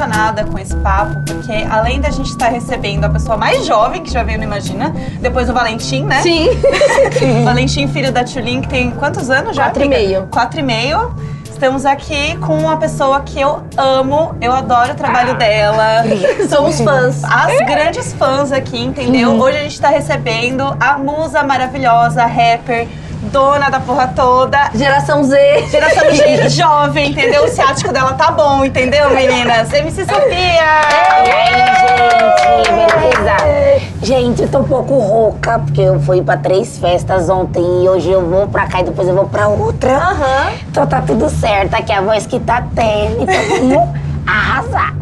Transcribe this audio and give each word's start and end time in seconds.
emocionada 0.00 0.44
com 0.44 0.58
esse 0.58 0.74
papo, 0.76 1.20
porque 1.26 1.52
além 1.68 2.00
da 2.00 2.10
gente 2.10 2.30
estar 2.30 2.48
recebendo 2.48 3.04
a 3.04 3.08
pessoa 3.10 3.36
mais 3.36 3.66
jovem 3.66 4.02
que 4.02 4.10
já 4.10 4.22
veio 4.22 4.38
no 4.38 4.44
Imagina, 4.44 4.94
depois 5.20 5.48
o 5.48 5.52
Valentim, 5.52 6.04
né? 6.04 6.22
Sim. 6.22 6.48
Valentim, 7.44 7.86
filho 7.88 8.10
da 8.10 8.24
Tulin, 8.24 8.62
que 8.62 8.68
tem 8.68 8.90
quantos 8.92 9.30
anos 9.30 9.54
já? 9.54 9.64
Quatro 9.64 9.84
e 9.84 9.88
meio. 9.88 10.28
Quatro 10.30 10.60
e 10.60 10.62
meio. 10.62 11.14
Estamos 11.60 11.84
aqui 11.84 12.38
com 12.38 12.56
uma 12.56 12.78
pessoa 12.78 13.20
que 13.20 13.38
eu 13.38 13.62
amo, 13.76 14.34
eu 14.40 14.50
adoro 14.50 14.94
o 14.94 14.96
trabalho 14.96 15.36
dela. 15.36 16.04
Somos 16.48 16.80
fãs. 16.80 17.22
As 17.22 17.54
grandes 17.66 18.14
fãs 18.14 18.50
aqui, 18.50 18.82
entendeu? 18.82 19.32
Hoje 19.38 19.58
a 19.58 19.62
gente 19.64 19.78
tá 19.78 19.90
recebendo 19.90 20.74
a 20.80 20.96
musa 20.96 21.42
maravilhosa, 21.42 22.24
rapper, 22.24 22.88
dona 23.30 23.70
da 23.70 23.80
porra 23.80 24.08
toda. 24.14 24.70
Geração 24.74 25.24
Z. 25.24 25.66
Geração 25.70 26.10
G 26.10 26.48
jovem, 26.50 27.10
entendeu? 27.10 27.44
O 27.44 27.48
ciático 27.48 27.92
dela 27.92 28.12
tá 28.14 28.30
bom, 28.30 28.64
entendeu, 28.64 29.10
meninas? 29.10 29.72
MC 29.72 30.04
Sofia! 30.04 30.30
E 31.24 31.30
aí, 31.30 32.64
gente, 32.64 32.70
beleza? 32.70 33.90
Gente, 34.02 34.42
eu 34.42 34.48
tô 34.48 34.58
um 34.58 34.64
pouco 34.64 34.98
rouca, 34.98 35.58
porque 35.60 35.80
eu 35.80 36.00
fui 36.00 36.22
pra 36.22 36.36
três 36.36 36.78
festas 36.78 37.28
ontem 37.28 37.62
e 37.84 37.88
hoje 37.88 38.10
eu 38.10 38.26
vou 38.28 38.48
pra 38.48 38.66
cá 38.66 38.80
e 38.80 38.84
depois 38.84 39.06
eu 39.06 39.14
vou 39.14 39.26
pra 39.26 39.48
outra. 39.48 39.96
Aham. 39.96 40.52
Então 40.68 40.86
tá 40.86 41.00
tudo 41.00 41.28
certo, 41.28 41.74
aqui 41.74 41.92
a 41.92 42.00
voz 42.00 42.26
que 42.26 42.40
tá 42.40 42.64
tendo, 42.74 43.22
então 43.22 43.68
vamos 43.68 44.00
arrasar. 44.26 44.94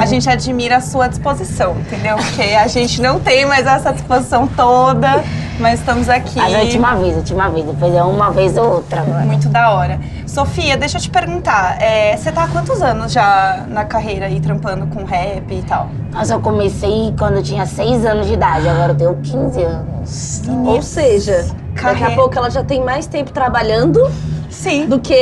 A 0.00 0.06
gente 0.06 0.28
admira 0.28 0.76
a 0.76 0.80
sua 0.80 1.08
disposição, 1.08 1.76
entendeu? 1.78 2.16
Porque 2.16 2.42
a 2.54 2.66
gente 2.68 3.00
não 3.00 3.18
tem 3.18 3.44
mais 3.46 3.66
essa 3.66 3.92
disposição 3.92 4.46
toda, 4.46 5.22
mas 5.62 5.78
estamos 5.80 6.08
aqui. 6.08 6.36
Mas 6.38 6.54
a 6.54 6.58
última 6.58 6.94
vez, 6.96 7.14
a 7.14 7.18
última 7.18 7.48
vez, 7.48 7.64
depois 7.64 7.94
é 7.94 8.02
uma 8.02 8.30
vez 8.30 8.58
ou 8.58 8.68
outra 8.74 9.00
agora. 9.00 9.24
Muito 9.24 9.48
da 9.48 9.70
hora. 9.70 10.00
Sofia, 10.26 10.76
deixa 10.76 10.98
eu 10.98 11.00
te 11.00 11.08
perguntar, 11.08 11.80
é, 11.80 12.16
você 12.16 12.32
tá 12.32 12.44
há 12.44 12.48
quantos 12.48 12.82
anos 12.82 13.12
já 13.12 13.64
na 13.68 13.84
carreira 13.84 14.26
aí, 14.26 14.40
trampando 14.40 14.86
com 14.88 15.04
rap 15.04 15.44
e 15.54 15.62
tal? 15.62 15.88
Nossa, 16.12 16.34
eu 16.34 16.40
comecei 16.40 17.14
quando 17.18 17.36
eu 17.36 17.42
tinha 17.42 17.64
seis 17.64 18.04
anos 18.04 18.26
de 18.26 18.34
idade, 18.34 18.68
agora 18.68 18.92
eu 18.92 18.96
tenho 18.96 19.14
15 19.16 19.62
anos. 19.62 20.42
Ou 20.66 20.82
seja, 20.82 21.36
daqui 21.42 21.54
Carre- 21.74 22.04
a 22.06 22.10
pouco 22.16 22.36
ela 22.36 22.50
já 22.50 22.64
tem 22.64 22.82
mais 22.84 23.06
tempo 23.06 23.30
trabalhando 23.30 24.10
Sim. 24.50 24.86
do 24.86 24.98
que 24.98 25.14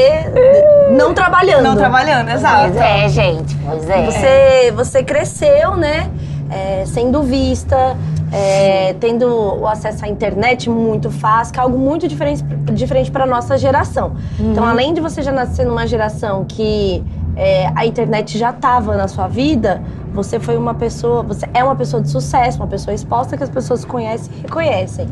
não 0.97 1.13
trabalhando. 1.13 1.63
Não 1.65 1.77
trabalhando, 1.77 2.31
exato. 2.31 2.71
Pois 2.73 2.77
é, 2.77 3.09
gente, 3.09 3.57
pois 3.65 3.89
é. 3.89 4.05
Você, 4.07 4.73
você 4.73 5.03
cresceu, 5.05 5.77
né? 5.77 6.11
é, 6.51 6.85
sendo 6.85 7.23
vista, 7.23 7.97
é, 8.33 8.95
tendo 8.95 9.27
o 9.27 9.67
acesso 9.67 10.05
à 10.05 10.09
internet 10.09 10.71
muito 10.71 11.11
fácil, 11.11 11.53
que 11.53 11.61
é 11.61 11.63
algo 11.63 11.79
muito 11.79 12.07
diferente, 12.07 12.43
diferente 12.73 13.11
para 13.11 13.27
nossa 13.27 13.59
geração. 13.59 14.13
Então, 14.39 14.65
além 14.65 14.95
de 14.95 15.01
você 15.01 15.23
já 15.23 15.33
nascer 15.33 15.67
numa 15.67 15.87
geração 15.87 16.45
que 16.45 17.03
é, 17.37 17.71
a 17.75 17.85
internet 17.87 18.39
já 18.39 18.51
estava 18.51 18.97
na 18.97 19.09
sua 19.09 19.27
vida, 19.27 19.83
você 20.13 20.39
foi 20.39 20.57
uma 20.57 20.75
pessoa, 20.75 21.23
você 21.23 21.49
é 21.55 21.63
uma 21.63 21.75
pessoa 21.77 22.03
de 22.03 22.09
sucesso, 22.09 22.59
uma 22.59 22.67
pessoa 22.67 22.95
exposta 22.95 23.37
que 23.37 23.43
as 23.43 23.51
pessoas 23.51 23.85
conhecem 23.85 24.33
e 24.39 24.43
reconhecem. 24.43 25.09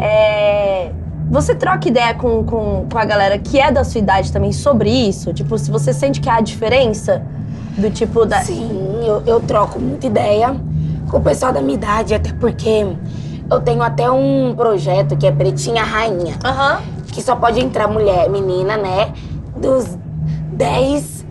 É, 0.00 0.90
você 1.30 1.54
troca 1.54 1.88
ideia 1.88 2.14
com, 2.14 2.44
com, 2.44 2.86
com 2.90 2.98
a 2.98 3.04
galera 3.04 3.38
que 3.38 3.58
é 3.58 3.72
da 3.72 3.82
sua 3.82 3.98
idade 3.98 4.32
também 4.32 4.52
sobre 4.52 4.90
isso? 4.90 5.32
Tipo, 5.32 5.58
se 5.58 5.70
você 5.70 5.92
sente 5.92 6.20
que 6.20 6.28
há 6.28 6.40
diferença 6.40 7.22
do 7.76 7.90
tipo 7.90 8.24
da. 8.24 8.40
Sim, 8.40 9.02
eu, 9.04 9.22
eu 9.26 9.40
troco 9.40 9.80
muita 9.80 10.06
ideia 10.06 10.54
com 11.10 11.18
o 11.18 11.20
pessoal 11.20 11.52
da 11.52 11.60
minha 11.60 11.74
idade, 11.74 12.14
até 12.14 12.32
porque 12.32 12.86
eu 13.50 13.60
tenho 13.60 13.82
até 13.82 14.10
um 14.10 14.54
projeto 14.56 15.16
que 15.16 15.26
é 15.26 15.32
Pretinha 15.32 15.84
Rainha, 15.84 16.36
Aham. 16.44 16.80
que 17.12 17.22
só 17.22 17.36
pode 17.36 17.60
entrar 17.60 17.88
mulher, 17.88 18.28
menina, 18.30 18.76
né? 18.76 19.12
Dos 19.56 19.96
10 20.52 21.24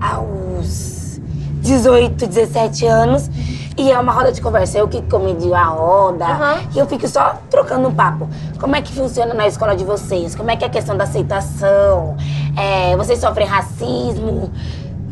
aos 0.00 1.20
18, 1.60 2.26
17 2.26 2.86
anos. 2.86 3.30
E 3.76 3.92
é 3.92 3.98
uma 3.98 4.12
roda 4.12 4.32
de 4.32 4.40
conversa. 4.40 4.76
Eu 4.78 4.88
que 4.88 5.00
comedio 5.02 5.54
a 5.54 5.62
roda. 5.64 6.24
Aham. 6.24 6.56
E 6.74 6.78
eu 6.78 6.86
fico 6.86 7.06
só 7.06 7.36
trocando 7.48 7.86
um 7.88 7.94
papo. 7.94 8.28
Como 8.58 8.74
é 8.74 8.82
que 8.82 8.92
funciona 8.92 9.32
na 9.34 9.46
escola 9.46 9.76
de 9.76 9.84
vocês? 9.84 10.34
Como 10.34 10.50
é 10.50 10.56
que 10.56 10.64
é 10.64 10.66
a 10.66 10.70
questão 10.70 10.96
da 10.96 11.04
aceitação? 11.04 12.16
É, 12.56 12.96
vocês 12.96 13.20
sofrem 13.20 13.46
racismo? 13.46 14.50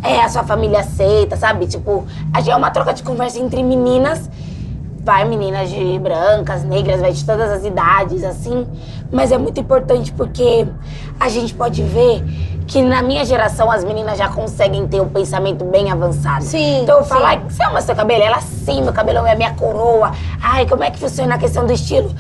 É, 0.07 0.23
a 0.23 0.29
sua 0.29 0.45
família 0.45 0.81
aceita, 0.81 1.37
sabe? 1.37 1.67
Tipo, 1.67 2.07
a 2.33 2.41
gente 2.41 2.51
é 2.51 2.57
uma 2.57 2.71
troca 2.71 2.93
de 2.95 3.03
conversa 3.03 3.39
entre 3.39 3.63
meninas. 3.63 4.31
Vai 5.05 5.25
meninas 5.25 5.71
de 5.71 5.99
brancas, 6.01 6.65
negras, 6.65 7.01
vai 7.01 7.13
de 7.13 7.25
todas 7.25 7.49
as 7.51 7.65
idades, 7.65 8.25
assim. 8.25 8.67
Mas 9.13 9.31
é 9.31 9.39
muito 9.39 9.61
importante 9.61 10.13
porque 10.13 10.67
a 11.21 11.29
gente 11.29 11.55
pode 11.55 11.81
ver 11.83 12.25
que 12.67 12.83
na 12.83 13.01
minha 13.03 13.25
geração 13.25 13.71
as 13.71 13.85
meninas 13.85 14.19
já 14.19 14.29
conseguem 14.29 14.87
ter 14.89 15.01
um 15.01 15.09
pensamento 15.09 15.65
bem 15.65 15.91
avançado. 15.93 16.43
Sim, 16.43 16.83
Então 16.83 16.99
eu 16.99 17.05
falo, 17.05 17.25
ai, 17.25 17.41
você 17.49 17.63
ama 17.63 17.81
seu 17.81 17.95
cabelo? 17.95 18.23
Ela 18.25 18.41
sim, 18.41 18.83
meu 18.83 18.93
cabelo 18.93 19.25
é 19.25 19.35
minha 19.37 19.55
coroa. 19.55 20.11
Ai, 20.43 20.67
como 20.67 20.83
é 20.83 20.91
que 20.91 20.99
funciona 20.99 21.37
a 21.37 21.39
questão 21.39 21.65
do 21.65 21.73
estilo? 21.73 22.13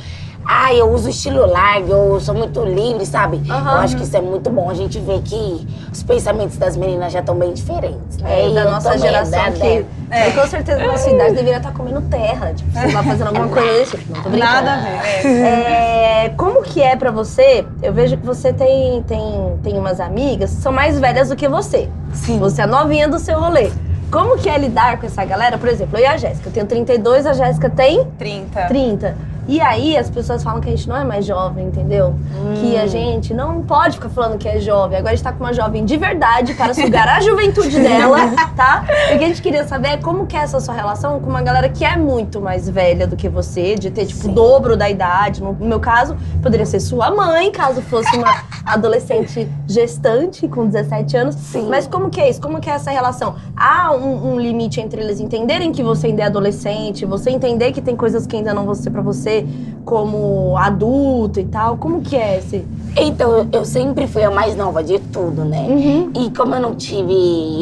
Ai, 0.48 0.80
eu 0.80 0.90
uso 0.92 1.08
estilo 1.08 1.44
largo, 1.44 1.92
eu 1.92 2.20
sou 2.20 2.34
muito 2.34 2.62
livre, 2.64 3.04
sabe? 3.04 3.42
Aham. 3.50 3.72
Eu 3.72 3.78
acho 3.78 3.96
que 3.96 4.04
isso 4.04 4.16
é 4.16 4.20
muito 4.20 4.48
bom. 4.48 4.70
A 4.70 4.74
gente 4.74 4.98
vê 5.00 5.18
que 5.24 5.66
os 5.92 6.02
pensamentos 6.04 6.56
das 6.56 6.76
meninas 6.76 7.12
já 7.12 7.18
estão 7.20 7.34
bem 7.36 7.52
diferentes. 7.52 8.18
né? 8.18 8.42
É, 8.42 8.48
E 8.50 8.54
da 8.54 8.60
eu 8.62 8.70
nossa 8.70 8.90
também, 8.90 9.02
geração 9.02 9.38
da- 9.44 9.50
que, 9.50 9.84
da- 10.08 10.16
que 10.22 10.32
com 10.40 10.46
certeza 10.46 10.86
na 10.86 10.96
sua 10.96 11.12
idade 11.12 11.30
deveria 11.34 11.56
estar 11.56 11.72
comendo 11.72 12.00
terra. 12.02 12.52
Tipo, 12.54 12.70
você 12.70 12.92
lá 12.92 13.02
fazendo 13.02 13.26
alguma 13.28 13.48
coisa 13.48 13.72
desse 13.72 13.96
tipo. 13.98 14.14
Não 14.14 14.22
tô 14.22 14.30
brincando. 14.30 14.54
Nada 14.54 14.72
a 14.72 14.76
ver. 14.76 15.26
é. 15.26 16.26
É, 16.26 16.28
como 16.36 16.62
que 16.62 16.80
é 16.82 16.94
pra 16.96 17.10
você? 17.10 17.66
Eu 17.82 17.92
vejo 17.92 18.16
que 18.16 18.24
você 18.24 18.52
tem, 18.52 19.02
tem, 19.02 19.58
tem 19.62 19.76
umas 19.78 19.98
amigas 20.00 20.50
que 20.50 20.56
são 20.62 20.70
mais 20.72 20.98
velhas 21.00 21.28
do 21.28 21.36
que 21.36 21.48
você. 21.48 21.88
Sim. 22.12 22.38
Você 22.38 22.62
é 22.62 22.66
novinha 22.66 23.08
do 23.08 23.18
seu 23.18 23.38
rolê. 23.40 23.70
Como 24.12 24.36
que 24.38 24.48
é 24.48 24.56
lidar 24.56 24.98
com 25.00 25.06
essa 25.06 25.24
galera? 25.24 25.58
Por 25.58 25.68
exemplo, 25.68 25.98
eu 25.98 26.02
e 26.02 26.06
a 26.06 26.16
Jéssica. 26.16 26.48
Eu 26.48 26.52
tenho 26.52 26.66
32, 26.66 27.26
a 27.26 27.32
Jéssica 27.32 27.68
tem 27.68 28.06
30. 28.16 28.62
30. 28.66 29.16
E 29.48 29.60
aí 29.60 29.96
as 29.96 30.10
pessoas 30.10 30.42
falam 30.42 30.60
que 30.60 30.68
a 30.68 30.72
gente 30.72 30.88
não 30.88 30.96
é 30.96 31.04
mais 31.04 31.24
jovem, 31.24 31.66
entendeu? 31.66 32.14
Que 32.60 32.76
a 32.76 32.86
gente 32.86 33.32
não 33.32 33.62
pode 33.62 33.96
ficar 33.96 34.08
falando 34.08 34.38
que 34.38 34.48
é 34.48 34.58
jovem. 34.58 34.98
Agora 34.98 35.12
a 35.12 35.16
gente 35.16 35.24
tá 35.24 35.32
com 35.32 35.44
uma 35.44 35.52
jovem 35.52 35.84
de 35.84 35.96
verdade 35.96 36.54
para 36.54 36.74
sugar 36.74 37.08
a 37.08 37.20
juventude 37.20 37.78
dela, 37.78 38.18
tá? 38.56 38.84
E 39.10 39.14
o 39.14 39.18
que 39.18 39.24
a 39.24 39.28
gente 39.28 39.42
queria 39.42 39.64
saber 39.64 39.88
é 39.88 39.96
como 39.98 40.26
que 40.26 40.36
é 40.36 40.40
essa 40.40 40.58
sua 40.58 40.74
relação 40.74 41.20
com 41.20 41.30
uma 41.30 41.42
galera 41.42 41.68
que 41.68 41.84
é 41.84 41.96
muito 41.96 42.40
mais 42.40 42.68
velha 42.68 43.06
do 43.06 43.14
que 43.14 43.28
você, 43.28 43.76
de 43.76 43.90
ter, 43.90 44.06
tipo, 44.06 44.28
o 44.28 44.32
dobro 44.32 44.76
da 44.76 44.90
idade. 44.90 45.42
No 45.42 45.54
meu 45.54 45.78
caso, 45.78 46.16
poderia 46.42 46.66
ser 46.66 46.80
sua 46.80 47.10
mãe, 47.12 47.52
caso 47.52 47.80
fosse 47.82 48.16
uma 48.16 48.42
adolescente 48.66 49.48
gestante 49.68 50.48
com 50.48 50.66
17 50.66 51.16
anos. 51.16 51.34
Sim. 51.36 51.68
Mas 51.68 51.86
como 51.86 52.10
que 52.10 52.20
é 52.20 52.28
isso? 52.28 52.40
Como 52.40 52.60
que 52.60 52.68
é 52.68 52.72
essa 52.72 52.90
relação? 52.90 53.36
Há 53.56 53.92
um, 53.92 54.32
um 54.32 54.40
limite 54.40 54.80
entre 54.80 55.00
eles 55.00 55.20
entenderem 55.20 55.70
que 55.70 55.84
você 55.84 56.08
ainda 56.08 56.22
é 56.22 56.26
adolescente, 56.26 57.04
você 57.04 57.30
entender 57.30 57.70
que 57.70 57.80
tem 57.80 57.94
coisas 57.94 58.26
que 58.26 58.34
ainda 58.34 58.52
não 58.52 58.64
vão 58.64 58.74
ser 58.74 58.90
pra 58.90 59.02
você 59.02 59.35
como 59.84 60.56
adulto 60.56 61.40
e 61.40 61.44
tal. 61.44 61.76
Como 61.76 62.00
que 62.00 62.16
é 62.16 62.38
esse? 62.38 62.64
Então, 62.98 63.46
eu- 63.52 63.64
sempre 63.64 64.06
fui 64.06 64.22
a 64.24 64.30
mais 64.30 64.56
nova 64.56 64.82
de 64.82 64.98
tudo, 64.98 65.44
né? 65.44 65.66
Uhum. 65.68 66.10
E 66.14 66.30
como 66.30 66.54
eu 66.54 66.60
não 66.60 66.74
tive 66.74 67.12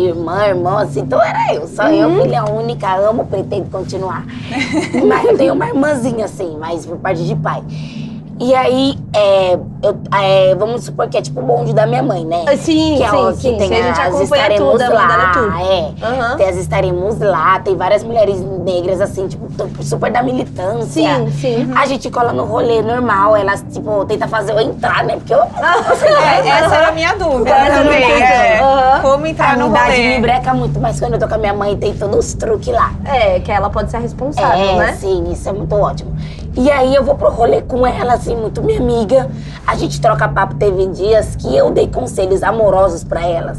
irmã, 0.07 0.45
irmão, 0.47 0.79
assim, 0.79 1.01
então 1.01 1.21
era 1.21 1.55
eu. 1.55 1.67
Só 1.67 1.89
eu, 1.89 2.23
filha 2.23 2.45
única, 2.45 2.95
amo, 2.97 3.25
pretendo 3.27 3.69
continuar. 3.71 4.25
mas 5.09 5.25
eu 5.25 5.37
tenho 5.37 5.55
uma 5.55 5.67
irmãzinha, 5.67 6.25
assim, 6.27 6.57
mas 6.59 6.87
por 6.87 6.97
parte 6.99 7.25
de 7.25 7.35
pai. 7.35 7.63
E 8.41 8.53
aí, 8.55 8.99
é, 9.13 9.55
eu- 9.55 9.97
é, 10.21 10.55
vamos 10.57 10.85
supor 10.85 11.09
que 11.09 11.17
é 11.17 11.23
tipo 11.23 11.41
o 11.41 11.43
bonde 11.45 11.73
da 11.73 11.87
minha 11.87 12.03
mãe, 12.03 12.25
né? 12.25 12.45
Sim, 12.57 12.97
que 12.97 13.03
é 13.05 13.09
sim, 13.11 13.17
o 13.17 13.33
que 13.33 13.37
sim. 13.41 13.57
tem 13.57 13.83
a 13.83 13.91
as 13.93 13.99
acompanha 13.99 14.25
estaremos 14.25 14.73
tudo, 14.73 14.83
a 14.83 14.89
dela 14.89 15.07
lá, 15.07 15.25
é 15.25 15.33
tudo. 15.33 15.57
é. 15.59 16.07
Aham. 16.07 16.37
Tem 16.37 16.49
as 16.49 16.57
estaremos 16.57 17.19
lá, 17.21 17.61
tem 17.61 17.77
várias 17.77 18.03
mulheres 18.03 18.41
negras, 18.65 19.01
assim, 19.01 19.29
tipo, 19.29 19.47
super 19.85 20.11
da 20.11 20.23
militância. 20.23 21.15
Sim, 21.17 21.31
sim. 21.31 21.73
A 21.77 21.87
gente 21.87 22.11
cola 22.11 22.33
no 22.33 22.45
rolê 22.45 22.83
normal, 22.83 23.37
elas, 23.37 23.65
tipo, 23.73 24.05
tenta 24.07 24.27
fazer 24.27 24.53
eu 24.53 24.61
entrar, 24.61 25.05
né? 25.05 25.15
Porque 25.17 25.33
eu. 25.33 25.39
É, 25.41 26.49
essa 26.49 26.75
era 26.75 26.89
a 26.89 26.93
minha 26.93 27.15
dúvida 27.15 27.51
Essa 27.51 27.81
a 27.81 27.85
também. 27.85 28.03
é. 28.03 28.61
Aham. 28.61 29.01
Como 29.03 29.27
entrar 29.27 29.51
a 29.55 29.57
no 29.57 29.69
minha 29.69 29.81
idade 29.87 30.01
me 30.01 30.09
rolê. 30.09 30.21
breca 30.21 30.55
muito, 30.55 30.81
mas 30.81 30.99
quando 30.99 31.15
eu 31.15 31.19
tô 31.21 31.29
com 31.29 31.35
a 31.35 31.39
minha 31.39 31.55
mãe, 31.55 31.77
tem 31.77 31.95
todos 31.95 32.27
os 32.27 32.35
truques 32.35 32.73
lá. 32.75 32.93
É, 33.05 33.39
que 33.41 33.53
ela 33.53 33.71
pode 33.71 33.91
ser 33.91 33.99
a 33.99 34.01
responsável, 34.01 34.59
é, 34.59 34.77
né? 34.77 34.93
sim, 34.95 35.31
isso 35.31 35.49
é 35.49 35.53
muito 35.53 35.75
ótimo. 35.75 36.15
E 36.57 36.71
aí 36.71 36.95
eu 36.95 37.03
vou 37.03 37.17
pro 37.17 37.31
rolê 37.31 37.63
com 37.63 37.85
ela, 37.87 38.17
assim, 38.25 38.35
muito 38.37 38.63
minha 38.63 38.81
amiga. 38.81 39.31
A 39.67 39.77
gente 39.77 40.01
troca 40.01 40.27
papo, 40.27 40.55
teve 40.55 40.87
dias 40.89 41.37
que 41.37 41.55
eu 41.55 41.71
dei 41.71 41.87
conselhos 41.89 42.43
amorosos 42.43 43.05
pra 43.05 43.27
elas. 43.27 43.59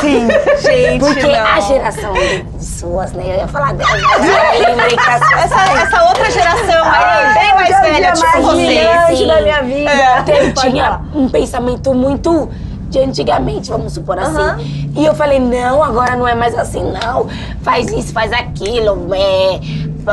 Sim, 0.00 0.26
gente, 0.60 0.98
Porque 1.00 1.26
não. 1.26 1.46
a 1.46 1.60
geração 1.60 2.12
de 2.12 2.64
suas, 2.64 3.12
né? 3.12 3.24
Eu 3.26 3.36
ia 3.36 3.48
falar 3.48 3.74
delas, 3.74 4.00
mas 4.00 4.60
eu 4.60 4.68
lembrei 4.68 4.96
que 4.96 5.10
as 5.10 5.22
Essa, 5.44 5.82
essa 5.82 6.04
outra 6.08 6.30
geração 6.30 6.84
aí, 6.84 7.34
bem 7.34 7.54
mais 7.54 7.80
velha, 7.80 8.12
tipo 8.12 8.26
mais 8.26 8.44
você. 8.44 8.56
brilhante 8.56 9.16
sim. 9.16 9.26
da 9.26 9.40
minha 9.40 9.62
vida. 9.62 9.90
Eu 10.32 10.52
Pode 10.52 10.70
tinha 10.70 11.00
um 11.14 11.28
pensamento 11.28 11.94
muito 11.94 12.48
de 12.88 12.98
antigamente, 12.98 13.70
vamos 13.70 13.92
supor 13.92 14.18
assim. 14.18 14.36
Aham. 14.36 14.58
E 14.96 15.04
eu 15.04 15.14
falei, 15.14 15.38
não, 15.38 15.82
agora 15.82 16.16
não 16.16 16.26
é 16.26 16.34
mais 16.34 16.56
assim, 16.56 16.82
não. 16.82 17.28
Faz 17.62 17.90
isso, 17.92 18.12
faz 18.12 18.32
aquilo, 18.32 19.08
é, 19.14 19.60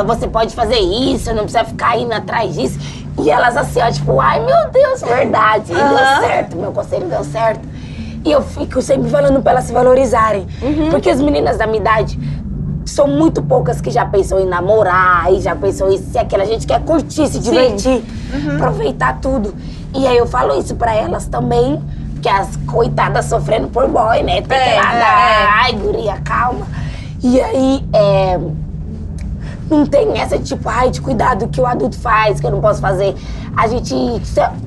você 0.06 0.28
pode 0.28 0.56
fazer 0.56 0.80
isso, 0.80 1.34
não 1.34 1.44
precisa 1.44 1.64
ficar 1.64 1.98
indo 1.98 2.14
atrás 2.14 2.54
disso. 2.54 2.80
E 3.20 3.30
elas 3.30 3.56
assim, 3.58 3.82
ó, 3.82 3.92
tipo, 3.92 4.20
ai 4.20 4.40
meu 4.44 4.70
Deus, 4.72 5.02
verdade, 5.02 5.74
Aham. 5.74 5.90
deu 6.20 6.28
certo, 6.28 6.58
meu 6.58 6.72
conselho 6.72 7.06
deu 7.08 7.24
certo. 7.24 7.68
E 8.24 8.32
eu 8.32 8.42
fico 8.42 8.82
sempre 8.82 9.10
falando 9.10 9.42
pra 9.42 9.54
elas 9.54 9.66
se 9.66 9.74
valorizarem. 9.74 10.48
Uhum. 10.62 10.90
Porque 10.92 11.10
as 11.10 11.20
meninas 11.20 11.58
da 11.58 11.66
minha 11.66 11.80
idade 11.80 12.20
são 12.86 13.08
muito 13.08 13.42
poucas 13.42 13.80
que 13.82 13.90
já 13.92 14.06
pensam 14.06 14.40
em 14.40 14.46
namorar 14.46 15.32
e 15.34 15.40
já 15.42 15.56
pensam 15.56 15.90
em 15.92 15.96
isso 15.96 16.06
e 16.14 16.18
aquilo. 16.18 16.42
A 16.42 16.46
gente 16.46 16.66
quer 16.68 16.82
curtir, 16.82 17.28
se 17.28 17.40
divertir, 17.40 18.04
aproveitar 18.56 19.20
tudo. 19.20 19.54
E 19.96 20.08
aí 20.08 20.18
eu 20.18 20.26
falo 20.28 20.58
isso 20.60 20.76
pra 20.76 20.96
elas 20.96 21.26
também, 21.28 21.82
que 22.22 22.30
as 22.30 22.56
coitadas 22.68 23.26
sofrendo 23.26 23.68
por 23.68 23.88
boy, 23.88 24.22
né? 24.24 24.42
Tem 24.42 24.58
É, 24.58 24.70
que 24.72 24.80
lá 24.80 24.94
é, 24.94 25.00
dar, 25.00 25.20
é. 25.20 25.46
ai, 25.64 25.74
guria, 25.74 26.18
calma. 26.24 26.66
E 27.24 27.42
aí, 27.42 27.86
é, 27.94 28.40
não 29.72 29.86
tem 29.86 30.20
essa 30.20 30.38
tipo, 30.38 30.68
ai, 30.68 30.90
de 30.90 31.00
cuidado 31.02 31.48
que 31.48 31.62
o 31.62 31.66
adulto 31.66 31.98
faz, 31.98 32.40
que 32.40 32.46
eu 32.46 32.52
não 32.52 32.60
posso 32.60 32.82
fazer. 32.82 33.16
A 33.56 33.68
gente 33.68 33.96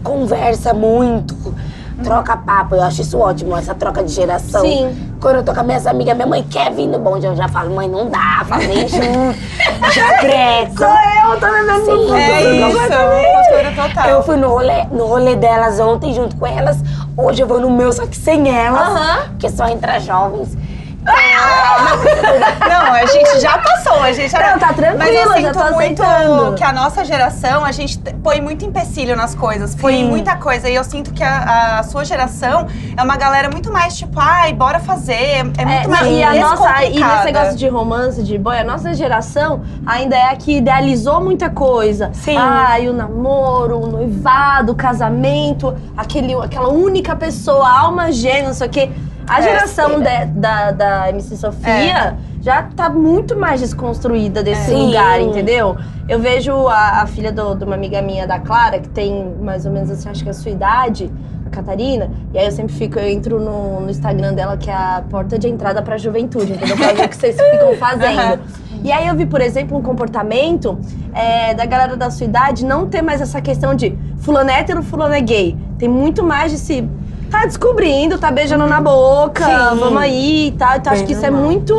conversa 0.02 0.72
muito, 0.72 1.54
troca 2.02 2.36
papo. 2.36 2.74
Eu 2.74 2.82
acho 2.82 3.02
isso 3.02 3.18
ótimo, 3.18 3.56
essa 3.56 3.74
troca 3.74 4.02
de 4.02 4.12
geração. 4.12 4.62
Sim. 4.62 5.12
Quando 5.20 5.36
eu 5.36 5.42
tô 5.42 5.52
com 5.52 5.60
as 5.60 5.66
minhas 5.66 5.86
amigas, 5.86 6.14
minha 6.14 6.26
mãe 6.26 6.42
quer 6.42 6.72
vir 6.72 6.86
no 6.86 6.98
bonde, 6.98 7.26
eu 7.26 7.36
já 7.36 7.48
falo, 7.48 7.74
mãe, 7.74 7.88
não 7.88 8.08
dá, 8.08 8.44
fazer 8.46 8.88
junto. 8.88 9.38
já 9.92 10.20
breco. 10.20 10.78
Sou 10.78 10.88
eu, 10.88 11.40
tô 11.40 11.46
bebendo 11.46 11.84
Sim. 11.84 12.08
no 12.08 12.16
É 12.16 12.58
isso, 12.58 13.50
cultura 13.50 13.88
total. 13.88 14.08
Eu 14.08 14.22
fui 14.22 14.36
no 14.36 14.48
rolê, 14.48 14.84
no 14.90 15.06
rolê 15.06 15.36
delas 15.36 15.78
ontem 15.80 16.14
junto 16.14 16.36
com 16.36 16.46
elas. 16.46 16.78
Hoje 17.16 17.42
eu 17.42 17.46
vou 17.46 17.60
no 17.60 17.70
meu, 17.70 17.92
só 17.92 18.06
que 18.06 18.16
sem 18.16 18.48
elas. 18.48 18.88
Aham. 18.88 19.28
Porque 19.30 19.48
só 19.50 19.68
entra 19.68 19.98
jovens. 19.98 20.56
Não, 21.04 22.92
a 22.94 23.06
gente 23.06 23.40
já 23.40 23.58
passou, 23.58 24.00
a 24.02 24.12
gente 24.12 24.30
já... 24.30 24.52
Não, 24.52 24.58
tá 24.58 24.72
tranquilo, 24.72 24.98
Mas 24.98 25.14
eu 25.14 25.28
já 25.28 25.34
sinto 25.36 25.52
tô 25.52 25.74
muito 25.74 26.02
aceitando. 26.02 26.54
que 26.54 26.64
a 26.64 26.72
nossa 26.72 27.04
geração, 27.04 27.64
a 27.64 27.72
gente 27.72 27.98
põe 28.22 28.40
muito 28.40 28.64
empecilho 28.64 29.14
nas 29.16 29.34
coisas, 29.34 29.74
põe 29.74 29.96
Sim. 29.98 30.08
muita 30.08 30.36
coisa. 30.36 30.68
E 30.68 30.74
eu 30.74 30.84
sinto 30.84 31.12
que 31.12 31.22
a, 31.22 31.78
a 31.78 31.82
sua 31.82 32.04
geração 32.04 32.66
é 32.96 33.02
uma 33.02 33.16
galera 33.16 33.50
muito 33.50 33.70
mais 33.72 33.96
tipo, 33.96 34.18
ai, 34.18 34.52
bora 34.52 34.78
fazer. 34.80 35.12
É 35.14 35.42
muito 35.44 35.60
É, 35.60 35.86
mais 35.86 36.06
e 36.06 36.22
a 36.22 36.34
nossa, 36.34 36.84
e 36.84 37.00
nesse 37.00 37.24
negócio 37.24 37.56
de 37.56 37.68
romance, 37.68 38.22
de 38.22 38.38
boy, 38.38 38.58
a 38.58 38.64
nossa 38.64 38.94
geração 38.94 39.62
ainda 39.86 40.16
é 40.16 40.30
a 40.30 40.36
que 40.36 40.56
idealizou 40.58 41.20
muita 41.22 41.50
coisa. 41.50 42.10
Sim. 42.14 42.36
Ai, 42.38 42.88
o 42.88 42.92
namoro, 42.92 43.78
o 43.80 43.86
noivado, 43.86 44.72
o 44.72 44.74
casamento, 44.74 45.74
aquele, 45.96 46.34
aquela 46.34 46.68
única 46.68 47.14
pessoa, 47.14 47.68
alma 47.68 48.10
gêmea, 48.10 48.44
não 48.46 48.54
sei 48.54 48.66
o 48.66 48.70
quê. 48.70 48.90
A 49.26 49.38
É, 49.38 49.42
geração 49.42 50.00
de- 50.00 50.26
da, 50.34 50.70
da 50.70 51.08
MC 51.10 51.36
Sofia 51.36 52.16
já 52.42 52.62
tá 52.62 52.90
muito 52.90 53.36
mais 53.36 53.60
desconstruída 53.60 54.42
desse 54.42 54.70
É. 54.72 54.76
lugar, 54.76 55.18
Sim. 55.18 55.30
entendeu? 55.30 55.76
Eu 56.08 56.20
vejo 56.20 56.68
a, 56.68 57.02
a 57.02 57.06
filha 57.06 57.32
do- 57.32 57.54
de 57.54 57.64
uma 57.64 57.74
amiga 57.74 58.02
minha, 58.02 58.26
da 58.26 58.38
Clara, 58.38 58.78
que 58.78 58.88
tem 58.88 59.34
mais 59.40 59.64
ou 59.64 59.72
menos, 59.72 59.90
assim, 59.90 60.08
acho 60.10 60.22
que 60.22 60.28
a 60.28 60.34
sua 60.34 60.50
idade, 60.50 61.10
a 61.46 61.50
Catarina, 61.50 62.10
e 62.34 62.38
aí 62.38 62.44
eu 62.44 62.52
sempre 62.52 62.74
fico, 62.74 62.98
eu 62.98 63.08
entro 63.08 63.40
no, 63.40 63.80
no 63.80 63.90
Instagram 63.90 64.34
dela, 64.34 64.56
que 64.58 64.68
é 64.68 64.74
a 64.74 65.02
porta 65.08 65.38
de 65.38 65.48
entrada 65.48 65.80
pra 65.80 65.96
juventude, 65.96 66.52
entendeu? 66.52 66.76
Pra 66.76 66.92
ver 66.92 67.06
o 67.06 67.08
que 67.08 67.16
vocês 67.16 67.34
ficam 67.40 67.74
fazendo. 67.76 68.18
Aham. 68.20 68.38
E 68.82 68.92
aí 68.92 69.08
eu 69.08 69.14
vi, 69.14 69.24
por 69.24 69.40
exemplo, 69.40 69.78
um 69.78 69.82
comportamento 69.82 70.78
é, 71.14 71.54
da 71.54 71.64
galera 71.64 71.96
da 71.96 72.10
sua 72.10 72.26
idade 72.26 72.66
não 72.66 72.86
ter 72.86 73.00
mais 73.00 73.22
essa 73.22 73.40
questão 73.40 73.74
de 73.74 73.96
fulano 74.18 74.50
é 74.50 74.60
hétero, 74.60 74.82
fulano 74.82 75.14
é 75.14 75.20
gay. 75.22 75.56
Tem 75.78 75.88
muito 75.88 76.22
mais 76.22 76.52
de 76.52 76.58
se. 76.58 76.86
Tá 77.30 77.46
descobrindo, 77.46 78.18
tá 78.18 78.30
beijando 78.30 78.66
na 78.66 78.80
boca, 78.80 79.44
Sim. 79.44 79.78
vamos 79.78 80.00
aí 80.00 80.48
e 80.48 80.52
tal. 80.52 80.76
Então 80.76 80.92
acho 80.92 81.04
que 81.04 81.12
isso 81.12 81.24
é 81.26 81.30
muito. 81.30 81.74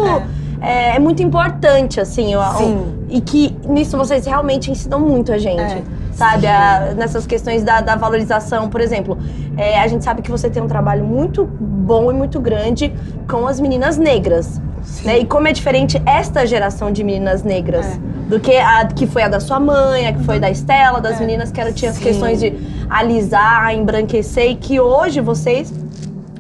É, 0.62 0.96
é 0.96 1.00
muito 1.00 1.22
importante, 1.22 2.00
assim. 2.02 2.34
eu- 2.34 2.42
Sim. 2.58 2.86
E 3.10 3.22
que 3.22 3.56
nisso 3.68 3.98
vocês 3.98 4.26
realmente 4.26 4.72
ensinam 4.72 5.00
muito 5.00 5.32
a 5.32 5.38
gente. 5.38 5.60
É. 5.62 5.82
Sabe? 6.14 6.48
A- 6.48 6.94
nessas 6.96 7.28
questões 7.28 7.64
da, 7.64 7.82
da 7.82 7.96
valorização, 7.96 8.70
por 8.70 8.82
exemplo. 8.82 9.18
é, 9.58 9.80
a 9.80 9.88
gente 9.88 10.04
sabe 10.04 10.22
que 10.22 10.30
você 10.30 10.50
tem 10.50 10.62
um 10.62 10.68
trabalho 10.68 11.06
muito 11.06 11.46
bom 11.46 12.12
e 12.12 12.14
muito 12.14 12.42
grande 12.42 12.92
com 13.30 13.48
as 13.48 13.58
meninas 13.60 13.98
negras. 13.98 14.60
Né? 15.04 15.20
E 15.20 15.26
como 15.26 15.48
é 15.48 15.54
diferente 15.54 16.02
esta 16.06 16.46
geração 16.46 16.92
de 16.92 17.04
meninas 17.06 17.42
negras 17.42 17.86
É. 17.86 18.00
do 18.30 18.38
que 18.40 18.56
a 18.58 18.86
que 18.86 19.08
foi 19.08 19.24
a 19.24 19.30
da 19.30 19.40
sua 19.40 19.60
mãe, 19.60 20.08
a 20.08 20.14
que 20.14 20.22
foi 20.24 20.38
da 20.40 20.50
Estela, 20.50 21.00
das 21.00 21.16
É. 21.16 21.20
meninas 21.22 21.52
que 21.52 21.62
eram, 21.62 21.72
tinham 21.72 21.92
as 21.94 21.98
questões 21.98 22.40
de 22.42 22.52
alisar, 22.90 23.74
embranquecer, 23.74 24.52
e 24.52 24.56
que 24.56 24.80
hoje 24.80 25.20
vocês 25.22 25.74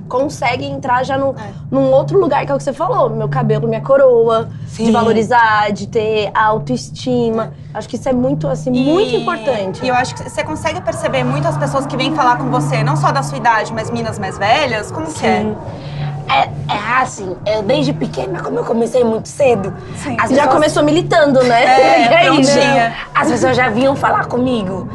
conseguem 0.07 0.71
entrar 0.71 1.03
já 1.03 1.17
num, 1.17 1.29
É. 1.31 1.49
num 1.71 1.91
outro 1.91 2.19
lugar, 2.19 2.45
que 2.45 2.51
é 2.51 2.55
o 2.55 2.57
que 2.57 2.63
você 2.63 2.71
falou, 2.73 3.09
meu 3.09 3.27
cabelo, 3.27 3.67
minha 3.67 3.81
coroa, 3.81 4.49
de 4.67 4.69
Sim. 4.85 4.91
valorizar, 4.91 5.71
de 5.71 5.87
ter 5.87 6.29
autoestima. 6.33 7.53
Acho 7.73 7.89
que 7.89 7.95
isso 7.95 8.07
é 8.07 8.13
muito, 8.13 8.47
assim, 8.47 8.69
muito 8.69 9.11
E- 9.11 9.21
importante. 9.21 9.83
E 9.83 9.87
eu 9.87 9.95
acho 9.95 10.13
que 10.15 10.29
você 10.29 10.43
consegue 10.43 10.79
perceber 10.81 11.23
muito 11.23 11.47
as 11.47 11.57
pessoas 11.57 11.85
que 11.85 11.97
vêm 11.97 12.13
falar 12.15 12.37
com 12.37 12.49
você, 12.51 12.83
não 12.83 12.95
só 12.95 13.11
da 13.11 13.23
sua 13.23 13.37
idade, 13.37 13.73
mas 13.73 13.89
minas 13.89 14.19
mais 14.19 14.37
velhas. 14.37 14.91
Como 14.91 15.07
que 15.11 15.25
é? 15.25 15.43
É, 16.27 16.49
é 16.73 17.01
assim, 17.01 17.35
eu 17.45 17.61
desde 17.61 17.93
pequena, 17.93 18.41
como 18.41 18.57
eu 18.59 18.63
comecei 18.65 19.03
muito 19.03 19.27
cedo, 19.27 19.73
Sim. 19.97 20.17
as 20.19 20.29
Já 20.29 20.35
pessoas- 20.37 20.53
começou 20.53 20.83
militando, 20.83 21.43
né? 21.43 21.63
É, 21.65 22.29
isso. 22.33 22.51
prontinha. 22.51 22.93
As 23.13 23.29
pessoas 23.31 23.55
já 23.55 23.69
vinham 23.69 23.95
falar 23.95 24.25
comigo, 24.25 24.89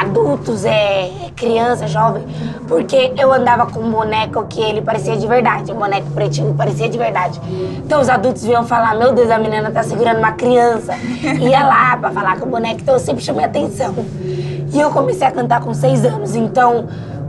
adultos, 0.00 0.64
é, 0.64 1.10
criança, 1.34 1.86
jovem, 1.88 2.24
porque 2.68 3.12
eu 3.18 3.32
andava 3.32 3.66
com 3.66 3.80
um 3.80 3.90
boneco 3.90 4.44
que 4.48 4.60
ele 4.60 4.80
parecia 4.80 5.16
de 5.16 5.26
verdade, 5.26 5.72
um 5.72 5.76
boneco 5.76 6.10
pretinho 6.12 6.54
parecia 6.54 6.88
de 6.88 6.96
verdade. 6.96 7.40
Então 7.84 8.00
os 8.00 8.08
adultos 8.08 8.44
vinham 8.44 8.64
falar, 8.64 8.94
meu 8.96 9.12
Deus, 9.12 9.30
a 9.30 9.38
menina 9.38 9.70
tá 9.70 9.82
segurando 9.82 10.18
uma 10.18 10.32
criança. 10.32 10.94
Ia 11.40 11.64
lá 11.66 11.96
pra 11.96 12.10
falar 12.10 12.38
com 12.38 12.46
o 12.46 12.50
boneco, 12.50 12.80
então 12.80 12.94
eu 12.94 13.00
sempre 13.00 13.22
chamei 13.24 13.44
atenção. 13.44 13.94
E 14.72 14.80
eu 14.80 14.90
comecei 14.90 15.26
a 15.26 15.30
cantar 15.30 15.60
com 15.60 15.72
seis 15.74 16.04
anos, 16.04 16.34
então 16.34 16.86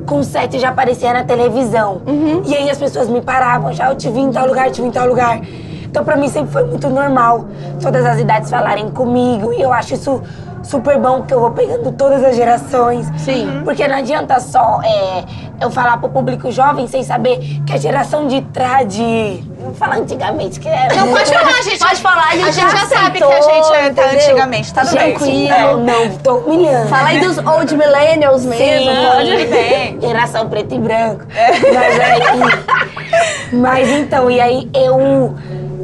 com 0.07 0.23
sete 0.23 0.57
já 0.57 0.69
aparecia 0.69 1.13
na 1.13 1.23
televisão. 1.23 2.01
E 2.45 2.55
aí 2.55 2.69
as 2.69 2.77
pessoas 2.79 3.09
me 3.09 3.21
paravam, 3.21 3.73
já 3.73 3.91
eu 3.91 3.95
te 3.95 4.09
vi 4.09 4.21
em 4.21 4.31
tal 4.31 4.47
lugar, 4.47 4.71
te 4.71 4.81
vi 4.81 4.87
em 4.87 4.91
tal 4.91 5.05
lugar. 5.05 5.41
Então 5.83 6.03
pra 6.03 6.15
mim 6.15 6.29
sempre 6.29 6.51
foi 6.51 6.63
muito 6.63 6.89
normal 6.89 7.45
todas 7.81 8.05
as 8.05 8.19
idades 8.19 8.49
falarem 8.49 8.89
comigo 8.89 9.51
e 9.53 9.61
eu 9.61 9.71
acho 9.71 9.93
isso 9.93 10.21
super 10.67 10.97
bom 10.99 11.23
que 11.23 11.33
eu 11.33 11.39
vou 11.39 11.51
pegando 11.51 11.91
todas 11.91 12.23
as 12.23 12.35
gerações. 12.35 13.07
Sim. 13.17 13.61
Porque 13.63 13.87
não 13.87 13.97
adianta 13.97 14.39
só 14.39 14.81
é, 14.83 15.23
eu 15.61 15.71
falar 15.71 15.97
pro 15.97 16.09
público 16.09 16.51
jovem 16.51 16.87
sem 16.87 17.03
saber 17.03 17.39
que 17.65 17.73
a 17.73 17.77
geração 17.77 18.27
de 18.27 18.41
trás 18.41 18.87
de. 18.87 19.43
Vou 19.59 19.73
falar 19.73 19.97
antigamente, 19.97 20.59
que 20.59 20.67
era. 20.67 20.93
Não, 20.95 21.07
pode 21.13 21.33
falar, 21.33 21.63
gente. 21.63 21.79
Pode 21.79 22.01
falar, 22.01 22.27
a 22.27 22.35
gente, 22.35 22.47
A 22.47 22.51
gente 22.51 22.71
já 22.71 22.85
sabe 22.85 23.17
que 23.17 23.23
a 23.23 23.27
aceitou, 23.27 23.53
gente 23.53 23.73
é- 23.73 23.89
tá 23.93 24.05
antigamente, 24.11 24.73
tá 24.73 24.81
tudo 24.81 24.97
bem. 24.97 25.09
tranquilo. 25.15 25.53
É. 25.53 25.61
Não, 25.63 25.79
não, 25.83 26.17
tô 26.17 26.35
humilhando. 26.37 26.87
Fala 26.89 27.07
aí 27.09 27.19
dos 27.19 27.37
old 27.37 27.75
millennials 27.77 28.45
mesmo. 28.45 28.65
Sim, 28.65 28.89
pode. 29.11 29.45
Bem. 29.47 29.99
Geração 30.01 30.47
preto 30.49 30.75
e 30.75 30.79
branco. 30.79 31.25
Mas 31.73 31.99
aí. 31.99 33.53
Mas 33.53 33.89
então, 33.89 34.29
e 34.29 34.39
aí 34.39 34.69
eu 34.73 35.35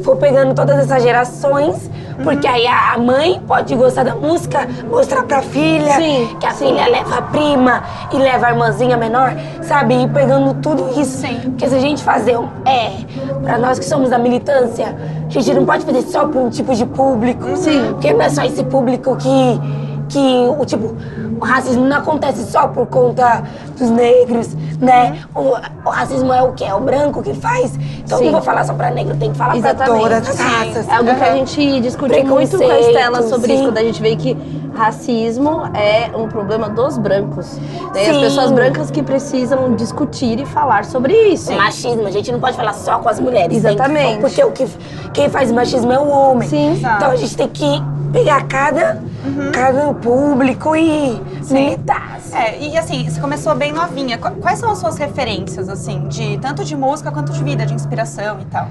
vou 0.01 0.15
pegando 0.17 0.53
todas 0.53 0.77
essas 0.79 1.01
gerações, 1.01 1.89
porque 2.23 2.47
aí 2.47 2.67
a 2.67 2.97
mãe 2.97 3.41
pode 3.47 3.73
gostar 3.75 4.03
da 4.03 4.15
música, 4.15 4.67
mostrar 4.89 5.23
pra 5.23 5.41
filha, 5.41 5.93
Sim, 5.95 6.35
que 6.39 6.45
a 6.45 6.51
filha 6.51 6.87
leva 6.87 7.17
a 7.17 7.21
prima 7.21 7.83
e 8.11 8.17
leva 8.17 8.47
a 8.47 8.51
irmãzinha 8.51 8.97
menor, 8.97 9.33
sabe? 9.61 10.03
E 10.03 10.07
pegando 10.07 10.53
tudo 10.55 10.89
isso. 10.99 11.17
Sim. 11.25 11.39
Porque 11.43 11.67
se 11.67 11.75
a 11.75 11.79
gente 11.79 12.03
fazer, 12.03 12.37
um- 12.37 12.49
é, 12.65 12.91
pra 13.41 13.57
nós 13.57 13.79
que 13.79 13.85
somos 13.85 14.09
da 14.09 14.17
militância, 14.17 14.95
a 15.27 15.29
gente 15.29 15.53
não 15.53 15.65
pode 15.65 15.85
fazer 15.85 16.01
só 16.03 16.27
pra 16.27 16.39
um 16.39 16.49
tipo 16.49 16.73
de 16.75 16.85
público. 16.85 17.55
Sim. 17.55 17.87
Porque 17.93 18.13
não 18.13 18.21
é 18.21 18.29
só 18.29 18.43
esse 18.43 18.63
público 18.63 19.15
que, 19.15 19.61
que 20.13 20.47
o 20.59 20.63
tipo, 20.65 20.95
o 21.41 21.43
racismo 21.43 21.85
não 21.85 21.97
acontece 21.97 22.45
só 22.51 22.67
por 22.67 22.85
conta 22.87 23.43
dos 23.77 23.89
negros, 23.89 24.53
né? 24.79 25.19
O, 25.35 25.55
o 25.85 25.89
racismo 25.89 26.31
é 26.31 26.41
o 26.43 26.53
quê? 26.53 26.65
É 26.65 26.73
o 26.75 26.79
branco 26.79 27.21
que 27.23 27.33
faz. 27.33 27.75
Então 28.05 28.19
Sim. 28.19 28.25
não 28.25 28.33
vou 28.33 28.41
falar 28.41 28.63
só 28.63 28.73
pra 28.73 28.91
negro, 28.91 29.15
tem 29.17 29.31
que 29.31 29.37
falar 29.37 29.51
pra 29.51 29.59
Exatamente. 29.59 30.01
todas 30.01 30.29
as 30.29 30.35
Sim. 30.35 30.43
raças. 30.43 30.87
É 30.87 30.95
algo 30.95 31.15
que 31.15 31.23
a 31.23 31.35
gente 31.35 31.81
discute 31.81 32.23
muito 32.23 32.57
com 32.57 32.69
a 32.69 32.79
Estela 32.79 33.23
sobre 33.23 33.47
sim. 33.47 33.53
isso, 33.55 33.63
quando 33.63 33.77
a 33.79 33.83
gente 33.83 34.01
vê 34.01 34.15
que 34.15 34.37
racismo 34.75 35.63
é 35.75 36.09
um 36.15 36.27
problema 36.27 36.69
dos 36.69 36.97
brancos. 36.97 37.57
Né? 37.93 38.09
As 38.09 38.17
pessoas 38.17 38.51
brancas 38.51 38.89
que 38.91 39.01
precisam 39.03 39.75
discutir 39.75 40.39
e 40.39 40.45
falar 40.45 40.85
sobre 40.85 41.13
isso. 41.29 41.51
Machismo, 41.53 42.05
a 42.07 42.11
gente 42.11 42.31
não 42.31 42.39
pode 42.39 42.55
falar 42.55 42.73
só 42.73 42.99
com 42.99 43.09
as 43.09 43.19
mulheres. 43.19 43.61
tem 43.61 43.61
que- 43.61 43.67
Exatamente. 43.67 44.19
porque 44.21 44.43
o 44.43 44.51
que, 44.51 44.67
quem 45.13 45.29
faz 45.29 45.51
machismo 45.51 45.91
é 45.91 45.99
o 45.99 46.07
homem. 46.07 46.47
Sim. 46.47 46.73
Então 46.77 47.11
a 47.11 47.15
gente 47.15 47.35
tem 47.35 47.47
que 47.47 47.83
pegar 48.13 48.43
cada, 48.47 49.01
cada 49.51 49.93
público 49.95 50.75
e 50.75 51.19
militar. 51.49 52.13
assim. 52.17 52.37
É, 52.37 52.57
e 52.59 52.77
assim, 52.77 53.09
você 53.09 53.19
começou 53.19 53.55
bem 53.55 53.71
novinha. 53.73 54.17
Qu- 54.17 54.39
Quais 54.39 54.59
são 54.59 54.71
as 54.71 54.77
suas 54.77 54.97
referências, 54.97 55.67
assim, 55.67 56.07
de 56.07 56.37
tanto 56.37 56.63
de 56.63 56.75
música 56.77 57.11
quanto 57.11 57.33
de 57.33 57.43
vida, 57.43 57.65
de 57.65 57.73
inspiração 57.73 58.39
e 58.39 58.45
tal? 58.45 58.67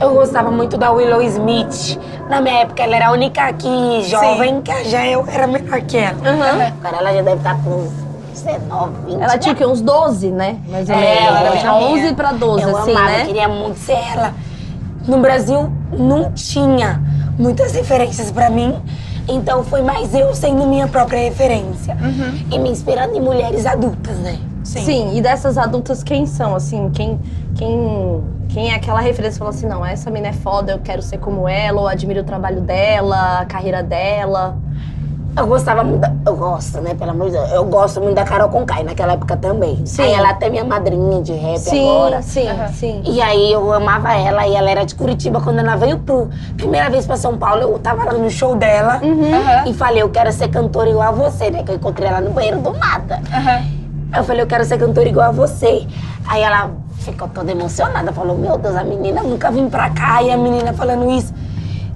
Eu 0.00 0.14
gostava 0.14 0.50
muito 0.50 0.78
da 0.78 0.90
Willow 0.92 1.20
Smith. 1.20 1.98
Na 2.30 2.40
minha 2.40 2.60
época, 2.60 2.82
ela 2.82 2.96
era 2.96 3.08
a 3.08 3.12
única 3.12 3.42
aqui 3.42 4.02
jovem, 4.04 4.62
que 4.62 4.84
já 4.88 5.04
eu 5.06 5.26
era 5.28 5.46
menor 5.46 5.80
que 5.82 5.98
ela. 5.98 6.16
Aham. 6.24 6.72
Agora 6.82 6.96
ela 7.02 7.12
já 7.14 7.22
deve 7.22 7.36
estar 7.36 7.62
com 7.62 7.70
uns 7.70 7.92
19, 8.32 8.92
20. 9.06 9.20
Ela 9.22 9.36
tinha 9.38 9.52
o 9.52 9.56
quê? 9.56 9.66
Uns 9.66 9.80
12, 9.82 10.30
né? 10.30 10.56
Mais 10.68 10.88
ou 10.88 10.94
É, 10.94 10.98
menos. 11.00 11.18
ela 11.26 11.38
Ela 11.40 11.48
era 11.48 11.56
tinha 11.58 11.72
novinha. 11.72 12.04
11 12.06 12.14
pra 12.14 12.32
12, 12.32 12.62
eu 12.62 12.76
assim, 12.78 12.90
amava, 12.92 13.10
né? 13.10 13.22
eu 13.22 13.26
queria 13.26 13.48
muito 13.48 13.78
ser 13.78 13.98
ela. 14.14 14.32
No 15.06 15.18
Brasil 15.18 15.70
não 15.92 16.30
tinha 16.32 17.02
muitas 17.38 17.72
referências 17.72 18.30
pra 18.30 18.50
mim, 18.50 18.74
então 19.28 19.62
foi 19.64 19.82
mais 19.82 20.14
eu 20.14 20.34
sendo 20.34 20.66
minha 20.66 20.88
própria 20.88 21.20
referência 21.20 21.96
e 22.50 22.58
me 22.58 22.70
inspirando 22.70 23.16
em 23.16 23.20
mulheres 23.20 23.66
adultas, 23.66 24.16
né? 24.18 24.38
Sim. 24.64 25.16
e 25.16 25.22
dessas 25.22 25.58
adultas, 25.58 26.02
quem 26.02 26.26
são, 26.26 26.54
assim? 26.54 26.90
Quem, 26.90 27.18
quem, 27.56 28.22
quem 28.48 28.70
é 28.70 28.74
aquela 28.74 29.00
referência 29.00 29.32
que 29.32 29.38
fala 29.38 29.50
assim, 29.50 29.66
não, 29.66 29.84
essa 29.84 30.10
mina 30.10 30.28
é 30.28 30.32
foda, 30.32 30.72
eu 30.72 30.78
quero 30.78 31.02
ser 31.02 31.18
como 31.18 31.48
ela, 31.48 31.80
ou 31.80 31.88
admiro 31.88 32.20
o 32.20 32.24
trabalho 32.24 32.60
dela, 32.60 33.40
a 33.40 33.46
carreira 33.46 33.82
dela. 33.82 34.56
Eu 35.36 35.46
gostava 35.46 35.84
muito, 35.84 36.00
da, 36.00 36.12
eu 36.26 36.34
gosto, 36.36 36.80
né, 36.80 36.92
pelo 36.94 37.12
amor 37.12 37.26
de 37.26 37.32
Deus, 37.32 37.52
eu 37.52 37.64
gosto 37.64 38.00
muito 38.00 38.16
da 38.16 38.24
Carol 38.24 38.48
Conkai 38.48 38.82
naquela 38.82 39.12
época 39.12 39.36
também. 39.36 39.80
Sim. 39.86 40.02
Aí 40.02 40.12
ela 40.12 40.28
é 40.28 40.30
até 40.32 40.50
minha 40.50 40.64
madrinha 40.64 41.22
de 41.22 41.32
rap 41.32 41.58
sim, 41.58 41.88
agora. 41.88 42.20
sim, 42.22 42.48
sim. 42.74 43.02
E 43.04 43.22
aí 43.22 43.52
eu 43.52 43.72
amava 43.72 44.12
ela 44.12 44.46
e 44.46 44.54
ela 44.54 44.68
era 44.70 44.84
de 44.84 44.94
Curitiba. 44.94 45.40
Quando 45.40 45.60
ela 45.60 45.76
veio 45.76 45.98
pro 45.98 46.28
primeira 46.56 46.90
vez 46.90 47.06
pra 47.06 47.16
São 47.16 47.38
Paulo, 47.38 47.62
eu 47.62 47.78
tava 47.78 48.04
lá 48.04 48.12
no 48.12 48.28
show 48.28 48.56
dela 48.56 48.98
Uhum. 49.02 49.32
Aham. 49.34 49.68
e 49.68 49.74
falei, 49.74 50.02
eu 50.02 50.08
quero 50.10 50.32
ser 50.32 50.48
cantora 50.48 50.90
igual 50.90 51.08
a 51.08 51.12
você, 51.12 51.48
né? 51.50 51.62
Que 51.62 51.70
eu 51.72 51.76
encontrei 51.76 52.08
ela 52.08 52.20
no 52.20 52.30
banheiro 52.30 52.60
do 52.60 52.72
nada. 52.72 53.20
Eu 54.14 54.24
falei, 54.24 54.42
eu 54.42 54.46
quero 54.46 54.64
ser 54.64 54.78
cantora 54.78 55.08
igual 55.08 55.28
a 55.28 55.32
você. 55.32 55.86
Aí 56.26 56.42
ela 56.42 56.70
ficou 56.98 57.28
toda 57.28 57.52
emocionada, 57.52 58.12
falou, 58.12 58.36
meu 58.36 58.58
Deus, 58.58 58.74
a 58.76 58.82
menina 58.84 59.22
nunca 59.22 59.50
vim 59.50 59.68
pra 59.70 59.90
cá. 59.90 60.22
E 60.22 60.30
a 60.30 60.36
menina 60.36 60.72
falando 60.72 61.08
isso. 61.10 61.32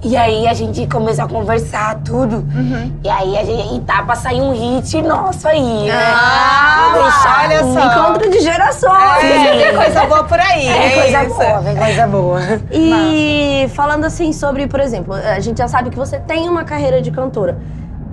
E 0.05 0.15
aí 0.15 0.47
a 0.47 0.53
gente 0.53 0.85
começou 0.85 1.25
a 1.25 1.27
conversar 1.27 1.95
tudo. 2.05 2.45
E 3.03 3.09
aí 3.09 3.35
a 3.39 3.43
gente, 3.43 3.75
e 3.75 3.79
tá 3.79 4.03
pra 4.03 4.15
sair 4.15 4.39
um 4.39 4.51
hit 4.51 5.01
nosso 5.01 5.47
aí, 5.47 5.87
né? 5.87 5.93
Ah, 5.95 6.91
deixar 6.93 7.43
olha 7.43 7.65
um 7.65 7.73
só. 7.73 7.85
Encontro 7.85 8.29
de 8.29 8.39
gerações. 8.39 9.23
É, 9.23 9.65
tem 9.65 9.75
coisa 9.75 10.05
boa 10.05 10.23
por 10.23 10.39
aí. 10.39 10.67
É 10.67 11.01
coisa 11.01 11.23
isso. 11.23 11.35
boa, 11.35 11.59
vem 11.59 11.75
coisa 11.75 12.07
boa. 12.07 12.39
E 12.71 13.67
falando 13.73 14.05
assim 14.05 14.31
sobre, 14.31 14.67
por 14.67 14.79
exemplo, 14.79 15.15
a 15.15 15.39
gente 15.39 15.57
já 15.57 15.67
sabe 15.67 15.89
que 15.89 15.97
você 15.97 16.19
tem 16.19 16.47
uma 16.47 16.63
carreira 16.63 17.01
de 17.01 17.09
cantora. 17.09 17.57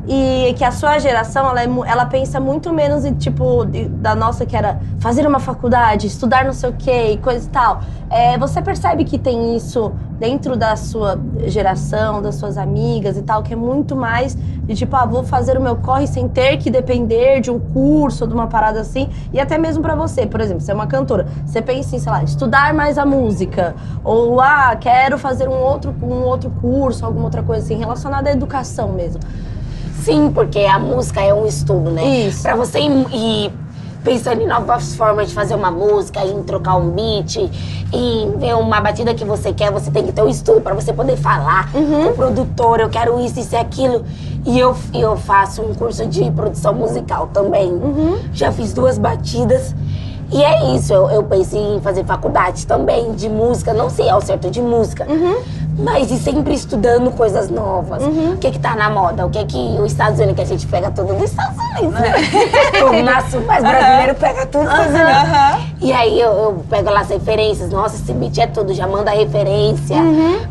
E 0.06 0.52
que 0.58 0.64
a 0.64 0.72
sua 0.72 0.98
geração, 0.98 1.48
ela, 1.48 1.62
é 1.62 1.90
ela 1.90 2.06
pensa 2.06 2.40
muito 2.40 2.72
menos 2.72 3.04
em, 3.04 3.14
tipo, 3.14 3.64
da 3.64 4.14
nossa, 4.14 4.44
que 4.44 4.56
era 4.56 4.80
fazer 4.98 5.26
uma 5.26 5.38
faculdade, 5.38 6.08
estudar 6.08 6.44
não 6.44 6.52
sei 6.52 6.70
o 6.70 6.72
quê 6.72 7.12
e 7.12 7.18
coisa 7.18 7.46
e 7.46 7.50
tal. 7.50 7.80
É, 8.10 8.36
você 8.36 8.60
percebe 8.60 9.04
que 9.04 9.16
tem 9.16 9.56
isso 9.56 9.92
dentro 10.18 10.56
da 10.56 10.76
sua 10.76 11.18
geração, 11.46 12.20
das 12.20 12.34
suas 12.34 12.58
amigas 12.58 13.16
e 13.16 13.22
tal, 13.22 13.42
que 13.42 13.52
é 13.54 13.56
muito 13.56 13.96
mais 13.96 14.36
de 14.64 14.74
tipo, 14.74 14.94
ah, 14.96 15.06
vou 15.06 15.24
fazer 15.24 15.56
o 15.56 15.60
meu 15.60 15.76
corre 15.76 16.06
sem 16.06 16.28
ter 16.28 16.56
que 16.58 16.70
depender 16.70 17.40
de 17.40 17.50
um 17.50 17.58
curso 17.58 18.26
de 18.26 18.34
uma 18.34 18.46
parada 18.46 18.80
assim. 18.80 19.08
E 19.32 19.40
até 19.40 19.56
mesmo 19.56 19.82
pra 19.82 19.94
você, 19.94 20.26
por 20.26 20.40
exemplo, 20.40 20.60
você 20.60 20.72
é 20.72 20.74
uma 20.74 20.86
cantora, 20.86 21.26
você 21.44 21.62
pensa 21.62 21.96
em, 21.96 21.98
sei 21.98 22.12
lá, 22.12 22.22
estudar 22.22 22.74
mais 22.74 22.98
a 22.98 23.06
música. 23.06 23.74
Ou, 24.04 24.40
ah, 24.40 24.76
quero 24.78 25.16
fazer 25.16 25.48
um 25.48 25.58
outro, 25.58 25.94
um 26.02 26.22
outro 26.22 26.50
curso, 26.60 27.06
alguma 27.06 27.24
outra 27.24 27.42
coisa 27.42 27.64
assim, 27.64 27.76
relacionada 27.76 28.28
à 28.28 28.32
educação 28.32 28.92
mesmo. 28.92 29.20
Sim, 30.04 30.30
porque 30.34 30.60
a 30.60 30.78
música 30.78 31.20
é 31.20 31.32
um 31.32 31.46
estudo, 31.46 31.90
né? 31.90 32.04
Isso. 32.26 32.42
Pra 32.42 32.54
você 32.56 32.80
ir, 32.80 33.06
ir 33.14 33.52
pensando 34.02 34.42
em 34.42 34.46
novas 34.46 34.94
formas 34.96 35.28
de 35.28 35.34
fazer 35.34 35.54
uma 35.54 35.70
música, 35.70 36.24
em 36.24 36.42
trocar 36.42 36.76
um 36.76 36.90
beat, 36.90 37.36
em 37.92 38.30
ver 38.36 38.54
uma 38.56 38.80
batida 38.80 39.14
que 39.14 39.24
você 39.24 39.52
quer, 39.52 39.70
você 39.70 39.90
tem 39.90 40.04
que 40.04 40.12
ter 40.12 40.22
um 40.22 40.28
estudo 40.28 40.60
pra 40.60 40.74
você 40.74 40.92
poder 40.92 41.16
falar 41.16 41.70
Uhum. 41.74 42.04
com 42.04 42.08
o 42.10 42.14
produtor, 42.14 42.80
eu 42.80 42.88
quero 42.88 43.20
isso, 43.20 43.38
isso 43.38 43.54
e 43.54 43.58
aquilo. 43.58 44.04
E 44.44 44.58
eu, 44.58 44.74
eu 44.92 45.16
faço 45.16 45.62
um 45.62 45.72
curso 45.72 46.04
de 46.06 46.28
produção 46.32 46.74
musical 46.74 47.28
também. 47.32 47.70
Uhum. 47.70 48.18
Já 48.32 48.50
fiz 48.50 48.72
duas 48.72 48.98
batidas. 48.98 49.72
E 50.32 50.42
é 50.42 50.74
isso, 50.74 50.92
eu, 50.94 51.10
eu 51.10 51.22
pensei 51.24 51.60
em 51.60 51.80
fazer 51.80 52.04
faculdade 52.04 52.66
também 52.66 53.12
de 53.12 53.28
música, 53.28 53.74
não 53.74 53.90
sei 53.90 54.08
ao 54.08 54.20
certo 54.22 54.50
de 54.50 54.62
música, 54.62 55.06
Uhum. 55.06 55.36
Mas 55.78 56.10
e 56.10 56.18
sempre 56.18 56.54
estudando 56.54 57.10
coisas 57.12 57.48
novas. 57.48 58.02
O 58.02 58.36
que 58.36 58.50
que 58.50 58.58
tá 58.58 58.74
na 58.74 58.90
moda? 58.90 59.26
O 59.26 59.30
que 59.30 59.44
que 59.44 59.76
os 59.80 59.92
Estados 59.92 60.18
Unidos, 60.18 60.36
que 60.36 60.42
a 60.42 60.46
gente 60.46 60.66
pega 60.66 60.90
tudo 60.90 61.14
dos 61.14 61.30
Estados 61.30 61.56
Unidos, 61.58 62.00
né? 62.00 62.12
o 62.82 63.02
nosso 63.02 63.40
mais 63.46 63.62
brasileiro 63.62 64.14
pega 64.14 64.46
tudo 64.46 64.64
dos 64.64 64.72
Estados 64.72 64.94
Unidos. 64.94 65.72
E 65.80 65.92
aí 65.92 66.20
eu, 66.20 66.30
eu 66.30 66.64
pego 66.68 66.90
lá 66.90 67.00
as 67.00 67.08
referências, 67.08 67.70
nossa, 67.70 67.96
esse 67.96 68.12
beat 68.12 68.38
é 68.38 68.46
tudo, 68.46 68.74
já 68.74 68.86
manda 68.86 69.10
referência 69.10 69.96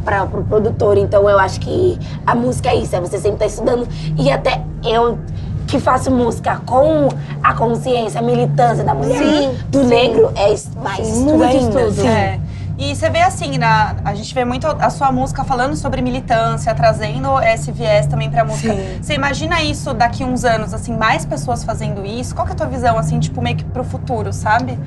para 0.04 0.26
pro 0.26 0.44
produtor. 0.44 0.98
Então 0.98 1.30
eu 1.30 1.40
acho 1.40 1.60
que 1.60 2.00
a 2.26 2.34
música 2.34 2.70
é 2.70 2.76
isso, 2.76 2.96
é 2.96 3.00
você 3.00 3.18
sempre 3.20 3.40
tá 3.40 3.46
estudando. 3.46 3.88
E 4.18 4.32
até 4.32 4.62
eu 4.84 5.20
que 5.68 5.80
faço 5.80 6.12
música 6.12 6.62
com 6.66 7.08
a 7.42 7.54
consciência, 7.54 8.20
a 8.20 8.24
militância 8.24 8.84
da 8.84 8.94
mulher, 8.94 9.20
Sim, 9.20 9.58
do 9.70 9.80
sim. 9.80 9.86
negro, 9.86 10.32
é 10.36 10.54
mais 10.82 11.08
Sim, 11.08 11.20
estudo 11.20 11.38
muito 11.38 11.58
ainda. 11.58 11.82
estudo. 11.84 12.08
É. 12.08 12.40
E 12.82 12.96
você 12.96 13.12
vê 13.12 13.22
assim, 13.22 13.60
na, 13.60 13.96
a 14.04 14.16
gente 14.16 14.34
vê 14.34 14.44
muito 14.44 14.66
a 14.66 14.90
sua 14.90 15.12
música 15.12 15.44
falando 15.44 15.76
sobre 15.76 16.02
militância, 16.02 16.74
trazendo 16.74 17.40
esse 17.40 17.72
viés 17.72 18.08
também 18.08 18.28
pra 18.28 18.44
música. 18.44 18.74
Sim. 18.74 18.98
Você 19.00 19.14
imagina 19.14 19.62
isso 19.62 19.94
daqui 19.94 20.24
uns 20.24 20.44
anos, 20.44 20.74
assim, 20.74 20.98
mais 20.98 21.24
pessoas 21.24 21.64
fazendo 21.64 22.04
isso? 22.04 22.34
Qual 22.34 22.44
que 22.44 22.54
é 22.54 22.56
a 22.56 22.58
tua 22.58 22.66
visão, 22.66 22.98
assim, 22.98 23.20
tipo, 23.20 23.40
meio 23.40 23.56
que 23.56 23.64
pro 23.66 23.84
futuro, 23.84 24.34
sabe? 24.34 24.80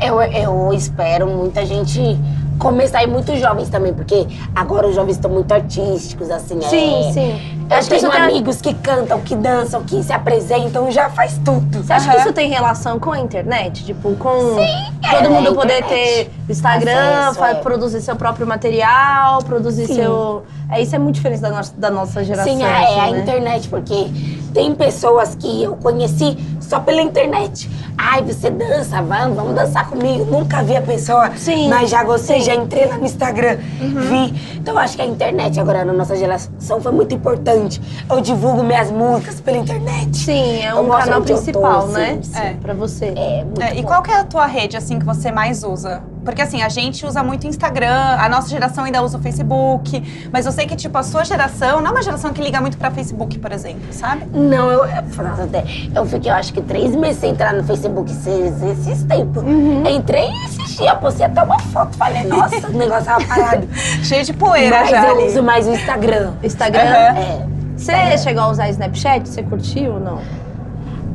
Eu, 0.00 0.22
eu 0.22 0.72
espero 0.72 1.26
muita 1.26 1.66
gente 1.66 2.18
começar 2.58 3.02
e 3.02 3.06
muitos 3.06 3.38
jovens 3.40 3.68
também, 3.68 3.92
porque 3.92 4.26
agora 4.54 4.86
os 4.86 4.94
jovens 4.94 5.12
estão 5.16 5.30
muito 5.30 5.52
artísticos, 5.52 6.30
assim. 6.30 6.60
Sim, 6.62 7.08
é... 7.08 7.12
sim. 7.12 7.56
Eu 7.68 7.76
Acho 7.78 7.88
que 7.90 7.98
tenho 7.98 8.12
tem- 8.12 8.20
amigos 8.20 8.60
que 8.60 8.72
cantam, 8.74 9.20
que 9.20 9.34
dançam, 9.34 9.82
que 9.82 10.00
se 10.02 10.12
apresentam, 10.12 10.88
já 10.90 11.10
faz 11.10 11.40
tudo. 11.44 11.82
Você 11.82 11.92
acha 11.92 12.08
que 12.08 12.16
Aham. 12.16 12.24
isso 12.24 12.32
tem 12.32 12.48
relação 12.48 12.98
com 13.00 13.10
a 13.10 13.18
internet? 13.18 13.84
Tipo, 13.84 14.14
com 14.16 14.60
é, 14.60 15.16
todo 15.16 15.30
mundo 15.30 15.50
a 15.50 15.54
poder 15.54 15.82
ter 15.84 16.30
Instagram, 16.48 17.28
Acesso, 17.28 17.44
é. 17.44 17.54
produzir 17.56 18.00
seu 18.00 18.14
próprio 18.14 18.46
material, 18.46 19.42
produzir 19.42 19.88
Sim. 19.88 19.96
seu. 19.96 20.44
É, 20.70 20.80
isso 20.80 20.94
é 20.94 20.98
muito 20.98 21.16
diferente 21.16 21.40
da 21.40 21.50
nossa, 21.50 21.72
da 21.76 21.90
nossa 21.90 22.24
geração. 22.24 22.52
Sim, 22.52 22.62
é, 22.62 22.72
assim, 22.72 22.94
é 22.94 23.00
a 23.00 23.10
né? 23.10 23.18
internet, 23.20 23.68
porque 23.68 24.06
tem 24.54 24.72
pessoas 24.74 25.34
que 25.34 25.64
eu 25.64 25.76
conheci 25.76 26.36
só 26.68 26.80
pela 26.80 27.00
internet. 27.00 27.70
Ai, 27.96 28.22
você 28.22 28.50
dança, 28.50 29.00
vamos, 29.00 29.36
vamos 29.36 29.54
dançar 29.54 29.88
comigo. 29.88 30.24
Nunca 30.26 30.62
vi 30.62 30.76
a 30.76 30.82
pessoa, 30.82 31.30
Sim, 31.36 31.68
mas 31.68 31.88
já 31.88 32.02
gostei, 32.04 32.40
sim. 32.40 32.50
Uhum. 32.50 32.56
já 32.56 32.62
entrei 32.62 32.86
lá 32.86 32.98
no 32.98 33.04
Instagram, 33.06 33.56
vi. 33.80 34.56
Então 34.56 34.74
eu 34.74 34.78
acho 34.78 34.96
que 34.96 35.02
a 35.02 35.06
internet 35.06 35.58
agora 35.60 35.84
na 35.84 35.92
nossa 35.92 36.16
geração 36.16 36.80
foi 36.80 36.92
muito 36.92 37.14
importante. 37.14 37.80
Eu 38.10 38.20
divulgo 38.20 38.62
minhas 38.62 38.90
músicas 38.90 39.40
pela 39.40 39.56
internet. 39.58 40.16
Sim, 40.16 40.62
é 40.62 40.74
um 40.74 40.88
canal 40.88 41.20
eu 41.20 41.24
tô, 41.24 41.34
principal, 41.34 41.86
sim, 41.88 41.92
né? 41.94 42.18
sim. 42.22 42.38
É. 42.38 42.54
Pra 42.60 42.74
você. 42.74 43.12
É, 43.16 43.44
muito 43.44 43.62
É, 43.62 43.76
e 43.76 43.82
bom. 43.82 43.88
qual 43.88 44.02
que 44.02 44.10
é 44.10 44.16
a 44.16 44.24
tua 44.24 44.46
rede, 44.46 44.76
assim, 44.76 44.98
que 44.98 45.04
você 45.06 45.30
mais 45.32 45.62
usa? 45.62 46.02
Porque, 46.26 46.42
assim, 46.42 46.60
a 46.60 46.68
gente 46.68 47.06
usa 47.06 47.22
muito 47.22 47.46
Instagram, 47.46 48.16
a 48.18 48.28
nossa 48.28 48.48
geração 48.50 48.84
ainda 48.84 49.00
usa 49.00 49.16
o 49.16 49.20
Facebook, 49.22 50.28
mas 50.32 50.44
eu 50.44 50.50
sei 50.52 50.66
que, 50.66 50.74
tipo, 50.76 50.98
a 50.98 51.02
sua 51.04 51.24
geração 51.24 51.80
não 51.80 51.88
é 51.88 51.90
uma 51.92 52.02
geração 52.02 52.32
que 52.32 52.42
liga 52.42 52.60
muito 52.60 52.76
pra 52.76 52.90
Facebook, 52.90 53.38
por 53.38 53.52
exemplo, 53.52 53.80
sabe? 53.92 54.24
Não, 54.34 54.70
eu, 54.70 54.80
nossa, 55.22 55.44
até- 55.44 55.64
eu 55.94 56.04
fiquei, 56.04 56.30
eu 56.30 56.34
acho 56.34 56.52
que 56.52 56.60
três 56.60 56.94
meses 56.96 57.20
sem 57.20 57.30
entrar 57.30 57.54
no 57.54 57.62
Facebook 57.64 58.10
esses, 58.10 58.60
esses 58.62 59.04
tempos. 59.04 59.42
Uhum. 59.44 59.84
Entrei 59.86 60.28
e 60.28 60.44
assisti, 60.44 60.84
eu 60.84 60.96
postei 60.96 61.26
até 61.26 61.42
uma 61.42 61.58
foto. 61.60 61.96
Falei, 61.96 62.24
nossa, 62.24 62.66
o 62.66 62.72
negócio 62.72 63.04
tava 63.04 63.24
parado. 63.24 63.68
Cheio 64.02 64.24
de 64.24 64.32
poeira 64.32 64.80
Mas 64.80 64.90
já 64.90 65.06
eu 65.06 65.14
ali. 65.16 65.26
uso 65.28 65.42
mais 65.44 65.66
o 65.68 65.70
Instagram. 65.72 66.32
Instagram. 66.42 66.80
Aham. 66.82 67.18
É. 67.18 67.46
Você 67.76 68.18
chegou 68.18 68.42
a 68.42 68.48
usar 68.48 68.68
Snapchat? 68.70 69.28
Você 69.28 69.42
curtiu 69.44 69.92
ou 69.94 70.00
não? 70.00 70.20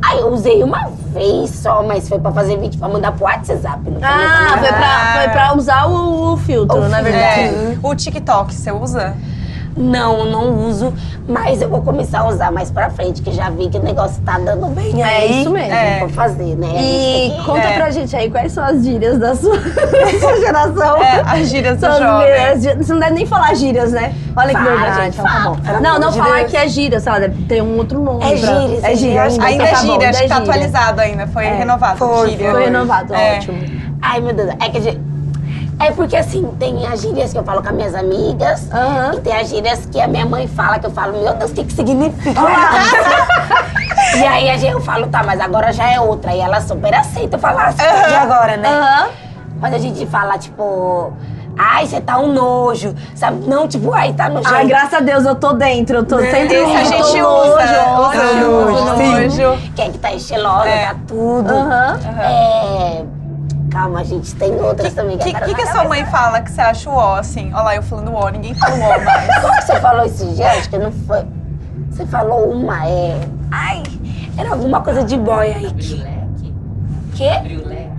Aí 0.04 0.20
eu 0.20 0.30
usei 0.34 0.64
uma 0.64 0.90
vez 1.14 1.50
só, 1.52 1.84
mas 1.84 2.10
foi 2.10 2.20
pra 2.20 2.32
fazer 2.32 2.58
vídeo 2.58 2.80
pra 2.80 2.90
mandar 2.90 3.12
pro 3.12 3.26
WhatsApp. 3.26 3.80
Não 3.90 4.00
foi 4.00 4.10
Ah, 4.10 4.58
foi 4.58 4.72
não. 4.72 4.78
pra, 4.78 5.14
foi 5.22 5.30
pra 5.30 5.56
usar 5.58 5.86
o, 5.86 6.34
o 6.34 6.38
filtro, 6.38 6.78
O 6.80 6.90
na 6.90 7.02
verdade. 7.02 7.42
É, 7.42 7.78
o 7.84 7.96
TikTok, 7.96 8.54
você 8.54 8.72
usa? 8.72 9.16
Não, 9.76 10.26
não 10.26 10.68
uso, 10.68 10.94
mas 11.28 11.62
eu 11.62 11.70
vou 11.70 11.82
começar 11.82 12.20
a 12.22 12.28
usar 12.28 12.52
mais 12.52 12.70
pra 12.70 12.90
frente, 12.90 13.22
que 13.22 13.32
já 13.32 13.50
vi 13.50 13.70
que 13.70 13.78
o 13.78 13.82
negócio 13.84 14.22
tá 14.24 14.38
dando 14.38 14.68
bem 14.68 15.02
É 15.02 15.06
aí. 15.06 15.42
isso 15.42 15.50
mesmo. 15.50 15.72
É. 15.74 16.00
Vou 16.00 16.10
fazer, 16.10 16.56
né? 16.58 16.68
E 16.76 17.30
tem 17.30 17.38
que- 17.40 17.46
conta 17.46 17.60
é. 17.68 17.74
pra 17.76 17.90
gente 17.90 18.16
aí 18.16 18.30
quais 18.30 18.52
são 18.52 18.64
as 18.64 18.84
gírias 18.84 19.18
da 19.18 19.34
sua, 19.36 19.56
da 19.58 20.20
sua 20.20 20.40
geração. 20.42 20.98
É, 21.02 21.22
as 21.26 21.48
gírias 21.50 21.78
do 21.78 21.86
jovem. 21.88 22.28
gírias- 22.60 22.78
Você 22.86 22.94
não 22.94 23.00
deve 23.00 23.14
nem 23.14 23.26
falar 23.26 23.54
gírias, 23.56 23.92
né? 23.94 24.14
Olha 24.36 24.54
que 24.54 24.62
verdade. 24.62 24.96
gente, 25.04 25.14
então 25.20 25.26
tá 25.26 25.40
bom. 25.50 25.82
Não, 25.82 26.00
não 26.00 26.12
falar 26.12 26.44
que 26.46 26.58
é 26.58 26.68
gíria, 26.68 27.00
sei 27.00 27.12
lá, 27.12 27.20
deve 27.20 27.44
ter 27.44 27.62
um 27.64 27.78
outro 27.78 28.02
nome. 28.02 28.24
É 28.24 28.36
gíria, 28.36 28.80
É 28.84 28.92
é 28.92 28.96
gíria 28.96 29.24
ainda. 29.24 29.46
Ainda 29.46 29.64
é 29.64 29.68
tá 29.72 29.82
bom, 29.84 29.92
gíria, 29.94 30.10
acho 30.10 30.20
que 30.20 30.26
é 30.26 30.28
tá 30.30 30.38
atualizado 30.38 31.02
ainda, 31.02 31.28
foi 31.28 31.46
É. 31.46 31.56
renovado. 31.56 31.98
Foi, 31.98 32.30
gíria. 32.30 32.52
Foi 32.52 32.64
renovado, 32.66 33.14
É. 33.14 33.38
ótimo. 33.38 33.58
Ai, 34.02 34.20
meu 34.20 34.34
Deus. 34.34 34.50
É 34.60 34.70
que 34.70 34.78
a 34.78 34.82
gente... 34.82 35.11
É 35.82 35.92
porque 35.92 36.16
assim, 36.16 36.46
tem 36.60 36.86
as 36.86 37.02
gírias 37.02 37.32
que 37.32 37.38
eu 37.40 37.44
falo 37.44 37.62
com 37.62 37.70
as 37.70 37.76
minhas 37.76 37.96
amigas 37.96 38.72
Aham. 38.72 39.16
e 39.16 39.20
tem 39.22 39.34
as 39.34 39.50
gírias 39.50 39.86
que 39.86 40.00
a 40.00 40.08
minha 40.08 40.26
mãe 40.26 40.48
fala, 40.48 40.80
que 40.80 40.86
eu 40.86 40.92
falo, 40.92 41.14
meu 41.14 41.34
Deus, 41.34 41.52
o 41.52 41.54
que 41.54 41.64
que 41.64 41.74
significa? 41.74 42.40
e 44.16 44.24
aí 44.24 44.50
a 44.50 44.58
gente, 44.58 44.74
eu 44.74 44.82
falo, 44.82 45.08
tá, 45.08 45.24
mas 45.24 45.40
agora 45.40 45.72
já 45.72 45.90
é 45.90 46.00
outra. 46.00 46.34
E 46.34 46.40
ela 46.40 46.62
super 46.62 46.94
aceita 46.94 47.38
falar 47.38 47.70
assim 47.70 47.78
de 47.78 48.16
agora, 48.16 48.58
né? 48.58 48.70
Aham. 48.70 49.10
Quando 49.60 49.74
a 49.74 49.80
gente 49.80 50.06
fala, 50.08 50.38
tipo, 50.38 51.14
Ai, 51.58 51.86
você 51.86 52.00
tá 52.00 52.18
um 52.18 52.32
nojo. 52.32 52.96
Sabe? 53.14 53.48
Não, 53.48 53.68
tipo, 53.68 53.94
ai, 53.94 54.14
tá 54.14 54.30
nojento. 54.30 54.54
Ai, 54.54 54.66
graças 54.66 54.94
a 54.94 55.00
Deus 55.00 55.26
eu 55.26 55.36
tô 55.36 55.54
dentro. 55.54 55.98
Eu 55.98 56.06
tô 56.06 56.18
sempre 56.20 56.56
Esse 56.56 56.76
a 56.76 56.84
gente 56.84 57.22
nojo, 57.22 57.54
usa. 57.54 57.84
nojo. 57.84 58.10
Usa 58.10 58.96
nojo, 58.96 59.48
nojo. 59.48 59.62
Quem 59.76 59.92
que 59.92 59.98
tá 60.00 60.14
estilosa, 60.14 60.70
É. 60.70 60.86
tá 60.88 60.96
tudo. 61.08 61.52
Aham. 61.52 62.00
É... 62.22 63.21
Calma, 63.72 64.04
gente, 64.04 64.36
tem 64.36 64.54
outras 64.60 64.94
também. 64.94 65.16
O 65.16 65.20
que, 65.20 65.34
que, 65.34 65.56
que 65.56 65.64
na 65.64 65.70
a 65.70 65.74
sua 65.74 65.84
mãe 65.86 66.06
fala 66.08 66.42
que 66.42 66.52
você 66.52 66.60
acha 66.60 66.90
o 66.90 66.94
ó, 66.94 67.16
assim? 67.16 67.54
Olha 67.54 67.64
lá, 67.64 67.76
eu 67.76 67.82
falando 67.82 68.14
ó, 68.14 68.30
ninguém 68.30 68.54
fala 68.54 68.76
o 68.76 68.82
ó 68.82 69.00
mais. 69.04 69.42
Como 69.42 69.56
que 69.56 69.64
você 69.64 69.80
falou 69.80 70.06
esse 70.06 70.26
dia? 70.36 70.52
Acho 70.52 70.70
que 70.70 70.78
não 70.78 70.92
foi. 70.92 71.26
Você 71.90 72.06
falou 72.06 72.52
uma, 72.52 72.86
é. 72.86 73.18
Ai, 73.50 73.84
era 74.38 74.52
alguma 74.52 74.82
coisa 74.82 75.04
de 75.04 75.18
boy 75.18 75.48
aí. 75.48 75.72
Que... 75.72 76.04
Quê? 77.16 77.30
Abriu 77.30 77.62
o 77.62 77.68
leque. 77.68 77.92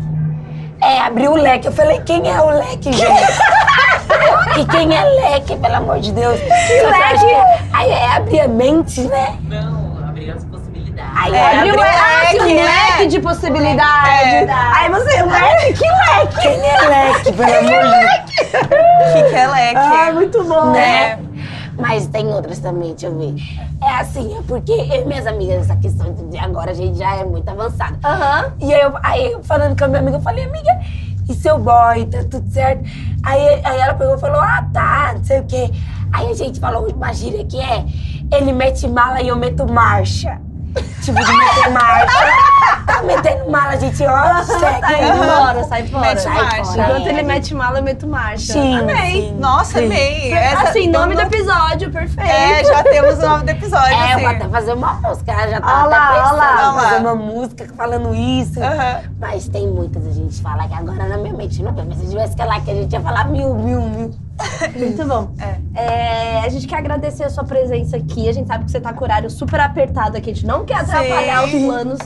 É, 0.82 1.00
abriu 1.00 1.32
o 1.32 1.34
leque. 1.36 1.66
Eu 1.68 1.72
falei, 1.72 2.00
quem 2.00 2.28
é 2.28 2.40
o 2.40 2.50
leque, 2.50 2.92
gente? 2.92 3.08
e 4.58 4.64
quem 4.66 4.94
é 4.94 5.04
leque, 5.04 5.56
pelo 5.56 5.76
amor 5.76 6.00
de 6.00 6.12
Deus? 6.12 6.38
Que 6.38 6.82
leque? 6.86 7.70
Aí 7.72 7.90
é 7.90 8.16
abrir 8.16 8.40
a 8.40 8.48
mente, 8.48 9.02
né? 9.02 9.38
Não, 9.44 9.58
abriu. 9.58 9.81
Aí 11.14 11.34
É, 11.34 11.36
é, 11.36 11.58
Abriu 11.58 11.74
abriu 11.74 11.74
um 11.74 11.78
leque, 11.78 12.38
leque, 12.38 12.52
um 12.52 12.64
leque 12.64 13.06
de 13.06 13.20
possibilidades. 13.20 14.32
É. 14.32 14.46
Aí 14.50 14.90
você, 14.90 15.22
leque, 15.22 15.72
que 15.74 15.88
leque? 15.88 16.40
Quem 16.40 16.60
é 16.68 16.80
leque, 16.88 17.32
pelo 17.32 17.58
amor 17.58 17.62
de 17.62 17.90
Deus? 17.90 18.62
O 18.62 19.12
que, 19.12 19.22
que 19.30 19.36
é 19.36 19.46
leque? 19.46 19.76
Ah, 19.76 20.10
muito 20.12 20.44
bom. 20.44 20.70
né? 20.72 21.18
Mas 21.78 22.06
tem 22.06 22.26
outras 22.28 22.58
também, 22.58 22.90
deixa 22.90 23.06
eu 23.06 23.18
ver. 23.18 23.34
É 23.82 23.88
assim, 24.00 24.36
é 24.38 24.42
porque 24.46 24.72
eu 24.72 25.02
e 25.02 25.04
minhas 25.04 25.26
amigas, 25.26 25.62
essa 25.62 25.76
questão 25.76 26.12
de 26.30 26.38
agora 26.38 26.70
a 26.70 26.74
gente 26.74 26.98
já 26.98 27.16
é 27.16 27.24
muito 27.24 27.48
avançada. 27.48 27.96
Aham. 28.04 28.52
E 28.60 28.72
aí, 28.72 28.80
eu, 28.82 28.92
aí 29.02 29.36
falando 29.42 29.76
com 29.76 29.84
a 29.84 29.88
minha 29.88 30.00
amiga, 30.00 30.16
eu 30.18 30.20
falei, 30.20 30.44
amiga, 30.44 30.70
e 31.28 31.34
seu 31.34 31.58
boy, 31.58 32.04
tá 32.06 32.18
tudo 32.30 32.48
certo? 32.52 32.84
Aí, 33.24 33.60
aí 33.64 33.80
ela 33.80 33.94
pegou 33.94 34.16
e 34.16 34.20
falou, 34.20 34.40
ah, 34.40 34.64
tá, 34.72 35.14
não 35.16 35.24
sei 35.24 35.40
o 35.40 35.44
quê. 35.44 35.70
Aí 36.12 36.30
a 36.30 36.34
gente 36.34 36.60
falou 36.60 36.86
uma 36.90 37.12
gíria 37.12 37.44
que 37.44 37.58
é, 37.60 37.84
ele 38.30 38.52
mete 38.52 38.86
mala 38.86 39.20
e 39.22 39.28
eu 39.28 39.36
meto 39.36 39.66
marcha. 39.66 40.38
Tipo, 41.02 41.18
de 41.18 41.32
meter 41.36 41.70
marcha. 41.70 42.52
Tá 42.86 43.02
metendo 43.02 43.50
mala, 43.50 43.72
a 43.72 43.76
gente, 43.76 44.02
ó, 44.04 44.42
segue. 44.44 44.80
Sai 44.80 45.12
fora, 45.26 45.64
sai 45.64 45.86
fora. 45.88 46.00
Mete 46.06 46.20
Sai 46.22 46.34
marcha. 46.34 46.64
fora. 46.64 46.82
Enquanto 46.82 47.06
ele 47.08 47.22
mete 47.22 47.54
mala, 47.54 47.78
eu 47.78 47.82
meto 47.82 48.06
marcha. 48.06 48.52
Sim. 48.52 48.78
Amei. 48.78 49.12
sim. 49.12 49.36
Nossa, 49.38 49.78
Sim. 49.78 49.86
amei. 49.86 50.32
Essa- 50.32 50.62
Assim, 50.68 50.88
nome 50.88 51.14
do 51.14 51.20
episódio, 51.22 51.90
perfeito. 51.90 52.28
É, 52.30 52.64
já 52.64 52.82
temos 52.84 53.18
o 53.18 53.28
nome 53.28 53.44
do 53.44 53.50
episódio, 53.50 53.94
É, 53.94 54.00
eu 54.00 54.02
assim. 54.14 54.20
vou 54.20 54.30
até 54.30 54.48
fazer 54.48 54.72
uma 54.72 54.92
música, 54.94 55.32
ela 55.32 55.48
já 55.48 55.60
tá 55.60 55.84
Olha 55.84 55.96
até 55.96 55.96
lá, 55.96 56.22
pensando 56.22 56.32
olha 56.40 56.44
lá. 56.50 56.72
em 56.76 56.80
fazer 56.80 56.96
uma 57.00 57.14
música 57.16 57.68
falando 57.76 58.14
isso. 58.14 58.60
Mas 59.20 59.48
tem 59.48 59.68
muitas, 59.68 60.06
a 60.06 60.10
gente 60.12 60.40
fala 60.42 60.66
que 60.68 60.74
agora 60.74 61.04
na 61.08 61.16
minha 61.18 61.34
mente 61.34 61.62
não 61.62 61.72
vem. 61.74 61.84
Mas 61.84 61.98
se 61.98 62.08
tivesse 62.08 62.34
que 62.36 62.44
lá 62.44 62.60
que 62.60 62.70
a 62.70 62.74
gente 62.74 62.92
ia 62.92 63.00
falar 63.00 63.24
mil, 63.26 63.54
mil, 63.54 63.80
mil. 63.82 64.10
Muito 64.76 65.04
bom. 65.06 65.32
É, 65.74 66.40
a 66.40 66.48
gente 66.48 66.66
quer 66.66 66.76
agradecer 66.76 67.24
a 67.24 67.30
sua 67.30 67.44
presença 67.44 67.96
aqui. 67.96 68.28
A 68.28 68.32
gente 68.32 68.46
sabe 68.46 68.64
que 68.64 68.70
você 68.70 68.80
tá 68.80 68.92
com 68.92 69.00
o 69.00 69.04
horário 69.04 69.30
super 69.30 69.60
apertado 69.60 70.16
aqui. 70.16 70.30
A 70.30 70.34
gente 70.34 70.46
não 70.46 70.64
quer 70.64 70.76
atrapalhar 70.76 71.48
Sim. 71.48 71.56
os 71.56 71.64
planos 71.64 71.98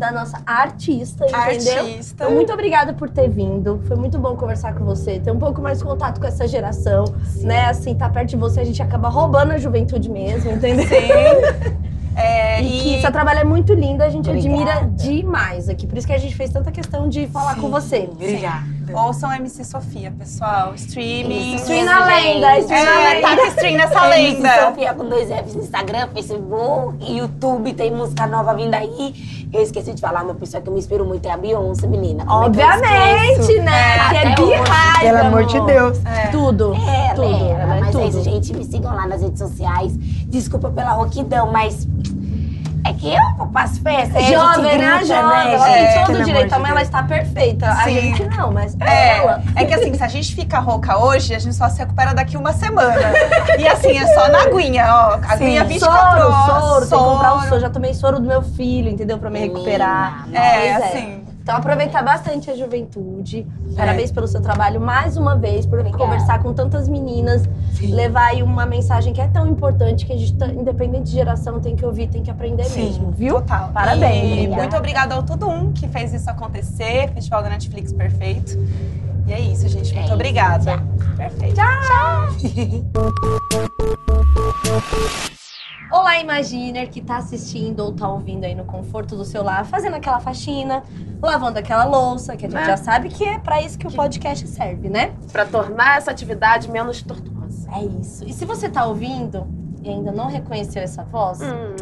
da 0.00 0.10
nossa 0.10 0.40
artista, 0.46 1.24
entendeu? 1.24 1.78
Artista. 1.78 2.24
Então, 2.24 2.30
muito 2.34 2.52
obrigada 2.52 2.94
por 2.94 3.10
ter 3.10 3.28
vindo. 3.28 3.82
Foi 3.86 3.96
muito 3.96 4.18
bom 4.18 4.34
conversar 4.34 4.74
com 4.74 4.84
você, 4.84 5.20
ter 5.20 5.30
um 5.30 5.38
pouco 5.38 5.60
mais 5.60 5.78
de 5.78 5.84
contato 5.84 6.18
com 6.18 6.26
essa 6.26 6.48
geração, 6.48 7.04
né? 7.42 7.66
Assim, 7.66 7.94
tá 7.94 8.08
perto 8.08 8.30
de 8.30 8.36
você, 8.36 8.60
a 8.60 8.64
gente 8.64 8.82
acaba 8.82 9.08
roubando 9.08 9.52
a 9.52 9.58
juventude 9.58 10.08
mesmo, 10.08 10.50
entendeu? 10.50 10.86
Sim. 10.86 11.80
É, 12.16 12.60
E 12.60 12.96
que 12.96 13.00
seu 13.00 13.10
trabalho 13.10 13.38
é 13.38 13.44
muito 13.44 13.72
lindo, 13.72 14.02
a 14.02 14.08
gente 14.10 14.28
Obrigada. 14.28 14.72
admira 14.72 14.90
demais 14.96 15.68
aqui. 15.70 15.86
Por 15.86 15.96
isso 15.96 16.06
que 16.06 16.12
a 16.12 16.18
gente 16.18 16.34
fez 16.34 16.50
tanta 16.50 16.70
questão 16.70 17.08
de 17.08 17.26
falar 17.28 17.54
com 17.56 17.70
você. 17.70 18.08
Obrigada. 18.10 18.64
Ouçam 18.94 19.32
MC 19.32 19.64
Sofia, 19.64 20.12
pessoal. 20.18 20.74
Streaming. 20.74 21.54
Isso 21.54 21.64
Stream 21.64 21.84
na 21.84 22.04
lenda, 22.06 22.54
gente. 22.54 22.62
stream 22.64 22.84
na 22.84 22.90
É, 23.00 23.14
lenda. 23.14 23.36
tá 23.36 23.46
stream 23.48 23.76
nessa 23.76 24.06
MC 24.16 24.34
lenda. 24.36 24.66
Sofia 24.66 24.94
com 24.94 25.08
dois 25.08 25.28
Fs 25.28 25.54
no 25.54 25.62
Instagram, 25.62 26.08
Facebook, 26.12 27.12
YouTube, 27.12 27.72
tem 27.74 27.90
música 27.92 28.26
nova 28.26 28.54
vindo 28.54 28.74
aí. 28.74 29.48
Eu 29.52 29.62
esqueci 29.62 29.92
de 29.92 30.00
falar, 30.00 30.22
uma 30.22 30.34
pessoa 30.34 30.62
que 30.62 30.68
eu 30.68 30.72
me 30.72 30.78
inspiro 30.78 31.04
muito 31.04 31.26
é 31.26 31.32
a 31.32 31.36
Beyoncé, 31.36 31.86
menina. 31.86 32.24
Como 32.24 32.44
é 32.44 32.46
Obviamente, 32.46 33.58
né? 33.60 33.96
É, 33.96 34.08
que 34.10 34.16
é 34.16 34.34
birraiva, 34.36 35.00
Pelo 35.00 35.18
amor 35.18 35.44
de. 35.46 35.60
Deus. 35.60 35.98
É. 36.04 36.26
Tudo. 36.28 36.74
É, 36.74 37.14
tudo. 37.14 37.24
ela 37.26 37.50
era, 37.50 37.62
ela 37.64 37.76
é 37.76 37.80
mas 37.80 37.90
tudo. 37.90 38.04
é 38.04 38.08
isso, 38.08 38.22
gente. 38.22 38.52
Me 38.56 38.64
sigam 38.64 38.94
lá 38.94 39.06
nas 39.08 39.22
redes 39.22 39.38
sociais. 39.40 39.92
Desculpa 40.28 40.70
pela 40.70 40.92
rouquidão, 40.92 41.50
mas 41.50 41.86
é 42.84 42.92
que 42.92 43.14
eu 43.14 43.50
faço 43.52 43.80
festa. 43.82 44.18
a 44.18 44.22
gente 44.22 44.32
Jovem, 44.32 44.62
né? 44.78 44.98
grita, 44.98 45.04
Jovem. 45.06 45.52
Ela 45.54 45.66
gente? 45.68 45.74
tem 45.76 45.86
É, 46.02 46.04
todo 46.06 46.20
o 46.20 46.24
direito. 46.24 46.52
amor 46.52 46.54
A 46.54 46.58
mãe, 46.58 46.66
de 46.66 46.70
ela 46.72 46.82
está 46.82 47.02
perfeita. 47.02 47.66
A 47.68 47.84
Sim. 47.84 48.00
gente 48.00 48.24
não, 48.36 48.52
mas 48.52 48.76
É, 48.80 49.18
ela. 49.18 49.42
é 49.56 49.64
que 49.64 49.74
assim, 49.74 49.94
se 49.94 50.02
a 50.02 50.08
gente 50.08 50.34
fica 50.34 50.58
rouca 50.58 50.98
hoje, 50.98 51.34
a 51.34 51.38
gente 51.38 51.54
só 51.54 51.68
se 51.68 51.78
recupera 51.78 52.14
daqui 52.14 52.36
uma 52.36 52.52
semana. 52.52 53.00
E 53.58 53.66
assim, 53.68 53.96
é 53.98 54.06
só 54.14 54.28
na 54.28 54.42
aguinha, 54.42 54.84
ó. 54.94 55.18
Aguinha 55.28 55.64
24 55.64 56.20
soro, 56.20 56.32
horas. 56.32 56.64
soro, 56.64 56.80
tem 56.88 56.98
que 56.98 57.04
comprar 57.04 57.34
o 57.34 57.42
soro. 57.48 57.60
Já 57.60 57.70
tomei 57.70 57.94
soro 57.94 58.18
do 58.20 58.26
meu 58.26 58.42
filho, 58.42 58.90
entendeu? 58.90 59.18
Pra 59.18 59.30
me 59.30 59.38
recuperar. 59.38 60.26
É, 60.32 60.72
Pois 60.78 60.84
assim. 60.84 61.19
Então 61.42 61.56
aproveitar 61.56 62.02
bastante 62.04 62.50
a 62.50 62.56
juventude. 62.56 63.46
Parabéns 63.74 64.12
pelo 64.12 64.28
seu 64.28 64.40
trabalho 64.40 64.80
mais 64.80 65.16
uma 65.16 65.36
vez, 65.36 65.64
por 65.66 65.78
Obrigada. 65.78 66.02
conversar 66.04 66.42
com 66.42 66.52
tantas 66.52 66.86
meninas, 66.88 67.42
levar 67.80 68.26
aí 68.26 68.42
uma 68.42 68.66
mensagem 68.66 69.12
que 69.12 69.20
é 69.20 69.26
tão 69.26 69.46
importante 69.48 70.04
que 70.06 70.12
a 70.12 70.16
gente, 70.16 70.34
tá- 70.34 70.46
independente 70.48 71.04
de 71.04 71.12
geração, 71.12 71.58
tem 71.58 71.74
que 71.74 71.84
ouvir, 71.84 72.08
tem 72.08 72.22
que 72.22 72.30
aprender 72.30 72.64
Sim, 72.64 72.84
mesmo, 72.84 73.10
viu? 73.10 73.34
Total. 73.36 73.70
Parabéns, 73.72 74.24
E 74.24 74.32
obrigada. 74.34 74.56
muito 74.62 74.76
obrigada 74.76 75.14
ao 75.14 75.22
Todo 75.22 75.48
Um 75.48 75.72
que 75.72 75.88
fez 75.88 76.12
isso 76.12 76.28
acontecer. 76.28 77.10
Festival 77.14 77.42
da 77.42 77.48
Netflix 77.50 77.92
perfeito. 77.92 78.58
E 79.26 79.32
é 79.32 79.40
isso, 79.40 79.68
gente. 79.68 79.92
Muito 79.94 80.04
isso, 80.06 80.14
obrigada. 80.14 80.82
Perfeito. 81.16 81.60
Olá, 85.90 86.18
Imaginer, 86.20 86.88
que 86.88 87.00
tá 87.00 87.16
assistindo 87.16 87.80
ou 87.80 87.92
tá 87.92 88.08
ouvindo 88.08 88.44
aí 88.44 88.54
no 88.54 88.64
conforto 88.64 89.16
do 89.16 89.24
seu 89.24 89.42
lar, 89.42 89.64
fazendo 89.64 89.96
aquela 89.96 90.20
faxina, 90.20 90.84
lavando 91.20 91.58
aquela 91.58 91.84
louça, 91.84 92.36
que 92.36 92.46
a 92.46 92.48
gente 92.48 92.58
Né? 92.60 92.64
já 92.64 92.76
sabe 92.76 93.08
que 93.08 93.24
é 93.24 93.38
pra 93.40 93.60
isso 93.60 93.76
que 93.76 93.88
o 93.88 93.90
podcast 93.92 94.46
serve, 94.46 94.88
né? 94.88 95.12
Pra 95.32 95.44
tornar 95.44 95.98
essa 95.98 96.12
atividade 96.12 96.70
menos 96.70 97.02
tortuosa. 97.02 97.68
É 97.74 97.82
isso. 98.00 98.24
E 98.24 98.32
se 98.32 98.44
você 98.44 98.68
tá 98.68 98.84
ouvindo 98.84 99.48
e 99.82 99.88
ainda 99.90 100.12
não 100.12 100.28
reconheceu 100.28 100.80
essa 100.82 101.02
voz, 101.02 101.40
Hum. 101.40 101.74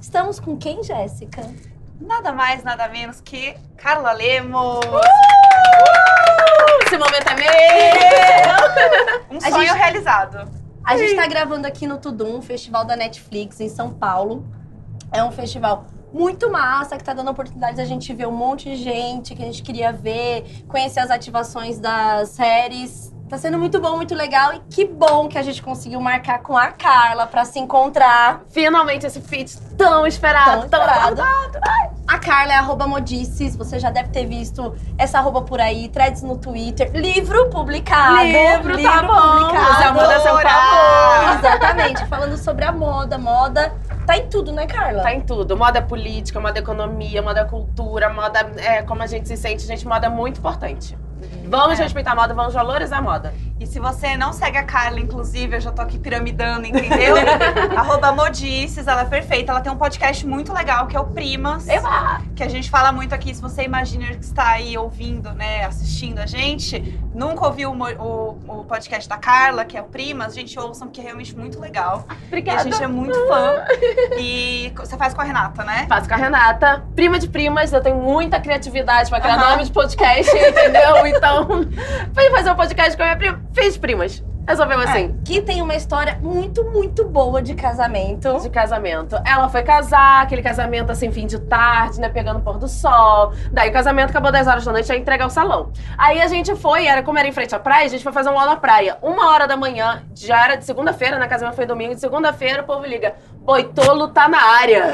estamos 0.00 0.40
com 0.40 0.56
quem, 0.56 0.82
Jéssica? 0.82 1.42
Nada 2.00 2.32
mais, 2.32 2.62
nada 2.64 2.88
menos 2.88 3.20
que 3.20 3.54
Carla 3.76 4.12
Lemos. 4.12 4.80
Esse 6.86 6.96
momento 6.96 7.28
é 7.28 7.34
meu! 7.34 7.46
Um 9.30 9.36
A 9.38 9.50
sonho 9.50 9.66
gente- 9.68 9.76
realizado. 9.76 10.48
A 10.86 10.96
gente 10.96 11.16
tá 11.16 11.26
gravando 11.26 11.66
aqui 11.66 11.84
no 11.84 11.98
Tudum, 11.98 12.36
um 12.36 12.42
festival 12.42 12.84
da 12.84 12.94
Netflix 12.94 13.60
em 13.60 13.68
São 13.68 13.92
Paulo. 13.92 14.46
É 15.10 15.24
um 15.24 15.32
festival 15.32 15.84
muito 16.12 16.48
massa, 16.48 16.96
que 16.96 17.02
tá 17.02 17.12
dando 17.12 17.28
oportunidade 17.28 17.76
da 17.76 17.84
gente 17.84 18.14
ver 18.14 18.28
um 18.28 18.32
monte 18.32 18.70
de 18.70 18.76
gente 18.76 19.34
que 19.34 19.42
a 19.42 19.46
gente 19.46 19.64
queria 19.64 19.90
ver, 19.90 20.64
conhecer 20.68 21.00
as 21.00 21.10
ativações 21.10 21.80
das 21.80 22.28
séries. 22.28 23.12
Tá 23.28 23.36
sendo 23.36 23.58
muito 23.58 23.80
bom, 23.80 23.96
muito 23.96 24.14
legal. 24.14 24.54
E 24.54 24.60
que 24.70 24.84
bom 24.84 25.28
que 25.28 25.36
a 25.36 25.42
gente 25.42 25.60
conseguiu 25.60 26.00
marcar 26.00 26.38
com 26.40 26.56
a 26.56 26.68
Carla 26.68 27.26
pra 27.26 27.44
se 27.44 27.58
encontrar. 27.58 28.42
Finalmente 28.50 29.04
esse 29.04 29.20
feat 29.20 29.58
tão 29.76 30.06
esperado, 30.06 30.68
Tão 30.68 30.68
tão, 30.68 30.80
esperado. 30.80 31.22
A 32.06 32.18
Carla 32.20 32.52
é 32.52 32.56
arroba 32.56 32.86
modices, 32.86 33.56
você 33.56 33.80
já 33.80 33.90
deve 33.90 34.10
ter 34.10 34.26
visto 34.26 34.76
essa 34.96 35.18
arroba 35.18 35.42
por 35.42 35.60
aí, 35.60 35.88
threads 35.88 36.22
no 36.22 36.38
Twitter, 36.38 36.92
livro 36.94 37.50
publicado. 37.50 38.22
Livro, 38.22 38.80
tá 38.80 39.02
bom. 39.02 39.48
Você 39.48 39.84
é 39.84 39.90
uma 39.90 40.20
seu 40.20 40.38
favor. 40.38 41.38
Exatamente, 41.38 42.06
falando 42.06 42.38
sobre 42.38 42.64
a 42.64 42.70
moda. 42.70 43.18
Moda 43.18 43.74
tá 44.06 44.16
em 44.16 44.28
tudo, 44.28 44.52
né, 44.52 44.66
Carla? 44.66 45.02
Tá 45.02 45.12
em 45.12 45.20
tudo. 45.20 45.56
Moda 45.56 45.82
política, 45.82 46.38
moda 46.38 46.60
economia, 46.60 47.20
moda 47.20 47.44
cultura, 47.44 48.08
moda 48.08 48.52
é, 48.56 48.82
como 48.82 49.02
a 49.02 49.06
gente 49.08 49.26
se 49.26 49.36
sente. 49.36 49.66
Gente, 49.66 49.86
moda 49.86 50.06
é 50.06 50.10
muito 50.10 50.38
importante. 50.38 50.96
Vamos 51.48 51.78
É. 51.78 51.82
respeitar 51.84 52.12
a 52.12 52.14
moda, 52.14 52.34
vamos 52.34 52.54
valorizar 52.54 52.98
a 52.98 53.02
moda. 53.02 53.34
E 53.66 53.68
se 53.68 53.80
você 53.80 54.16
não 54.16 54.32
segue 54.32 54.56
a 54.58 54.62
Carla, 54.62 55.00
inclusive, 55.00 55.56
eu 55.56 55.60
já 55.60 55.72
tô 55.72 55.82
aqui 55.82 55.98
piramidando, 55.98 56.68
entendeu? 56.68 57.16
Arroba 57.76 58.12
Modices, 58.12 58.86
ela 58.86 59.00
é 59.00 59.04
perfeita. 59.04 59.50
Ela 59.50 59.60
tem 59.60 59.72
um 59.72 59.76
podcast 59.76 60.24
muito 60.24 60.52
legal, 60.54 60.86
que 60.86 60.96
é 60.96 61.00
o 61.00 61.06
Primas. 61.06 61.66
Eba! 61.68 62.22
Que 62.36 62.44
a 62.44 62.48
gente 62.48 62.70
fala 62.70 62.92
muito 62.92 63.12
aqui, 63.12 63.34
se 63.34 63.42
você 63.42 63.62
imagina 63.64 64.06
que 64.06 64.24
está 64.24 64.50
aí 64.50 64.78
ouvindo, 64.78 65.32
né, 65.32 65.64
assistindo 65.64 66.20
a 66.20 66.26
gente, 66.26 66.96
nunca 67.12 67.44
ouviu 67.44 67.72
o, 67.72 67.82
o- 68.00 68.38
o 68.60 68.64
podcast 68.64 69.08
da 69.08 69.16
Carla, 69.16 69.64
que 69.64 69.76
é 69.76 69.80
o 69.82 69.86
Primas, 69.86 70.32
gente, 70.32 70.56
ouçam, 70.60 70.86
porque 70.86 71.00
é 71.00 71.04
realmente 71.04 71.36
muito 71.36 71.58
legal. 71.58 72.06
E 72.08 72.12
a 72.12 72.26
Obrigada. 72.28 72.62
gente 72.62 72.80
é 72.80 72.86
muito 72.86 73.18
fã. 73.26 73.64
E 74.16 74.72
você 74.76 74.96
faz 74.96 75.12
com 75.12 75.22
a 75.22 75.24
Renata, 75.24 75.64
né? 75.64 75.86
Faço 75.88 76.06
com 76.08 76.14
a 76.14 76.18
Renata, 76.18 76.84
prima 76.94 77.18
de 77.18 77.28
primas, 77.28 77.72
eu 77.72 77.80
tenho 77.82 77.96
muita 77.96 78.38
criatividade 78.38 79.10
pra 79.10 79.20
criar 79.20 79.36
Aham. 79.38 79.50
nome 79.50 79.64
de 79.64 79.72
podcast, 79.72 80.30
entendeu? 80.36 81.04
Então, 81.08 81.46
fui 82.14 82.30
fazer 82.30 82.50
um 82.52 82.54
podcast 82.54 82.96
com 82.96 83.02
a 83.02 83.06
minha 83.06 83.16
prima, 83.16 83.40
fiz 83.56 83.78
primas. 83.78 84.22
Resolveu 84.46 84.78
assim. 84.78 85.18
Que 85.24 85.42
tem 85.42 85.60
uma 85.60 85.74
história 85.74 86.20
muito, 86.22 86.62
muito 86.62 87.04
boa 87.04 87.42
de 87.42 87.52
casamento. 87.54 88.38
De 88.40 88.48
casamento. 88.48 89.16
Ela 89.24 89.48
foi 89.48 89.64
casar, 89.64 90.22
aquele 90.22 90.40
casamento 90.40 90.92
assim, 90.92 91.10
fim 91.10 91.26
de 91.26 91.40
tarde, 91.40 92.00
né? 92.00 92.08
Pegando 92.08 92.38
o 92.38 92.42
pôr 92.42 92.56
do 92.56 92.68
sol. 92.68 93.32
Daí 93.50 93.70
o 93.70 93.72
casamento 93.72 94.10
acabou 94.10 94.30
10 94.30 94.46
horas 94.46 94.64
da 94.64 94.70
noite, 94.70 94.88
ia 94.88 94.96
entregar 94.96 95.26
o 95.26 95.30
salão. 95.30 95.72
Aí 95.98 96.20
a 96.20 96.28
gente 96.28 96.54
foi, 96.54 96.86
era 96.86 97.02
como 97.02 97.18
era 97.18 97.26
em 97.26 97.32
frente 97.32 97.56
à 97.56 97.58
praia, 97.58 97.86
a 97.86 97.88
gente 97.88 98.04
foi 98.04 98.12
fazer 98.12 98.28
um 98.28 98.38
aula 98.38 98.52
na 98.52 98.56
praia. 98.56 98.98
Uma 99.02 99.30
hora 99.30 99.48
da 99.48 99.56
manhã, 99.56 100.04
já 100.14 100.44
era 100.44 100.54
de 100.54 100.64
segunda-feira, 100.64 101.18
né? 101.18 101.26
Casamento 101.26 101.56
foi 101.56 101.66
domingo, 101.66 101.94
de 101.94 102.00
segunda-feira 102.00 102.62
o 102.62 102.66
povo 102.66 102.86
liga. 102.86 103.14
Boitolo 103.46 104.08
tá 104.08 104.28
na 104.28 104.42
área. 104.60 104.92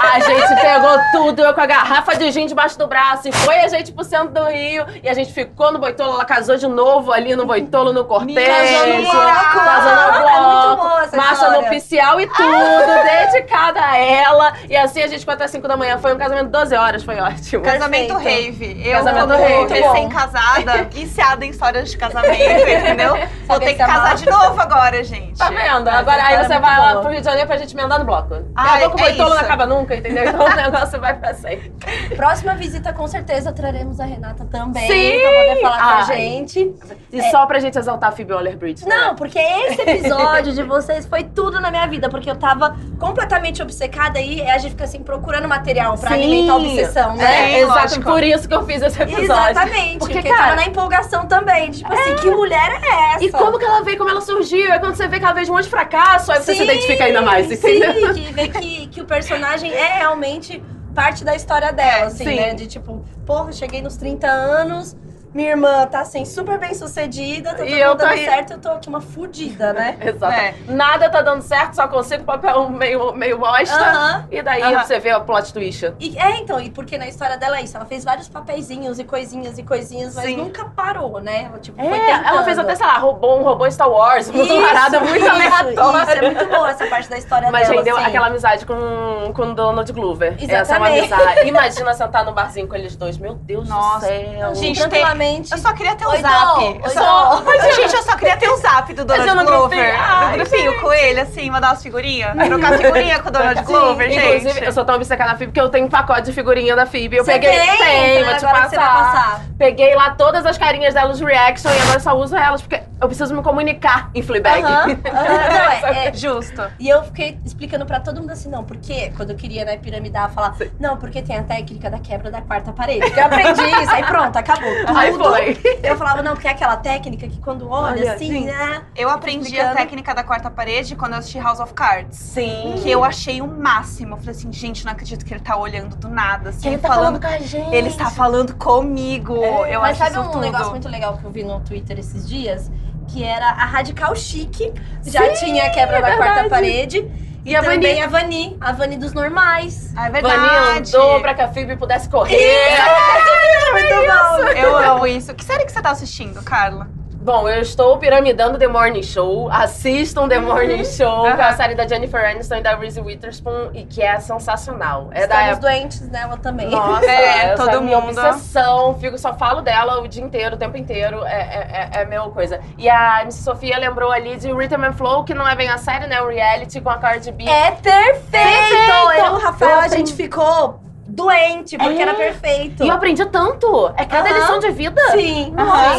A 0.00 0.20
gente 0.20 0.60
pegou 0.60 0.98
tudo, 1.12 1.42
eu 1.42 1.52
com 1.52 1.60
a 1.60 1.66
garrafa 1.66 2.16
de 2.16 2.30
gin 2.30 2.46
debaixo 2.46 2.78
do 2.78 2.86
braço, 2.86 3.28
e 3.28 3.32
foi 3.32 3.56
a 3.58 3.66
gente 3.68 3.90
pro 3.92 4.04
centro 4.04 4.28
do 4.28 4.44
Rio, 4.44 4.86
e 5.02 5.08
a 5.08 5.14
gente 5.14 5.32
ficou 5.32 5.72
no 5.72 5.80
Boitolo, 5.80 6.12
ela 6.14 6.24
casou 6.24 6.56
de 6.56 6.68
novo 6.68 7.12
ali 7.12 7.34
no 7.34 7.44
Boitolo, 7.44 7.92
no 7.92 8.04
cortejo. 8.04 8.38
Casou 8.40 8.86
no 8.86 9.02
bloco. 9.02 9.58
Casou 9.58 9.92
no 9.92 10.28
É 10.28 10.76
bloco. 10.76 10.98
essa 11.00 11.16
Marcha 11.16 11.32
história. 11.46 11.70
nupcial 11.70 12.20
e 12.20 12.26
tudo, 12.28 13.02
dedicada 13.32 13.80
a 13.84 13.96
ela. 13.98 14.52
E 14.70 14.76
assim 14.76 15.02
a 15.02 15.06
gente 15.08 15.20
ficou 15.20 15.34
até 15.34 15.48
5 15.48 15.66
da 15.66 15.76
manhã. 15.76 15.98
Foi 15.98 16.14
um 16.14 16.18
casamento 16.18 16.46
de 16.46 16.52
12 16.52 16.76
horas, 16.76 17.02
foi 17.02 17.18
ótimo. 17.18 17.64
Casamento 17.64 18.14
Perfeito. 18.14 18.58
rave. 18.58 18.82
Eu, 18.88 18.92
Casamento 18.98 19.28
como 19.28 19.38
rave. 19.44 19.74
recém-casada, 19.74 20.84
viciada 20.92 21.44
em 21.44 21.50
histórias 21.50 21.90
de 21.90 21.96
casamento, 21.96 22.68
entendeu? 22.68 23.18
Vou 23.48 23.58
ter 23.58 23.72
que 23.74 23.78
casar 23.78 24.14
de 24.14 24.30
novo 24.30 24.60
agora, 24.60 25.02
gente. 25.02 25.36
Tá 25.38 25.48
vendo? 25.50 25.88
Agora 25.88 26.16
aí 26.22 26.36
história 26.36 26.44
você 26.48 26.54
é 26.54 26.60
vai 26.60 26.78
lá 26.78 27.00
pro 27.00 27.10
Rio 27.10 27.18
de 27.20 27.24
Janeiro 27.24 27.46
pra 27.48 27.56
gente 27.56 27.74
emendar 27.88 27.98
no 27.98 28.04
bloco. 28.04 28.34
Ai, 28.54 28.78
Acabou 28.84 28.96
que 28.96 29.02
o 29.02 29.06
é 29.06 29.08
boitolo 29.08 29.30
não 29.34 29.40
acaba 29.40 29.66
nunca, 29.66 29.96
entendeu? 29.96 30.24
Então 30.24 30.46
o 30.46 30.50
negócio 30.56 31.00
vai 31.00 31.14
pra 31.14 31.34
sempre. 31.34 31.72
Próxima 32.16 32.54
visita, 32.54 32.92
com 32.92 33.06
certeza, 33.08 33.52
traremos 33.52 33.98
a 34.00 34.04
Renata 34.04 34.44
também. 34.44 34.86
Sim! 34.90 35.20
Pra 35.20 35.30
poder 35.30 35.60
falar 35.62 35.78
com 35.78 35.84
a 35.84 35.96
Ai. 35.96 36.04
gente. 36.16 36.74
E 37.12 37.22
só 37.30 37.46
pra 37.46 37.58
gente 37.58 37.78
exaltar 37.78 38.10
a 38.10 38.12
Phoebe 38.12 38.32
Waller-Bridge, 38.32 38.86
né? 38.86 38.94
Não, 38.96 39.14
porque 39.14 39.38
esse 39.38 39.80
episódio 39.82 40.52
de 40.52 40.62
vocês 40.62 41.06
foi 41.06 41.24
tudo 41.24 41.60
na 41.60 41.70
minha 41.70 41.86
vida. 41.86 42.08
Porque 42.08 42.30
eu 42.30 42.36
tava 42.36 42.76
completamente 42.98 43.62
obcecada 43.62 44.20
e 44.20 44.42
a 44.48 44.58
gente 44.58 44.70
fica 44.72 44.84
assim, 44.84 45.02
procurando 45.02 45.48
material 45.48 45.96
pra 45.96 46.10
Sim. 46.10 46.14
alimentar 46.16 46.52
a 46.52 46.56
obsessão, 46.56 47.16
né? 47.16 47.24
É, 47.24 47.52
É, 47.54 47.60
exato, 47.62 47.78
lógico. 47.80 48.04
por 48.04 48.22
isso 48.22 48.48
que 48.48 48.54
eu 48.54 48.64
fiz 48.64 48.82
esse 48.82 49.02
episódio. 49.02 49.24
Exatamente. 49.50 49.98
Porque, 49.98 50.14
Porque, 50.14 50.28
cara- 50.28 50.42
tava 50.44 50.56
na 50.56 50.64
empolgação 50.66 51.26
também. 51.26 51.70
Tipo 51.70 51.92
assim, 51.92 52.16
que 52.16 52.30
mulher 52.30 52.80
é 52.82 53.14
essa? 53.14 53.24
E 53.24 53.30
como 53.30 53.58
que 53.58 53.64
ela 53.64 53.82
veio, 53.82 53.96
como 53.98 54.10
ela 54.10 54.20
surgiu. 54.20 54.72
Aí 54.72 54.78
quando 54.78 54.94
você 54.94 55.06
vê 55.08 55.18
que 55.18 55.24
ela 55.24 55.34
veio 55.34 55.46
de 55.46 55.50
um 55.50 55.54
monte 55.54 55.64
de 55.64 55.70
fracasso, 55.70 56.32
aí 56.32 56.40
você 56.42 56.54
se 56.54 56.62
identifica 56.62 57.04
ainda 57.04 57.22
mais, 57.22 57.50
entendeu? 57.50 57.70
Sim, 57.74 57.77
que 58.14 58.32
vê 58.32 58.48
que, 58.48 58.86
que 58.88 59.00
o 59.00 59.04
personagem 59.04 59.72
é 59.72 59.98
realmente 59.98 60.62
parte 60.94 61.24
da 61.24 61.34
história 61.34 61.72
dela, 61.72 62.06
assim, 62.06 62.24
sim. 62.24 62.36
né? 62.36 62.54
De 62.54 62.66
tipo, 62.66 63.04
porra, 63.24 63.52
cheguei 63.52 63.80
nos 63.80 63.96
30 63.96 64.26
anos, 64.26 64.96
minha 65.34 65.50
irmã 65.50 65.86
tá 65.86 66.00
assim, 66.00 66.24
super 66.24 66.58
bem 66.58 66.74
sucedida, 66.74 67.50
tá 67.54 67.64
E 67.64 67.68
tudo 67.68 67.78
eu 67.78 67.94
dando 67.94 68.10
aí. 68.10 68.24
certo, 68.24 68.52
eu 68.54 68.58
tô 68.58 68.70
aqui 68.70 68.88
uma 68.88 69.00
fudida, 69.00 69.72
né? 69.72 69.96
Exato. 70.02 70.32
É. 70.32 70.54
Nada 70.66 71.08
tá 71.10 71.20
dando 71.22 71.42
certo, 71.42 71.74
só 71.74 71.86
consigo 71.88 72.24
papel 72.24 72.68
meio, 72.70 73.12
meio 73.12 73.38
bosta. 73.38 73.74
Aham. 73.76 74.26
E 74.30 74.42
daí 74.42 74.62
Aham. 74.62 74.84
você 74.84 74.98
vê 74.98 75.12
o 75.14 75.20
plot 75.22 75.52
twist. 75.52 75.92
E, 76.00 76.16
é, 76.18 76.38
então, 76.38 76.60
e 76.60 76.70
porque 76.70 76.96
na 76.98 77.06
história 77.06 77.36
dela 77.36 77.58
é 77.58 77.62
isso, 77.62 77.76
ela 77.76 77.86
fez 77.86 78.04
vários 78.04 78.28
papeizinhos 78.28 78.98
e 78.98 79.04
coisinhas 79.04 79.58
e 79.58 79.62
coisinhas, 79.62 80.14
mas 80.14 80.24
Sim. 80.24 80.36
nunca 80.36 80.64
parou, 80.64 81.20
né? 81.20 81.44
Ela, 81.44 81.58
tipo, 81.58 81.76
foi 81.82 81.98
É, 81.98 82.10
ela 82.10 82.42
fez 82.44 82.58
até, 82.58 82.74
sei 82.74 82.86
lá, 82.86 82.98
robô, 82.98 83.36
um 83.36 83.42
robô 83.42 83.70
Star 83.70 83.90
Wars, 83.90 84.28
uma 84.28 84.42
Isso, 84.42 84.60
parada 84.62 85.00
muito 85.00 85.16
isso, 85.18 85.30
aleatória. 85.30 86.02
Isso, 86.02 86.10
é 86.10 86.22
muito 86.22 86.46
boa 86.46 86.70
essa 86.70 86.86
parte 86.86 87.08
da 87.10 87.18
história 87.18 87.50
Mas 87.50 87.68
dela, 87.68 87.80
rendeu 87.80 87.96
assim. 87.96 88.06
aquela 88.06 88.26
amizade 88.26 88.66
com, 88.66 89.32
com 89.34 89.42
o 89.42 89.54
Donald 89.54 89.92
Glover. 89.92 90.34
Essa 90.38 90.74
é 90.74 90.78
uma 90.78 90.90
Exatamente. 90.90 91.12
amizade. 91.14 91.48
Imagina 91.48 91.94
sentar 91.94 92.24
no 92.24 92.32
barzinho 92.32 92.66
com 92.68 92.74
eles 92.74 92.96
dois. 92.96 93.18
Meu 93.18 93.34
Deus 93.34 93.68
Nossa. 93.68 94.06
do 94.06 94.06
céu. 94.06 94.54
Gente, 94.54 94.82
Tranquilamente. 95.18 95.52
Eu 95.52 95.58
só 95.58 95.72
queria 95.72 95.94
ter 95.96 96.06
o 96.06 96.10
Oi, 96.10 96.20
zap. 96.20 96.62
Eu 96.64 96.80
Oi, 96.82 96.90
só... 96.90 97.40
Dó. 97.40 97.44
Gente, 97.74 97.94
eu 97.94 98.02
só 98.02 98.16
queria 98.16 98.36
ter 98.36 98.48
o 98.48 98.56
zap 98.56 98.92
do 98.94 99.04
Donald 99.04 99.26
Mas 99.26 99.28
eu 99.28 99.34
no 99.44 99.50
Glover. 99.50 99.78
grupinho. 99.78 100.02
Ai, 100.02 100.36
grupinho 100.36 100.80
com 100.80 100.92
ele, 100.92 101.20
assim, 101.20 101.50
mandar 101.50 101.68
umas 101.70 101.82
figurinhas. 101.82 102.32
Trocar 102.46 102.78
figurinha 102.78 103.18
com 103.20 103.28
o 103.28 103.32
Donald 103.32 103.58
Sim. 103.58 103.64
Glover, 103.64 104.10
gente. 104.10 104.36
Inclusive, 104.36 104.66
eu 104.66 104.72
sou 104.72 104.84
tão 104.84 104.94
obcecada 104.94 105.32
na 105.32 105.36
Phoebe 105.38 105.52
que 105.52 105.60
eu 105.60 105.68
tenho 105.68 105.86
um 105.86 105.90
pacote 105.90 106.22
de 106.22 106.32
figurinha 106.32 106.74
da 106.76 106.86
Phoebe. 106.86 107.16
Eu 107.16 107.24
Você 107.24 107.32
peguei. 107.32 107.50
tem? 107.50 107.78
Tem, 107.78 108.20
Então 108.20 108.30
vou 108.30 108.34
te 108.38 108.44
passar. 108.44 108.80
passar. 108.80 109.40
Peguei 109.58 109.94
lá 109.94 110.10
todas 110.10 110.46
as 110.46 110.56
carinhas 110.56 110.94
delas 110.94 111.18
de 111.18 111.24
reaction 111.24 111.70
e 111.70 111.78
agora 111.80 111.96
eu 111.96 112.00
só 112.00 112.14
uso 112.16 112.36
elas 112.36 112.62
porque 112.62 112.80
eu 113.00 113.06
preciso 113.08 113.34
me 113.34 113.42
comunicar 113.42 114.10
em 114.14 114.22
Fleabag. 114.22 114.62
Aham, 114.64 114.82
aham. 114.82 114.98
Não, 115.08 115.88
é- 115.88 116.08
é, 116.08 116.12
Justo. 116.14 116.62
E 116.78 116.88
eu 116.88 117.02
fiquei 117.04 117.38
explicando 117.44 117.84
pra 117.86 118.00
todo 118.00 118.20
mundo 118.20 118.30
assim, 118.30 118.48
não, 118.48 118.64
porque 118.64 119.12
quando 119.16 119.30
eu 119.30 119.36
queria, 119.36 119.64
né, 119.64 119.76
piramidar, 119.76 120.30
falar, 120.30 120.54
não, 120.80 120.96
porque 120.96 121.22
tem 121.22 121.36
a 121.36 121.42
técnica 121.42 121.90
da 121.90 121.98
quebra 121.98 122.30
da 122.30 122.40
quarta 122.40 122.72
parede. 122.72 122.98
Eu 123.18 123.24
aprendi 123.24 123.62
isso, 123.82 123.90
aí 123.90 124.04
pronto, 124.04 124.36
acabou. 124.36 124.68
Tudo. 124.86 124.98
Aí 125.08 125.54
foi. 125.54 125.78
Eu 125.82 125.96
falava, 125.96 126.22
não, 126.22 126.32
porque 126.34 126.48
é 126.48 126.50
aquela 126.50 126.76
técnica 126.76 127.26
que 127.28 127.38
quando 127.40 127.68
olha, 127.68 128.00
Olha, 128.02 128.12
assim, 128.14 128.28
sim. 128.28 128.44
né? 128.46 128.82
Eu 128.96 129.08
aprendi 129.10 129.58
a 129.60 129.74
técnica 129.74 130.14
da 130.14 130.22
quarta 130.22 130.50
parede 130.50 130.94
quando 130.96 131.12
eu 131.12 131.18
assisti 131.18 131.38
House 131.38 131.60
of 131.60 131.72
Cards. 131.74 132.16
Sim. 132.16 132.74
Que 132.82 132.90
eu 132.90 133.04
achei 133.04 133.40
o 133.40 133.46
máximo. 133.46 134.14
Eu 134.14 134.18
falei 134.18 134.32
assim, 134.32 134.52
gente, 134.52 134.84
não 134.84 134.92
acredito 134.92 135.24
que 135.24 135.32
ele 135.32 135.40
tá 135.40 135.56
olhando 135.56 135.96
do 135.96 136.08
nada. 136.08 136.50
Assim, 136.50 136.68
Ele 136.68 136.78
tá 136.78 136.88
falando 136.88 137.20
com 137.20 137.26
a 137.26 137.38
gente. 137.38 137.74
Ele 137.74 137.88
está 137.88 138.10
falando 138.10 138.54
comigo. 138.54 139.34
eu 139.66 139.80
Mas 139.80 140.00
acho 140.00 140.12
sabe 140.12 140.26
um 140.26 140.30
tudo. 140.30 140.40
negócio 140.42 140.70
muito 140.70 140.88
legal 140.88 141.16
que 141.18 141.24
eu 141.24 141.30
vi 141.30 141.42
no 141.42 141.60
Twitter 141.60 141.98
esses 141.98 142.28
dias? 142.28 142.70
Que 143.08 143.24
era 143.24 143.48
a 143.48 143.64
Radical 143.64 144.14
Chique. 144.14 144.72
Já 145.04 145.32
tinha 145.32 145.64
a 145.64 145.70
quebra 145.70 146.00
da 146.00 146.16
quarta 146.16 146.24
verdade. 146.42 146.48
parede. 146.50 147.27
E 147.48 147.56
a 147.56 147.62
também 147.62 147.80
Vani. 147.80 148.00
a 148.02 148.06
Vani. 148.06 148.56
A 148.60 148.72
Vani 148.72 148.96
dos 148.98 149.14
normais. 149.14 149.90
Ah, 149.96 150.08
é 150.08 150.10
Vani 150.10 150.22
verdade. 150.28 150.94
andou 150.96 151.20
pra 151.20 151.32
que 151.34 151.40
a 151.40 151.48
Phoebe 151.48 151.76
pudesse 151.76 152.08
correr. 152.08 152.36
Muito 153.72 153.94
bom. 153.94 154.48
Eu 154.50 154.76
amo 154.76 155.06
isso. 155.06 155.34
Que 155.34 155.44
série 155.44 155.64
que 155.64 155.72
você 155.72 155.80
tá 155.80 155.90
assistindo, 155.90 156.42
Carla? 156.42 156.88
Bom, 157.20 157.48
eu 157.48 157.60
estou 157.60 157.98
piramidando 157.98 158.56
The 158.58 158.68
Morning 158.68 159.02
Show. 159.02 159.50
Assistam 159.50 160.28
The 160.28 160.38
Morning 160.38 160.84
Show, 160.84 161.22
que 161.22 161.28
é 161.28 161.44
a 161.44 161.52
série 161.52 161.74
da 161.74 161.86
Jennifer 161.86 162.24
Aniston 162.24 162.56
e 162.56 162.62
da 162.62 162.76
Reese 162.76 163.00
Witherspoon, 163.00 163.70
e 163.74 163.84
que 163.84 164.00
é 164.00 164.18
sensacional. 164.20 165.08
É 165.10 165.26
da 165.26 165.34
Estamos 165.34 165.48
época. 165.48 165.60
doentes 165.68 166.08
nela 166.10 166.36
também. 166.38 166.70
Nossa, 166.70 167.04
É, 167.10 167.52
essa 167.52 167.56
todo 167.56 167.70
é 167.70 167.74
a 167.76 167.80
minha 167.80 168.00
mundo. 168.00 168.18
obsessão. 168.18 168.94
Fico, 169.00 169.18
só 169.18 169.34
falo 169.34 169.60
dela 169.60 170.00
o 170.00 170.06
dia 170.08 170.22
inteiro, 170.22 170.54
o 170.54 170.58
tempo 170.58 170.76
inteiro. 170.76 171.24
É, 171.26 171.32
é, 171.32 171.90
é, 171.92 171.98
é 171.98 172.02
a 172.02 172.06
mesma 172.06 172.30
coisa. 172.30 172.60
E 172.78 172.88
a 172.88 173.22
MC 173.22 173.42
Sofia 173.42 173.76
lembrou 173.78 174.12
ali 174.12 174.36
de 174.36 174.52
Rhythm 174.52 174.84
and 174.84 174.92
Flow, 174.92 175.24
que 175.24 175.34
não 175.34 175.46
é 175.46 175.56
bem 175.56 175.68
a 175.68 175.76
série, 175.76 176.06
né? 176.06 176.22
O 176.22 176.28
reality 176.28 176.80
com 176.80 176.88
a 176.88 176.98
Cardi 176.98 177.32
B. 177.32 177.44
É 177.44 177.72
perfeito! 177.72 178.30
Perfeito! 178.30 179.18
Eu 179.18 179.38
Rafael, 179.38 179.70
Eu 179.72 179.80
a 179.80 179.88
gente 179.88 180.14
ficou 180.14 180.80
doente, 181.18 181.76
porque 181.76 181.98
É. 181.98 182.02
era 182.02 182.14
perfeito. 182.14 182.82
E 182.84 182.88
eu 182.88 182.94
aprendi 182.94 183.24
tanto. 183.26 183.92
É 183.96 184.04
cada 184.04 184.28
Aham. 184.30 184.38
lição 184.38 184.58
de 184.58 184.70
vida. 184.70 185.00
Sim, 185.10 185.50
Nossa, 185.50 185.98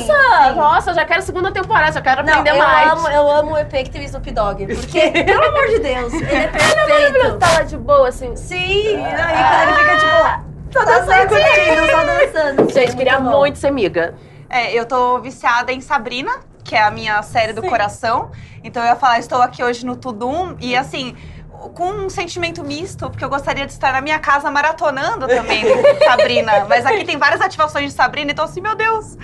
sim. 0.49 0.55
nossa, 0.55 0.93
já 0.93 1.05
quero 1.05 1.21
segunda 1.21 1.51
temporada, 1.51 1.91
já 1.91 2.01
quero 2.01 2.23
Não, 2.23 2.33
aprender 2.39 2.51
eu 2.51 2.57
mais. 2.57 2.91
amo, 2.91 3.07
eu 3.09 3.29
amo 3.31 3.51
o 3.53 3.57
EP 3.57 3.71
que 3.83 3.89
teve 3.91 4.05
o 4.05 4.07
Snoop 4.07 4.31
Dogg. 4.31 4.65
Porque, 4.75 5.11
pelo 5.11 5.45
amor 5.45 5.67
de 5.67 5.79
Deus, 5.79 6.13
ele 6.13 6.35
é 6.35 6.47
perfeito. 6.47 7.37
Tá 7.37 7.51
lá 7.53 7.61
de 7.63 7.77
boa, 7.77 8.07
assim. 8.07 8.35
Sim, 8.35 8.95
aí 8.95 9.13
quando 9.13 9.69
ele 9.69 9.73
fica 9.77 9.97
tipo, 9.97 10.79
só 10.79 10.85
dançando, 10.85 11.29
curtindo, 11.29 11.91
só 11.91 12.03
dançando. 12.05 12.73
Gente, 12.73 12.95
queria 12.95 13.19
bom. 13.19 13.39
muito 13.39 13.57
ser 13.59 13.67
amiga. 13.67 14.15
É, 14.49 14.73
eu 14.73 14.85
tô 14.85 15.19
viciada 15.19 15.71
em 15.71 15.81
Sabrina, 15.81 16.31
que 16.63 16.75
é 16.75 16.81
a 16.83 16.89
minha 16.91 17.21
série 17.21 17.53
do 17.53 17.61
Sim. 17.61 17.69
coração. 17.69 18.31
Então 18.63 18.81
eu 18.83 18.89
ia 18.89 18.95
falar, 18.95 19.19
estou 19.19 19.41
aqui 19.41 19.63
hoje 19.63 19.85
no 19.85 19.95
Tudum 19.95 20.55
e 20.59 20.75
assim. 20.75 21.15
Com 21.73 21.89
um 21.91 22.09
sentimento 22.09 22.63
misto, 22.63 23.09
porque 23.09 23.23
eu 23.23 23.29
gostaria 23.29 23.65
de 23.65 23.71
estar 23.71 23.93
na 23.93 24.01
minha 24.01 24.19
casa 24.19 24.49
maratonando 24.49 25.27
também 25.27 25.63
Sabrina. 26.05 26.65
Mas 26.67 26.85
aqui 26.85 27.03
tem 27.03 27.17
várias 27.17 27.41
ativações 27.41 27.85
de 27.85 27.91
Sabrina, 27.91 28.31
então 28.31 28.45
assim, 28.45 28.61
meu 28.61 28.75
Deus, 28.75 29.17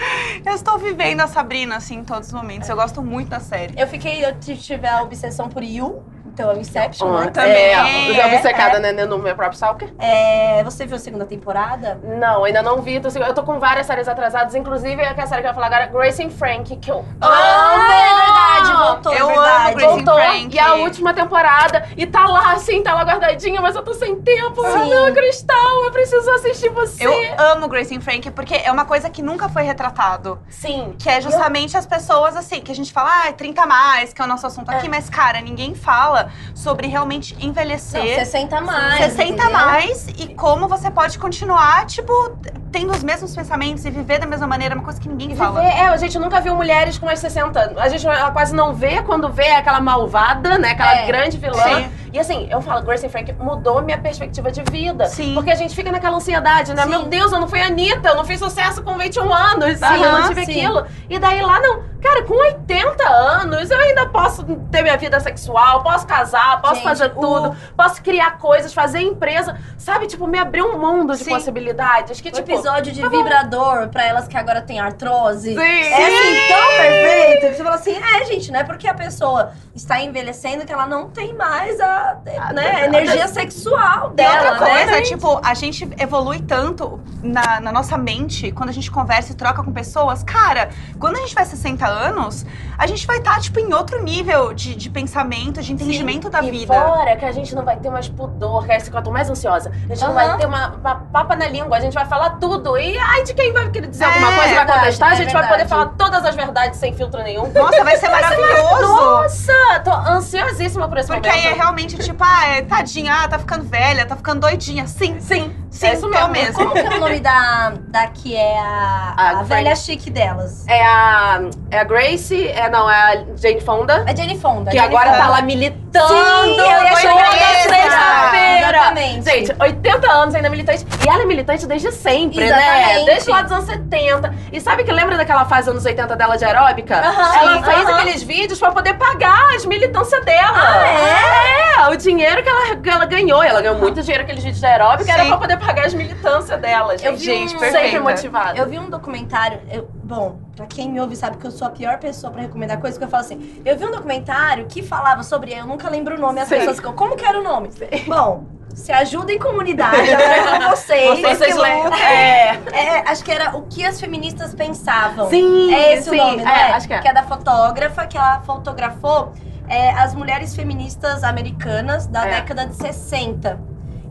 eu 0.45 0.53
estou 0.53 0.77
vivendo 0.77 1.21
a 1.21 1.27
Sabrina, 1.27 1.77
assim, 1.77 1.95
em 1.95 2.03
todos 2.03 2.27
os 2.27 2.33
momentos. 2.33 2.67
Eu 2.69 2.75
gosto 2.75 3.01
muito 3.01 3.29
da 3.29 3.39
série. 3.39 3.73
Eu 3.77 3.87
fiquei, 3.87 4.25
eu 4.25 4.37
tive 4.39 4.87
a 4.87 5.01
obsessão 5.01 5.49
por 5.49 5.63
You, 5.63 6.03
então 6.35 6.51
é 6.51 6.55
o 6.55 6.59
Inception, 6.59 7.09
né? 7.17 7.27
também. 7.31 7.53
É, 7.53 8.09
eu 8.09 8.13
já 8.13 8.27
vi 8.27 8.35
É, 8.35 8.79
né, 8.91 9.05
no 9.05 9.17
meu 9.17 9.33
próprio 9.35 9.55
Stalker. 9.55 9.93
É, 9.97 10.61
você 10.65 10.85
viu 10.85 10.97
a 10.97 10.99
segunda 10.99 11.25
temporada? 11.25 11.97
Não, 12.03 12.43
ainda 12.43 12.61
não 12.61 12.81
vi. 12.81 12.99
Tô, 12.99 13.07
eu 13.07 13.33
tô 13.33 13.43
com 13.43 13.57
várias 13.57 13.87
séries 13.87 14.05
atrasadas, 14.07 14.53
inclusive 14.53 15.01
é 15.01 15.07
a 15.09 15.27
série 15.27 15.41
que 15.41 15.47
eu 15.47 15.51
ia 15.51 15.53
falar 15.53 15.67
agora, 15.67 15.85
Grace 15.87 16.21
and 16.21 16.31
Frank, 16.31 16.75
que 16.75 16.91
eu 16.91 17.05
Ah, 17.21 17.87
é 17.91 18.24
verdade, 18.67 18.91
voltou, 18.93 19.13
Eu 19.13 19.29
é 19.29 19.33
amo 19.33 19.41
verdade. 19.41 19.75
Grace 19.75 19.93
voltou. 19.95 20.13
Frank. 20.15 20.55
E 20.55 20.59
a 20.59 20.73
última 20.75 21.13
temporada. 21.13 21.89
E 21.97 22.05
tá 22.05 22.25
lá, 22.25 22.53
assim, 22.53 22.81
tá 22.83 22.93
lá 22.93 23.03
guardadinha, 23.03 23.61
mas 23.61 23.75
eu 23.75 23.83
tô 23.83 23.93
sem 23.93 24.15
tempo. 24.21 24.61
Sim. 24.65 24.89
Não, 24.89 25.13
Cristal, 25.13 25.83
eu 25.85 25.91
preciso 25.91 26.29
assistir 26.31 26.69
você. 26.69 27.05
Eu 27.05 27.13
amo 27.51 27.67
Grace 27.67 27.95
and 27.95 28.01
Frank 28.01 28.29
porque 28.31 28.55
é 28.55 28.71
uma 28.71 28.85
coisa 28.85 29.09
que 29.09 29.21
nunca 29.21 29.47
foi 29.49 29.63
retratado. 29.63 30.39
Sim. 30.49 30.95
Que 30.97 31.09
é 31.09 31.21
justamente 31.21 31.75
as 31.77 31.85
pessoas, 31.85 32.35
assim, 32.35 32.61
que 32.61 32.71
a 32.71 32.75
gente 32.75 32.91
fala, 32.93 33.09
ah, 33.27 33.33
30 33.33 33.61
a 33.61 33.65
mais, 33.65 34.13
que 34.13 34.21
é 34.21 34.25
o 34.25 34.27
nosso 34.27 34.45
assunto 34.47 34.69
aqui, 34.69 34.87
mas, 34.89 35.09
cara, 35.09 35.41
ninguém 35.41 35.75
fala 35.75 36.29
sobre 36.53 36.87
realmente 36.87 37.35
Não, 37.35 37.41
envelhecer. 37.49 38.15
60 38.15 38.61
mais. 38.61 38.97
60 38.97 39.21
a 39.21 39.25
entendeu? 39.27 39.51
mais 39.51 40.07
e 40.17 40.33
como 40.35 40.67
você 40.67 40.89
pode 40.91 41.17
continuar, 41.19 41.85
tipo, 41.85 42.37
tendo 42.71 42.91
os 42.91 43.03
mesmos 43.03 43.35
pensamentos 43.35 43.85
e 43.85 43.89
viver 43.89 44.19
da 44.19 44.25
mesma 44.25 44.47
maneira, 44.47 44.73
é 44.73 44.77
uma 44.77 44.83
coisa 44.83 44.99
que 44.99 45.07
ninguém 45.07 45.31
E 45.31 45.35
fala. 45.35 45.61
viver- 45.61 45.73
é, 45.73 45.87
a 45.87 45.97
gente 45.97 46.17
nunca 46.19 46.39
viu 46.41 46.55
mulheres 46.55 46.97
com 46.97 47.05
mais 47.05 47.19
60 47.19 47.59
anos. 47.59 47.77
A 47.77 47.87
gente 47.89 48.05
quase 48.33 48.53
não 48.55 48.73
vê 48.73 49.01
quando 49.03 49.29
vê 49.29 49.49
aquela 49.51 49.79
malvada, 49.81 50.57
né? 50.57 50.71
Aquela 50.71 50.95
É. 51.01 51.05
grande 51.05 51.37
vilã. 51.37 51.53
Sim. 51.61 51.89
E 52.13 52.19
assim, 52.19 52.47
eu 52.49 52.61
falo, 52.61 52.81
Grace 52.81 53.07
Frank 53.09 53.33
mudou 53.33 53.81
minha 53.81 53.97
perspectiva 53.97 54.49
de 54.49 54.63
vida. 54.71 55.05
Sim. 55.07 55.33
Porque 55.33 55.51
a 55.51 55.55
gente 55.55 55.75
fica 55.75 55.91
naquela 55.91 56.15
ansiedade, 56.15 56.73
né? 56.73 56.83
Sim. 56.83 56.89
Meu 56.89 57.03
Deus, 57.03 57.31
eu 57.33 57.41
não 57.41 57.47
fui 57.47 57.59
Anitta, 57.61 58.07
eu 58.09 58.15
não 58.15 58.23
fiz 58.23 58.39
sucesso 58.39 58.81
com 58.81 58.97
21 58.97 59.31
anos, 59.33 59.77
sabe? 59.79 60.01
eu 60.01 60.11
não 60.11 60.19
Aham, 60.19 60.27
tive 60.29 60.45
sim. 60.45 60.51
aquilo. 60.65 60.85
E 61.09 61.19
daí 61.19 61.41
lá 61.41 61.59
não. 61.59 61.83
Cara, 62.01 62.21
com 62.23 62.35
80 62.35 63.03
anos, 63.09 63.69
eu 63.69 63.79
ainda 63.79 64.05
posso 64.07 64.43
ter 64.71 64.83
minha 64.83 64.95
vida 64.95 65.19
sexual, 65.19 65.81
posso 65.83 66.05
casar, 66.07 66.61
posso 66.61 66.75
Gente, 66.75 66.83
fazer 66.83 67.05
o- 67.07 67.19
tudo, 67.19 67.55
posso 67.75 68.01
criar 68.01 68.37
coisas, 68.37 68.73
fazer 68.73 69.01
empresa. 69.01 69.57
Sabe, 69.77 70.05
tipo, 70.07 70.25
me 70.27 70.37
abriu 70.37 70.67
um 70.67 70.77
mundo 70.79 71.13
de 71.17 71.23
Sim. 71.23 71.31
possibilidades. 71.31 72.21
Que, 72.21 72.29
O 72.29 72.31
tipo. 72.31 72.49
episódio 72.49 72.93
de 72.93 73.01
vibrador 73.09 73.89
pra 73.89 74.05
elas 74.05 74.27
que 74.27 74.37
agora 74.37 74.61
têm 74.61 74.79
artrose. 74.79 75.53
Sim. 75.53 75.59
É 75.59 76.05
assim, 76.05 76.47
tão 76.47 76.77
perfeito. 76.77 77.57
Você 77.57 77.63
fala 77.63 77.75
assim, 77.75 77.95
é, 77.97 78.25
gente, 78.25 78.34
não 78.51 78.59
é 78.59 78.63
porque 78.63 78.87
a 78.87 78.93
pessoa 78.93 79.51
está 79.73 79.99
envelhecendo 80.01 80.65
que 80.65 80.71
ela 80.71 80.85
não 80.85 81.09
tem 81.09 81.33
mais 81.33 81.79
a, 81.79 82.17
né, 82.53 82.71
a 82.81 82.85
energia 82.85 83.27
sexual 83.27 84.11
E 84.11 84.15
dela, 84.15 84.51
outra 84.51 84.67
coisa, 84.67 84.91
né? 84.91 85.01
tipo, 85.01 85.39
a 85.43 85.53
gente 85.53 85.87
evolui 85.97 86.39
tanto 86.41 86.99
na, 87.23 87.59
na 87.59 87.71
nossa 87.71 87.97
mente 87.97 88.51
quando 88.51 88.69
a 88.69 88.73
gente 88.73 88.89
conversa 88.91 89.31
e 89.31 89.35
troca 89.35 89.63
com 89.63 89.71
pessoas. 89.71 90.23
Cara, 90.23 90.69
quando 90.99 91.17
a 91.17 91.19
gente 91.19 91.33
vai 91.35 91.45
60 91.45 91.85
anos, 91.85 92.45
a 92.77 92.85
gente 92.87 93.05
vai 93.07 93.17
estar, 93.17 93.39
tipo, 93.39 93.59
em 93.59 93.73
outro 93.73 94.01
nível 94.03 94.53
de, 94.53 94.75
de 94.75 94.89
pensamento, 94.89 95.61
de 95.61 95.73
entendimento 95.73 96.29
da 96.29 96.41
e 96.43 96.51
vida. 96.51 96.73
fora 96.73 97.15
que 97.15 97.25
a 97.25 97.31
gente 97.31 97.53
não 97.55 97.63
vai 97.63 97.77
ter 97.77 97.89
mais 97.89 98.07
pudor, 98.07 98.65
que 98.65 98.71
é 98.71 98.77
eu 98.77 99.01
tô 99.01 99.11
mais 99.11 99.29
ansiosa. 99.29 99.71
A 99.85 99.87
gente 99.95 100.01
não 100.01 100.11
Aham. 100.17 100.27
vai 100.27 100.37
ter 100.37 100.45
uma, 100.45 100.67
uma 100.75 100.95
papa 100.95 101.35
na 101.35 101.47
língua, 101.47 101.77
a 101.77 101.79
gente 101.79 101.93
vai 101.93 102.05
falar 102.05 102.31
tudo. 102.31 102.77
E 102.77 102.97
ai 102.97 103.23
de 103.23 103.33
quem 103.33 103.51
vai 103.53 103.69
querer 103.69 103.87
dizer 103.87 104.05
alguma 104.05 104.31
É, 104.31 104.35
coisa 104.35 104.51
e 104.51 104.55
vai 104.55 104.65
contestar, 104.67 105.09
a 105.09 105.13
é 105.13 105.15
gente 105.17 105.33
vai 105.33 105.47
poder 105.47 105.67
falar 105.67 105.85
todas 105.97 106.23
as 106.25 106.35
verdades 106.35 106.79
sem 106.79 106.93
filtro 106.93 107.21
nenhum. 107.23 107.51
Nossa, 107.51 107.83
vai 107.83 107.97
ser 107.97 108.09
maravilhoso! 108.29 108.95
Nossa, 108.95 109.79
tô 109.83 109.91
ansiosíssima 109.91 110.87
por 110.87 110.97
esse 110.97 111.07
Porque 111.07 111.27
momento. 111.27 111.45
aí 111.45 111.51
é 111.51 111.55
realmente 111.55 111.97
tipo, 111.97 112.23
ah, 112.23 112.47
é, 112.47 112.61
tadinha, 112.61 113.13
ah, 113.23 113.27
tá 113.27 113.39
ficando 113.39 113.63
velha, 113.65 114.05
tá 114.05 114.15
ficando 114.15 114.41
doidinha. 114.41 114.87
Sim, 114.87 115.19
Sim, 115.19 115.53
sim, 115.77 115.87
é 115.87 115.93
isso 115.93 116.09
tô 116.09 116.27
mesmo. 116.29 116.53
Como 116.53 116.71
que 116.71 116.79
é 116.79 116.89
o 116.89 116.99
nome 116.99 117.19
da, 117.19 117.73
da 117.87 118.07
que 118.07 118.35
é 118.35 118.59
a, 118.59 119.13
A 119.17 119.29
a 119.39 119.43
velha 119.43 119.75
chique 119.75 120.09
delas? 120.09 120.65
É 120.67 120.81
a, 120.83 121.41
é 121.71 121.79
a 121.79 121.83
Grace, 121.83 122.47
é, 122.47 122.69
não, 122.69 122.89
é 122.89 122.95
a 122.95 123.15
Jane 123.35 123.61
Fonda. 123.61 124.03
A 124.07 124.15
Jane 124.15 124.39
Fonda. 124.39 124.71
Que 124.71 124.77
Jane 124.77 124.87
agora 124.87 125.11
Fonda. 125.11 125.23
tá 125.23 125.29
lá 125.29 125.41
militando. 125.41 126.07
Sim, 126.07 126.57
eu 126.59 126.83
ia 126.83 126.95
sexta-feira. 126.95 128.77
Exatamente. 128.77 129.25
Gente, 129.25 129.55
80 129.59 130.11
anos 130.11 130.35
ainda 130.35 130.49
militante. 130.49 130.85
E 131.05 131.09
ela 131.09 131.23
é 131.23 131.25
militante 131.25 131.65
desde 131.67 131.91
sempre, 131.91 132.39
né? 132.39 132.47
Exatamente. 132.47 133.05
Desde 133.05 133.29
lá 133.29 133.41
dos 133.41 133.51
anos 133.51 133.65
70. 133.65 134.33
E 134.51 134.61
sabe 134.61 134.83
que 134.83 134.91
lembra 134.91 135.17
daquela 135.17 135.45
fase 135.45 135.69
anos 135.69 135.85
80 135.85 136.15
dela 136.15 136.37
de 136.37 136.45
aeróbica? 136.45 136.97
Aham, 136.99 137.35
ela 137.37 137.57
sim, 137.57 137.63
fez 137.63 137.85
aham. 137.87 137.95
aqueles 137.99 138.23
vídeos 138.23 138.59
pra 138.59 138.71
poder 138.71 138.95
pagar 138.95 139.55
as 139.55 139.65
militâncias 139.65 140.23
dela. 140.25 140.53
Ah, 140.55 140.87
é? 140.87 141.65
É, 141.85 141.89
o 141.89 141.95
dinheiro 141.95 142.41
que 142.41 142.49
ela, 142.49 142.75
que 142.77 142.89
ela 142.89 143.05
ganhou. 143.05 143.43
Ela 143.43 143.61
ganhou 143.61 143.77
muito 143.77 144.01
dinheiro 144.01 144.23
aqueles 144.23 144.43
vídeos 144.43 144.59
de 144.59 144.65
aeróbica. 144.65 145.11
Era 145.11 145.23
Sim. 145.23 145.29
pra 145.29 145.37
poder 145.37 145.57
pagar 145.65 145.85
as 145.85 145.93
militâncias 145.93 146.59
dela, 146.61 146.93
Eu 146.93 146.99
gente. 146.99 147.17
vi 147.19 147.25
Gente, 147.25 147.55
um- 147.55 147.59
perfeita. 147.59 147.85
Sempre 147.85 147.99
motivada. 147.99 148.57
Eu 148.57 148.67
vi 148.69 148.79
um 148.79 148.89
documentário, 148.89 149.59
eu- 149.71 149.89
bom, 150.03 150.37
pra 150.55 150.65
quem 150.65 150.89
me 150.91 150.99
ouve 150.99 151.15
sabe 151.15 151.37
que 151.37 151.45
eu 151.47 151.51
sou 151.51 151.67
a 151.67 151.71
pior 151.71 151.97
pessoa 151.97 152.31
pra 152.31 152.41
recomendar 152.41 152.79
coisas, 152.79 152.97
que 152.97 153.03
eu 153.03 153.07
falo 153.09 153.21
assim, 153.23 153.61
eu 153.65 153.77
vi 153.77 153.85
um 153.85 153.91
documentário 153.91 154.65
que 154.67 154.81
falava 154.83 155.23
sobre, 155.23 155.53
eu 155.53 155.65
nunca 155.65 155.89
lembro 155.89 156.15
o 156.15 156.19
nome, 156.19 156.39
as 156.41 156.47
Sim. 156.47 156.55
pessoas 156.57 156.77
ficam, 156.77 156.93
como 156.93 157.15
que 157.15 157.25
era 157.25 157.39
o 157.39 157.43
nome? 157.43 157.69
Bom, 158.07 158.43
se 158.73 158.91
ajuda 158.91 159.31
em 159.31 159.39
comunidade, 159.39 160.11
agora 160.13 160.35
é 160.35 160.59
com 160.65 160.69
vocês. 160.75 161.21
Vocês 161.21 161.55
leem. 161.55 161.83
lutam. 161.83 161.97
É. 161.97 162.59
É, 162.73 163.09
acho 163.09 163.23
que 163.23 163.31
era 163.31 163.55
o 163.55 163.61
que 163.63 163.85
as 163.85 163.99
feministas 164.01 164.53
pensavam. 164.53 165.29
Sim, 165.29 165.73
É 165.73 165.93
esse 165.93 166.09
sim. 166.09 166.19
o 166.19 166.23
nome, 166.23 166.43
não 166.43 166.51
é, 166.51 166.69
é? 166.71 166.73
acho 166.73 166.87
que 166.87 166.93
é. 166.93 166.99
Que 166.99 167.07
é 167.07 167.13
da 167.13 167.23
fotógrafa, 167.23 168.05
que 168.05 168.17
ela 168.17 168.41
fotografou 168.41 169.31
é, 169.67 169.91
as 169.91 170.13
mulheres 170.13 170.53
feministas 170.55 171.23
americanas 171.23 172.05
da 172.05 172.27
É. 172.27 172.31
década 172.41 172.65
de 172.67 172.75
60. 172.75 173.59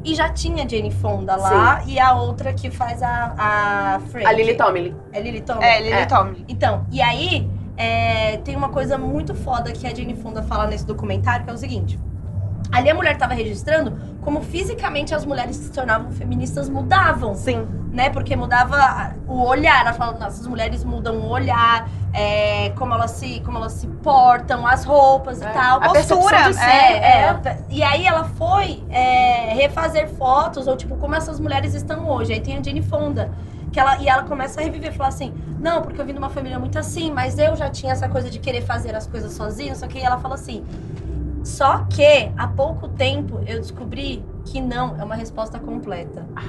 E 0.05 0.14
já 0.14 0.29
tinha 0.29 0.69
Jane 0.69 0.90
Fonda 0.90 1.35
lá, 1.35 1.83
e 1.87 1.99
a 1.99 2.12
outra 2.12 2.53
que 2.53 2.71
faz 2.71 3.03
a, 3.03 3.35
a 3.38 4.01
Frank. 4.11 4.27
A 4.27 4.33
Lily 4.33 4.55
Tomlin. 4.55 4.95
É 5.12 5.21
Lily 5.21 5.40
Tomlin? 5.40 5.64
É, 5.64 5.81
Lily 5.81 5.93
É. 5.93 6.07
Tomlin. 6.07 6.45
Então, 6.47 6.87
e 6.93 7.01
aí, 7.01 7.49
é, 7.77 8.37
tem 8.38 8.55
uma 8.55 8.69
coisa 8.69 8.99
muito 8.99 9.35
foda 9.35 9.73
que 9.73 9.87
a 9.87 9.95
Jane 9.95 10.14
Fonda 10.14 10.43
fala 10.43 10.67
nesse 10.67 10.87
documentário, 10.87 11.45
que 11.45 11.51
é 11.51 11.55
o 11.55 11.59
seguinte. 11.59 11.99
Ali 12.71 12.90
a 12.90 12.95
mulher 12.95 13.17
tava 13.17 13.35
registrando 13.35 13.97
como 14.21 14.43
fisicamente 14.43 15.14
as 15.14 15.25
mulheres 15.25 15.57
que 15.57 15.64
se 15.64 15.73
tornavam 15.73 16.11
feministas 16.11 16.69
mudavam 16.69 17.35
Sim. 17.35 17.67
né? 17.93 18.11
Porque 18.11 18.35
mudava 18.35 19.14
o 19.29 19.43
olhar. 19.45 19.81
Ela 19.83 19.93
fala, 19.93 20.12
nossa, 20.12 20.40
as 20.40 20.47
mulheres 20.47 20.83
mudam 20.85 21.17
o 21.17 21.29
olhar, 21.29 21.88
é, 22.14 22.70
como, 22.70 22.94
elas 22.94 23.11
se, 23.11 23.40
como 23.40 23.59
elas 23.59 23.72
se 23.72 23.87
portam, 23.87 24.66
as 24.66 24.85
roupas 24.85 25.40
e 25.42 25.44
É. 25.44 25.50
tal. 25.50 25.83
A 25.83 25.88
Postura, 25.88 26.42
de 26.44 26.55
ser. 26.55 26.64
É, 26.64 27.29
é. 27.44 27.59
E 27.68 27.83
aí 27.83 28.07
ela 28.07 28.24
foi 28.24 28.83
é, 28.88 29.53
refazer 29.55 30.09
fotos, 30.11 30.66
ou 30.66 30.77
tipo, 30.77 30.96
como 30.96 31.14
essas 31.14 31.40
mulheres 31.40 31.74
estão 31.74 32.09
hoje. 32.09 32.33
Aí 32.33 32.40
tem 32.40 32.57
a 32.57 32.62
Jane 32.62 32.83
Fonda. 32.83 33.31
Que 33.72 33.81
ela, 33.81 33.96
e 33.98 34.09
ela 34.09 34.22
começa 34.22 34.61
a 34.61 34.62
reviver, 34.62 34.92
falar 34.92 35.09
assim, 35.09 35.35
não, 35.59 35.83
porque 35.83 36.00
eu 36.00 36.05
vim 36.07 36.12
de 36.12 36.18
uma 36.18 36.31
família 36.31 36.61
muito 36.61 36.79
assim, 36.79 37.11
mas 37.11 37.37
eu 37.40 37.57
já 37.57 37.68
tinha 37.68 37.90
essa 37.90 38.09
coisa 38.09 38.31
de 38.31 38.38
querer 38.38 38.62
fazer 38.62 38.94
as 38.94 39.05
coisas 39.05 39.33
sozinha, 39.33 39.74
só 39.74 39.88
que 39.88 39.98
aí 39.98 40.05
ela 40.05 40.16
fala 40.18 40.37
assim, 40.37 40.64
só 41.42 41.79
que 41.90 42.31
há 42.37 42.46
pouco 42.46 42.87
tempo 42.87 43.40
eu 43.44 43.59
descobri 43.59 44.24
que 44.44 44.61
não 44.61 44.94
é 44.96 45.03
uma 45.03 45.16
resposta 45.16 45.59
completa. 45.59 46.24
Ah, 46.37 46.42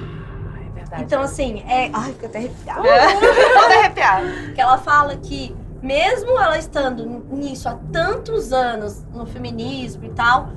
verdade. 0.88 1.04
Então, 1.04 1.22
assim, 1.22 1.62
é. 1.68 1.90
Ai, 1.92 2.12
fico 2.12 2.26
até 2.26 2.38
arrepiada. 2.38 2.82
Toda 3.54 3.74
arrepiada. 3.78 4.26
Que 4.54 4.60
ela 4.60 4.78
fala 4.78 5.16
que, 5.16 5.54
mesmo 5.82 6.30
ela 6.38 6.58
estando 6.58 7.04
nisso 7.30 7.68
há 7.68 7.76
tantos 7.92 8.52
anos, 8.52 9.04
no 9.12 9.26
feminismo 9.26 10.04
e 10.04 10.10
tal, 10.10 10.48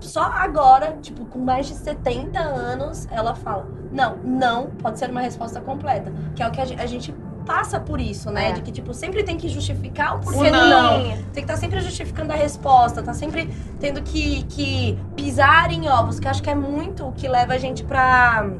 só 0.00 0.22
agora, 0.22 0.96
tipo, 1.02 1.24
com 1.26 1.38
mais 1.38 1.66
de 1.66 1.74
70 1.74 2.38
anos, 2.38 3.06
ela 3.10 3.34
fala: 3.34 3.66
não, 3.92 4.16
não 4.18 4.66
pode 4.66 4.98
ser 4.98 5.10
uma 5.10 5.20
resposta 5.20 5.60
completa. 5.60 6.12
Que 6.34 6.42
é 6.42 6.48
o 6.48 6.50
que 6.50 6.60
a 6.60 6.64
gen- 6.64 6.78
a 6.80 6.86
gente 6.86 7.14
passa 7.46 7.78
por 7.78 8.00
isso, 8.00 8.28
né? 8.30 8.50
É. 8.50 8.52
De 8.52 8.60
que, 8.60 8.72
tipo, 8.72 8.92
sempre 8.92 9.22
tem 9.22 9.36
que 9.36 9.48
justificar 9.48 10.16
o 10.16 10.20
porquê 10.20 10.50
não. 10.50 10.68
não. 10.68 11.02
Tem 11.04 11.22
que 11.32 11.40
estar 11.42 11.56
sempre 11.56 11.80
justificando 11.80 12.32
a 12.32 12.36
resposta, 12.36 13.02
tá 13.04 13.14
sempre 13.14 13.48
tendo 13.78 14.02
que, 14.02 14.42
que 14.44 14.98
pisar 15.14 15.70
em 15.72 15.88
ovos, 15.88 16.18
que 16.18 16.26
acho 16.26 16.42
que 16.42 16.50
é 16.50 16.54
muito 16.56 17.06
o 17.06 17.12
que 17.12 17.28
leva 17.28 17.54
a 17.54 17.58
gente 17.58 17.84
pra 17.84 18.50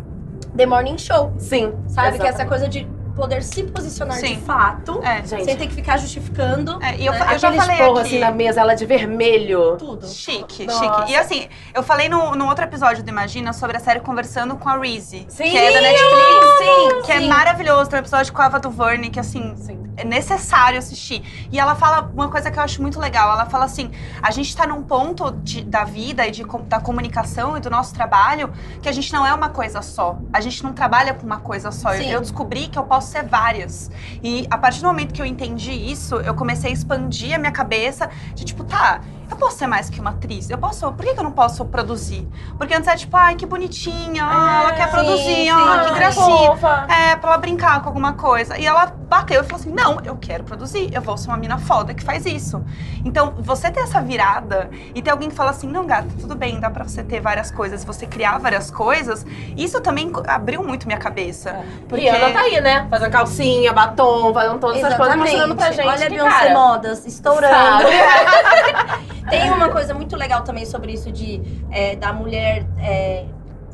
The 0.57 0.67
Morning 0.67 0.99
Show. 0.99 1.33
Sim. 1.39 1.75
Sabe? 1.89 2.19
Que 2.19 2.25
é 2.25 2.29
essa 2.29 2.43
exatamente. 2.43 2.49
coisa 2.49 2.69
de 2.69 2.97
poder 3.17 3.43
se 3.43 3.63
posicionar 3.65 4.21
de 4.21 4.29
Sim. 4.29 4.41
fato, 4.43 5.01
É. 5.03 5.25
Gente, 5.27 5.45
sem 5.47 5.57
ter 5.57 5.67
que 5.69 5.75
ficar 5.75 5.97
justificando 5.97 6.79
É, 6.83 6.97
e 6.99 7.07
eu, 7.07 7.13
né? 7.15 7.29
eu 7.33 7.39
já 7.39 7.51
falei 7.51 7.77
esporro 7.77 7.99
aqui. 7.99 8.09
assim 8.09 8.19
na 8.19 8.31
mesa, 8.31 8.61
ela 8.61 8.75
de 8.75 8.85
vermelho. 8.85 9.77
tudo. 9.79 10.07
Chique, 10.07 10.67
Nossa. 10.67 10.85
chique. 10.85 11.13
E 11.13 11.17
assim, 11.17 11.49
eu 11.75 11.83
falei 11.83 12.11
no, 12.11 12.35
no 12.35 12.47
outro 12.47 12.65
episódio 12.65 13.03
do 13.03 13.09
Imagina 13.09 13.55
sobre 13.55 13.79
a 13.79 13.81
série 13.81 14.01
Conversando 14.01 14.57
com 14.57 14.69
a 14.69 14.77
Reese. 14.79 15.25
Sim! 15.31 15.51
Que 15.51 15.57
é 15.57 15.73
da 15.73 15.81
Netflix. 15.81 16.59
Sim, 16.59 17.03
Que 17.07 17.13
é 17.13 17.21
maravilhoso. 17.21 17.89
Tem 17.89 17.99
um 17.99 18.03
episódio 18.03 18.33
com 18.35 18.43
a 18.43 18.47
Ava 18.47 18.61
DuVernay 18.61 19.09
que, 19.09 19.19
assim, 19.19 19.55
Sim. 19.57 19.86
É 19.97 20.05
necessário 20.05 20.79
assistir. 20.79 21.23
E 21.51 21.59
ela 21.59 21.75
fala 21.75 22.11
uma 22.15 22.29
coisa 22.29 22.51
que 22.51 22.59
eu 22.59 22.63
acho 22.63 22.81
muito 22.83 22.99
legal. 23.01 23.33
Ela 23.33 23.47
fala 23.47 23.65
assim, 23.65 23.91
a 24.23 24.31
gente 24.31 24.55
tá 24.57 24.67
num 24.67 24.83
ponto 24.83 25.31
de- 25.33 25.65
da 25.65 25.85
vida 25.85 26.27
e 26.27 26.31
de, 26.31 26.45
da 26.69 26.81
comunicação 26.81 27.57
e 27.57 27.61
do 27.61 27.71
nosso 27.71 27.95
trabalho 27.95 28.53
que 28.83 28.89
a 28.89 28.93
gente 28.93 29.13
não 29.13 29.27
é 29.27 29.33
uma 29.33 29.49
coisa 29.49 29.83
só. 29.83 30.19
A 30.33 30.41
gente 30.41 30.63
não 30.63 30.73
trabalha 30.73 31.15
com 31.15 31.25
uma 31.27 31.39
coisa 31.39 31.71
só. 31.73 31.95
Eu, 31.95 32.03
eu 32.03 32.21
descobri 32.21 32.69
que 32.69 32.79
eu 32.79 32.85
posso 32.85 33.11
ser 33.11 33.25
várias. 33.25 33.91
E 34.23 34.47
a 34.51 34.59
partir 34.59 34.81
do 34.81 34.87
momento 34.87 35.13
que 35.15 35.23
eu 35.23 35.27
entendi 35.27 35.73
isso, 35.73 36.17
eu 36.17 36.35
comecei 36.35 36.71
a 36.71 36.73
expandir 36.73 37.35
a 37.35 37.39
minha 37.39 37.53
cabeça 37.53 38.09
de 38.35 38.45
tipo, 38.45 38.65
tá, 38.65 39.01
eu 39.31 39.37
posso 39.37 39.59
ser 39.59 39.67
mais 39.67 39.91
que 39.91 40.01
uma 40.01 40.11
atriz? 40.11 40.49
Eu 40.51 40.59
posso. 40.59 40.93
Por 40.93 41.05
que, 41.05 41.13
que 41.15 41.19
eu 41.19 41.25
não 41.25 41.33
posso 41.33 41.65
produzir? 41.65 42.29
Porque 42.57 42.73
antes 42.75 42.89
é 42.89 42.95
tipo, 42.97 43.17
ai, 43.17 43.35
que 43.35 43.45
bonitinha, 43.45 44.25
ah, 44.25 44.61
ela 44.63 44.73
quer 44.73 44.85
sim, 44.87 44.91
produzir, 44.93 45.25
sim. 45.25 45.51
ah, 45.51 45.85
que 45.89 45.95
gracinha. 45.95 46.51
É, 46.89 47.17
pra 47.17 47.31
ela 47.31 47.39
brincar 47.39 47.81
com 47.81 47.89
alguma 47.89 48.13
coisa. 48.13 48.57
E 48.57 48.65
ela 48.65 48.87
bateu 49.09 49.41
e 49.41 49.45
falou 49.45 49.61
assim: 49.61 49.73
não, 49.73 50.01
eu 50.05 50.17
quero 50.17 50.45
produzir, 50.45 50.93
eu 50.93 51.01
vou 51.01 51.17
ser 51.17 51.29
uma 51.29 51.37
mina 51.37 51.59
foda 51.59 51.95
que 51.95 52.03
faz 52.03 52.27
isso. 52.27 52.65
Então, 53.05 53.35
você 53.39 53.71
ter 53.71 53.81
essa 53.81 54.01
virada 54.01 54.69
e 54.95 55.01
ter 55.03 55.11
alguém 55.11 55.29
que 55.29 55.35
fala 55.35 55.51
assim: 55.51 55.69
não, 55.69 55.87
gata, 55.87 56.09
tudo 56.21 56.35
bem, 56.35 56.59
dá 56.61 56.71
pra 56.71 56.85
você 56.85 57.03
ter 57.03 57.21
várias 57.21 57.51
coisas, 57.51 57.85
você 57.85 58.07
criar 58.07 58.39
várias 58.39 58.71
coisas, 58.71 59.25
isso 59.57 59.81
também 59.81 60.13
abriu 60.27 60.63
muito 60.63 60.87
minha 60.87 60.99
cabeça. 60.99 61.61
Porque- 61.89 62.05
E 62.05 62.09
Ana 62.09 62.33
tá 62.33 62.41
aí, 62.41 62.61
né? 62.61 62.87
Fazendo 62.91 63.11
calcinha, 63.11 63.73
batom, 63.73 64.33
fazendo 64.35 64.59
todas 64.59 64.79
essas 64.83 64.97
coisas, 64.97 65.17
mostrando 65.17 65.57
pra 65.57 65.71
gente. 65.73 65.87
Olha 65.89 66.07
a 66.07 66.11
Beyoncé 66.11 66.31
cara, 66.31 66.55
Modas, 66.55 67.07
estourando. 67.07 67.85
Tem 69.31 69.51
uma 69.51 69.69
coisa 69.71 69.93
muito 69.95 70.17
legal 70.17 70.43
também 70.43 70.65
sobre 70.67 70.93
isso 70.93 71.11
de 71.11 71.43
é, 71.71 71.97
da 71.97 72.13
mulher. 72.13 72.65
É, 72.79 73.25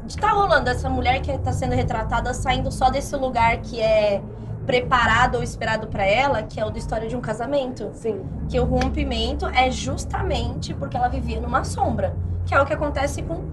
de 0.05 0.17
tá 0.17 0.31
rolando 0.31 0.69
essa 0.69 0.89
mulher 0.91 1.21
que 1.21 1.37
tá 1.39 1.53
sendo 1.53 1.75
retratada 1.75 2.35
saindo 2.35 2.73
só 2.73 2.91
desse 2.91 3.15
lugar 3.15 3.59
que 3.59 3.81
é 3.81 4.21
preparado 4.67 5.37
ou 5.37 5.43
esperado 5.43 5.87
pra 5.89 6.05
ela, 6.05 6.43
que 6.43 6.61
é 6.61 6.65
o 6.65 6.71
da 6.71 6.79
história 6.79 7.09
de 7.09 7.17
um 7.17 7.21
casamento. 7.21 7.91
Sim. 7.95 8.21
Que 8.49 8.59
o 8.61 8.65
rompimento 8.65 9.47
é 9.47 9.71
justamente 9.71 10.73
porque 10.75 10.97
ela 10.97 11.09
vivia 11.09 11.41
numa 11.41 11.65
sombra. 11.65 12.15
Que 12.47 12.55
é 12.55 12.61
o 12.61 12.65
que 12.67 12.73
acontece 12.73 13.23
com 13.23 13.45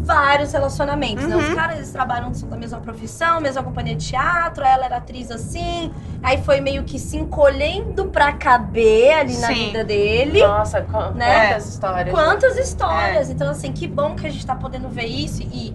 vários 0.00 0.52
relacionamentos. 0.52 1.24
Né? 1.26 1.36
Os 1.36 1.48
Uhum. 1.48 1.54
caras, 1.54 1.76
eles 1.76 1.92
trabalham 1.92 2.34
são 2.34 2.48
da 2.48 2.56
mesma 2.56 2.80
profissão, 2.80 3.40
mesma 3.40 3.62
companhia 3.62 3.94
de 3.94 4.04
teatro, 4.08 4.64
ela 4.64 4.84
era 4.86 4.96
atriz 4.96 5.30
assim. 5.30 5.92
Aí 6.22 6.42
foi 6.42 6.60
meio 6.60 6.82
que 6.82 6.98
se 6.98 7.16
encolhendo 7.16 8.06
pra 8.06 8.32
caber 8.32 9.14
ali 9.14 9.36
na 9.38 9.46
Sim. 9.48 9.66
vida 9.66 9.84
dele. 9.84 10.44
Nossa, 10.44 10.82
qu- 10.82 11.14
Né? 11.14 11.46
quantas 11.50 11.68
histórias. 11.68 12.14
Quantas 12.14 12.58
histórias! 12.58 13.28
É. 13.28 13.32
Então, 13.32 13.48
assim, 13.48 13.72
que 13.72 13.86
bom 13.86 14.16
que 14.16 14.26
a 14.26 14.30
gente 14.30 14.44
tá 14.44 14.56
podendo 14.56 14.88
ver 14.88 15.06
isso 15.06 15.42
e 15.42 15.72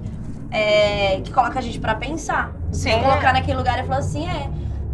é, 0.51 1.21
que 1.23 1.31
coloca 1.31 1.60
a 1.60 1.62
gente 1.62 1.79
pra 1.79 1.95
pensar. 1.95 2.53
Sim. 2.71 2.91
Se 2.91 2.99
colocar 2.99 3.33
naquele 3.33 3.57
lugar 3.57 3.79
e 3.79 3.83
falar 3.83 3.99
assim, 3.99 4.27
é. 4.27 4.49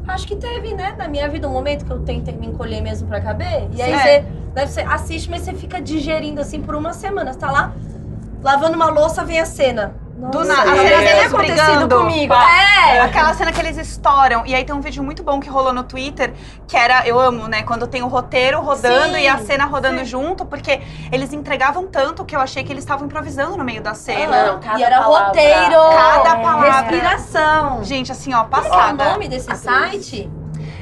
Acho 0.08 0.28
que 0.28 0.36
teve, 0.36 0.74
né, 0.74 0.96
na 0.98 1.08
minha 1.08 1.30
vida 1.30 1.48
um 1.48 1.52
momento 1.52 1.86
que 1.86 1.92
eu 1.92 2.00
tentei 2.00 2.36
me 2.36 2.48
encolher 2.48 2.82
mesmo 2.82 3.08
pra 3.08 3.22
caber. 3.22 3.70
E 3.74 3.82
aí 3.82 3.94
você, 3.94 4.26
deve 4.54 4.72
ser, 4.72 4.88
assiste, 4.88 5.30
mas 5.30 5.44
você 5.44 5.54
fica 5.54 5.82
digerindo 5.82 6.42
assim 6.42 6.62
por 6.62 6.76
uma 6.76 6.92
semana. 6.92 7.32
Você 7.32 7.40
tá 7.40 7.50
lá 7.50 7.74
lavando 8.42 8.76
uma 8.76 8.90
louça, 8.90 9.24
vem 9.24 9.40
a 9.40 9.46
cena. 9.46 9.96
Do 10.16 10.44
nada, 10.46 10.76
já 10.76 10.84
eles 10.84 10.90
deve 10.92 11.06
ter 11.06 11.26
acontecido 11.26 11.66
brigando. 11.66 11.98
comigo. 11.98 12.34
Pá. 12.34 12.48
É! 12.88 13.00
Aquela 13.02 13.34
cena 13.34 13.52
que 13.52 13.60
eles 13.60 13.78
estouram. 13.78 14.46
E 14.46 14.54
aí 14.54 14.64
tem 14.64 14.76
um 14.76 14.80
vídeo 14.80 15.04
muito 15.04 15.24
bom 15.24 15.40
que 15.40 15.50
rolou 15.50 15.74
no 15.74 15.84
Twitter, 15.84 16.34
que 16.68 16.78
era, 16.78 17.06
eu 17.08 17.20
amo, 17.20 17.48
né? 17.48 17.64
Quando 17.64 17.88
tem 17.88 18.04
o 18.04 18.08
roteiro 18.08 18.62
rodando 18.62 19.16
Sim, 19.16 19.22
e 19.22 19.28
a 19.28 19.40
cena 19.40 19.66
rodando 19.66 20.00
sim. 20.00 20.06
junto, 20.06 20.46
porque 20.46 20.82
eles 21.12 21.34
entregavam 21.34 21.88
tanto 21.88 22.24
que 22.24 22.36
eu 22.36 22.40
achei 22.40 22.64
que 22.64 22.72
eles 22.72 22.84
estavam 22.84 23.08
improvisando 23.08 23.58
no 23.58 23.64
meio 23.64 23.82
da 23.82 23.96
cena. 23.96 24.54
Não, 24.54 24.60
cada 24.60 24.80
e 24.80 24.84
era 24.84 25.02
palavra. 25.02 25.26
roteiro, 25.28 25.82
Cada 26.24 26.36
palavra. 26.38 26.72
respiração. 26.72 27.84
Gente, 27.84 28.12
assim, 28.12 28.34
ó, 28.36 28.44
Qual 28.44 28.64
é 28.64 28.68
o 28.68 28.70
passada. 28.70 29.06
nome 29.06 29.28
desse 29.28 29.56
site? 29.56 30.30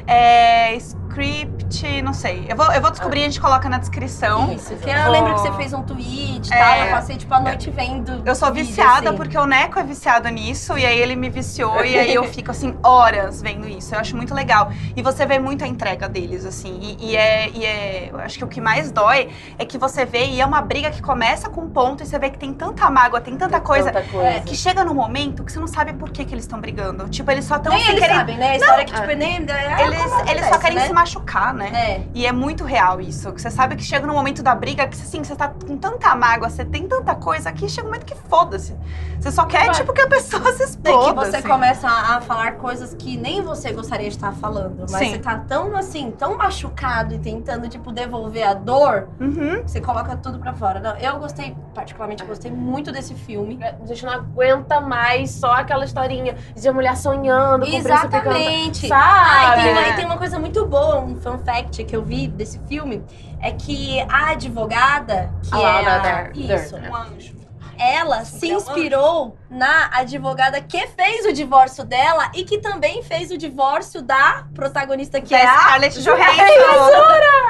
É. 0.05 0.77
Script, 1.11 2.01
não 2.01 2.13
sei. 2.13 2.45
Eu 2.47 2.55
vou, 2.55 2.71
eu 2.71 2.81
vou 2.81 2.89
descobrir 2.89 3.19
e 3.19 3.23
a 3.23 3.25
gente 3.27 3.41
coloca 3.41 3.67
na 3.67 3.77
descrição. 3.77 4.51
Isso, 4.53 4.73
que 4.75 4.89
eu 4.89 5.11
lembro 5.11 5.33
que 5.35 5.41
você 5.41 5.51
fez 5.53 5.73
um 5.73 5.83
tweet 5.83 6.47
e 6.47 6.49
tal. 6.49 6.57
É. 6.73 6.87
Eu 6.87 6.91
passei, 6.91 7.17
tipo, 7.17 7.33
a 7.33 7.39
noite 7.39 7.69
vendo. 7.69 8.21
Eu 8.25 8.33
sou 8.35 8.51
vídeo, 8.51 8.67
viciada 8.67 9.09
assim. 9.09 9.17
porque 9.17 9.37
o 9.37 9.45
Neco 9.45 9.77
é 9.79 9.83
viciado 9.83 10.29
nisso 10.29 10.77
e 10.77 10.85
aí 10.85 10.97
ele 10.99 11.15
me 11.15 11.29
viciou 11.29 11.83
e 11.83 11.97
aí 11.97 12.13
eu 12.13 12.23
fico 12.25 12.51
assim 12.51 12.75
horas 12.83 13.41
vendo 13.41 13.67
isso. 13.67 13.93
Eu 13.93 13.99
acho 13.99 14.15
muito 14.15 14.33
legal. 14.33 14.71
E 14.95 15.01
você 15.01 15.25
vê 15.25 15.37
muito 15.37 15.63
a 15.63 15.67
entrega 15.67 16.07
deles 16.07 16.45
assim. 16.45 16.79
E, 16.81 17.11
e 17.11 17.15
é, 17.17 17.49
e 17.49 17.65
é, 17.65 18.09
eu 18.11 18.19
acho 18.19 18.37
que 18.37 18.43
o 18.45 18.47
que 18.47 18.61
mais 18.61 18.91
dói 18.91 19.29
é 19.59 19.65
que 19.65 19.77
você 19.77 20.05
vê 20.05 20.25
e 20.25 20.41
é 20.41 20.45
uma 20.45 20.61
briga 20.61 20.89
que 20.91 21.01
começa 21.01 21.49
com 21.49 21.61
um 21.61 21.69
ponto 21.69 22.03
e 22.03 22.05
você 22.05 22.17
vê 22.17 22.29
que 22.29 22.37
tem 22.37 22.53
tanta 22.53 22.89
mágoa, 22.89 23.19
tem 23.19 23.35
tanta 23.35 23.59
coisa 23.59 23.91
Tanta 23.91 24.07
coisa. 24.07 24.39
que 24.41 24.55
chega 24.55 24.83
num 24.83 24.93
momento 24.93 25.43
que 25.43 25.51
você 25.51 25.59
não 25.59 25.67
sabe 25.67 25.93
por 25.93 26.09
que, 26.11 26.23
que 26.25 26.33
eles 26.33 26.45
estão 26.45 26.59
brigando. 26.59 27.09
Tipo, 27.09 27.31
eles 27.31 27.45
só 27.45 27.57
estão 27.57 27.71
Nem 27.73 27.81
assim 27.81 27.91
eles 27.91 28.01
querendo. 28.01 28.17
sabem, 28.17 28.37
né? 28.37 28.51
A 28.51 28.55
história 28.57 28.85
que, 28.85 28.93
tipo, 28.93 29.07
nem. 29.07 29.37
é 29.49 29.85
Eles, 29.85 30.03
como 30.03 30.29
eles 30.29 30.45
só 30.47 30.57
querem 30.57 30.77
né? 30.77 30.87
se 30.87 30.93
machucar, 31.01 31.53
né? 31.53 31.69
É. 31.73 32.01
E 32.13 32.25
é 32.25 32.31
muito 32.31 32.63
real 32.63 33.01
isso. 33.01 33.31
Você 33.31 33.49
sabe 33.49 33.75
que 33.75 33.83
chega 33.83 34.05
no 34.05 34.13
momento 34.13 34.43
da 34.43 34.53
briga 34.53 34.87
que 34.87 34.95
assim, 34.95 35.23
você 35.23 35.35
tá 35.35 35.47
com 35.49 35.75
tanta 35.77 36.15
mágoa, 36.15 36.49
você 36.49 36.63
tem 36.63 36.87
tanta 36.87 37.15
coisa 37.15 37.51
que 37.51 37.67
chega 37.67 37.87
um 37.87 37.91
momento 37.91 38.05
que 38.05 38.15
foda-se. 38.29 38.75
Você 39.19 39.31
só 39.31 39.45
quer, 39.45 39.65
Vai. 39.67 39.75
tipo, 39.75 39.93
que 39.93 40.01
a 40.01 40.07
pessoa 40.07 40.51
se 40.53 40.63
exploda. 40.63 41.09
que 41.25 41.29
você 41.31 41.37
assim. 41.37 41.47
começa 41.47 41.87
a, 41.87 42.21
falar 42.21 42.53
coisas 42.53 42.93
que 42.93 43.17
nem 43.17 43.41
você 43.41 43.71
gostaria 43.71 44.09
de 44.09 44.15
estar 44.15 44.31
falando. 44.33 44.79
Mas 44.89 44.91
Sim. 44.91 45.11
você 45.11 45.19
tá 45.19 45.37
tão 45.47 45.75
assim, 45.75 46.11
tão 46.11 46.37
machucado 46.37 47.13
e 47.13 47.19
tentando, 47.19 47.67
tipo, 47.67 47.91
devolver 47.91 48.47
a 48.47 48.53
dor, 48.53 49.07
Uhum. 49.19 49.63
que 49.63 49.71
você 49.71 49.81
coloca 49.81 50.15
tudo 50.17 50.39
pra 50.39 50.53
fora. 50.53 50.79
Não, 50.79 50.95
eu 50.97 51.17
gostei, 51.19 51.55
particularmente, 51.73 52.23
gostei 52.25 52.51
muito 52.51 52.91
desse 52.91 53.13
filme. 53.13 53.59
A 53.63 53.85
gente 53.85 54.05
não 54.05 54.13
aguenta 54.13 54.79
mais 54.79 55.31
só 55.31 55.51
aquela 55.53 55.83
historinha 55.85 56.35
de 56.55 56.67
a 56.67 56.73
mulher 56.73 56.95
sonhando 56.97 57.65
com. 57.65 57.75
Exatamente. 57.75 58.87
Sabe? 58.87 59.01
Ah, 59.03 59.55
e 59.57 59.61
tem, 59.63 59.71
uma, 59.71 59.81
É. 59.81 59.89
e 59.89 59.93
tem 59.95 60.05
uma 60.05 60.17
coisa 60.17 60.39
muito 60.39 60.65
boa, 60.65 60.90
um 60.99 61.15
fun 61.19 61.37
fact 61.39 61.83
que 61.83 61.95
eu 61.95 62.03
vi 62.03 62.27
desse 62.27 62.59
filme, 62.67 63.03
é 63.39 63.51
que 63.51 63.99
a 64.01 64.31
advogada, 64.31 65.31
que 65.43 65.55
A 65.55 65.81
é 65.81 65.85
a, 65.85 65.99
Dern. 65.99 66.39
isso, 66.39 66.75
Dern. 66.75 66.89
Um 66.89 66.95
anjo. 66.95 67.40
Ela 67.81 68.23
se 68.25 68.51
é 68.51 68.53
inspirou 68.53 69.35
na 69.49 69.89
advogada 69.93 70.61
que 70.61 70.85
fez 70.87 71.25
o 71.25 71.33
divórcio 71.33 71.83
dela 71.83 72.31
e 72.35 72.43
que 72.43 72.59
também 72.59 73.01
fez 73.03 73.31
o 73.31 73.37
divórcio 73.37 74.01
da 74.01 74.45
protagonista 74.53 75.19
que 75.19 75.27
Que 75.29 75.35
é 75.35 75.41
é 75.41 75.45
a 75.47 75.57
Scarlett 75.59 76.01
Johansson. 76.01 77.01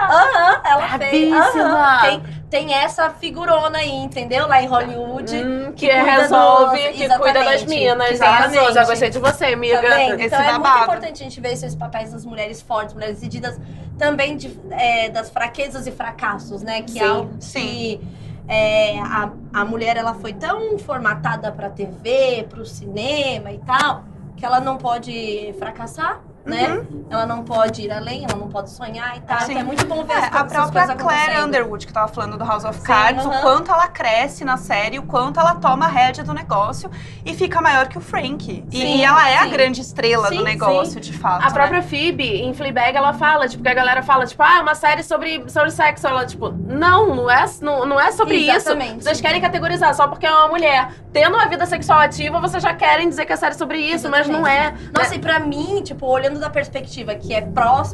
Aham, 0.09 0.61
ela 0.65 0.97
fez. 0.97 1.33
Aham. 1.33 2.01
Tem, 2.01 2.23
tem 2.49 2.73
essa 2.73 3.09
figurona 3.11 3.77
aí, 3.79 3.91
entendeu? 3.91 4.47
Lá 4.47 4.61
em 4.61 4.67
Hollywood. 4.67 5.35
Hum, 5.35 5.73
que, 5.75 5.87
que 5.87 5.91
resolve, 5.93 6.87
dos- 6.89 6.97
que 6.97 7.09
cuida 7.17 7.43
das 7.43 7.63
minas. 7.65 8.11
exatamente. 8.11 8.57
Arrasou, 8.57 8.73
já 8.73 8.85
gostei 8.85 9.09
de 9.09 9.19
você, 9.19 9.47
Tá 9.47 9.53
amiga. 9.53 9.81
vendo? 9.81 10.15
Esse 10.15 10.25
Então 10.27 10.41
é 10.41 10.57
muito 10.57 10.77
importante 10.83 11.21
a 11.21 11.23
gente 11.23 11.39
ver 11.41 11.53
esses 11.53 11.75
papéis 11.75 12.11
das 12.11 12.25
mulheres 12.25 12.61
fortes, 12.61 12.93
mulheres 12.93 13.15
decididas, 13.17 13.59
também 13.97 14.35
de- 14.35 14.59
é, 14.71 15.09
das 15.09 15.29
fraquezas 15.29 15.85
e 15.87 15.91
fracassos, 15.91 16.61
né? 16.61 16.81
Que 16.81 16.91
Sim, 16.93 16.99
é 16.99 17.07
algo 17.07 17.35
sim. 17.39 18.01
É, 18.51 18.99
a, 18.99 19.31
a 19.53 19.63
mulher 19.63 19.95
ela 19.95 20.13
foi 20.13 20.33
tão 20.33 20.77
formatada 20.77 21.49
pra 21.53 21.69
TV, 21.69 22.45
pro 22.49 22.65
cinema 22.65 23.49
e 23.49 23.59
tal, 23.59 24.03
que 24.35 24.45
ela 24.45 24.59
não 24.59 24.77
pode 24.77 25.55
fracassar, 25.57 26.21
né? 26.45 26.81
Ela 27.09 27.25
não 27.25 27.43
pode 27.43 27.81
ir 27.83 27.91
além, 27.91 28.23
ela 28.27 28.37
não 28.37 28.47
pode 28.47 28.69
sonhar 28.71 29.15
e 29.17 29.21
tal. 29.21 29.39
Sim. 29.41 29.51
Então 29.51 29.61
é 29.61 29.63
muito 29.65 29.85
bom 29.85 30.03
ver 30.03 30.13
É, 30.13 30.17
essas 30.17 30.35
a 30.35 30.43
própria 30.45 30.95
Claire. 30.95 31.43
Underwood, 31.43 31.85
que 31.85 31.93
tava 31.93 32.07
falando 32.07 32.37
do 32.37 32.43
House 32.43 32.63
of 32.63 32.79
Sim, 32.79 32.85
Cards, 32.85 33.25
aham. 33.25 33.37
o 33.37 33.41
quanto 33.41 33.71
ela 33.71 33.87
cresce 33.87 34.43
na 34.43 34.57
série, 34.57 34.97
o 34.99 35.03
quanto 35.03 35.39
ela 35.39 35.55
toma 35.55 35.85
a 35.85 35.89
rédea 35.89 36.23
do 36.23 36.33
negócio 36.33 36.89
e 37.25 37.33
fica 37.33 37.61
maior 37.61 37.87
que 37.87 37.97
o 37.97 38.01
Frank. 38.01 38.65
E- 38.71 38.77
Sim, 38.77 38.97
e, 38.97 39.03
ela 39.03 39.29
é 39.29 39.37
a 39.37 39.43
sim. 39.43 39.49
grande 39.49 39.81
estrela 39.81 40.29
Sim, 40.29 40.37
do 40.37 40.43
negócio, 40.43 40.99
de 40.99 41.13
fato. 41.13 41.43
A 41.43 41.47
né? 41.47 41.53
própria 41.53 41.81
Phoebe, 41.81 42.41
em 42.41 42.53
Fleabag, 42.53 42.95
ela 42.95 43.13
fala, 43.13 43.47
tipo, 43.47 43.61
que 43.63 43.69
a 43.69 43.73
galera 43.73 44.01
fala, 44.01 44.25
tipo, 44.25 44.41
ah, 44.41 44.57
é 44.57 44.61
uma 44.61 44.75
série 44.75 45.03
sobre, 45.03 45.49
sobre 45.49 45.69
sexo. 45.71 46.07
Ela, 46.07 46.25
tipo, 46.25 46.49
não, 46.49 47.15
não 47.15 47.29
é, 47.29 47.45
não, 47.61 47.85
não 47.85 47.99
é 47.99 48.11
sobre 48.11 48.49
Exatamente. 48.49 48.91
isso. 48.97 49.03
Vocês 49.03 49.21
querem 49.21 49.41
categorizar 49.41 49.93
só 49.93 50.07
porque 50.07 50.25
é 50.25 50.31
uma 50.31 50.47
mulher. 50.47 50.89
Tendo 51.13 51.35
uma 51.35 51.45
vida 51.47 51.65
sexual 51.65 51.99
ativa, 51.99 52.39
vocês 52.39 52.63
já 52.63 52.73
querem 52.73 53.09
dizer 53.09 53.25
que 53.25 53.33
é 53.33 53.35
série 53.35 53.55
sobre 53.55 53.77
isso, 53.79 54.09
mas 54.09 54.27
não 54.27 54.47
é. 54.47 54.73
Nossa, 54.93 55.15
e 55.15 55.19
pra 55.19 55.39
mim, 55.39 55.81
tipo, 55.83 56.05
olhando 56.05 56.30
da 56.39 56.49
perspectiva 56.49 57.15
que 57.15 57.33
é 57.33 57.45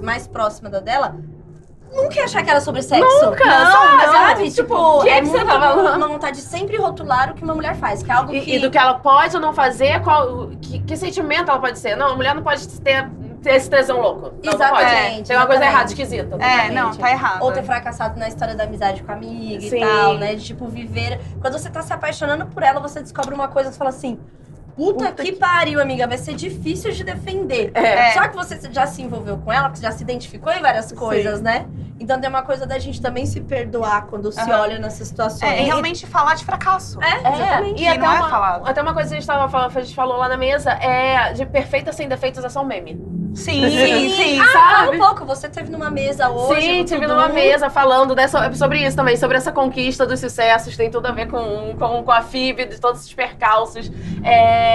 mais 0.01 0.27
próxima 0.27 0.69
da 0.69 0.79
dela, 0.79 1.15
nunca 1.93 2.15
ia 2.15 2.25
achar 2.25 2.43
que 2.43 2.49
era 2.49 2.61
sobre 2.61 2.81
sexo. 2.81 3.25
Nunca, 3.25 3.45
não, 3.45 3.71
sabe? 3.71 4.03
sabe? 4.05 4.51
Tipo, 4.51 4.67
Tipo, 4.67 5.03
que 5.03 5.09
é 5.09 5.21
que 5.21 5.27
você 5.27 5.43
muito 5.43 5.59
tá 5.59 5.95
uma 5.95 6.07
vontade 6.07 6.37
de 6.37 6.43
sempre 6.43 6.77
rotular 6.77 7.31
o 7.31 7.33
que 7.33 7.43
uma 7.43 7.55
mulher 7.55 7.75
faz, 7.75 8.03
que 8.03 8.11
é 8.11 8.13
algo 8.13 8.31
que... 8.31 8.37
E, 8.37 8.55
e 8.55 8.59
do 8.59 8.69
que 8.69 8.77
ela 8.77 8.95
pode 8.95 9.35
ou 9.35 9.41
não 9.41 9.53
fazer, 9.53 10.01
qual, 10.01 10.49
que, 10.61 10.79
que 10.79 10.97
sentimento 10.97 11.49
ela 11.49 11.59
pode 11.59 11.79
ser. 11.79 11.95
Não, 11.95 12.11
a 12.11 12.15
mulher 12.15 12.35
não 12.35 12.43
pode 12.43 12.67
ter, 12.79 13.09
esse 13.45 13.69
tesão 13.69 14.01
louco. 14.01 14.33
Não, 14.43 14.51
não 14.53 14.59
pode. 14.59 14.83
Exatamente, 14.83 15.27
Tem 15.27 15.37
uma 15.37 15.47
coisa 15.47 15.65
errada, 15.65 15.85
esquisita. 15.85 16.35
É, 16.39 16.47
Exatamente. 16.47 16.73
não, 16.73 16.95
tá 16.95 17.11
errado. 17.11 17.41
Ou 17.41 17.51
ter 17.51 17.63
fracassado 17.63 18.19
na 18.19 18.27
história 18.27 18.55
da 18.55 18.65
amizade 18.65 19.03
com 19.03 19.11
a 19.11 19.15
amiga 19.15 19.61
Sim. 19.61 19.77
e 19.77 19.79
tal, 19.79 20.17
né? 20.17 20.35
De, 20.35 20.43
tipo, 20.43 20.67
viver... 20.67 21.19
Quando 21.41 21.53
você 21.57 21.69
tá 21.69 21.81
se 21.81 21.93
apaixonando 21.93 22.45
por 22.47 22.63
ela, 22.63 22.79
você 22.79 23.01
descobre 23.01 23.33
uma 23.33 23.47
coisa, 23.47 23.71
você 23.71 23.77
fala 23.77 23.89
assim... 23.89 24.19
Puta, 24.77 25.05
Puta 25.07 25.23
que, 25.23 25.31
pariu, 25.31 25.81
amiga, 25.81 26.05
vai 26.05 26.19
ser 26.19 26.35
difícil 26.35 26.91
de 26.91 27.03
defender. 27.03 27.71
É. 27.73 28.11
Só 28.11 28.27
que 28.27 28.35
você 28.35 28.59
já 28.71 28.85
se 28.85 29.01
envolveu 29.01 29.39
com 29.39 29.51
ela, 29.51 29.69
você 29.69 29.81
já 29.81 29.91
se 29.91 30.03
identificou 30.03 30.53
em 30.53 30.61
várias 30.61 30.91
coisas, 30.91 31.41
né? 31.41 31.65
Então 31.99 32.21
tem 32.21 32.29
uma 32.29 32.43
coisa 32.43 32.63
da 32.67 32.77
gente 32.77 33.01
também 33.01 33.25
se 33.25 33.41
perdoar 33.41 34.05
quando 34.05 34.31
se 34.31 34.51
olha 34.51 34.77
nessas 34.77 35.07
situações. 35.07 35.51
É, 35.51 35.63
e 35.63 35.65
realmente 35.65 36.05
falar 36.05 36.35
de 36.35 36.45
fracasso. 36.45 37.01
É, 37.01 37.33
exatamente. 37.33 37.81
E 37.81 37.85
Que 37.85 37.87
até, 37.87 37.97
não 37.97 38.05
é 38.11 38.19
uma, 38.19 38.29
falado. 38.29 38.67
até 38.67 38.81
uma 38.83 38.93
coisa 38.93 39.09
que 39.09 39.15
a 39.15 39.19
gente, 39.19 39.27
tava 39.27 39.49
falando, 39.49 39.75
a 39.75 39.81
gente 39.81 39.95
falou 39.95 40.17
lá 40.17 40.29
na 40.29 40.37
mesa 40.37 40.71
é 40.73 41.33
de 41.33 41.43
perfeita 41.47 41.91
sem 41.91 42.07
defeitos 42.07 42.43
é 42.43 42.49
só 42.49 42.61
um 42.61 42.65
meme. 42.65 43.17
Sim, 43.37 43.69
sim, 43.69 44.09
sim. 44.09 44.39
Ah, 44.39 44.47
sabe? 44.51 44.97
um 44.97 44.99
pouco. 44.99 45.23
Você 45.25 45.47
teve 45.47 45.69
numa 45.69 45.91
mesa 45.91 46.27
hoje. 46.29 46.61
Sim, 46.61 46.83
tive 46.85 47.05
numa 47.05 47.29
mesa 47.29 47.69
falando 47.69 48.15
dessa, 48.15 48.51
sobre 48.55 48.83
isso 48.83 48.95
também, 48.95 49.15
sobre 49.15 49.37
essa 49.37 49.51
conquista 49.51 50.07
dos 50.07 50.19
sucessos, 50.19 50.75
tem 50.75 50.89
tudo 50.89 51.05
a 51.05 51.11
ver 51.11 51.27
com, 51.27 51.75
com, 51.77 52.03
com 52.03 52.11
a 52.11 52.23
FIB, 52.23 52.65
de 52.65 52.81
todos 52.81 53.01
esses 53.01 53.13
percalços. 53.13 53.91
É, 54.23 54.66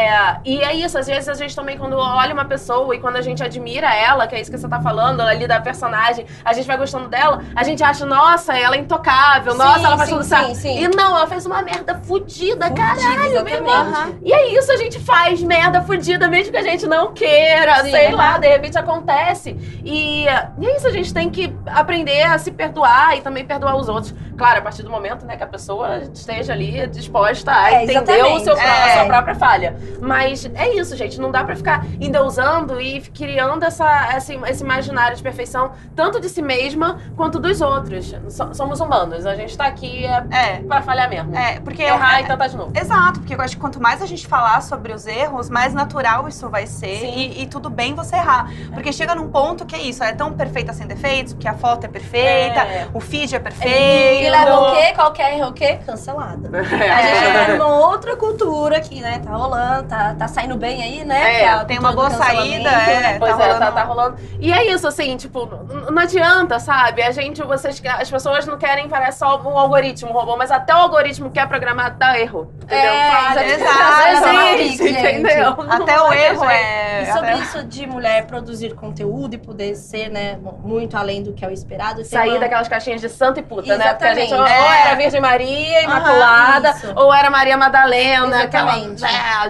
e 0.44 0.60
é 0.62 0.74
isso, 0.74 0.98
às 0.98 1.06
vezes 1.06 1.28
a 1.28 1.34
gente 1.34 1.54
também, 1.54 1.76
quando 1.78 1.96
olha 1.96 2.32
uma 2.32 2.44
pessoa 2.44 2.94
e 2.94 2.98
quando 3.00 3.16
a 3.16 3.22
gente 3.22 3.42
admira 3.42 3.92
ela, 3.94 4.26
que 4.26 4.34
é 4.34 4.40
isso 4.40 4.50
que 4.50 4.58
você 4.58 4.68
tá 4.68 4.80
falando, 4.80 5.20
ali 5.20 5.46
da 5.46 5.60
personagem, 5.60 6.26
a 6.44 6.52
gente 6.52 6.66
vai 6.66 6.76
gostando 6.76 7.08
dela, 7.08 7.42
a 7.54 7.62
gente 7.62 7.82
acha, 7.82 8.04
nossa, 8.06 8.56
ela 8.56 8.76
é 8.76 8.78
intocável, 8.78 9.52
Sim, 9.52 9.58
nossa, 9.58 9.86
ela 9.86 9.96
faz 9.96 10.08
sim, 10.08 10.14
tudo 10.14 10.24
sim, 10.24 10.28
certo. 10.30 10.54
sim. 10.56 10.84
E 10.84 10.88
não, 10.88 11.16
ela 11.16 11.26
fez 11.26 11.46
uma 11.46 11.62
merda 11.62 11.94
fudida, 12.02 12.70
caralho, 12.70 13.44
meu 13.44 13.54
irmão. 13.54 13.86
exatamente. 13.88 14.18
E 14.24 14.32
é 14.32 14.58
isso, 14.58 14.72
a 14.72 14.76
gente 14.76 14.98
faz 15.00 15.42
merda 15.42 15.82
fudida, 15.82 16.28
mesmo 16.28 16.52
que 16.52 16.58
a 16.58 16.62
gente 16.62 16.86
não 16.86 17.12
queira, 17.12 17.82
Sim, 17.84 17.90
sei 17.90 18.06
aham. 18.08 18.16
lá, 18.16 18.38
de 18.38 18.48
repente 18.48 18.78
acontece. 18.78 19.56
E, 19.84 20.24
e 20.24 20.66
é 20.66 20.76
isso, 20.76 20.86
a 20.86 20.90
gente 20.92 21.12
tem 21.12 21.28
que 21.30 21.54
aprender 21.66 22.22
a 22.22 22.38
se 22.38 22.50
perdoar 22.50 23.16
e 23.16 23.20
também 23.20 23.44
perdoar 23.44 23.76
os 23.76 23.88
outros. 23.88 24.14
Claro, 24.36 24.58
a 24.58 24.62
partir 24.62 24.82
do 24.82 24.90
momento 24.90 25.24
né, 25.26 25.36
que 25.36 25.42
a 25.44 25.46
pessoa 25.46 25.98
esteja 26.12 26.52
ali 26.52 26.86
disposta 26.88 27.52
a 27.52 27.72
É, 27.72 27.84
entender 27.84 28.22
o 28.24 28.40
seu, 28.40 28.54
exatamente. 28.54 28.60
a 28.60 28.88
É. 28.88 28.94
sua 28.94 29.04
própria 29.06 29.34
falha. 29.34 29.76
Mas 30.00 30.44
é 30.54 30.74
isso, 30.74 30.96
gente, 30.96 31.20
não 31.20 31.30
dá 31.30 31.44
pra 31.44 31.54
ficar 31.56 31.84
endeusando 32.00 32.80
e 32.80 33.00
criando 33.00 33.64
essa, 33.64 34.16
esse, 34.16 34.34
esse 34.46 34.62
imaginário 34.62 35.16
de 35.16 35.22
perfeição, 35.22 35.72
tanto 35.94 36.20
de 36.20 36.28
si 36.28 36.42
mesma 36.42 36.98
quanto 37.16 37.38
dos 37.38 37.60
outros. 37.60 38.14
So- 38.28 38.52
somos 38.54 38.80
humanos, 38.80 39.24
a 39.26 39.34
gente 39.34 39.56
tá 39.56 39.66
aqui 39.66 40.04
é, 40.04 40.24
É, 40.30 40.56
pra 40.62 40.82
falhar 40.82 41.08
mesmo. 41.08 41.36
é, 41.36 41.60
porque 41.60 41.82
Errar 41.82 42.18
é, 42.18 42.22
e 42.22 42.26
tentar 42.26 42.46
de 42.48 42.56
novo. 42.56 42.72
Exato, 42.74 43.20
porque 43.20 43.34
eu 43.34 43.40
acho 43.40 43.54
que 43.56 43.60
quanto 43.60 43.80
mais 43.80 44.02
a 44.02 44.06
gente 44.06 44.26
falar 44.26 44.60
sobre 44.62 44.92
os 44.92 45.06
erros, 45.06 45.48
mais 45.48 45.72
natural 45.74 46.28
isso 46.28 46.48
vai 46.48 46.66
ser 46.66 47.04
e, 47.04 47.42
e 47.42 47.46
tudo 47.46 47.70
bem 47.70 47.94
você 47.94 48.16
errar. 48.16 48.50
Porque 48.74 48.92
chega 48.92 49.14
num 49.14 49.28
ponto 49.30 49.64
que 49.64 49.74
é 49.74 49.80
isso, 49.82 50.02
é 50.02 50.12
tão 50.12 50.32
perfeita 50.32 50.72
sem 50.72 50.86
defeitos, 50.86 51.32
porque 51.32 51.48
a 51.48 51.54
foto 51.54 51.84
é 51.84 51.88
perfeita, 51.88 52.60
É. 52.60 52.88
o 52.92 53.00
feed 53.00 53.34
é 53.34 53.38
E 53.38 53.40
perfeito. 53.40 54.30
leva 54.30 54.60
o 54.60 54.74
quê? 54.76 54.92
Qualquer 54.94 55.36
erro 55.38 55.48
o 55.48 55.52
quê? 55.52 55.78
Cancelado. 55.86 56.48
A 56.52 56.62
gente 56.62 56.74
É. 56.74 57.46
tá 57.46 57.52
numa 57.54 57.88
outra 57.88 58.16
cultura 58.16 58.76
aqui, 58.76 59.00
né? 59.00 59.18
Tá 59.24 59.30
rolando, 59.32 59.71
tá, 59.88 60.14
tá 60.18 60.28
saindo 60.28 60.56
bem 60.56 60.82
aí, 60.82 61.04
né? 61.04 61.42
É, 61.42 61.48
a 61.48 61.64
tem 61.64 61.78
uma 61.78 61.92
boa 61.92 62.10
saída, 62.10 62.68
é. 62.70 63.18
Pois 63.18 63.36
tá 63.36 63.42
é, 63.42 63.46
rolando- 63.46 63.60
tá, 63.60 63.72
tá 63.72 63.82
rolando. 63.84 64.16
E 64.40 64.52
é 64.52 64.66
isso, 64.72 64.86
assim, 64.86 65.16
tipo, 65.16 65.46
não 65.90 66.02
adianta, 66.02 66.58
sabe? 66.58 67.02
A 67.02 67.10
gente, 67.12 67.42
vocês, 67.42 67.80
as 67.98 68.10
pessoas 68.10 68.46
não 68.46 68.58
querem 68.58 68.88
parece 68.88 69.18
só 69.20 69.40
um 69.40 69.56
algoritmo 69.58 70.12
robô, 70.12 70.36
mas 70.36 70.50
até 70.50 70.74
o 70.74 70.78
algoritmo 70.78 71.30
que 71.30 71.38
é 71.38 71.46
programado 71.46 71.96
dá 71.98 72.18
erro. 72.18 72.52
Entendeu? 72.62 72.92
É, 72.92 73.54
exato. 73.54 74.82
Entendeu? 74.82 75.56
Até 75.68 76.00
o 76.00 76.12
erro 76.12 76.44
é. 76.44 77.02
E 77.02 77.12
sobre 77.12 77.32
isso 77.34 77.64
de 77.64 77.86
mulher 77.86 78.26
produzir 78.26 78.74
conteúdo 78.74 79.34
e 79.34 79.38
poder 79.38 79.74
ser, 79.76 80.08
né, 80.08 80.38
muito 80.62 80.96
além 80.96 81.22
do 81.22 81.32
que 81.32 81.44
é 81.44 81.48
o 81.48 81.50
esperado. 81.50 82.04
Sair 82.04 82.30
uma- 82.30 82.38
daquelas 82.40 82.68
caixinhas 82.68 83.00
de 83.00 83.08
santo 83.08 83.40
e 83.40 83.42
puta, 83.42 83.76
né? 83.76 83.88
Porque 83.92 84.04
a 84.04 84.14
gente 84.14 84.32
ou, 84.34 84.40
Exatamente. 84.44 84.62
ou 84.62 84.74
É. 84.74 84.86
era 84.86 84.94
Virgem 84.96 85.20
Maria, 85.20 85.82
Imaculada, 85.82 86.70
isso. 86.70 86.92
ou 86.96 87.12
era 87.12 87.30
Maria 87.30 87.56
Madalena, 87.56 88.42
aquela 88.42 88.76
Exatamente. 88.76 89.04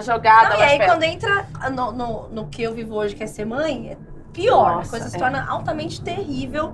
Né, 0.07 0.13
jogada 0.13 0.49
Não, 0.49 0.59
e 0.59 0.63
aí, 0.63 0.69
pedras. 0.77 0.89
quando 0.91 1.03
entra 1.03 1.45
no, 1.71 1.91
no, 1.91 2.27
no 2.29 2.47
que 2.47 2.61
eu 2.63 2.73
vivo 2.73 2.95
hoje, 2.95 3.15
que 3.15 3.23
é 3.23 3.27
ser 3.27 3.45
mãe, 3.45 3.89
é 3.91 3.97
pior. 4.31 4.77
Nossa, 4.77 4.87
a 4.87 4.89
coisa 4.89 5.09
se 5.09 5.15
é. 5.15 5.19
torna 5.19 5.45
altamente 5.47 6.01
terrível, 6.01 6.73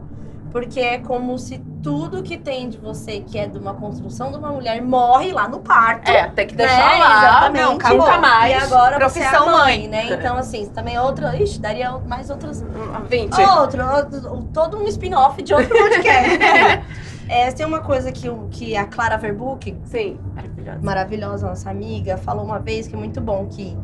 porque 0.51 0.79
é 0.79 0.97
como 0.97 1.37
se 1.37 1.59
tudo 1.83 2.23
que 2.23 2.37
tem 2.37 2.69
de 2.69 2.77
você, 2.77 3.19
que 3.21 3.37
é 3.37 3.47
de 3.47 3.57
uma 3.57 3.73
construção 3.73 4.31
de 4.31 4.37
uma 4.37 4.49
mulher, 4.49 4.81
morre 4.81 5.31
lá 5.31 5.47
no 5.47 5.59
parto. 5.59 6.09
É, 6.09 6.27
tem 6.29 6.47
que 6.47 6.55
né? 6.55 6.65
deixar 6.65 6.97
lá. 6.99 7.19
Exatamente. 7.19 7.63
Não, 7.63 7.75
acabou. 7.75 7.97
Nunca 7.99 8.17
mais. 8.17 8.51
E 8.51 8.55
agora 8.65 8.95
Profissão 8.97 9.29
você 9.29 9.35
é 9.35 9.51
mãe, 9.51 9.79
mãe. 9.79 9.87
né? 9.87 10.07
Então, 10.19 10.37
assim, 10.37 10.65
também 10.67 10.95
é 10.95 11.01
outra. 11.01 11.35
Ixi, 11.35 11.59
daria 11.59 11.91
mais 11.99 12.29
outras. 12.29 12.63
20. 13.09 13.39
Outro, 13.41 13.85
outro- 13.95 14.47
todo 14.53 14.77
um 14.77 14.87
spin-off 14.87 15.41
de 15.41 15.53
outro 15.53 15.69
podcast. 15.69 16.39
é, 17.29 17.51
tem 17.51 17.65
uma 17.65 17.79
coisa 17.81 18.11
que, 18.11 18.27
o- 18.29 18.47
que 18.49 18.75
a 18.75 18.85
Clara 18.85 19.17
Verbuck, 19.17 19.75
Sim, 19.85 20.17
maravilhosa. 20.35 20.79
maravilhosa 20.81 21.47
nossa 21.47 21.69
amiga, 21.69 22.17
falou 22.17 22.43
uma 22.43 22.59
vez 22.59 22.87
que 22.87 22.95
é 22.95 22.97
muito 22.97 23.21
bom 23.21 23.45
que 23.47 23.77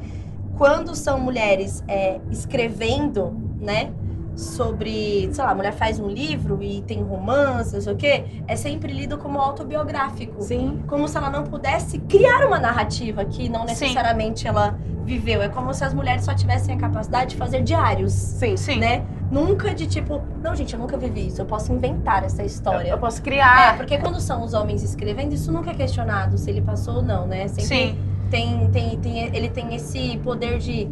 quando 0.58 0.96
são 0.96 1.20
mulheres 1.20 1.84
é, 1.88 2.20
escrevendo, 2.32 3.32
né? 3.60 3.92
Sobre, 4.36 5.30
sei 5.32 5.44
lá, 5.44 5.52
a 5.52 5.56
mulher 5.56 5.74
faz 5.74 6.00
um 6.00 6.08
livro 6.08 6.62
e 6.62 6.82
tem 6.82 7.02
romance, 7.02 7.74
não 7.74 7.82
sei 7.82 7.94
o 7.94 7.96
quê, 7.96 8.26
é 8.48 8.56
sempre 8.56 8.92
lido 8.92 9.18
como 9.18 9.40
autobiográfico. 9.40 10.42
Sim. 10.42 10.84
Como 10.88 11.08
se 11.08 11.18
ela 11.18 11.30
não 11.30 11.44
pudesse 11.44 12.00
criar 12.00 12.46
uma 12.46 12.60
narrativa 12.60 13.24
que 13.26 13.48
não 13.48 13.64
necessariamente 13.66 14.48
ela 14.48 14.78
viveu. 15.06 15.42
É 15.42 15.48
como 15.50 15.74
se 15.74 15.84
as 15.84 15.94
mulheres 15.94 16.26
só 16.26 16.34
tivessem 16.34 16.76
a 16.76 16.78
capacidade 16.78 17.32
de 17.32 17.36
fazer 17.38 17.62
diários. 17.64 18.12
Sim. 18.12 18.58
Sim. 18.58 18.80
Né? 18.80 19.06
Nunca 19.32 19.74
de 19.74 19.88
tipo, 19.88 20.22
não, 20.44 20.56
gente, 20.56 20.74
eu 20.74 20.80
nunca 20.80 20.98
vivi 20.98 21.28
isso, 21.28 21.42
eu 21.42 21.46
posso 21.46 21.72
inventar 21.72 22.24
essa 22.24 22.44
história. 22.44 22.90
Eu 22.90 22.98
posso 22.98 23.20
É, 23.20 23.24
criar. 23.24 23.78
porque 23.78 23.98
quando 23.98 24.20
são 24.20 24.44
os 24.44 24.54
homens 24.54 24.84
escrevendo, 24.84 25.34
isso 25.34 25.52
nunca 25.52 25.72
é 25.72 25.74
questionado 25.74 26.38
se 26.38 26.50
ele 26.50 26.62
passou 26.62 26.96
ou 26.98 27.02
não, 27.02 27.26
né? 27.26 27.48
Sempre 27.48 27.64
Sim. 27.66 28.00
tem, 28.30 28.70
tem, 28.70 28.98
tem, 29.00 29.36
ele 29.36 29.50
tem 29.50 29.74
esse 29.76 30.18
poder 30.24 30.58
de, 30.60 30.88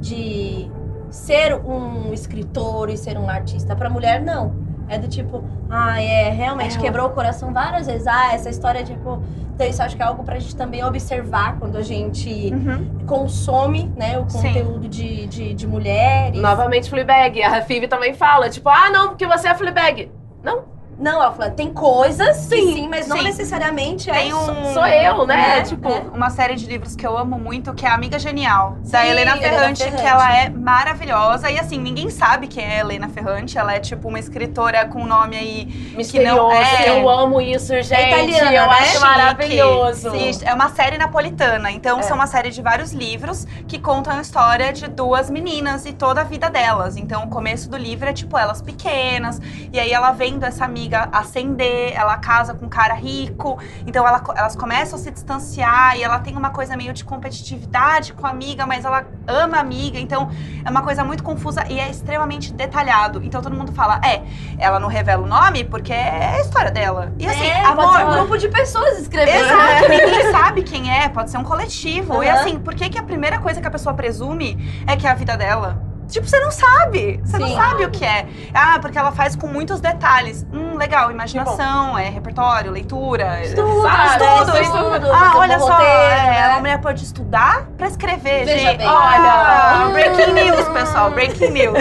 de 0.00 0.70
ser 1.10 1.54
um 1.54 2.12
escritor 2.12 2.88
e 2.90 2.96
ser 2.96 3.16
um 3.18 3.28
artista. 3.28 3.74
Pra 3.76 3.88
mulher, 3.90 4.20
não. 4.22 4.54
É 4.88 4.98
do 4.98 5.08
tipo, 5.08 5.42
ah, 5.68 6.00
é, 6.00 6.30
realmente 6.30 6.76
É. 6.78 6.80
quebrou 6.80 7.06
o 7.08 7.10
coração 7.10 7.52
várias 7.52 7.86
vezes. 7.86 8.06
Ah, 8.06 8.32
essa 8.34 8.48
história, 8.48 8.84
tipo. 8.84 9.20
Então, 9.54 9.66
isso 9.66 9.82
acho 9.82 9.96
que 9.96 10.02
é 10.02 10.04
algo 10.04 10.22
pra 10.22 10.38
gente 10.38 10.54
também 10.54 10.84
observar 10.84 11.58
quando 11.58 11.76
a 11.76 11.82
gente 11.82 12.52
Uhum. 12.52 13.06
consome, 13.06 13.90
né, 13.96 14.18
o 14.18 14.28
Sim. 14.28 14.42
conteúdo 14.48 14.86
de, 14.88 15.26
de, 15.26 15.54
de 15.54 15.66
mulheres. 15.66 16.38
Novamente, 16.40 16.90
Fleabag. 16.90 17.42
A 17.42 17.62
Phoebe 17.62 17.88
também 17.88 18.12
fala, 18.14 18.48
tipo, 18.50 18.68
ah, 18.68 18.90
não, 18.90 19.08
porque 19.08 19.26
você 19.26 19.48
é 19.48 19.54
Fleabag. 19.54 20.10
Não, 20.44 20.64
ela 21.04 21.32
fala, 21.32 21.50
tem 21.50 21.72
coisas, 21.72 22.36
sim, 22.36 22.56
Sim, 22.56 22.74
sim 22.74 22.88
mas 22.88 23.06
não 23.06 23.18
sim. 23.18 23.24
necessariamente 23.24 24.10
Tem 24.10 24.30
é. 24.30 24.34
um. 24.34 24.72
Sou 24.72 24.86
eu, 24.86 25.26
né? 25.26 25.58
É, 25.58 25.62
tipo, 25.62 25.88
é. 25.88 26.00
Uma 26.14 26.30
série 26.30 26.54
de 26.56 26.66
livros 26.66 26.96
que 26.96 27.06
eu 27.06 27.16
amo 27.18 27.38
muito, 27.38 27.74
que 27.74 27.84
é 27.84 27.90
Amiga 27.90 28.18
Genial, 28.18 28.78
da 28.90 29.02
Sim, 29.02 29.08
Helena 29.08 29.32
Helena 29.32 29.36
Ferrante, 29.36 29.82
Ferrante. 29.82 30.02
que 30.02 30.08
ela 30.08 30.36
é 30.38 30.48
maravilhosa. 30.48 31.50
E 31.50 31.58
assim, 31.58 31.78
ninguém 31.78 32.08
sabe 32.08 32.46
quem 32.46 32.64
é 32.64 32.76
a 32.76 32.80
Helena 32.80 33.08
Ferrante. 33.08 33.58
Ela 33.58 33.74
é 33.74 33.80
tipo 33.80 34.08
uma 34.08 34.18
escritora 34.18 34.86
com 34.86 35.04
nome 35.04 35.36
aí. 35.36 35.66
misterioso. 35.96 36.52
é. 36.52 36.88
Eu 36.98 37.08
amo 37.08 37.40
isso, 37.40 37.74
gente. 37.82 37.92
italiana, 37.92 38.52
eu 38.54 38.66
né? 38.66 38.78
acho 38.80 39.00
maravilhoso. 39.00 40.10
Sim, 40.10 40.30
é 40.46 40.54
uma 40.54 40.70
série 40.70 40.96
napolitana. 40.96 41.70
Então, 41.70 41.98
É. 41.98 42.02
são 42.02 42.16
uma 42.16 42.26
série 42.26 42.50
de 42.50 42.62
vários 42.62 42.92
livros 42.92 43.46
que 43.68 43.78
contam 43.78 44.16
a 44.16 44.20
história 44.20 44.72
de 44.72 44.86
duas 44.88 45.28
meninas 45.28 45.84
e 45.84 45.92
toda 45.92 46.22
a 46.22 46.24
vida 46.24 46.48
delas. 46.48 46.96
Então, 46.96 47.24
o 47.24 47.28
começo 47.28 47.68
do 47.68 47.76
livro 47.76 48.08
é 48.08 48.12
tipo 48.12 48.38
elas 48.38 48.62
pequenas. 48.62 49.40
E 49.72 49.78
aí, 49.78 49.92
ela 49.92 50.12
vendo 50.12 50.44
essa 50.44 50.64
amiga 50.64 50.85
ascender, 50.94 51.92
ela 51.94 52.16
casa 52.18 52.54
com 52.54 52.66
um 52.66 52.68
cara 52.68 52.94
rico. 52.94 53.58
Então, 53.86 54.06
ela- 54.06 54.22
elas 54.36 54.54
começam 54.56 54.98
a 54.98 55.02
se 55.02 55.10
distanciar. 55.10 55.96
E 55.96 56.02
ela 56.02 56.18
tem 56.18 56.36
uma 56.36 56.50
coisa 56.50 56.76
meio 56.76 56.92
de 56.92 57.04
competitividade 57.04 58.12
com 58.12 58.26
a 58.26 58.30
amiga, 58.30 58.66
mas 58.66 58.84
ela 58.84 59.04
ama 59.26 59.56
a 59.56 59.60
amiga. 59.60 59.98
Então, 59.98 60.30
é 60.64 60.70
uma 60.70 60.82
coisa 60.82 61.02
muito 61.04 61.22
confusa 61.22 61.64
e 61.68 61.78
é 61.78 61.88
extremamente 61.90 62.52
detalhado. 62.52 63.22
Então, 63.24 63.40
todo 63.42 63.54
mundo 63.54 63.72
fala, 63.72 64.00
é, 64.04 64.22
ela 64.58 64.78
não 64.78 64.88
revela 64.88 65.22
o 65.22 65.26
nome 65.26 65.64
porque 65.64 65.92
é 65.92 66.36
a 66.36 66.40
história 66.40 66.70
dela. 66.70 67.12
E 67.18 67.26
assim, 67.26 67.46
é, 67.46 67.64
amor, 67.64 67.84
pode 67.84 67.96
ser 67.96 68.04
um 68.04 68.10
grupo 68.12 68.38
de 68.38 68.48
pessoas 68.48 68.98
escrevendo. 68.98 69.44
Exato, 69.44 69.88
ninguém 69.90 70.30
sabe 70.30 70.62
quem 70.62 70.90
é, 70.90 71.08
pode 71.08 71.30
ser 71.30 71.38
um 71.38 71.44
coletivo. 71.44 72.22
E 72.22 72.28
Aham. 72.28 72.40
assim, 72.40 72.58
por 72.58 72.74
que, 72.74 72.88
que 72.88 72.98
a 72.98 73.02
primeira 73.02 73.38
coisa 73.38 73.60
que 73.60 73.66
a 73.66 73.70
pessoa 73.70 73.94
presume 73.94 74.56
é 74.86 74.96
que 74.96 75.06
é 75.06 75.10
a 75.10 75.14
vida 75.14 75.36
dela? 75.36 75.82
Tipo, 76.08 76.26
você 76.26 76.38
não 76.40 76.50
sabe. 76.50 77.20
Você 77.24 77.38
não 77.38 77.48
Sim. 77.48 77.56
sabe 77.56 77.84
o 77.84 77.90
que 77.90 78.04
é. 78.04 78.26
Ah, 78.54 78.78
porque 78.80 78.98
ela 78.98 79.12
faz 79.12 79.34
com 79.36 79.46
muitos 79.46 79.80
detalhes. 79.80 80.46
Hum, 80.52 80.76
legal, 80.76 81.10
imaginação, 81.10 81.98
é 81.98 82.08
repertório, 82.08 82.70
leitura. 82.70 83.42
Estudo, 83.42 83.86
estudo, 83.86 84.58
estudo. 84.58 84.62
estudo. 84.96 85.12
Ah, 85.12 85.32
olha 85.36 85.58
só, 85.58 85.78
é, 85.80 86.16
né? 86.30 86.52
a 86.54 86.58
mulher 86.58 86.80
pode 86.80 87.02
estudar 87.04 87.66
pra 87.76 87.88
escrever, 87.88 88.44
Veja 88.44 88.58
gente. 88.70 88.78
bem. 88.78 88.86
Olha, 88.86 89.86
Hum. 89.86 89.92
breaking 89.92 90.32
news, 90.32 90.68
pessoal, 90.68 91.10
breaking 91.10 91.50
news. 91.50 91.78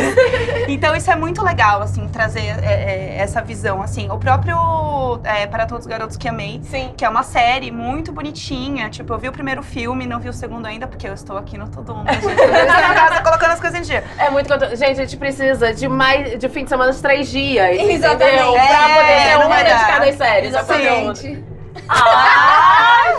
Então 0.68 0.96
isso 0.96 1.10
é 1.12 1.16
muito 1.16 1.44
legal, 1.44 1.82
assim, 1.82 2.08
trazer 2.08 2.42
é, 2.64 3.16
é, 3.16 3.18
essa 3.20 3.42
visão, 3.42 3.82
assim. 3.82 4.10
O 4.10 4.18
próprio 4.18 5.20
é, 5.24 5.46
Para 5.48 5.66
Todos 5.66 5.86
os 5.86 5.90
Garotos 5.90 6.18
que 6.18 6.28
Amei, 6.28 6.60
Sim. 6.64 6.94
que 6.98 7.06
é 7.06 7.10
uma 7.10 7.24
série 7.24 7.72
muito 7.72 8.12
bonitinha. 8.12 8.90
Tipo, 8.90 9.14
eu 9.14 9.18
vi 9.20 9.28
o 9.30 9.32
primeiro 9.32 9.62
filme, 9.62 10.06
não 10.08 10.20
vi 10.20 10.30
o 10.30 10.34
segundo 10.34 10.66
ainda, 10.66 10.88
porque 10.88 11.08
eu 11.08 11.14
estou 11.14 11.38
aqui 11.38 11.58
no 11.58 11.68
Todo 11.70 11.94
Mundo, 11.96 12.12
gente. 12.12 12.26
Eu 12.26 12.32
estou 12.32 12.66
na 12.66 12.94
casa 12.94 13.22
colocando 13.22 13.52
as 13.52 13.60
coisas 13.60 13.80
em 13.80 13.84
dia. 13.84 14.04
É 14.18 14.30
muito 14.30 14.48
conteúdo. 14.52 14.76
Gente, 14.76 14.92
a 14.92 15.04
gente 15.04 15.18
precisa 15.18 15.74
de 15.74 15.88
mais 15.88 16.38
de 16.40 16.48
fim 16.50 16.64
de 16.64 16.70
semana 16.70 16.92
de 16.92 17.02
três 17.02 17.28
dias. 17.30 17.78
Exatamente. 17.80 18.36
Entendeu? 18.36 18.54
pra 18.54 18.90
É, 18.90 18.96
poder 18.96 19.24
ter 19.24 19.38
não 19.40 19.48
uma 19.48 19.64
de 19.64 19.86
cada 19.86 20.14
série. 20.14 20.48
Exatamente. 20.48 21.44
Ah, 21.90 23.14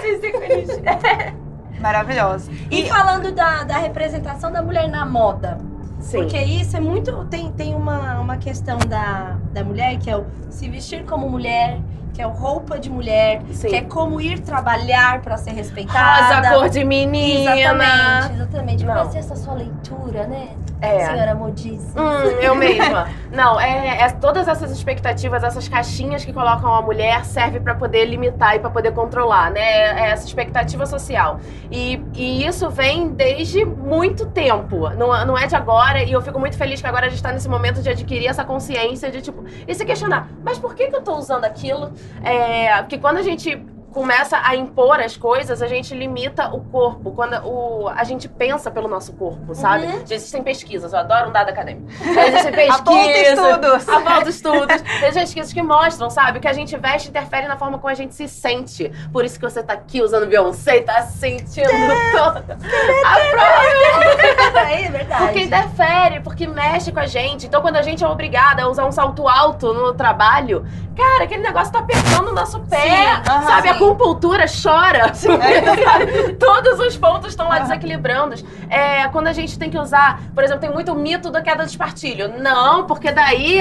Maravilhosa. 1.81 2.51
E 2.71 2.89
falando 2.89 3.33
da, 3.33 3.65
da 3.65 3.77
representação 3.79 4.51
da 4.51 4.63
mulher 4.63 4.89
na 4.89 5.05
moda. 5.05 5.59
sim. 6.01 6.19
Porque 6.19 6.39
isso 6.39 6.77
é 6.77 6.81
muito. 6.81 7.25
Tem, 7.27 7.51
tem 7.53 7.75
uma, 7.75 8.19
uma 8.21 8.37
questão 8.39 8.79
da, 8.79 9.37
da 9.53 9.63
mulher 9.63 9.99
que 9.99 10.09
é 10.11 10.17
o 10.17 10.25
se 10.51 10.69
vestir 10.69 11.05
como 11.05 11.29
mulher, 11.29 11.79
que 12.17 12.23
é 12.23 12.25
roupa 12.25 12.79
de 12.79 12.89
mulher, 12.89 13.43
Sim. 13.53 13.69
que 13.69 13.77
é 13.77 13.83
como 13.83 14.19
ir 14.23 14.41
trabalhar 14.41 15.21
pra 15.21 15.37
ser 15.37 15.51
respeitada. 15.51 16.39
Rosa, 16.49 16.59
cor 16.61 16.69
de 16.71 16.83
menina. 16.83 17.55
Exatamente, 17.55 18.33
exatamente. 18.33 18.85
Não. 18.87 18.95
Vai 18.95 19.13
ser 19.13 19.19
essa 19.19 19.37
sua 19.37 19.53
leitura, 19.53 20.27
né? 20.27 20.49
É. 20.81 21.07
Senhora 21.07 21.35
Modice. 21.35 21.87
Hum, 21.99 22.29
eu 22.41 22.55
mesma. 22.55 23.09
Não, 23.33 23.61
é, 23.61 24.03
é- 24.03 24.09
todas 24.13 24.49
essas 24.49 24.71
expectativas, 24.71 25.43
essas 25.43 25.69
caixinhas 25.69 26.25
que 26.25 26.33
colocam 26.33 26.75
a 26.75 26.83
mulher 26.83 27.25
serve 27.25 27.61
pra 27.61 27.75
poder 27.75 28.05
limitar 28.07 28.57
e 28.57 28.59
pra 28.61 28.71
poder 28.71 28.93
controlar, 28.93 29.51
né? 29.51 29.61
É 29.61 30.11
essa 30.11 30.27
expectativa 30.27 30.87
social. 30.87 31.39
E, 31.71 32.03
e 32.15 32.47
isso 32.47 32.71
vem 32.71 33.09
desde 33.09 33.65
muito 33.65 34.27
tempo. 34.27 34.89
Não, 34.91 35.27
não 35.27 35.37
é 35.37 35.47
de 35.47 35.57
agora. 35.57 36.03
E 36.03 36.13
eu 36.13 36.21
fico 36.23 36.39
muito 36.39 36.57
feliz 36.57 36.81
que 36.81 36.87
agora 36.87 37.07
a 37.07 37.09
gente 37.09 37.23
tá 37.23 37.33
nesse 37.33 37.49
momento 37.49 37.83
de 37.83 37.91
adquirir 37.91 38.27
essa 38.27 38.45
consciência 38.45 39.11
de 39.11 39.21
tipo 39.21 39.45
e 39.67 39.75
se 39.75 39.85
questionar. 39.85 40.29
Mas 40.43 40.59
por 40.59 40.75
que 40.75 40.89
que 40.89 40.97
eu 40.97 41.03
tô 41.03 41.17
usando 41.17 41.45
aquilo? 41.45 41.93
É, 42.23 42.83
porque 42.83 42.99
quando 42.99 43.19
a 43.19 43.23
gente 43.23 43.67
começa 43.97 44.39
a 44.45 44.55
impor 44.55 45.01
as 45.01 45.17
coisas, 45.17 45.63
a 45.63 45.67
gente 45.67 45.95
limita 45.95 46.55
o 46.55 46.61
corpo. 46.61 47.13
Quando 47.13 47.35
o, 47.47 47.89
a 47.89 48.05
gente 48.05 48.29
pensa 48.29 48.71
pelo 48.71 48.89
nosso 48.89 49.15
corpo, 49.15 49.55
sabe? 49.55 49.87
Uhum. 49.87 50.03
Existem 50.03 50.43
pesquisas, 50.43 50.93
eu 50.93 50.99
adoro 50.99 51.31
um 51.31 51.33
dado 51.33 51.49
acadêmico. 51.49 51.89
Existem 51.91 52.53
pesquisas. 52.53 52.79
Aponta 52.79 53.19
estudos. 53.19 53.89
Aponta 53.89 54.29
estudos. 54.29 54.83
Existem 54.97 55.23
pesquisas 55.23 55.53
que 55.55 55.63
mostram, 55.63 56.11
sabe? 56.11 56.41
Que 56.41 56.47
a 56.47 56.53
gente 56.53 56.77
veste 56.77 57.09
interfere 57.09 57.49
na 57.49 57.57
forma 57.57 57.79
como 57.79 57.91
a 57.91 57.95
gente 57.95 58.15
se 58.15 58.29
sente. 58.29 58.93
Por 59.11 59.25
isso 59.25 59.41
que 59.41 59.51
você 59.51 59.63
tá 59.63 59.73
aqui 59.73 60.03
usando 60.03 60.27
Beyoncé 60.27 60.77
e 60.77 60.83
tá 60.83 61.01
sentindo 61.01 61.71
toda 62.13 62.41
a 62.41 63.19
própria 63.31 64.77
é 64.77 64.91
verdade. 64.91 65.25
porque 65.25 65.41
interfere, 65.41 66.21
porque 66.21 66.47
mexe 66.47 66.93
com 66.93 67.01
a 67.01 67.07
gente. 67.07 67.47
Então, 67.47 67.63
quando 67.63 67.77
a 67.77 67.83
gente 67.83 68.05
é 68.05 68.07
obrigada 68.07 68.63
a 68.63 68.69
usar 68.69 68.85
um 68.85 68.93
salto 68.93 69.27
alto 69.27 69.73
no 69.73 69.95
trabalho, 69.95 70.67
cara, 70.95 71.25
aquele 71.25 71.43
negócio 71.43 71.73
tá 71.73 71.79
apertando 71.79 72.29
o 72.29 72.35
nosso 72.35 72.61
pé. 72.61 73.17
Sim, 73.17 73.47
sabe? 73.47 73.69
A 73.71 73.75
Sim. 73.87 73.93
acupuntura 73.93 74.45
chora. 74.63 75.13
É. 75.47 76.33
Todos 76.35 76.79
os 76.81 76.97
pontos 76.97 77.29
estão 77.31 77.49
lá 77.49 77.59
desequilibrando. 77.61 78.35
É, 78.69 79.07
quando 79.09 79.27
a 79.29 79.33
gente 79.33 79.59
tem 79.59 79.71
que 79.71 79.79
usar, 79.79 80.21
por 80.35 80.43
exemplo, 80.45 80.61
tem 80.61 80.73
muito 80.73 80.95
mito 80.95 81.31
da 81.31 81.41
queda 81.43 81.65
de 81.65 81.71
espartilho. 81.71 82.39
Não, 82.41 82.87
porque 82.87 83.13
daí 83.13 83.61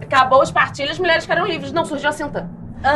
acabou 0.00 0.40
o 0.40 0.42
espartilho, 0.42 0.90
as 0.90 0.98
mulheres 0.98 1.24
ficaram 1.24 1.46
livres. 1.46 1.72
Não, 1.72 1.84
surgiu 1.84 2.08
a 2.08 2.12
cinta. 2.12 2.48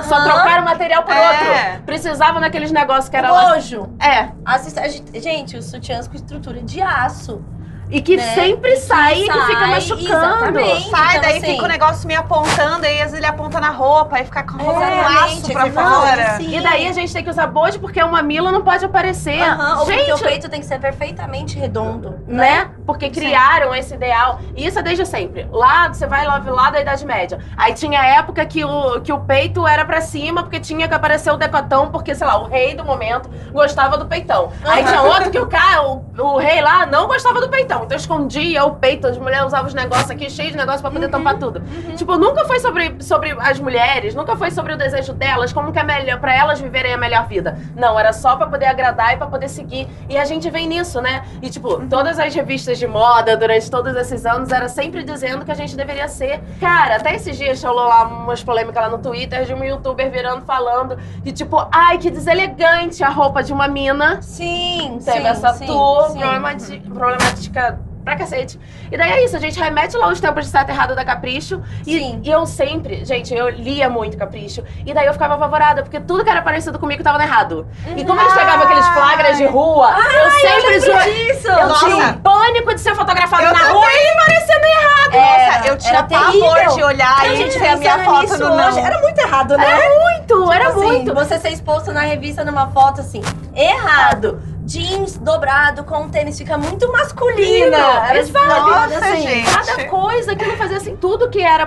Só 0.04 0.14
Aham. 0.16 0.24
trocaram 0.24 0.64
material 0.64 1.02
por 1.02 1.12
É. 1.14 1.28
outro. 1.30 1.82
Precisava 1.84 2.38
naqueles 2.38 2.70
negócios 2.70 3.08
que 3.08 3.16
era 3.16 3.28
bojo. 3.32 3.88
É. 4.00 4.28
Assist- 4.44 4.78
a 4.78 4.86
gente- 4.88 5.20
Gente, 5.20 5.56
os 5.56 5.64
sutiãs 5.64 6.06
com 6.06 6.14
estrutura 6.14 6.60
de 6.62 6.80
aço. 6.80 7.42
E 7.90 8.00
que 8.00 8.16
Né? 8.16 8.34
sempre 8.34 8.70
E 8.70 8.74
que 8.74 8.80
sai 8.80 9.12
e 9.14 9.26
que 9.28 9.32
fica 9.32 9.58
sai, 9.58 9.70
machucando. 9.70 10.08
exatamente. 10.08 10.90
Sai, 10.90 11.08
Então, 11.10 11.20
daí 11.22 11.36
assim- 11.38 11.46
fica 11.52 11.64
o 11.64 11.68
negócio 11.68 12.06
me 12.06 12.14
apontando, 12.14 12.86
aí 12.86 12.94
às 12.98 13.10
vezes 13.10 13.14
ele 13.16 13.26
aponta 13.26 13.60
na 13.60 13.70
roupa, 13.70 14.16
aí 14.16 14.24
fica 14.24 14.42
com 14.44 14.58
a 14.60 14.62
roupa 14.62 14.80
Exatamente, 14.86 15.52
laço 15.52 15.52
pra 15.52 15.70
fora. 15.70 16.36
sim. 16.36 16.56
E 16.56 16.60
daí 16.60 16.86
a 16.86 16.92
gente 16.92 17.12
tem 17.12 17.24
que 17.24 17.30
usar 17.30 17.46
bojo 17.48 17.80
porque 17.80 18.00
uma 18.02 18.22
mila 18.22 18.52
não 18.52 18.62
pode 18.62 18.84
aparecer. 18.84 19.40
Aham, 19.42 19.80
ou 19.80 19.84
porque 19.86 20.04
gente, 20.04 20.12
o 20.12 20.18
peito 20.18 20.48
tem 20.48 20.60
que 20.60 20.66
ser 20.66 20.78
perfeitamente 20.78 21.58
redondo, 21.58 22.20
né? 22.28 22.70
Porque 22.86 23.10
criaram 23.10 23.74
esse 23.74 23.94
ideal. 23.94 24.40
E 24.54 24.66
isso 24.66 24.78
é 24.78 24.82
desde 24.82 25.04
sempre. 25.04 25.48
Lá, 25.50 25.88
você 25.88 26.06
vai 26.06 26.24
lá, 26.26 26.40
lá 26.46 26.70
da 26.70 26.80
Idade 26.80 27.04
Média. 27.04 27.38
Aí 27.56 27.72
tinha 27.74 28.00
época 28.04 28.44
que 28.46 28.64
o, 28.64 29.00
que 29.00 29.12
o 29.12 29.18
peito 29.20 29.66
era 29.66 29.84
pra 29.84 30.00
cima, 30.00 30.42
porque 30.42 30.60
tinha 30.60 30.86
que 30.86 30.94
aparecer 30.94 31.32
o 31.32 31.36
decotão, 31.36 31.90
porque, 31.90 32.14
sei 32.14 32.26
lá, 32.26 32.38
o 32.40 32.46
rei 32.46 32.74
do 32.74 32.84
momento 32.84 33.28
gostava 33.52 33.98
do 33.98 34.06
peitão. 34.06 34.52
Aí 34.64 34.84
tinha 34.84 35.02
outro 35.02 35.30
que 35.30 35.38
o 35.38 35.46
cara, 35.46 35.82
o, 35.88 36.04
o 36.18 36.38
rei 36.38 36.60
lá, 36.60 36.86
não 36.86 37.06
gostava 37.08 37.40
do 37.40 37.48
peitão. 37.48 37.79
Então 37.84 37.96
escondia 37.96 38.64
o 38.64 38.76
peito, 38.76 39.06
as 39.06 39.18
mulheres 39.18 39.46
usavam 39.46 39.66
os 39.66 39.74
negócios 39.74 40.10
aqui, 40.10 40.30
cheios 40.30 40.52
de 40.52 40.56
negócios 40.56 40.80
pra 40.82 40.90
poder 40.90 41.08
tampar 41.08 41.38
tudo. 41.38 41.62
Tipo, 41.96 42.16
nunca 42.16 42.44
foi 42.44 42.60
sobre, 42.60 42.96
sobre 43.02 43.36
as 43.38 43.58
mulheres, 43.60 44.14
nunca 44.14 44.36
foi 44.36 44.50
sobre 44.50 44.72
o 44.72 44.76
desejo 44.76 45.12
delas, 45.12 45.52
como 45.52 45.72
que 45.72 45.78
é 45.78 45.82
melhor, 45.82 46.18
pra 46.20 46.34
elas 46.34 46.60
viverem 46.60 46.92
a 46.92 46.98
melhor 46.98 47.26
vida. 47.26 47.58
Não, 47.76 47.98
era 47.98 48.12
só 48.12 48.36
pra 48.36 48.46
poder 48.46 48.66
agradar 48.66 49.14
e 49.14 49.16
pra 49.16 49.26
poder 49.26 49.48
seguir. 49.48 49.88
E 50.08 50.16
a 50.16 50.24
gente 50.24 50.48
vem 50.50 50.66
nisso, 50.66 51.00
né? 51.00 51.24
E, 51.42 51.50
tipo, 51.50 51.86
todas 51.86 52.18
as 52.18 52.34
revistas 52.34 52.78
de 52.78 52.86
moda 52.86 53.36
durante 53.36 53.70
todos 53.70 53.94
esses 53.96 54.24
anos 54.26 54.50
era 54.50 54.68
sempre 54.68 55.02
dizendo 55.02 55.44
que 55.44 55.50
a 55.50 55.54
gente 55.54 55.76
deveria 55.76 56.08
ser. 56.08 56.40
Cara, 56.60 56.96
até 56.96 57.14
esses 57.14 57.36
dias 57.36 57.62
rolou 57.62 57.86
lá 57.86 58.04
umas 58.04 58.42
polêmicas 58.42 58.82
lá 58.82 58.88
no 58.88 58.98
Twitter 58.98 59.44
de 59.44 59.54
um 59.54 59.64
youtuber 59.64 60.10
virando 60.10 60.44
falando 60.44 60.96
que, 61.22 61.32
tipo, 61.32 61.66
ai, 61.72 61.98
que 61.98 62.10
deselegante 62.10 63.02
a 63.02 63.08
roupa 63.08 63.42
de 63.42 63.52
uma 63.52 63.68
mina. 63.68 64.20
Sim, 64.22 64.98
Teve 65.04 65.18
sim, 65.20 65.26
essa 65.26 65.52
sim, 65.54 65.66
tour 65.66 66.10
sim. 66.58 66.80
problemática 66.80 67.69
pra 68.10 68.16
cacete. 68.18 68.58
E 68.90 68.96
daí 68.96 69.12
é 69.12 69.24
isso, 69.24 69.36
a 69.36 69.38
gente 69.38 69.58
remete 69.58 69.96
lá 69.96 70.08
os 70.08 70.20
tempos 70.20 70.44
de 70.44 70.50
certo 70.50 70.70
errado 70.70 70.94
da 70.94 71.04
Capricho. 71.04 71.62
E, 71.86 71.98
Sim. 71.98 72.20
e 72.24 72.30
eu 72.30 72.44
sempre, 72.44 73.04
gente, 73.04 73.32
eu 73.34 73.48
lia 73.48 73.88
muito 73.88 74.16
Capricho. 74.16 74.62
E 74.84 74.92
daí 74.92 75.06
eu 75.06 75.12
ficava 75.12 75.34
apavorada, 75.34 75.82
porque 75.82 76.00
tudo 76.00 76.24
que 76.24 76.30
era 76.30 76.42
parecido 76.42 76.78
comigo 76.78 77.02
tava 77.02 77.18
no 77.18 77.24
errado. 77.24 77.66
E 77.96 78.04
como 78.04 78.20
eles 78.20 78.32
pegavam 78.34 78.64
aqueles 78.66 78.86
flagras 78.88 79.36
de 79.36 79.46
rua, 79.46 79.94
eu 80.12 80.30
sempre 80.32 80.68
lembro 80.70 80.80
zoa- 80.86 81.02
disso! 81.04 81.48
Eu 81.48 81.74
tinha 81.78 81.96
Nossa. 81.96 82.10
um 82.12 82.12
pânico 82.20 82.74
de 82.74 82.80
ser 82.80 82.94
fotografada 82.94 83.42
Eu 83.44 83.52
na 83.52 83.68
rua 83.68 83.86
e 83.86 84.16
parecendo 84.16 84.64
errado. 84.66 85.12
Nossa, 85.12 85.68
eu 85.68 85.76
tinha 85.78 85.90
era 85.94 86.02
pavor 86.04 86.74
de 86.74 86.82
olhar 86.82 87.20
A 87.20 87.26
e 87.28 87.36
gente 87.36 87.58
ver 87.58 87.68
a 87.68 87.76
minha 87.76 87.98
foto 88.04 88.20
nisso 88.22 88.38
no 88.38 88.56
não. 88.56 88.68
hoje, 88.68 88.78
Era 88.80 89.00
muito 89.00 89.18
errado, 89.18 89.56
né? 89.56 89.66
Muito, 89.98 90.52
era 90.52 90.68
Assim, 90.68 90.78
muito. 90.80 91.14
Você 91.14 91.38
ser 91.38 91.50
exposto 91.50 91.92
na 91.92 92.00
revista 92.02 92.44
numa 92.44 92.68
foto 92.68 93.00
assim, 93.00 93.20
errado. 93.54 94.40
Jeans 94.70 95.18
dobrado 95.18 95.82
com 95.82 96.08
tênis 96.08 96.38
fica 96.38 96.56
muito 96.56 96.90
masculina. 96.92 97.76
Era 98.08 98.18
Exato. 98.20 98.46
foda, 98.46 98.86
Nossa, 98.86 98.98
assim. 98.98 99.22
gente. 99.22 99.52
Cada 99.52 99.84
coisa 99.88 100.36
que 100.36 100.46
não 100.46 100.56
fazia 100.56 100.76
assim, 100.76 100.94
tudo 100.94 101.28
que 101.28 101.42
era 101.42 101.66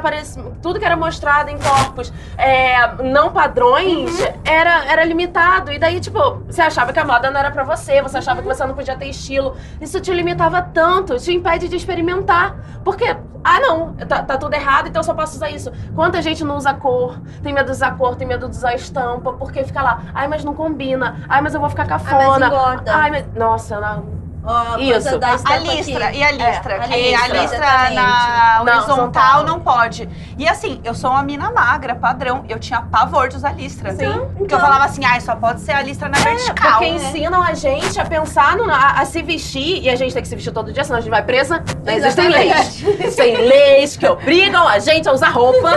tudo 0.62 0.80
que 0.80 0.86
era 0.86 0.96
mostrado 0.96 1.50
em 1.50 1.58
corpos 1.58 2.14
é, 2.38 3.04
não 3.04 3.34
padrões 3.34 4.18
Uhum. 4.20 4.34
era, 4.46 4.86
era 4.86 5.04
limitado. 5.04 5.74
E 5.74 5.78
daí, 5.78 6.00
tipo, 6.00 6.42
você 6.48 6.62
achava 6.62 6.94
que 6.94 7.00
a 7.00 7.04
moda 7.04 7.30
não 7.30 7.42
era 7.42 7.52
pra 7.52 7.66
você, 7.66 8.02
você 8.02 8.18
achava 8.20 8.42
que 8.42 8.48
você 8.48 8.66
não 8.66 8.74
podia 8.74 8.96
ter 8.96 9.08
estilo. 9.08 9.58
Isso 9.82 10.00
te 10.00 10.14
limitava 10.14 10.62
tanto, 10.62 11.18
te 11.20 11.34
impede 11.34 11.68
de 11.68 11.76
experimentar. 11.76 12.56
Porque, 12.86 13.16
ah 13.44 13.60
não, 13.60 13.94
tá, 13.94 14.24
tá 14.24 14.38
tudo 14.38 14.54
errado, 14.54 14.88
então 14.88 15.00
eu 15.00 15.04
só 15.04 15.14
posso 15.14 15.36
usar 15.36 15.50
isso. 15.50 15.72
Quanta 15.96 16.22
gente 16.22 16.44
não 16.44 16.58
usa 16.58 16.74
cor, 16.74 17.20
tem 17.42 17.54
medo 17.54 17.66
de 17.66 17.72
usar 17.72 17.98
cor, 17.98 18.16
tem 18.16 18.28
medo 18.28 18.48
de 18.48 18.56
usar 18.56 18.74
estampa, 18.74 19.34
porque 19.34 19.64
fica 19.64 19.82
lá, 19.82 20.04
ai, 20.14 20.28
mas 20.28 20.44
não 20.44 20.54
combina, 20.54 21.18
ai, 21.28 21.42
mas 21.42 21.54
eu 21.54 21.60
vou 21.60 21.70
ficar 21.70 21.86
cafona. 21.86 22.48
engorda. 22.48 22.96
Ai, 22.96 23.12
mas. 23.12 23.34
Nossa, 23.34 23.80
não. 23.80 24.23
A 24.46 24.78
Isso. 24.78 25.08
A 25.46 25.58
listra, 25.58 26.08
aqui. 26.08 26.18
e 26.18 26.24
a 26.24 26.32
listra, 26.32 26.74
É, 26.74 26.78
a 26.78 26.88
que 26.88 26.96
listra, 26.98 27.24
a 27.24 27.28
listra 27.42 27.58
exatamente. 27.58 27.96
na 27.96 28.04
Na 28.04 28.62
horizontal 28.62 28.98
horizontal. 28.98 29.44
não 29.46 29.60
pode. 29.62 30.10
E 30.38 30.48
assim, 30.50 30.82
eu 30.84 30.94
sou 30.94 31.12
uma 31.12 31.24
mina 31.24 31.50
magra, 31.50 31.96
padrão, 31.96 32.44
eu 32.50 32.60
tinha 32.60 32.82
pavor 32.82 33.30
de 33.30 33.38
usar 33.38 33.54
listra. 33.54 33.94
Sim. 33.94 34.12
Porque 34.38 34.54
eu 34.54 34.60
falava 34.60 34.84
assim, 34.84 35.06
ai, 35.06 35.22
só 35.22 35.34
pode 35.36 35.62
ser 35.62 35.72
a 35.72 35.82
listra 35.82 36.10
na 36.10 36.18
vertical. 36.18 36.72
Porque 36.80 36.88
ensinam 36.88 37.42
a 37.42 37.54
gente 37.54 37.98
a 38.00 38.04
pensar, 38.04 38.58
no, 38.58 38.70
a, 38.70 39.00
a 39.00 39.06
se 39.06 39.22
vestir, 39.22 39.82
e 39.82 39.90
a 39.90 39.96
gente 39.96 40.14
tem 40.14 40.22
que 40.22 40.28
se 40.28 40.36
vestir 40.36 40.52
todo 40.52 40.74
dia, 40.74 40.84
senão 40.84 40.98
a 40.98 41.02
gente 41.02 41.10
vai 41.12 41.24
presa. 41.24 41.64
Não 41.86 41.94
existem 41.94 42.28
leis. 42.28 42.84
Existem 42.84 43.38
leis 43.38 43.96
que 43.96 44.06
obrigam 44.08 44.68
a 44.68 44.78
gente 44.80 45.08
a 45.08 45.14
usar 45.14 45.30
roupa. 45.30 45.72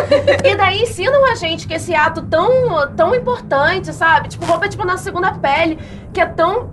e 0.44 0.56
daí 0.56 0.82
ensinam 0.82 1.24
a 1.30 1.36
gente 1.36 1.68
que 1.68 1.74
esse 1.74 1.94
ato 1.94 2.20
tão, 2.22 2.88
tão 2.96 3.14
importante, 3.14 3.92
sabe? 3.92 4.28
Tipo, 4.28 4.44
roupa 4.46 4.66
é 4.66 4.68
tipo 4.68 4.82
a 4.82 4.86
nossa 4.86 5.04
segunda 5.04 5.30
pele, 5.32 5.78
que 6.12 6.20
é 6.20 6.26
tão 6.26 6.68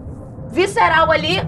visceral 0.50 1.12
ali. 1.12 1.48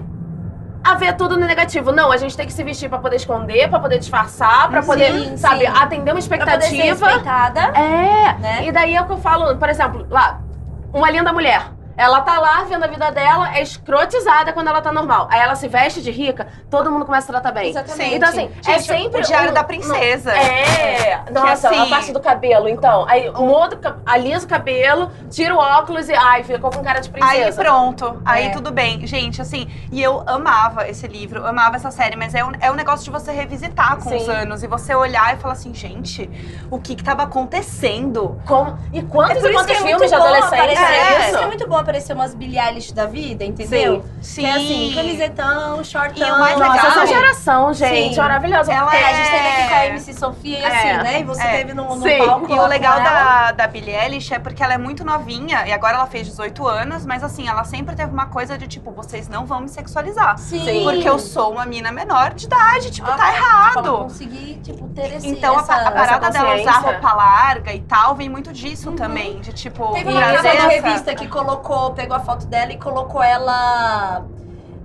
A 0.86 0.94
ver 0.94 1.14
tudo 1.16 1.36
no 1.36 1.46
negativo. 1.46 1.90
Não, 1.92 2.12
a 2.12 2.16
gente 2.16 2.36
tem 2.36 2.46
que 2.46 2.52
se 2.52 2.62
vestir 2.62 2.88
pra 2.88 2.98
poder 2.98 3.16
esconder, 3.16 3.68
pra 3.68 3.80
poder 3.80 3.98
disfarçar, 3.98 4.68
pra 4.70 4.82
Sim, 4.82 4.88
poder, 4.88 5.36
sabe, 5.38 5.60
sim. 5.60 5.66
atender 5.66 6.12
uma 6.12 6.20
Pra 6.22 6.38
poder 6.38 6.62
ser 6.62 6.76
expectativa. 6.76 7.06
respeitada. 7.06 7.60
É, 7.78 8.34
Né? 8.38 8.66
e 8.66 8.72
daí 8.72 8.94
é 8.94 9.00
o 9.02 9.06
que 9.06 9.12
eu 9.12 9.18
falo, 9.18 9.56
por 9.56 9.68
exemplo, 9.68 10.06
lá, 10.08 10.40
uma 10.92 11.10
linda 11.10 11.32
mulher. 11.32 11.62
Ela 11.96 12.20
tá 12.20 12.38
lá 12.38 12.64
vendo 12.64 12.84
a 12.84 12.86
vida 12.86 13.10
dela, 13.10 13.56
é 13.56 13.62
escrotizada 13.62 14.52
quando 14.52 14.68
ela 14.68 14.80
tá 14.82 14.92
normal. 14.92 15.28
Aí 15.30 15.40
ela 15.40 15.54
se 15.54 15.66
veste 15.68 16.02
de 16.02 16.10
rica, 16.10 16.46
todo 16.70 16.90
mundo 16.90 17.06
começa 17.06 17.26
a 17.30 17.40
tratar 17.40 17.52
bem. 17.52 17.70
Exatamente. 17.70 18.14
Então, 18.14 18.28
assim, 18.28 18.50
é 18.66 18.72
Gente, 18.78 18.82
sempre. 18.86 19.20
o 19.20 19.24
diário 19.24 19.50
um- 19.50 19.54
da 19.54 19.64
princesa. 19.64 20.32
É, 20.32 21.22
nossa, 21.32 21.68
assim- 21.68 21.80
a 21.80 21.86
parte 21.86 22.12
do 22.12 22.20
cabelo, 22.20 22.68
então. 22.68 23.06
Aí 23.08 23.30
muda, 23.30 23.98
alisa 24.04 24.44
o 24.44 24.48
cabelo, 24.48 25.10
tira 25.30 25.54
o 25.54 25.58
óculos 25.58 26.08
e, 26.08 26.14
ai, 26.14 26.42
ficou 26.44 26.70
com 26.70 26.82
cara 26.82 27.00
de 27.00 27.08
Aí 27.14 27.20
princesa. 27.38 27.62
pronto, 27.62 28.20
aí 28.24 28.46
É. 28.46 28.50
tudo 28.50 28.70
bem. 28.70 29.06
Gente, 29.06 29.40
assim, 29.40 29.68
e 29.90 30.02
eu 30.02 30.22
amava 30.26 30.88
esse 30.88 31.06
livro, 31.06 31.46
amava 31.46 31.76
essa 31.76 31.90
série, 31.90 32.16
mas 32.16 32.34
é 32.34 32.44
um, 32.44 32.52
é 32.60 32.70
um 32.70 32.74
negócio 32.74 33.04
de 33.04 33.10
você 33.10 33.32
revisitar 33.32 33.96
com 33.96 34.10
Sim. 34.10 34.16
os 34.16 34.28
anos 34.28 34.62
e 34.62 34.66
você 34.66 34.94
olhar 34.94 35.34
e 35.34 35.38
falar 35.38 35.54
assim, 35.54 35.72
gente, 35.74 36.28
o 36.70 36.78
que 36.78 36.94
que 36.94 37.02
tava 37.04 37.22
acontecendo? 37.22 38.40
Como- 38.46 38.78
E 38.92 39.02
quantos 39.02 39.44
É 39.44 39.48
e 39.48 39.52
quantos 39.52 39.70
é 39.70 39.74
filmes 39.76 39.94
muito 39.96 40.08
de 40.08 40.14
adolescente 40.14 40.78
é 40.78 41.24
é, 41.24 41.30
isso 41.30 41.38
é 41.38 41.46
muito 41.46 41.68
bom 41.68 41.82
aparecer 41.86 42.12
umas 42.14 42.34
Billie 42.34 42.58
Eilish 42.58 42.92
da 42.92 43.06
vida, 43.06 43.44
entendeu? 43.44 44.04
Sim. 44.20 44.40
Que 44.42 44.46
é 44.46 44.52
assim, 44.56 44.92
camisetão, 44.94 45.84
shortão. 45.84 46.26
E 46.28 46.30
o 46.32 46.38
mais 46.38 46.58
Nossa, 46.58 46.72
legal- 46.72 46.86
essa 46.90 47.06
geração, 47.06 47.72
gente, 47.72 48.14
Sim. 48.14 48.20
maravilhosa. 48.20 48.72
Ela 48.72 48.94
É, 48.96 49.04
a 49.04 49.12
gente 49.12 49.30
teve 49.30 49.46
aqui 49.48 49.60
É. 49.62 49.68
com 49.68 49.74
a 49.74 49.86
MC 49.86 50.14
Sofia 50.14 50.58
e 50.58 50.64
assim, 50.64 50.88
É, 50.88 51.02
né? 51.02 51.20
E 51.20 51.24
você 51.24 51.42
é. 51.42 51.56
teve 51.58 51.74
no, 51.74 51.94
no 51.94 52.02
Sim. 52.02 52.18
palco. 52.18 52.52
E 52.52 52.58
o 52.58 52.66
legal 52.66 53.00
da, 53.02 53.52
da 53.52 53.66
Billie 53.68 53.94
Eilish 53.94 54.34
é 54.34 54.38
porque 54.40 54.62
ela 54.62 54.74
é 54.74 54.78
muito 54.78 55.04
novinha, 55.04 55.66
e 55.66 55.72
agora 55.72 55.94
ela 55.96 56.06
fez 56.06 56.26
18 56.26 56.66
anos, 56.66 57.06
mas 57.06 57.22
assim, 57.22 57.48
ela 57.48 57.62
sempre 57.64 57.94
teve 57.94 58.12
uma 58.12 58.26
coisa 58.26 58.58
de 58.58 58.66
tipo, 58.66 58.90
vocês 58.90 59.28
não 59.28 59.46
vão 59.46 59.60
me 59.60 59.68
sexualizar. 59.68 60.36
Sim. 60.38 60.82
Porque 60.82 61.08
eu 61.08 61.18
sou 61.20 61.52
uma 61.52 61.64
mina 61.64 61.92
menor 61.92 62.34
de 62.34 62.46
idade, 62.46 62.90
tipo, 62.90 63.08
Ah, 63.08 63.16
tá 63.16 63.26
Tipo, 63.26 63.36
errado. 63.36 63.96
conseguir, 63.98 64.60
tipo, 64.62 64.88
ter 64.88 65.14
esse, 65.16 65.28
Então 65.28 65.56
a, 65.56 65.60
essa... 65.60 65.74
a 65.74 65.90
parada 65.92 66.30
dela 66.30 66.56
usar 66.60 66.78
roupa 66.80 67.12
larga 67.12 67.72
e 67.72 67.80
tal 67.82 68.14
vem 68.16 68.28
muito 68.28 68.52
disso 68.52 68.90
também. 68.92 69.40
De 69.40 69.52
tipo, 69.52 69.92
Teve 69.92 70.10
uma 70.10 70.22
essa- 70.22 70.68
revista 70.68 71.14
que 71.14 71.28
colocou, 71.28 71.75
pegou 71.94 72.16
a 72.16 72.20
foto 72.20 72.46
dela 72.46 72.72
e 72.72 72.78
colocou 72.78 73.22
ela. 73.22 74.24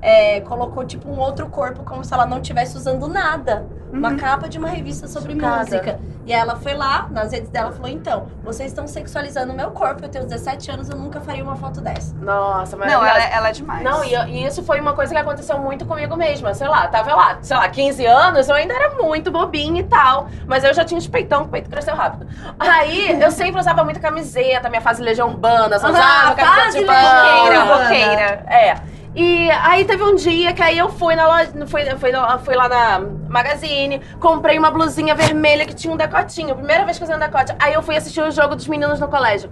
é, 0.02 0.42
colocou 0.42 0.86
tipo 0.86 1.10
um 1.10 1.20
outro 1.20 1.48
corpo, 1.50 1.84
como 1.84 2.04
se 2.04 2.14
ela 2.14 2.26
não 2.26 2.38
estivesse 2.39 2.76
usando 2.78 3.08
nada. 3.08 3.66
Uma 3.92 4.10
Uhum. 4.10 4.18
capa 4.18 4.48
de 4.48 4.58
uma 4.58 4.68
revista 4.70 5.08
sobre 5.08 5.34
Chocada. 5.34 5.58
música. 5.60 6.00
E 6.26 6.32
ela 6.32 6.56
foi 6.56 6.74
lá, 6.76 7.08
nas 7.10 7.32
redes 7.32 7.50
dela, 7.50 7.72
falou: 7.72 7.89
então, 7.89 8.28
vocês 8.44 8.70
estão 8.72 8.88
sexualizando 8.88 9.52
o 9.52 9.56
meu 9.56 9.72
corpo, 9.72 10.06
eu 10.06 10.10
tenho 10.10 10.24
17 10.26 10.72
anos, 10.72 10.89
eu 10.89 10.96
nunca 10.96 11.20
faria 11.20 11.44
uma 11.44 11.56
foto 11.56 11.82
dessa. 11.82 12.16
Nossa, 12.16 12.78
Não, 12.78 12.86
maravilhosa. 12.86 13.20
ela, 13.26 13.36
ela 13.36 13.50
é 13.50 13.52
demais. 13.52 13.84
Não, 13.84 14.04
e, 14.04 14.14
e 14.30 14.46
isso 14.46 14.64
foi 14.64 14.80
uma 14.80 14.94
coisa 14.94 15.14
que 15.14 15.20
aconteceu 15.20 15.58
muito 15.58 15.86
comigo 15.86 16.16
mesma. 16.16 16.54
Sei 16.54 16.68
lá, 16.68 16.88
tava 16.88 17.14
lá, 17.16 17.38
sei 17.42 17.58
lá, 17.58 17.68
15 17.68 18.06
anos, 18.06 18.48
eu 18.48 18.56
ainda 18.56 18.74
era 18.74 18.92
muito 19.02 19.32
bobinha 19.32 19.82
e 19.82 19.84
tal. 19.84 20.28
Mas 20.48 20.64
eu 20.64 20.74
já 20.74 20.86
tinha 20.86 20.98
os 21.00 21.08
peitão, 21.08 21.44
o 21.44 21.48
peito 21.48 21.70
cresceu 21.70 21.96
rápido. 21.96 22.28
Aí 22.60 23.20
eu 23.22 23.32
sempre 23.32 23.60
usava 23.60 23.84
muita 23.84 24.00
camiseta, 24.00 24.70
minha 24.70 24.82
fase 24.82 25.02
Legião 25.02 25.30
Urbana, 25.30 25.80
só 25.80 25.88
Ah, 25.88 25.92
usava 25.92 26.36
camiseta 26.36 26.62
fase 26.62 26.80
de 26.80 26.86
boqueira. 26.86 28.46
É. 28.48 28.76
E 29.14 29.51
aí 29.51 29.84
teve 29.84 30.01
um 30.03 30.16
dia 30.16 30.53
que 30.53 30.62
aí 30.62 30.78
eu 30.78 30.89
fui 30.89 31.16
na 31.16 31.28
loja, 31.28 31.51
fui, 31.68 31.84
fui, 31.97 32.12
fui 32.45 32.55
lá 32.55 32.70
na 32.70 32.99
Magazine, 33.28 33.99
comprei 34.20 34.57
uma 34.57 34.72
blusinha 34.72 35.14
vermelha 35.14 35.66
que 35.66 35.76
tinha 35.76 35.93
um 35.93 35.97
decotinho. 35.97 36.55
Primeira 36.55 36.86
vez 36.86 36.97
que 36.97 37.03
eu 37.03 37.05
usei 37.05 37.16
um 37.18 37.20
decote. 37.20 37.53
Aí 37.59 37.74
eu 37.74 37.84
fui 37.84 37.97
assistir 37.97 38.22
o 38.22 38.32
jogo 38.32 38.55
dos 38.55 38.68
meninos 38.68 38.99
no 38.99 39.09
colégio. 39.09 39.51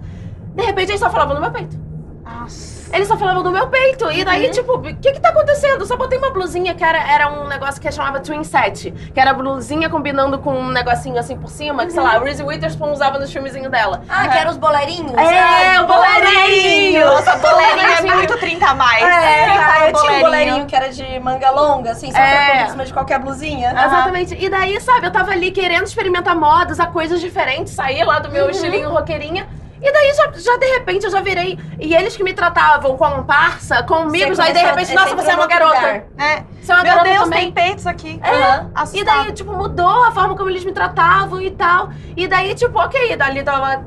De 0.56 0.64
repente 0.64 0.92
eles 0.92 1.00
só 1.00 1.10
falavam 1.10 1.36
no 1.36 1.42
meu 1.42 1.52
peito. 1.52 1.78
Nossa. 2.24 2.79
Eles 2.92 3.08
só 3.08 3.18
falavam 3.18 3.44
do 3.44 3.52
meu 3.52 3.68
peito. 3.68 4.12
E 4.12 4.24
daí, 4.24 4.50
tipo, 4.50 4.74
o 4.78 4.82
que 4.82 5.12
que 5.14 5.20
tá 5.20 5.30
acontecendo? 5.30 5.82
Eu 5.82 5.86
só 5.86 5.96
botei 5.96 6.18
uma 6.18 6.32
blusinha 6.32 6.74
que 6.74 6.84
era, 6.84 6.98
era 7.12 7.30
um 7.32 7.48
negócio 7.48 7.80
que 7.82 7.92
chamava 7.92 8.20
twin 8.20 8.44
set. 8.44 8.92
Que 9.14 9.20
era 9.20 9.34
blusinha 9.34 9.90
combinando 9.90 10.40
com 10.40 10.52
um 10.54 10.70
negocinho 10.70 11.18
assim 11.20 11.38
por 11.38 11.50
cima. 11.50 11.86
Que, 11.86 11.92
sei 11.92 12.02
lá, 12.02 12.16
a 12.16 12.20
Reese 12.20 12.44
Witherspoon 12.44 12.92
usava 12.92 13.20
nos 13.20 13.32
filmezinhos 13.32 13.72
dela. 13.72 14.02
Ah, 14.10 14.28
que 14.28 14.38
eram 14.38 14.52
os 14.52 14.58
boleirinhos? 14.58 15.14
É, 15.14 15.76
Ah, 15.78 15.82
o 15.84 15.88
boleirinho! 15.88 17.06
Nossa, 17.06 17.36
boleirinho 17.38 18.12
é 18.12 18.16
muito 18.16 18.38
30 18.38 18.66
a 18.66 18.76
mais. 18.76 19.04
É, 19.04 19.48
fala 19.58 19.90
eu 19.90 19.94
tinha 19.94 20.12
um 20.14 20.20
boleirinho 20.22 20.66
que 20.66 20.76
era 20.76 20.90
de 20.90 21.20
manga 21.20 21.50
longa, 21.52 21.92
assim, 21.92 22.12
só 22.12 22.18
É. 22.18 22.64
por 22.64 22.72
cima 22.72 22.86
de 22.86 22.94
qualquer 22.94 23.20
blusinha. 23.20 23.70
Exatamente. 23.72 24.36
E 24.40 24.50
daí, 24.50 24.80
sabe, 24.82 25.08
eu 25.08 25.12
tava 25.12 25.32
ali 25.32 25.52
querendo 25.52 25.86
experimentar 25.86 26.36
modas, 26.36 26.74
usar 26.74 26.88
coisas 26.88 27.20
diferentes, 27.22 27.74
sair 27.74 28.04
lá 28.04 28.20
do 28.20 28.30
meu 28.32 28.50
estilinho 28.50 28.90
roqueirinha. 28.90 29.48
E 29.82 29.92
daí, 29.92 30.14
já, 30.14 30.32
já 30.36 30.58
de 30.58 30.66
repente, 30.66 31.06
eu 31.06 31.12
já 31.12 31.22
virei. 31.22 31.58
E 31.80 31.96
eles 31.96 32.16
que 32.18 32.24
me 32.24 32.34
tratavam 32.34 32.98
como 32.98 33.24
parça, 33.24 33.82
comigo, 33.84 34.34
aí 34.42 34.54
de 34.54 34.60
repente, 34.60 34.88
você 34.88 34.94
nossa, 34.94 35.16
você 35.16 35.32
é 35.32 35.36
uma 35.36 35.48
garota. 35.48 35.76
lugar. 35.78 36.04
É. 36.18 36.44
Você 36.62 36.72
é 36.72 36.76
uma 36.76 36.84
Meu 36.84 36.92
garota 36.94 37.10
Deus, 37.10 37.24
também. 37.24 37.40
tem 37.40 37.52
peitos 37.52 37.88
aqui. 37.88 38.20
É. 38.24 38.98
E 38.98 39.04
daí, 39.04 39.32
tipo, 39.32 39.54
mudou 39.54 40.04
a 40.06 40.12
forma 40.12 40.36
como 40.36 40.50
eles 40.50 40.66
me 40.66 40.72
tratavam 40.74 41.42
e 41.42 41.52
tal. 41.52 41.90
E 42.18 42.28
daí, 42.28 42.54
tipo, 42.56 42.78
ok, 42.78 43.16
dali 43.16 43.42
tava. 43.44 43.86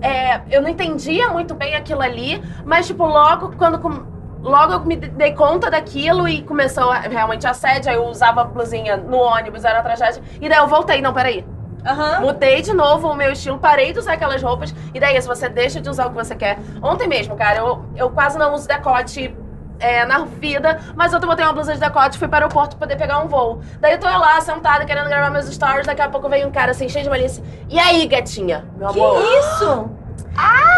é, 0.00 0.40
eu 0.50 0.62
não 0.62 0.68
entendia 0.68 1.28
muito 1.28 1.54
bem 1.54 1.74
aquilo 1.74 2.02
ali, 2.02 2.42
mas, 2.64 2.86
tipo, 2.86 3.04
logo 3.04 3.52
quando. 3.56 4.12
Logo 4.42 4.72
eu 4.72 4.80
me 4.80 4.96
dei 4.96 5.34
conta 5.34 5.70
daquilo 5.70 6.26
e 6.26 6.42
começou 6.42 6.90
a- 6.90 6.98
realmente 6.98 7.46
assédio. 7.46 7.88
Aí 7.90 7.96
eu 7.96 8.06
usava 8.06 8.42
blusinha 8.42 8.96
no 8.96 9.16
ônibus, 9.16 9.64
era 9.64 9.80
tragédia. 9.82 10.20
E 10.40 10.48
daí 10.48 10.58
eu 10.58 10.66
voltei, 10.66 11.00
não, 11.00 11.12
peraí. 11.12 11.44
Aham. 11.84 12.20
Mudei 12.20 12.62
de 12.62 12.72
novo 12.72 13.08
o 13.08 13.14
meu 13.14 13.32
estilo, 13.32 13.58
parei 13.58 13.92
de 13.92 13.98
usar 13.98 14.14
aquelas 14.14 14.42
roupas. 14.42 14.74
E 14.94 15.00
daí, 15.00 15.20
se 15.20 15.26
você 15.26 15.48
deixa 15.48 15.80
de 15.80 15.88
usar 15.88 16.06
o 16.06 16.10
que 16.10 16.16
você 16.16 16.34
quer. 16.34 16.58
Ontem 16.82 17.08
mesmo, 17.08 17.36
cara, 17.36 17.58
eu, 17.58 17.84
eu 17.96 18.10
quase 18.10 18.38
não 18.38 18.54
uso 18.54 18.68
decote 18.68 19.34
é, 19.80 20.04
na 20.04 20.24
vida, 20.24 20.78
mas 20.94 21.12
ontem 21.12 21.24
eu 21.24 21.28
botei 21.28 21.44
uma 21.44 21.52
blusa 21.52 21.74
de 21.74 21.80
decote 21.80 22.16
e 22.16 22.18
fui 22.18 22.28
para 22.28 22.36
o 22.36 22.42
aeroporto 22.44 22.76
poder 22.76 22.96
pegar 22.96 23.18
um 23.18 23.26
voo. 23.26 23.60
Daí 23.80 23.92
eu 23.92 23.98
tô 23.98 24.06
lá, 24.06 24.40
sentada, 24.40 24.84
querendo 24.84 25.08
gravar 25.08 25.30
meus 25.30 25.46
stories, 25.52 25.86
daqui 25.86 26.00
a 26.00 26.08
pouco 26.08 26.28
veio 26.28 26.46
um 26.46 26.52
cara 26.52 26.70
assim, 26.70 26.88
cheio 26.88 27.02
de 27.02 27.10
malícia. 27.10 27.42
E 27.68 27.78
aí, 27.78 28.06
gatinha? 28.06 28.64
Meu 28.76 28.88
amor. 28.88 29.20
Isso? 29.20 29.90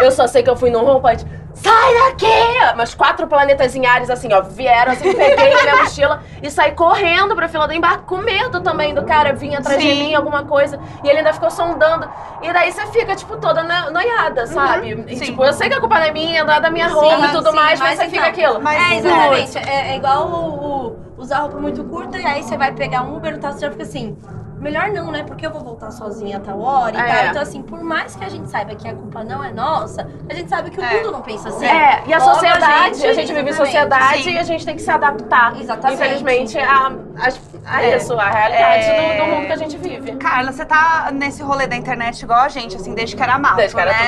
Eu 0.03 0.11
só 0.11 0.27
sei 0.27 0.43
que 0.43 0.51
eu 0.51 0.57
fui 0.57 0.71
num 0.71 0.85
rompante. 0.85 1.27
Sai 1.55 1.95
daqui! 2.11 2.77
Meus 2.77 2.95
quatro 2.95 3.27
planetas 3.29 3.75
em 3.77 3.87
Ares, 3.87 4.11
assim, 4.11 4.33
ó, 4.33 4.43
vieram, 4.43 4.93
assim, 4.93 5.15
peguei 5.15 5.55
minha 5.63 5.77
mochila 5.77 6.21
e 6.43 6.51
saí 6.51 6.73
correndo 6.73 7.35
pra 7.37 7.47
fila 7.49 7.67
do 7.69 7.73
embarque, 7.73 8.05
com 8.07 8.19
medo 8.19 8.61
também 8.61 8.93
do 8.95 9.05
cara 9.05 9.33
vir 9.33 9.55
atrás 9.55 9.81
de 9.81 9.89
Sim. 9.89 10.05
mim, 10.09 10.15
alguma 10.15 10.45
coisa. 10.45 10.81
E 11.05 11.09
ele 11.09 11.19
ainda 11.19 11.33
ficou 11.33 11.51
sondando. 11.51 12.09
E 12.43 12.53
daí 12.53 12.73
você 12.73 12.85
fica, 12.87 13.15
tipo, 13.15 13.37
toda 13.37 13.63
no- 13.63 13.93
noiada, 13.93 14.47
sabe? 14.47 15.05
E, 15.09 15.17
sim. 15.17 15.27
tipo, 15.27 15.45
eu 15.45 15.53
sei 15.53 15.69
que 15.69 15.75
a 15.77 15.81
culpa 15.81 15.99
não 16.01 16.07
é 16.07 16.13
minha, 16.13 16.45
não 16.45 16.53
é 16.55 16.61
da 16.61 16.71
minha 16.71 16.89
roupa 16.89 17.27
e 17.27 17.31
tudo 17.33 17.53
mais, 17.55 17.79
mas, 17.79 17.91
mas 17.91 17.99
você 17.99 18.05
fica 18.17 18.29
então, 18.29 18.47
aquilo. 18.47 18.61
mas- 18.63 18.83
é, 18.93 18.97
exatamente. 18.97 19.59
É, 19.59 19.93
é 19.93 19.97
igual 19.97 20.27
o, 20.29 20.87
o- 20.89 20.97
usar 21.19 21.39
roupa 21.39 21.59
muito 21.59 21.85
curta 21.85 22.19
e 22.19 22.27
aí 22.27 22.43
você 22.43 22.57
vai 22.57 22.73
pegar 22.73 23.03
um 23.03 23.17
Uber 23.17 23.33
e 23.35 23.39
tal, 23.39 23.53
você 23.53 23.61
já 23.61 23.71
fica 23.71 23.85
assim. 23.85 24.19
Melhor 24.59 24.89
não, 24.91 25.11
né? 25.11 25.23
Porque 25.25 25.47
eu 25.47 25.51
vou 25.51 25.61
voltar 25.63 25.91
sozinha 25.91 26.39
a 26.39 26.41
tal 26.41 26.61
hora 26.61 26.97
e 26.97 27.01
É. 27.01 27.15
tal. 27.15 27.27
Então, 27.31 27.43
assim, 27.43 27.63
por 27.63 27.83
mais 27.83 28.17
que 28.17 28.25
a 28.25 28.29
gente 28.29 28.49
saiba 28.51 28.75
que 28.75 28.89
a 28.89 28.95
culpa 28.95 29.23
não 29.25 29.43
é 29.45 29.53
nossa, 29.53 30.09
a 30.29 30.35
gente 30.35 30.49
sabe 30.49 30.71
que 30.71 30.81
o 30.81 30.85
É. 30.85 30.97
mundo 30.97 31.13
não 31.13 31.23
pensa 31.23 31.49
assim. 31.49 31.67
É, 31.67 32.03
e 32.07 32.13
a 32.15 32.19
Logo, 32.19 32.33
sociedade, 32.35 33.07
a 33.07 33.13
gente, 33.13 33.33
vive 33.35 33.51
em 33.51 33.53
sociedade 33.53 34.23
Sim. 34.23 34.31
e 34.35 34.39
a 34.39 34.43
gente 34.43 34.65
tem 34.65 34.75
que 34.77 34.83
se 34.83 34.91
adaptar. 34.91 35.61
Exatamente. 35.61 36.01
Infelizmente, 36.03 36.59
a, 36.59 36.87
a, 36.87 37.77
a 37.77 37.83
É. 37.85 37.97
isso, 37.97 38.15
a 38.15 38.31
realidade 38.31 38.85
É. 38.87 39.17
do, 39.19 39.25
do 39.25 39.31
mundo 39.35 39.47
que 39.47 39.53
a 39.53 39.57
gente 39.57 39.77
vive. 39.77 40.17
Carla, 40.17 40.53
você 40.53 40.65
tá 40.65 41.11
nesse 41.13 41.43
rolê 41.43 41.67
da 41.67 41.77
internet 41.77 42.23
igual 42.23 42.41
a 42.41 42.49
gente, 42.49 42.77
assim, 42.77 42.95
desde 42.95 43.17
que 43.17 43.23
era 43.23 43.39
mato, 43.39 43.57
Desde 43.57 43.75
que 43.75 43.81
era 43.81 43.91
né? 43.93 43.99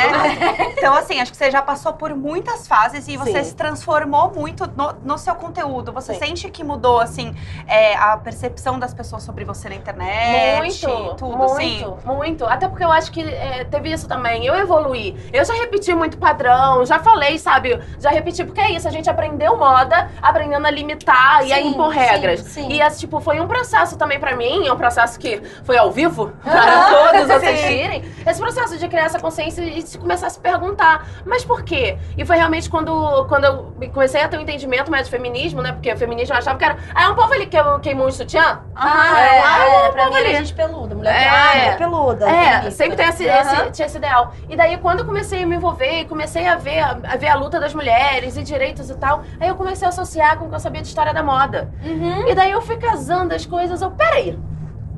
tudo 0.56 0.70
Então, 0.78 0.94
assim, 0.94 1.20
acho 1.20 1.30
que 1.30 1.36
você 1.36 1.50
já 1.50 1.60
passou 1.62 1.92
por 1.92 2.14
muitas 2.14 2.66
fases 2.66 3.06
e 3.08 3.16
você 3.16 3.42
Sim. 3.42 3.50
se 3.50 3.54
transformou 3.56 4.32
muito 4.32 4.66
no, 4.76 4.92
no 5.04 5.18
seu 5.18 5.34
conteúdo. 5.34 5.92
Você 5.92 6.14
Sim. 6.14 6.20
sente 6.20 6.50
que 6.50 6.62
mudou, 6.64 7.00
assim, 7.00 7.34
é, 7.66 7.96
a 7.96 8.16
percepção 8.16 8.78
das 8.78 8.94
pessoas 8.94 9.22
sobre 9.22 9.44
você 9.44 9.68
na 9.68 9.74
internet? 9.74 10.45
Muito, 10.56 11.14
tudo, 11.16 11.36
muito, 11.36 11.52
assim? 11.52 11.94
muito. 12.04 12.44
Até 12.44 12.68
porque 12.68 12.84
eu 12.84 12.92
acho 12.92 13.10
que 13.10 13.22
é, 13.22 13.64
teve 13.64 13.92
isso 13.92 14.06
também. 14.08 14.44
Eu 14.46 14.54
evoluí. 14.54 15.16
Eu 15.32 15.44
já 15.44 15.54
repeti 15.54 15.94
muito 15.94 16.18
padrão, 16.18 16.84
já 16.84 16.98
falei, 16.98 17.38
sabe? 17.38 17.78
Já 17.98 18.10
repeti, 18.10 18.44
porque 18.44 18.60
é 18.60 18.70
isso, 18.72 18.86
a 18.86 18.90
gente 18.90 19.08
aprendeu 19.08 19.56
moda, 19.56 20.10
aprendendo 20.22 20.66
a 20.66 20.70
limitar 20.70 21.46
e 21.46 21.52
a 21.52 21.56
Sim, 21.56 21.68
impor 21.68 21.92
sim, 21.92 21.98
regras. 21.98 22.40
sim. 22.40 22.68
E 22.70 22.80
esse, 22.80 23.00
tipo, 23.00 23.20
foi 23.20 23.40
um 23.40 23.46
processo 23.46 23.96
também 23.96 24.18
pra 24.20 24.36
mim, 24.36 24.66
é 24.66 24.72
um 24.72 24.76
processo 24.76 25.18
que 25.18 25.40
foi 25.64 25.76
ao 25.76 25.90
vivo, 25.90 26.32
para 26.42 26.84
todos 27.12 27.30
assistirem. 27.36 28.04
Esse 28.26 28.40
processo 28.40 28.78
de 28.78 28.88
criar 28.88 29.04
essa 29.04 29.18
consciência 29.18 29.62
e 29.62 29.82
se 29.82 29.98
começar 29.98 30.26
a 30.26 30.30
se 30.30 30.38
perguntar, 30.38 31.06
mas 31.24 31.44
por 31.44 31.62
quê? 31.62 31.98
E 32.16 32.24
foi 32.24 32.36
realmente 32.36 32.68
quando, 32.68 33.24
quando 33.26 33.44
eu 33.44 33.72
comecei 33.92 34.20
a 34.22 34.28
ter 34.28 34.36
um 34.36 34.40
entendimento 34.40 34.90
mais 34.90 35.04
de 35.06 35.10
feminismo, 35.10 35.62
né? 35.62 35.72
Porque 35.72 35.92
o 35.92 35.96
feminismo 35.96 36.34
eu 36.34 36.38
achava 36.38 36.58
que 36.58 36.64
era. 36.64 36.76
Ah, 36.94 37.04
é 37.04 37.08
um 37.08 37.14
povo 37.14 37.32
ali 37.32 37.46
que 37.46 37.56
queimou 37.82 38.06
um 38.06 38.10
sutiã? 38.10 38.60
Ah, 38.74 39.20
é, 39.20 39.36
é, 39.36 39.42
ah, 39.42 39.68
é, 39.68 39.90
pra 39.90 40.06
mim 40.06 40.12
vamos 40.12 40.25
ali. 40.28 40.36
gente 40.36 40.54
peluda. 40.54 40.94
Mulher 40.94 41.14
É. 41.14 41.24
é. 41.24 41.28
ah, 41.28 41.54
mulher 41.54 41.78
peluda. 41.78 42.30
É, 42.30 42.70
sempre 42.70 42.96
tem 42.96 43.08
esse, 43.08 43.28
Aham. 43.28 43.40
esse- 43.62 43.70
tinha 43.72 43.86
esse 43.86 43.96
ideal. 43.98 44.32
E 44.48 44.56
daí, 44.56 44.76
quando 44.78 45.00
eu 45.00 45.04
comecei 45.06 45.42
a 45.42 45.46
me 45.46 45.56
envolver 45.56 46.00
e 46.00 46.04
comecei 46.04 46.46
a 46.46 46.56
ver, 46.56 46.80
a 46.80 47.16
ver 47.16 47.28
a 47.28 47.34
luta 47.36 47.58
das 47.60 47.74
mulheres 47.74 48.36
e 48.36 48.42
direitos 48.42 48.90
e 48.90 48.94
tal, 48.96 49.22
aí 49.40 49.48
eu 49.48 49.54
comecei 49.54 49.86
a 49.86 49.88
associar 49.90 50.38
com 50.38 50.46
o 50.46 50.48
que 50.48 50.54
eu 50.54 50.60
sabia 50.60 50.82
de 50.82 50.88
história 50.88 51.12
da 51.14 51.22
moda. 51.22 51.70
Uhum. 51.84 52.28
E 52.28 52.34
daí 52.34 52.50
eu 52.50 52.60
fui 52.62 52.76
casando 52.76 53.34
as 53.34 53.44
coisas, 53.46 53.80
eu, 53.82 53.90
peraí, 53.90 54.38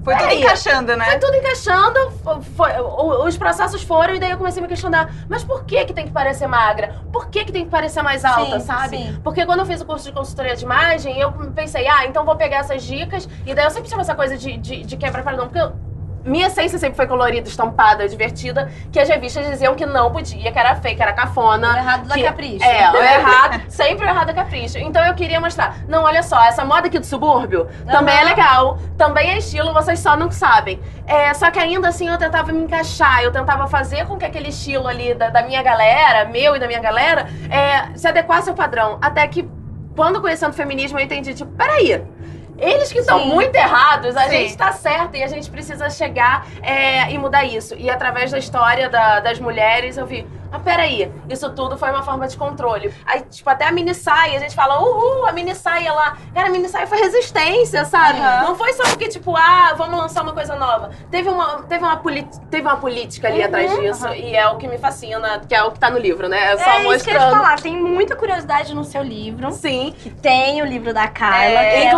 Foi 0.05 0.15
tudo 0.15 0.23
Peraí. 0.27 0.43
encaixando, 0.43 0.97
né? 0.97 1.05
foi 1.05 1.19
tudo 1.19 1.35
encaixando, 1.35 2.11
fo- 2.25 2.41
foi- 2.57 2.81
os 3.27 3.37
processos 3.37 3.83
foram, 3.83 4.15
e 4.15 4.19
daí 4.21 4.31
eu 4.31 4.39
comecei 4.39 4.61
a 4.61 4.63
me 4.63 4.69
questionar, 4.69 5.13
mas 5.29 5.45
por 5.45 5.65
que 5.65 5.85
que 5.85 5.93
tem 5.93 6.07
que 6.07 6.13
parecer 6.13 6.47
magra? 6.47 6.95
Por 7.13 7.29
que 7.29 7.45
que 7.45 7.53
tem 7.53 7.65
que 7.65 7.71
parecer 7.71 8.01
mais 8.03 8.25
alta, 8.25 8.59
Sim, 8.61 8.67
sabe? 8.67 8.97
sim. 8.97 9.21
Porque 9.23 9.45
quando 9.45 9.61
eu 9.61 9.67
fiz 9.67 9.81
o 9.81 9.85
curso 9.85 10.05
de 10.07 10.13
consultoria 10.13 10.57
de 10.57 10.65
imagem, 10.65 11.19
eu 11.21 11.31
pensei, 11.55 11.87
ah, 11.87 12.07
então 12.07 12.25
vou 12.25 12.37
pegar 12.37 12.59
essas 12.59 12.83
dicas, 12.83 13.29
e 13.45 13.55
daí 13.55 13.65
eu 13.67 13.71
sempre 13.71 13.89
tinha 13.89 14.01
essa 14.01 14.15
coisa 14.15 14.37
de, 14.39 14.57
de, 14.57 14.83
de 14.85 14.97
quebra 14.97 15.23
padrão, 15.23 15.47
porque 15.47 15.61
eu- 15.61 15.73
minha 16.25 16.47
essência 16.49 16.79
sempre 16.79 16.97
foi 16.97 17.07
colorida, 17.07 17.49
estampada, 17.49 18.09
divertida, 18.09 18.71
que 18.93 18.99
as 19.01 19.09
revistas 19.09 19.47
diziam 19.49 19.75
que 19.75 19.87
não 19.87 20.11
podia, 20.13 20.51
que 20.53 20.59
era 20.59 20.75
fake, 20.77 20.97
que 20.97 21.03
era 21.03 21.13
O 21.13 21.15
cafona. 21.15 21.79
errado 21.79 22.07
da 22.07 22.15
que- 22.15 22.23
capricho. 22.23 22.65
É, 22.65 22.91
o 22.91 22.97
errado, 22.97 23.63
sempre 23.71 24.05
o 24.05 24.09
errado 24.09 24.31
é 24.31 24.33
capricho. 24.35 24.79
Então 24.79 25.05
eu 25.05 25.15
queria 25.15 25.41
mostrar, 25.41 25.77
não, 25.89 26.05
olha 26.05 26.23
só, 26.23 26.43
essa 26.45 26.65
moda 26.65 26.87
aqui 26.89 26.99
do 26.99 27.07
subúrbio 27.07 27.67
também 27.91 28.17
é 28.17 28.25
legal, 28.25 28.79
também 28.97 29.31
é 29.31 29.39
estilo, 29.39 29.73
vocês 29.73 29.99
só 30.01 30.17
não 30.17 30.31
sabem. 30.31 30.81
É, 31.07 31.33
só 31.35 31.51
que 31.51 31.59
ainda 31.59 31.89
assim 31.89 32.09
eu 32.09 32.19
tentava 32.19 32.53
me 32.53 32.63
encaixar, 32.63 33.23
eu 33.23 33.33
tentava 33.33 33.67
fazer 33.67 34.07
com 34.07 34.17
que 34.17 34.25
aquele 34.25 34.49
estilo 34.49 34.87
ali 34.87 35.15
da, 35.15 35.31
da 35.31 35.43
minha 35.43 35.63
galera, 35.63 36.29
meu 36.29 36.55
e 36.55 36.59
da 36.59 36.67
minha 36.67 36.81
galera, 36.81 37.27
é, 37.51 37.97
se 37.97 38.07
adequasse 38.07 38.49
ao 38.51 38.55
padrão. 38.55 38.99
Até 39.01 39.27
que, 39.27 39.49
quando 39.97 40.21
conhecendo 40.21 40.51
o 40.51 40.55
feminismo, 40.55 40.99
eu 40.99 41.05
entendi, 41.05 41.33
tipo, 41.35 41.51
peraí. 41.53 42.03
Eles 42.59 42.93
que 42.93 42.99
estão 42.99 43.25
muito 43.27 43.55
errados, 43.55 44.17
a 44.17 44.23
Sim. 44.25 44.31
gente 44.31 44.57
tá 44.57 44.73
certo 44.73 45.17
e 45.17 45.23
a 45.23 45.27
gente 45.29 45.49
precisa 45.51 45.89
chegar 45.91 46.47
é, 46.63 47.11
e 47.13 47.19
mudar 47.19 47.45
isso. 47.45 47.75
E 47.77 47.89
através 47.89 48.31
da 48.31 48.39
história 48.39 48.89
da- 48.89 49.21
das 49.21 49.39
mulheres, 49.39 49.97
eu 49.97 50.05
vi, 50.05 50.27
ah, 50.51 50.59
peraí, 50.59 51.11
isso 51.29 51.49
tudo 51.51 51.79
foi 51.79 51.91
uma 51.91 52.03
forma 52.03 52.27
de 52.27 52.37
controle. 52.37 52.93
Aí, 53.07 53.21
tipo, 53.23 53.49
até 53.49 53.67
a 53.67 53.73
mini 53.73 53.95
saia, 53.95 54.37
a 54.39 54.41
gente 54.41 54.55
fala, 54.57 54.81
uhul, 54.83 55.27
a 55.27 55.33
mini 55.33 55.55
saia 55.55 55.93
lá. 55.93 56.17
Cara, 56.35 56.49
a 56.49 56.51
mini 56.51 56.69
saia 56.69 56.87
foi 56.87 56.99
resistência, 56.99 57.85
sabe? 57.85 58.19
Aham. 58.19 58.49
Não 58.49 58.57
foi 58.57 58.73
só 58.73 58.83
porque, 58.85 59.09
tipo, 59.09 59.37
ah, 59.37 59.75
vamos 59.77 59.97
lançar 59.99 60.23
uma 60.23 60.33
coisa 60.33 60.57
nova. 60.57 60.91
Teve 61.11 61.29
uma, 61.29 61.63
teve 61.63 61.85
uma, 61.85 61.97
teve 62.51 62.63
uma 62.67 62.77
política 62.77 63.29
ali 63.29 63.43
atrás 63.43 63.71
disso, 63.79 64.09
e 64.15 64.35
é 64.35 64.49
o 64.49 64.57
que 64.57 64.67
me 64.67 64.79
fascina, 64.79 65.41
que 65.49 65.55
é 65.55 65.63
o 65.63 65.71
que 65.71 65.79
tá 65.79 65.91
no 65.91 65.99
livro, 65.99 66.29
né? 66.29 66.55
É 66.55 66.57
só 66.59 66.71
É 66.71 66.83
isso 66.97 67.05
que 67.05 67.11
eu 67.11 67.15
ia 67.15 67.21
te 67.21 67.25
mostrando. 67.25 67.37
falar. 67.43 67.61
Tem 67.61 67.77
muita 67.77 68.17
curiosidade 68.17 68.75
no 68.75 68.83
seu 68.85 69.03
livro. 69.03 69.53
Sim, 69.53 69.95
Que 69.97 70.11
tem 70.11 70.61
o 70.61 70.65
livro 70.67 70.93
da 70.93 71.07
Carla. 71.09 71.37
É, 71.45 71.71
que 71.83 71.87
é 71.87 71.91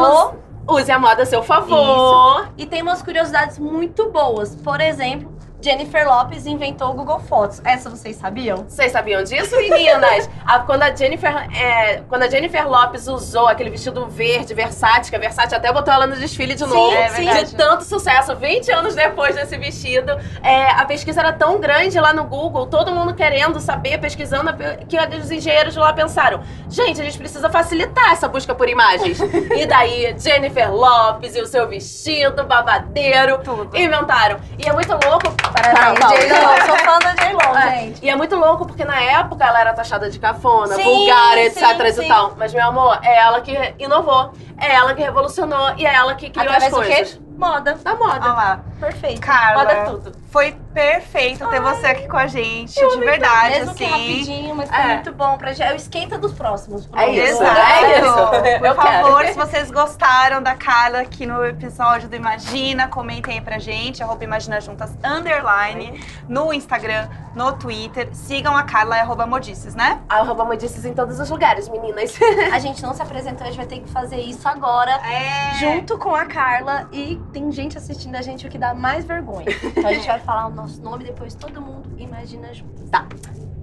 use 0.78 0.90
a 0.90 0.98
moda 0.98 1.22
a 1.22 1.26
seu 1.26 1.42
favor. 1.42 2.48
E 2.56 2.66
tem 2.66 2.82
umas 2.82 3.02
curiosidades 3.02 3.58
muito 3.58 4.10
boas. 4.10 4.54
Por 4.54 4.80
exemplo, 4.80 5.39
Jennifer 5.62 6.06
Lopes 6.08 6.46
inventou 6.46 6.90
o 6.90 6.94
Google 6.94 7.20
Fotos. 7.20 7.60
Essa 7.64 7.90
vocês 7.90 8.16
sabiam? 8.16 8.64
Vocês 8.68 8.92
sabiam 8.92 9.22
disso, 9.22 9.56
meninas? 9.56 10.28
A- 10.46 10.60
quando, 10.60 10.82
a 10.82 10.94
Jennifer, 10.94 11.32
é, 11.54 12.02
quando 12.08 12.22
a 12.22 12.28
Jennifer 12.28 12.66
Lopes 12.68 13.06
usou 13.06 13.46
aquele 13.46 13.70
vestido 13.70 14.06
verde, 14.06 14.54
Versace, 14.54 15.10
que 15.10 15.16
a 15.16 15.18
Versace 15.18 15.54
até 15.54 15.72
botou 15.72 15.92
ela 15.92 16.06
no 16.06 16.16
desfile 16.16 16.54
de 16.54 16.64
novo, 16.64 16.96
é 16.96 17.08
de 17.08 17.24
verdade. 17.24 17.54
tanto 17.54 17.84
sucesso, 17.84 18.34
20 18.34 18.70
anos 18.72 18.94
depois 18.94 19.34
desse 19.34 19.56
vestido, 19.58 20.12
é, 20.42 20.70
a 20.70 20.84
pesquisa 20.84 21.20
era 21.20 21.32
tão 21.32 21.60
grande 21.60 21.98
lá 22.00 22.12
no 22.12 22.24
Google, 22.24 22.66
todo 22.66 22.90
mundo 22.92 23.14
querendo 23.14 23.60
saber, 23.60 23.98
pesquisando, 23.98 24.50
que 24.88 24.96
os 25.16 25.30
engenheiros 25.30 25.74
de 25.74 25.78
lá 25.78 25.92
pensaram, 25.92 26.40
gente, 26.68 27.00
a 27.00 27.04
gente 27.04 27.18
precisa 27.18 27.48
facilitar 27.50 28.12
essa 28.12 28.26
busca 28.26 28.54
por 28.54 28.68
imagens. 28.68 29.18
e 29.56 29.66
daí, 29.66 30.14
Jennifer 30.18 30.72
Lopes 30.72 31.36
e 31.36 31.40
o 31.40 31.46
seu 31.46 31.68
vestido 31.68 32.44
babadeiro, 32.44 33.38
Tudo. 33.38 33.76
inventaram. 33.76 34.40
E 34.58 34.68
é 34.68 34.72
muito 34.72 34.90
louco... 34.92 35.30
Parabéns, 35.52 35.98
Não, 36.00 36.08
não. 36.08 36.16
J-Lo. 36.16 36.66
Sou 36.66 36.76
fã 36.78 36.98
da 36.98 37.14
J-Lo, 37.14 37.56
É, 37.58 37.78
gente. 37.80 38.04
E 38.04 38.10
é 38.10 38.16
muito 38.16 38.36
louco 38.36 38.66
porque 38.66 38.84
na 38.84 39.00
época 39.00 39.44
ela 39.44 39.60
era 39.60 39.72
taxada 39.72 40.08
de 40.10 40.18
cafona, 40.18 40.74
Sim, 40.74 40.82
vulgar, 40.82 41.38
etc 41.38 41.92
sim, 41.92 42.04
e 42.04 42.08
tal. 42.08 42.34
Mas, 42.36 42.52
meu 42.54 42.64
amor, 42.66 42.98
é 43.02 43.16
ela 43.18 43.40
que 43.40 43.74
inovou, 43.78 44.32
é 44.58 44.74
ela 44.74 44.94
que 44.94 45.02
revolucionou 45.02 45.74
e 45.76 45.86
é 45.86 45.94
ela 45.94 46.14
que 46.14 46.30
criou 46.30 46.46
Através 46.46 46.64
as 46.64 46.70
do 46.70 46.76
coisas. 46.86 47.14
quê? 47.14 47.20
Moda. 47.36 47.74
Da 47.82 47.94
moda. 47.94 48.20
Olha 48.22 48.32
lá. 48.32 48.60
Perfeito. 48.78 49.20
Carla, 49.20 49.62
Moda 49.62 49.72
é 49.72 49.84
tudo. 49.84 50.12
foi 50.30 50.54
perfeito 50.72 51.46
ter 51.48 51.60
você 51.60 51.86
aqui 51.86 52.08
com 52.08 52.16
a 52.16 52.26
gente, 52.26 52.74
de 52.74 52.98
verdade, 53.00 53.58
Mesmo 53.60 53.74
que 53.74 53.84
assim. 53.84 53.92
rapidinho, 53.92 54.54
mas 54.54 54.68
foi 54.68 54.78
É. 54.78 54.94
muito 54.94 55.12
bom 55.12 55.36
pra 55.36 55.52
gente. 55.52 55.62
É 55.68 55.72
o 55.72 55.76
esquenta 55.76 56.18
dos 56.18 56.32
próximos. 56.32 56.88
É 56.94 57.10
isso. 57.10 57.42
Exato. 57.42 57.60
É 57.60 57.98
isso. 58.00 58.58
Por 58.60 58.66
Eu 58.66 58.74
favor, 58.74 59.20
quero. 59.22 59.32
se 59.32 59.38
vocês 59.38 59.70
gostaram 59.70 60.42
da 60.42 60.54
Carla 60.54 61.00
aqui 61.00 61.26
no 61.26 61.44
episódio 61.44 62.08
do 62.08 62.16
Imagina, 62.16 62.88
comentem 62.88 63.34
aí 63.34 63.40
pra 63.40 63.58
gente, 63.58 64.02
arroba 64.02 64.22
Imagina 64.24 64.60
Juntas, 64.60 64.90
underline, 65.04 66.00
no 66.28 66.52
Instagram, 66.52 67.08
no 67.34 67.52
Twitter. 67.52 68.08
Sigam 68.12 68.56
a 68.56 68.62
Carla, 68.62 68.96
é 68.96 69.00
arroba 69.00 69.26
Modices, 69.26 69.74
né? 69.74 70.00
Arroba 70.08 70.44
Modices 70.44 70.84
em 70.84 70.92
todos 70.94 71.18
os 71.20 71.30
lugares, 71.30 71.68
meninas. 71.68 72.18
A 72.52 72.58
gente 72.58 72.82
não 72.82 72.94
se 72.94 73.02
apresentou, 73.02 73.42
a 73.46 73.50
gente 73.50 73.56
vai 73.56 73.66
ter 73.66 73.80
que 73.80 73.88
fazer 73.90 74.16
isso 74.18 74.48
agora. 74.48 74.90
É. 74.92 75.54
Junto 75.58 75.96
com 75.98 76.14
a 76.14 76.24
Carla 76.24 76.88
e 76.92 77.20
tem 77.32 77.50
gente 77.52 77.76
assistindo 77.78 78.16
a 78.16 78.22
gente 78.22 78.46
o 78.46 78.50
que 78.50 78.58
dá 78.58 78.74
mais 78.74 79.04
vergonha. 79.04 79.46
Então 79.62 79.88
a 79.88 79.92
gente 79.92 80.06
vai 80.06 80.18
falar 80.20 80.46
o 80.46 80.50
nosso 80.60 80.82
nome 80.82 81.04
depois 81.04 81.34
todo 81.34 81.60
mundo 81.60 81.90
imagina 81.96 82.52
junto. 82.52 82.84
Tá. 82.90 83.06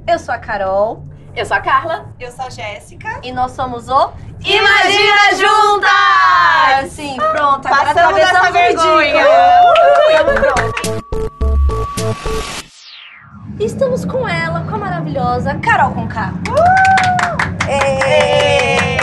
Eu 0.08 0.18
sou 0.18 0.34
a 0.34 0.40
Carol 0.40 1.04
Eu 1.36 1.46
sou 1.46 1.56
a 1.56 1.60
Carla. 1.60 2.12
Eu 2.20 2.32
sou 2.32 2.46
a 2.46 2.50
Jéssica. 2.50 3.20
e 3.24 3.32
nós 3.32 3.52
somos 3.52 3.88
o 3.88 4.12
Imagina 4.44 5.36
Juntas! 5.36 6.92
Sim, 6.92 7.18
pronto. 7.18 7.68
Agora 7.68 7.94
Passamos 7.94 8.50
o 8.50 8.52
vergonha. 8.52 9.26
Estamos 13.60 14.06
com 14.06 14.28
ela, 14.28 14.62
com 14.62 14.76
a 14.76 14.80
maravilhosa 14.80 15.56
Carol 15.56 15.92
com 15.92 16.08
K. 16.08 16.32
Ê! 17.70 18.97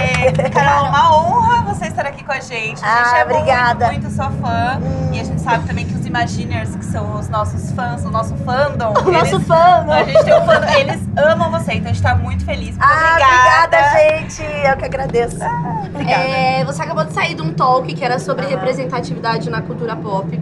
Carol, 0.53 0.89
uma 0.89 1.17
honra 1.17 1.63
você 1.63 1.87
estar 1.87 2.07
aqui 2.07 2.25
com 2.25 2.33
a 2.33 2.41
gente. 2.41 2.83
A 2.85 3.05
gente 3.05 3.15
Ah, 3.15 3.19
é 3.19 3.25
obrigada. 3.25 3.87
muito, 3.87 4.03
muito 4.03 4.15
sua 4.17 4.31
fã. 4.31 4.81
E 5.13 5.21
a 5.21 5.25
gente 5.25 5.41
sabe 5.41 5.67
também 5.67 5.85
que 5.87 5.95
os 5.95 6.07
Imaginers, 6.07 6.75
que 6.77 6.85
são 6.85 7.15
os 7.19 7.29
nossos 7.29 7.71
fãs, 7.73 8.05
o 8.05 8.11
nosso 8.11 8.35
fandom, 8.37 8.93
O 9.05 9.11
nosso 9.11 9.37
eles, 9.37 9.47
fã, 9.47 9.83
né? 9.87 10.01
a 10.01 10.05
gente 10.05 10.25
tem 10.25 10.35
um 10.41 10.45
fandom, 10.47 10.69
eles 10.79 11.01
amam 11.17 11.51
você, 11.51 11.73
então 11.75 11.91
a 11.91 11.95
gente 11.95 12.03
tá 12.03 12.15
muito 12.15 12.45
feliz. 12.45 12.71
Muito 12.77 12.83
Ah, 12.83 13.09
obrigada. 13.11 13.77
obrigada, 13.77 13.99
gente. 14.21 14.43
Eu 14.43 14.77
que 14.77 14.85
agradeço. 14.85 15.39
É, 16.09 16.65
você 16.65 16.83
acabou 16.83 17.05
de 17.05 17.13
sair 17.13 17.35
de 17.35 17.43
um 17.43 17.53
talk 17.53 17.93
que 17.95 18.05
era 18.05 18.19
sobre 18.19 18.47
representatividade 18.47 19.49
na 19.51 19.63
cultura 19.63 19.95
pop. 19.97 20.41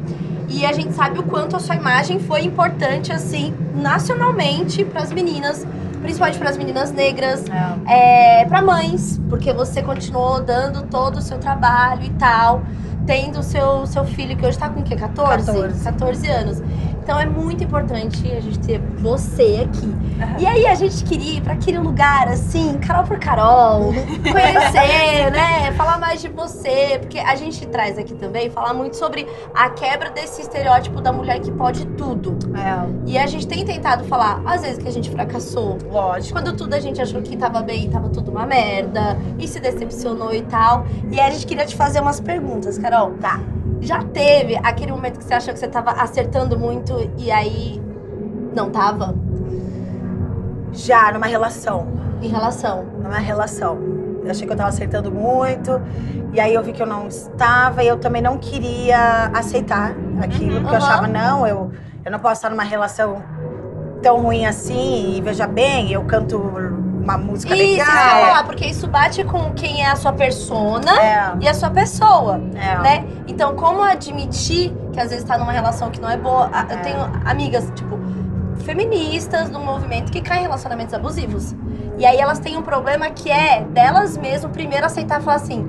E 0.49 0.67
a 0.67 0.73
gente 0.73 0.93
sabe 0.95 1.19
o 1.19 1.23
quanto 1.23 1.57
a 1.57 1.59
sua 1.59 1.75
imagem 1.75 2.19
foi 2.21 2.43
importante, 2.45 3.11
assim, 3.13 3.55
nacionalmente 3.75 4.85
para 4.85 5.03
as 5.03 5.11
meninas, 5.11 5.67
principalmente 6.03 6.39
para 6.39 6.51
as 6.51 6.57
meninas 6.59 6.93
negras, 6.93 7.45
é, 7.89 8.45
para 8.47 8.61
mães, 8.61 9.21
porque 9.31 9.53
você 9.53 9.83
continuou 9.83 10.43
dando 10.43 10.83
todo 10.83 11.17
o 11.17 11.23
seu 11.23 11.39
trabalho 11.39 12.05
e 12.05 12.11
tal, 12.11 12.63
tendo 13.07 13.39
o 13.41 13.43
seu, 13.43 13.87
seu 13.87 14.05
filho, 14.05 14.37
que 14.37 14.45
hoje 14.45 14.59
tá 14.59 14.69
com 14.69 14.81
o 14.81 14.83
quê? 14.83 14.97
14? 14.97 15.47
14. 15.47 15.85
14 15.85 16.27
anos. 16.29 16.63
Então 17.03 17.19
é 17.19 17.27
muito 17.27 17.65
importante 17.65 18.31
a 18.31 18.41
gente 18.41 18.61
ter 18.61 18.79
você 18.99 19.67
aqui. 19.69 19.95
E 20.39 20.47
aí 20.47 20.67
a 20.67 20.75
gente 20.75 21.03
queria 21.05 21.39
ir 21.39 21.41
pra 21.41 21.55
aquele 21.55 21.79
lugar 21.79 22.29
assim, 22.29 22.79
Carol 22.79 23.05
por 23.05 23.19
Carol, 23.19 23.93
conhecer, 24.23 25.31
né? 25.33 25.73
Falar 25.73 25.99
mais 25.99 26.21
de 26.23 26.29
você, 26.29 26.99
porque 27.01 27.19
a 27.19 27.35
gente 27.35 27.67
traz 27.67 27.99
aqui 27.99 28.15
também 28.15 28.49
falar 28.51 28.73
muito 28.73 28.97
sobre 28.97 29.27
a 29.53 29.69
quebra 29.71 30.11
desse 30.11 30.43
estereótipo 30.43 31.01
da 31.01 31.13
mulher 31.13 31.41
que 31.41 31.51
pode 31.51 31.85
tudo. 31.87 32.39
E 33.05 33.19
a 33.19 33.27
gente 33.27 33.49
tem 33.49 33.65
tentado 33.65 34.05
falar, 34.05 34.41
às 34.47 34.63
vezes 34.63 34.79
que 34.79 34.89
a 34.89 34.93
gente 34.93 35.11
fracassou, 35.11 35.79
Lógico. 35.91 36.33
quando 36.33 36.57
tudo 36.57 36.75
a 36.75 36.81
gente 36.81 37.03
achou 37.03 37.21
que 37.21 37.37
tava 37.37 37.63
bem, 37.63 37.91
tava 37.91 38.09
tudo 38.11 38.31
uma 38.31 38.47
merda, 38.47 39.19
e 39.39 39.49
se 39.49 39.59
decepcionou 39.59 40.33
e 40.33 40.43
tal. 40.43 40.87
E 41.11 41.19
aí 41.19 41.29
a 41.29 41.31
gente 41.31 41.47
queria 41.47 41.67
te 41.67 41.75
fazer 41.75 42.01
umas 42.01 42.21
perguntas, 42.21 42.79
Carol. 42.79 43.13
Tá. 43.21 43.41
Já 43.83 44.01
teve 44.05 44.57
aquele 44.63 44.93
momento 44.93 45.19
que 45.19 45.25
você 45.25 45.35
achou 45.35 45.53
que 45.53 45.59
você 45.59 45.67
tava 45.67 45.91
acertando 45.91 46.57
muito 46.57 47.11
e 47.19 47.33
aí 47.33 47.83
não 48.55 48.71
tava? 48.71 49.13
Já 50.73 51.11
numa 51.13 51.27
relação. 51.27 51.89
Em 52.23 52.29
relação. 52.29 52.85
Numa 53.03 53.19
relação. 53.19 53.77
Eu 54.25 54.31
achei 54.31 54.47
que 54.47 54.53
eu 54.53 54.57
tava 54.57 54.69
acertando 54.69 55.11
muito. 55.11 55.83
E 56.33 56.39
aí 56.39 56.55
eu 56.55 56.63
vi 56.63 56.73
que 56.73 56.81
eu 56.81 56.87
não 56.87 57.09
estava. 57.09 57.83
E 57.83 57.89
eu 57.89 57.99
também 57.99 58.23
não 58.23 58.39
queria 58.39 59.27
aceitar 59.35 59.97
aquilo. 60.21 60.61
Porque 60.61 60.77
eu 60.77 60.79
Aham. 60.79 60.87
achava, 60.87 61.09
não, 61.09 61.45
eu, 61.45 61.73
eu 62.05 62.13
não 62.13 62.21
posso 62.21 62.35
estar 62.35 62.51
numa 62.51 62.63
relação 62.63 63.21
tão 64.01 64.23
ruim 64.23 64.47
assim. 64.47 65.17
E 65.17 65.21
veja 65.21 65.49
bem, 65.49 65.91
eu 65.91 66.05
canto 66.05 66.39
uma 67.03 67.19
música 67.19 67.55
Isso, 67.57 67.65
isso 67.65 67.91
eu 67.91 67.95
ia 67.97 68.03
legal. 68.15 68.27
falar, 68.27 68.45
porque 68.45 68.65
isso 68.67 68.87
bate 68.87 69.25
com 69.25 69.51
quem 69.53 69.83
é 69.85 69.91
a 69.91 69.97
sua 69.97 70.13
persona 70.13 70.93
É, 71.01 71.33
e 71.41 71.49
a 71.49 71.55
sua 71.55 71.71
pessoa, 71.71 72.41
é. 72.55 72.79
né? 72.79 73.05
Então, 73.27 73.55
como 73.57 73.83
admitir 73.83 74.73
que 74.93 75.01
às 75.01 75.11
vezes 75.11 75.25
tá 75.25 75.37
numa 75.37 75.53
relação 75.53 75.91
que 75.91 76.01
não 76.01 76.09
é 76.09 76.17
boa? 76.17 76.49
A- 76.53 76.67
Eu 76.71 76.79
É. 76.79 76.81
tenho 76.83 76.99
amigas, 77.25 77.71
tipo, 77.75 77.99
feministas 78.65 79.51
do 79.51 79.59
movimento 79.59 80.13
que 80.13 80.21
caem 80.21 80.41
em 80.41 80.45
relacionamentos 80.45 80.95
abusivos. 80.95 81.55
E 81.99 82.07
aí 82.07 82.19
elas 82.19 82.39
têm 82.39 82.57
um 82.57 82.63
problema 82.63 83.11
que 83.11 83.31
é 83.31 83.63
delas 83.71 84.17
mesmo 84.17 84.51
primeiro 84.51 84.87
aceitar 84.87 85.21
e 85.21 85.25
falar 85.25 85.37
assim: 85.37 85.69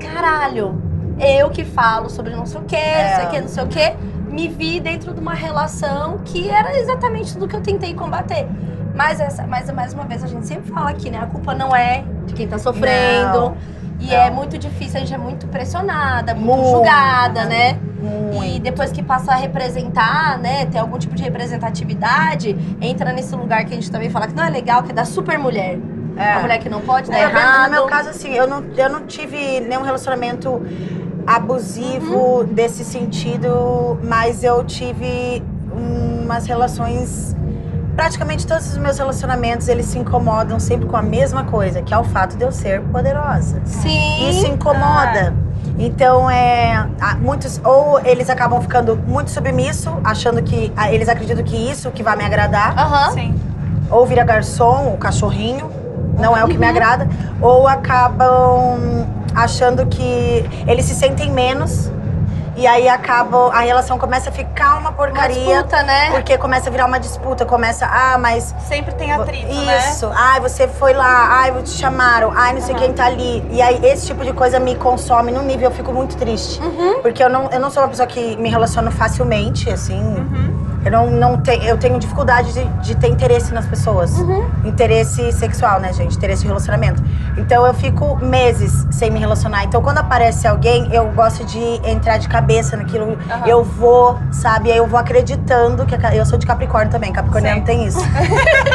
caralho, 0.00 0.80
eu 1.18 1.50
que 1.50 1.64
falo 1.64 2.08
sobre 2.08 2.34
não 2.34 2.46
sei 2.46 2.60
o 2.60 2.64
que, 2.64 2.76
não 2.76 3.14
sei 3.16 3.24
o 3.26 3.30
que, 3.30 3.40
não 3.40 3.48
sei 3.48 3.64
o 3.64 3.66
que, 3.68 3.96
me 4.32 4.48
vi 4.48 4.80
dentro 4.80 5.12
de 5.12 5.20
uma 5.20 5.34
relação 5.34 6.18
que 6.24 6.48
era 6.48 6.76
exatamente 6.78 7.32
tudo 7.34 7.46
que 7.46 7.56
eu 7.56 7.60
tentei 7.60 7.94
combater. 7.94 8.46
Mas, 8.94 9.20
essa, 9.20 9.46
mas 9.46 9.70
mais 9.70 9.92
uma 9.94 10.04
vez 10.04 10.22
a 10.22 10.26
gente 10.26 10.46
sempre 10.46 10.70
fala 10.70 10.90
aqui, 10.90 11.10
né? 11.10 11.18
A 11.22 11.26
culpa 11.26 11.54
não 11.54 11.74
é 11.74 12.04
de 12.26 12.34
quem 12.34 12.46
tá 12.46 12.58
sofrendo. 12.58 13.38
Não, 13.40 13.56
e 14.00 14.06
não. 14.06 14.14
é 14.14 14.30
muito 14.30 14.58
difícil, 14.58 14.96
a 14.96 15.00
gente 15.00 15.14
é 15.14 15.18
muito 15.18 15.46
pressionada, 15.46 16.34
muito, 16.34 16.56
Muito. 16.56 16.70
julgada, 16.70 17.44
né? 17.44 17.78
E 18.02 18.04
Muito. 18.04 18.62
depois 18.62 18.90
que 18.90 19.00
passa 19.02 19.32
a 19.32 19.36
representar, 19.36 20.36
né, 20.38 20.66
ter 20.66 20.78
algum 20.78 20.98
tipo 20.98 21.14
de 21.14 21.22
representatividade, 21.22 22.56
entra 22.80 23.12
nesse 23.12 23.34
lugar 23.36 23.64
que 23.64 23.72
a 23.72 23.76
gente 23.76 23.90
também 23.92 24.10
fala 24.10 24.26
que 24.26 24.34
não 24.34 24.42
é 24.44 24.50
legal, 24.50 24.82
que 24.82 24.90
é 24.90 24.94
da 24.94 25.04
super 25.04 25.38
mulher. 25.38 25.78
É. 26.16 26.32
A 26.34 26.40
mulher 26.40 26.58
que 26.58 26.68
não 26.68 26.80
pode 26.80 27.10
dar 27.10 27.16
problema, 27.18 27.40
errado. 27.40 27.64
no 27.70 27.70
meu 27.76 27.86
caso, 27.86 28.08
assim, 28.10 28.34
eu 28.34 28.46
não, 28.46 28.62
eu 28.76 28.90
não 28.90 29.06
tive 29.06 29.60
nenhum 29.60 29.82
relacionamento 29.82 30.60
abusivo 31.26 32.40
Uhum. 32.40 32.44
desse 32.44 32.84
sentido, 32.84 33.98
mas 34.02 34.42
eu 34.44 34.62
tive 34.64 35.42
umas 36.24 36.46
relações. 36.46 37.34
Praticamente 37.96 38.46
todos 38.46 38.68
os 38.70 38.78
meus 38.78 38.98
relacionamentos, 38.98 39.68
eles 39.68 39.86
se 39.86 39.98
incomodam 39.98 40.58
sempre 40.58 40.86
com 40.86 40.96
a 40.96 41.02
mesma 41.02 41.44
coisa, 41.44 41.82
que 41.82 41.92
é 41.92 41.98
o 41.98 42.04
fato 42.04 42.36
de 42.36 42.44
eu 42.44 42.50
ser 42.50 42.80
poderosa. 42.82 43.60
Sim. 43.64 44.30
Isso 44.30 44.46
incomoda. 44.46 45.34
Então, 45.78 46.28
é, 46.30 46.86
há 47.00 47.14
muitos, 47.16 47.60
ou 47.64 48.00
eles 48.00 48.28
acabam 48.30 48.60
ficando 48.60 48.96
muito 48.96 49.30
submisso, 49.30 49.90
achando 50.04 50.42
que 50.42 50.72
ah, 50.76 50.92
eles 50.92 51.08
acreditam 51.08 51.44
que 51.44 51.56
isso 51.56 51.90
que 51.90 52.02
vai 52.02 52.16
me 52.16 52.24
agradar, 52.24 52.78
Aham. 52.78 53.10
Sim. 53.12 53.34
ou 53.90 54.06
vira 54.06 54.24
garçom, 54.24 54.92
o 54.94 54.98
cachorrinho, 54.98 55.70
não 56.18 56.36
é 56.36 56.44
o 56.44 56.48
que 56.48 56.58
me 56.58 56.66
agrada, 56.66 57.08
ou 57.40 57.66
acabam 57.66 59.06
achando 59.34 59.86
que 59.86 60.44
eles 60.66 60.84
se 60.84 60.94
sentem 60.94 61.30
menos 61.30 61.90
e 62.62 62.66
aí 62.66 62.88
acabam 62.88 63.50
a 63.52 63.60
relação 63.60 63.98
começa 63.98 64.30
a 64.30 64.32
ficar 64.32 64.74
uma 64.74 64.90
Uma 64.90 64.92
porcaria 64.92 65.34
disputa, 65.34 65.82
né? 65.82 66.10
porque 66.12 66.38
começa 66.38 66.68
a 66.68 66.72
virar 66.72 66.86
uma 66.86 67.00
disputa, 67.00 67.44
começa 67.44 67.86
ah, 67.86 68.16
mas 68.18 68.54
Sempre 68.68 68.94
tem 68.94 69.10
atrito, 69.10 69.52
né? 69.52 69.78
isso, 69.78 70.08
ai, 70.14 70.38
você 70.38 70.68
foi 70.68 70.92
lá, 70.92 71.40
ai, 71.40 71.52
te 71.62 71.70
chamaram, 71.70 72.32
ai, 72.34 72.54
não 72.54 72.60
sei 72.60 72.74
quem 72.76 72.92
tá 72.92 73.06
ali. 73.06 73.44
E 73.50 73.60
aí, 73.60 73.84
esse 73.84 74.06
tipo 74.06 74.24
de 74.24 74.32
coisa 74.32 74.60
me 74.60 74.76
consome 74.76 75.32
num 75.32 75.42
nível, 75.42 75.70
eu 75.70 75.74
fico 75.74 75.92
muito 75.92 76.16
triste. 76.16 76.60
Uhum. 76.62 77.00
Porque 77.00 77.22
eu 77.22 77.28
não, 77.28 77.50
eu 77.50 77.58
não 77.58 77.70
sou 77.70 77.82
uma 77.82 77.88
pessoa 77.88 78.06
que 78.06 78.36
me 78.36 78.48
relaciono 78.48 78.90
facilmente, 78.90 79.68
assim. 79.70 80.00
Uhum. 80.00 80.51
Eu 80.84 80.90
não, 80.90 81.10
não 81.10 81.38
tenho, 81.38 81.62
eu 81.62 81.78
tenho 81.78 81.98
dificuldade 81.98 82.52
de, 82.52 82.64
de 82.80 82.96
ter 82.96 83.08
interesse 83.08 83.52
nas 83.54 83.66
pessoas. 83.66 84.18
Uhum. 84.18 84.48
Interesse 84.64 85.32
sexual, 85.32 85.80
né, 85.80 85.92
gente? 85.92 86.16
Interesse 86.16 86.42
de 86.42 86.48
relacionamento. 86.48 87.02
Então 87.36 87.66
eu 87.66 87.74
fico 87.74 88.16
meses 88.16 88.86
sem 88.90 89.10
me 89.10 89.18
relacionar. 89.18 89.64
Então 89.64 89.80
quando 89.82 89.98
aparece 89.98 90.46
alguém, 90.46 90.92
eu 90.92 91.06
gosto 91.12 91.44
de 91.44 91.60
entrar 91.88 92.18
de 92.18 92.28
cabeça 92.28 92.76
naquilo. 92.76 93.18
Aham. 93.30 93.46
Eu 93.46 93.64
vou, 93.64 94.18
sabe? 94.30 94.70
Aí 94.70 94.78
eu 94.78 94.86
vou 94.86 94.98
acreditando 94.98 95.86
que 95.86 95.94
a 95.94 96.14
eu 96.14 96.26
sou 96.26 96.38
de 96.38 96.46
Capricórnio 96.46 96.90
também. 96.90 97.12
Capricorniano 97.12 97.60
Sim. 97.60 97.64
tem 97.64 97.86
isso. 97.86 98.00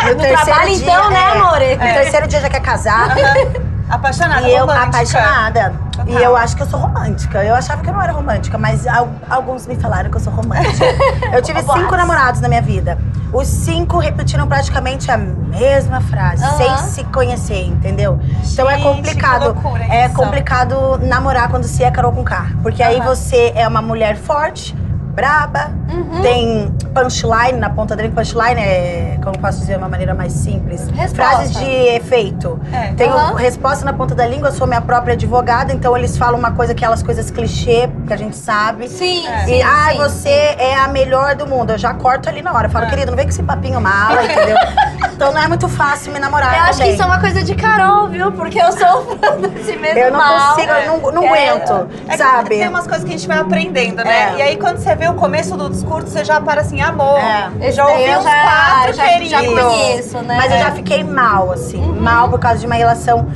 No, 0.08 0.24
trabalho, 0.24 0.70
então, 0.70 1.10
né, 1.10 1.20
amore? 1.32 1.76
No 1.76 1.84
terceiro 1.84 2.28
dia 2.28 2.40
já 2.40 2.50
quer 2.50 2.62
casar. 2.62 3.10
Apaixonada, 3.90 4.48
E 4.48 4.54
eu 4.54 4.66
romântica. 4.66 4.88
apaixonada. 4.88 5.74
Total. 5.92 6.08
E 6.20 6.24
eu 6.24 6.36
acho 6.36 6.56
que 6.56 6.64
eu 6.64 6.68
sou 6.68 6.80
romântica. 6.80 7.44
Eu 7.44 7.56
achava 7.56 7.82
que 7.82 7.90
eu 7.90 7.94
não 7.94 8.02
era 8.02 8.12
romântica, 8.12 8.58
mas 8.58 8.86
al- 8.86 9.10
alguns 9.30 9.66
me 9.66 9.76
falaram 9.76 10.10
que 10.10 10.18
eu 10.18 10.22
sou 10.22 10.34
romântica. 10.34 10.86
eu 11.34 11.42
tive 11.42 11.62
cinco 11.62 11.96
namorados 11.96 12.42
na 12.42 12.48
minha 12.50 12.62
vida. 12.62 12.98
Os 13.32 13.48
cinco 13.48 13.98
repetiram 13.98 14.48
praticamente 14.48 15.10
a 15.12 15.18
mesma 15.18 16.00
frase, 16.02 16.46
sem 16.58 16.78
se 16.78 17.04
conhecer, 17.06 17.66
entendeu? 17.66 18.20
então 18.52 18.70
é 18.70 18.76
Gente, 18.78 18.84
complicado. 18.84 19.58
É 19.90 20.08
complicado 20.10 20.98
namorar 21.04 21.50
quando 21.50 21.64
se 21.66 21.84
é 21.84 21.92
Carol 21.92 22.12
com 22.12 22.24
K. 22.24 22.48
Porque 22.62 22.82
aí 22.84 23.02
você 23.02 23.52
é 23.56 23.68
uma 23.68 23.82
mulher 23.82 24.16
forte, 24.16 24.76
braba, 25.28 25.72
Uhum. 25.92 26.22
tem 26.22 26.72
punchline 26.94 27.58
na 27.60 27.72
ponta 27.72 27.96
dele. 27.96 28.10
Punchline 28.10 28.60
é, 28.62 29.18
como 29.24 29.36
posso 29.40 29.60
dizer 29.62 29.74
de 29.74 29.80
uma 29.80 29.90
maneira 29.90 30.14
mais 30.14 30.32
simples? 30.32 30.88
Resposta. 30.90 31.16
Frases 31.16 31.58
de 31.58 31.66
efeito. 31.96 32.60
É. 32.72 32.94
Tem 32.94 33.10
o- 33.10 33.14
Aham. 33.14 33.36
resposta 33.36 33.84
na 33.84 33.94
ponta 33.94 34.14
da 34.14 34.28
língua, 34.28 34.52
sou 34.52 34.68
minha 34.68 34.80
própria 34.82 35.14
advogada, 35.16 35.74
então 35.74 35.98
eles 35.98 36.16
falam 36.18 36.38
uma 36.38 36.52
coisa, 36.52 36.74
aquelas 36.74 37.02
coisas 37.02 37.32
clichê 37.32 37.90
que 38.06 38.14
a 38.14 38.18
gente 38.18 38.36
sabe. 38.38 38.88
Sim, 38.90 39.26
É. 39.28 39.46
sim, 39.46 39.56
E, 39.58 39.62
ai, 39.64 39.94
sim. 39.94 40.04
você 40.04 40.30
é 40.30 40.76
a 40.76 40.88
melhor 40.88 41.34
do 41.36 41.48
mundo. 41.48 41.72
Eu 41.72 41.80
já 41.80 41.96
corto 41.96 42.30
ali 42.30 42.44
na 42.44 42.54
hora. 42.54 42.68
Eu 42.68 42.72
falo, 42.72 42.86
É. 42.86 42.90
querido, 42.90 43.10
não 43.10 43.16
vem 43.16 43.26
com 43.26 43.32
esse 43.32 43.42
papinho 43.42 43.82
mala, 43.82 44.24
entendeu? 44.24 44.56
então 45.14 45.32
não 45.32 45.42
é 45.42 45.48
muito 45.48 45.68
fácil 45.68 46.14
me 46.14 46.20
namorar 46.20 46.56
Eu 46.58 46.64
acho 46.66 46.80
que 46.80 46.90
isso 46.90 47.02
é 47.02 47.06
uma 47.06 47.20
coisa 47.20 47.42
de 47.44 47.56
Carol, 47.56 48.08
viu? 48.08 48.32
Porque 48.34 48.62
eu 48.62 48.72
sou 48.72 49.18
desse 49.50 49.76
mesmo 49.78 49.98
Eu 49.98 50.12
não 50.12 50.20
mal. 50.20 50.50
consigo, 50.54 50.72
eu 50.74 50.86
não, 51.02 51.12
não 51.12 51.36
É. 51.36 51.50
aguento, 51.50 51.88
É 52.08 52.18
sabe? 52.18 52.50
tem 52.50 52.68
umas 52.68 52.86
coisas 52.86 53.04
que 53.04 53.10
a 53.16 53.18
gente 53.18 53.28
vai 53.28 53.40
aprendendo, 53.40 54.04
né? 54.04 54.34
É. 54.36 54.38
E 54.38 54.42
aí, 54.44 54.58
quando 54.58 54.78
você 54.78 54.94
vê 54.96 55.07
o 55.10 55.14
começo 55.16 55.56
do 55.58 55.70
discurso, 55.70 56.08
você 56.08 56.24
já 56.24 56.40
para 56.42 56.62
assim, 56.62 56.82
amor. 56.82 57.20
É. 57.60 57.72
Já 57.72 57.88
ouvi 57.88 58.04
uns 58.16 58.24
já- 58.24 58.44
quatro, 58.44 58.94
já- 58.94 59.08
querido. 59.08 59.30
já 59.30 59.44
conheço, 59.44 60.18
né? 60.20 60.36
Mas 60.38 60.52
eu 60.52 60.60
já 60.60 60.72
fiquei 60.72 61.04
mal, 61.04 61.52
assim. 61.52 61.82
Uhum. 61.82 62.00
Mal 62.02 62.30
por 62.30 62.40
causa 62.40 62.60
de 62.60 62.66
uma 62.66 62.76
relação. 62.76 63.28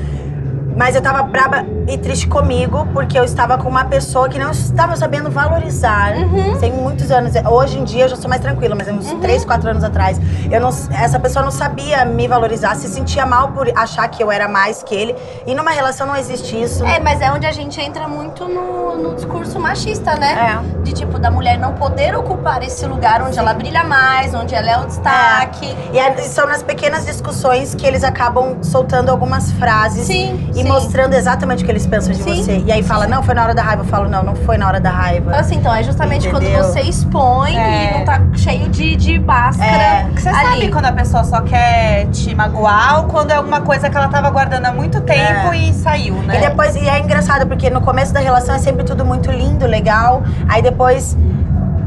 Mas 0.75 0.95
eu 0.95 1.01
tava 1.01 1.21
braba 1.23 1.65
e 1.87 1.97
triste 1.97 2.27
comigo, 2.27 2.87
porque 2.93 3.17
eu 3.19 3.23
estava 3.23 3.57
com 3.57 3.67
uma 3.69 3.85
pessoa 3.85 4.29
que 4.29 4.39
não 4.39 4.51
estava 4.51 4.95
sabendo 4.95 5.29
valorizar. 5.29 6.13
Uhum. 6.15 6.57
Tem 6.59 6.71
muitos 6.71 7.11
anos. 7.11 7.33
Hoje 7.49 7.77
em 7.79 7.83
dia 7.83 8.05
eu 8.05 8.09
já 8.09 8.15
sou 8.15 8.29
mais 8.29 8.41
tranquila, 8.41 8.75
mas 8.75 8.87
uns 8.87 9.11
Uhum. 9.11 9.19
3, 9.19 9.43
4 9.45 9.69
anos 9.69 9.83
atrás, 9.83 10.19
eu 10.49 10.61
não, 10.61 10.69
essa 10.69 11.19
pessoa 11.19 11.43
não 11.43 11.51
sabia 11.51 12.05
me 12.05 12.27
valorizar, 12.27 12.75
se 12.75 12.87
sentia 12.87 13.25
mal 13.25 13.49
por 13.49 13.67
achar 13.75 14.07
que 14.07 14.23
eu 14.23 14.31
era 14.31 14.47
mais 14.47 14.81
que 14.83 14.95
ele. 14.95 15.15
E 15.45 15.53
numa 15.53 15.71
relação 15.71 16.07
não 16.07 16.15
existe 16.15 16.59
isso. 16.61 16.85
É, 16.85 16.99
mas 16.99 17.19
é 17.21 17.31
onde 17.31 17.45
a 17.45 17.51
gente 17.51 17.79
entra 17.81 18.07
muito 18.07 18.47
no, 18.47 18.95
no 18.97 19.15
discurso 19.15 19.59
machista, 19.59 20.15
né? 20.15 20.59
É. 20.79 20.83
De 20.83 20.93
tipo, 20.93 21.19
da 21.19 21.29
mulher 21.29 21.57
não 21.59 21.73
poder 21.73 22.15
ocupar 22.15 22.63
esse 22.63 22.85
lugar 22.85 23.21
onde 23.21 23.37
ela 23.37 23.53
brilha 23.53 23.83
mais, 23.83 24.33
onde 24.33 24.55
ela 24.55 24.71
é 24.71 24.77
o 24.79 24.85
destaque. 24.85 25.75
E 25.93 25.99
é- 25.99 26.15
são 26.21 26.47
nas 26.47 26.63
pequenas 26.63 27.05
discussões 27.05 27.75
que 27.75 27.85
eles 27.85 28.03
acabam 28.03 28.57
soltando 28.63 29.09
algumas 29.09 29.51
frases 29.53 30.05
Sim, 30.07 30.49
e 30.55 30.60
sim. 30.63 30.67
mostrando 30.69 31.13
exatamente 31.13 31.63
o 31.63 31.65
que 31.65 31.71
eles 31.71 31.85
pensam 31.85 32.13
de 32.13 32.21
Sim, 32.23 32.43
você. 32.43 32.63
E 32.65 32.71
aí 32.71 32.83
fala, 32.83 33.07
não, 33.07 33.21
foi 33.23 33.33
na 33.35 33.43
hora 33.43 33.53
da 33.53 33.61
raiva. 33.61 33.81
Eu 33.83 33.87
falo, 33.87 34.09
não, 34.09 34.23
não 34.23 34.35
foi 34.35 34.57
na 34.57 34.67
hora 34.67 34.79
da 34.79 34.89
raiva. 34.89 35.31
Assim, 35.35 35.55
então, 35.55 35.73
é 35.73 35.83
justamente 35.83 36.27
Entendeu? 36.27 36.51
quando 36.59 36.65
você 36.65 36.81
expõe 36.81 37.55
É. 37.57 37.89
e 37.95 37.97
não 37.99 38.05
tá 38.05 38.21
cheio 38.35 38.69
de, 38.69 38.95
de 38.95 39.19
máscara. 39.19 39.71
É. 39.71 40.03
Porque 40.05 40.21
você 40.21 40.29
ali. 40.29 40.47
sabe 40.49 40.71
quando 40.71 40.85
a 40.85 40.91
pessoa 40.91 41.23
só 41.23 41.41
quer 41.41 42.07
te 42.07 42.33
magoar 42.35 42.99
ou 42.99 43.05
quando 43.05 43.31
é 43.31 43.35
alguma 43.35 43.61
coisa 43.61 43.89
que 43.89 43.97
ela 43.97 44.07
tava 44.07 44.29
guardando 44.29 44.65
há 44.65 44.71
muito 44.71 45.01
tempo 45.01 45.53
É. 45.53 45.57
e 45.57 45.73
saiu, 45.73 46.15
né? 46.23 46.37
E 46.37 46.41
depois, 46.49 46.75
e 46.75 46.87
é 46.87 46.99
engraçado, 46.99 47.47
porque 47.47 47.69
no 47.69 47.81
começo 47.81 48.13
da 48.13 48.19
relação 48.19 48.55
é 48.55 48.59
sempre 48.59 48.83
tudo 48.83 49.05
muito 49.05 49.31
lindo, 49.31 49.65
legal. 49.65 50.23
Aí 50.47 50.61
depois 50.61 51.17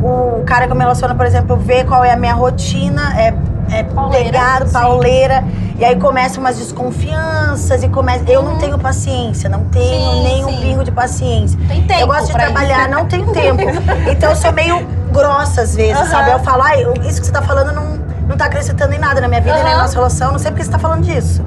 o 0.02 0.42
cara 0.44 0.66
que 0.66 0.72
eu 0.72 0.76
me 0.76 0.82
relaciono, 0.82 1.14
por 1.14 1.24
exemplo, 1.24 1.56
vê 1.56 1.82
qual 1.84 2.04
é 2.04 2.12
a 2.12 2.16
minha 2.16 2.34
rotina, 2.34 3.14
é, 3.18 3.32
é 3.70 3.82
Pauleira, 3.82 4.24
pegado, 4.24 4.66
sim. 4.66 4.72
pauleira. 4.72 5.44
E 5.78 5.84
aí 5.84 5.96
começam 5.96 6.40
umas 6.42 6.56
desconfianças 6.56 7.82
e 7.82 7.88
começa. 7.88 8.24
Eu 8.30 8.42
não 8.42 8.58
tenho 8.58 8.78
paciência, 8.78 9.48
não 9.48 9.64
tenho 9.64 9.84
Sim, 10.12 10.22
nem 10.22 10.44
um 10.44 10.60
pingo 10.60 10.84
de 10.84 10.92
paciência. 10.92 11.58
Tem 11.66 11.82
tempo 11.86 12.00
Eu 12.00 12.06
gosto 12.06 12.26
de 12.26 12.32
trabalhar, 12.32 12.88
não 12.88 13.06
tenho 13.06 13.26
tempo. 13.32 13.62
Então 14.10 14.30
eu 14.30 14.36
sou 14.36 14.52
meio 14.52 14.86
grossa 15.12 15.62
às 15.62 15.74
vezes, 15.74 15.96
Aham. 15.96 16.10
sabe? 16.10 16.30
Eu 16.30 16.38
falo, 16.40 16.62
ai, 16.62 16.82
isso 17.08 17.20
que 17.20 17.26
você 17.26 17.32
tá 17.32 17.42
falando 17.42 17.72
não, 17.72 17.98
não 18.28 18.36
tá 18.36 18.46
acrescentando 18.46 18.94
em 18.94 18.98
nada 18.98 19.20
na 19.20 19.28
minha 19.28 19.40
vida, 19.40 19.54
nem 19.54 19.64
na 19.64 19.70
Aham. 19.72 19.82
nossa 19.82 19.94
relação, 19.94 20.32
não 20.32 20.38
sei 20.38 20.50
porque 20.50 20.64
você 20.64 20.70
tá 20.70 20.78
falando 20.78 21.02
disso. 21.04 21.42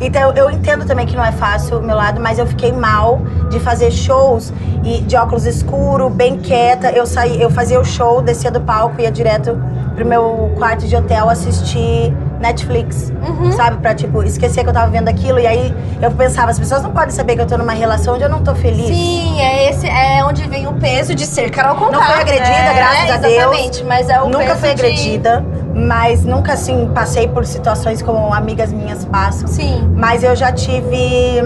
Então 0.00 0.32
eu 0.32 0.50
entendo 0.50 0.86
também 0.86 1.06
que 1.06 1.14
não 1.14 1.24
é 1.24 1.32
fácil 1.32 1.78
o 1.78 1.82
meu 1.82 1.94
lado, 1.94 2.20
mas 2.20 2.38
eu 2.38 2.46
fiquei 2.46 2.72
mal 2.72 3.20
de 3.50 3.60
fazer 3.60 3.90
shows 3.90 4.52
e 4.82 5.02
de 5.02 5.14
óculos 5.14 5.44
escuro, 5.44 6.08
bem 6.08 6.38
quieta. 6.38 6.90
Eu 6.90 7.06
saí, 7.06 7.40
eu 7.40 7.50
fazia 7.50 7.78
o 7.78 7.84
show, 7.84 8.22
descia 8.22 8.50
do 8.50 8.60
palco, 8.60 9.00
ia 9.00 9.10
direto 9.10 9.58
pro 9.94 10.06
meu 10.06 10.52
quarto 10.56 10.86
de 10.86 10.96
hotel 10.96 11.28
assistir 11.28 12.14
Netflix, 12.40 13.12
Uhum. 13.26 13.52
sabe? 13.52 13.76
Pra, 13.76 13.94
tipo, 13.94 14.22
esquecer 14.22 14.62
que 14.64 14.68
eu 14.70 14.72
tava 14.72 14.90
vendo 14.90 15.08
aquilo. 15.08 15.38
E 15.38 15.46
aí 15.46 15.74
eu 16.00 16.10
pensava, 16.10 16.50
as 16.50 16.58
pessoas 16.58 16.82
não 16.82 16.90
podem 16.90 17.10
saber 17.10 17.36
que 17.36 17.42
eu 17.42 17.46
tô 17.46 17.56
numa 17.58 17.72
relação 17.72 18.14
onde 18.14 18.22
eu 18.24 18.28
não 18.30 18.42
tô 18.42 18.54
feliz. 18.54 18.86
Sim, 18.86 19.40
é 19.40 19.68
esse 19.70 19.86
é 19.86 20.24
onde 20.24 20.48
vem 20.48 20.66
o 20.66 20.72
peso 20.72 21.14
de 21.14 21.26
ser 21.26 21.50
Carol 21.50 21.76
Conká. 21.76 21.92
Não 21.92 22.02
fui 22.02 22.14
agredida, 22.20 22.48
É, 22.48 22.74
graças 22.74 23.10
a 23.10 23.16
Deus. 23.18 23.34
Exatamente, 23.34 23.84
mas 23.84 24.08
é 24.08 24.20
o 24.22 24.28
nunca 24.28 24.38
peso 24.46 24.58
fui 24.58 24.74
de- 24.74 24.80
agredida, 24.82 25.44
mas 25.74 26.24
nunca, 26.24 26.54
assim, 26.54 26.90
passei 26.94 27.28
por 27.28 27.44
situações 27.44 28.00
como 28.02 28.32
amigas 28.32 28.72
minhas 28.72 29.04
passam. 29.04 29.46
Sim. 29.46 29.92
Mas 29.94 30.22
eu 30.24 30.34
já 30.34 30.50
tive 30.50 31.42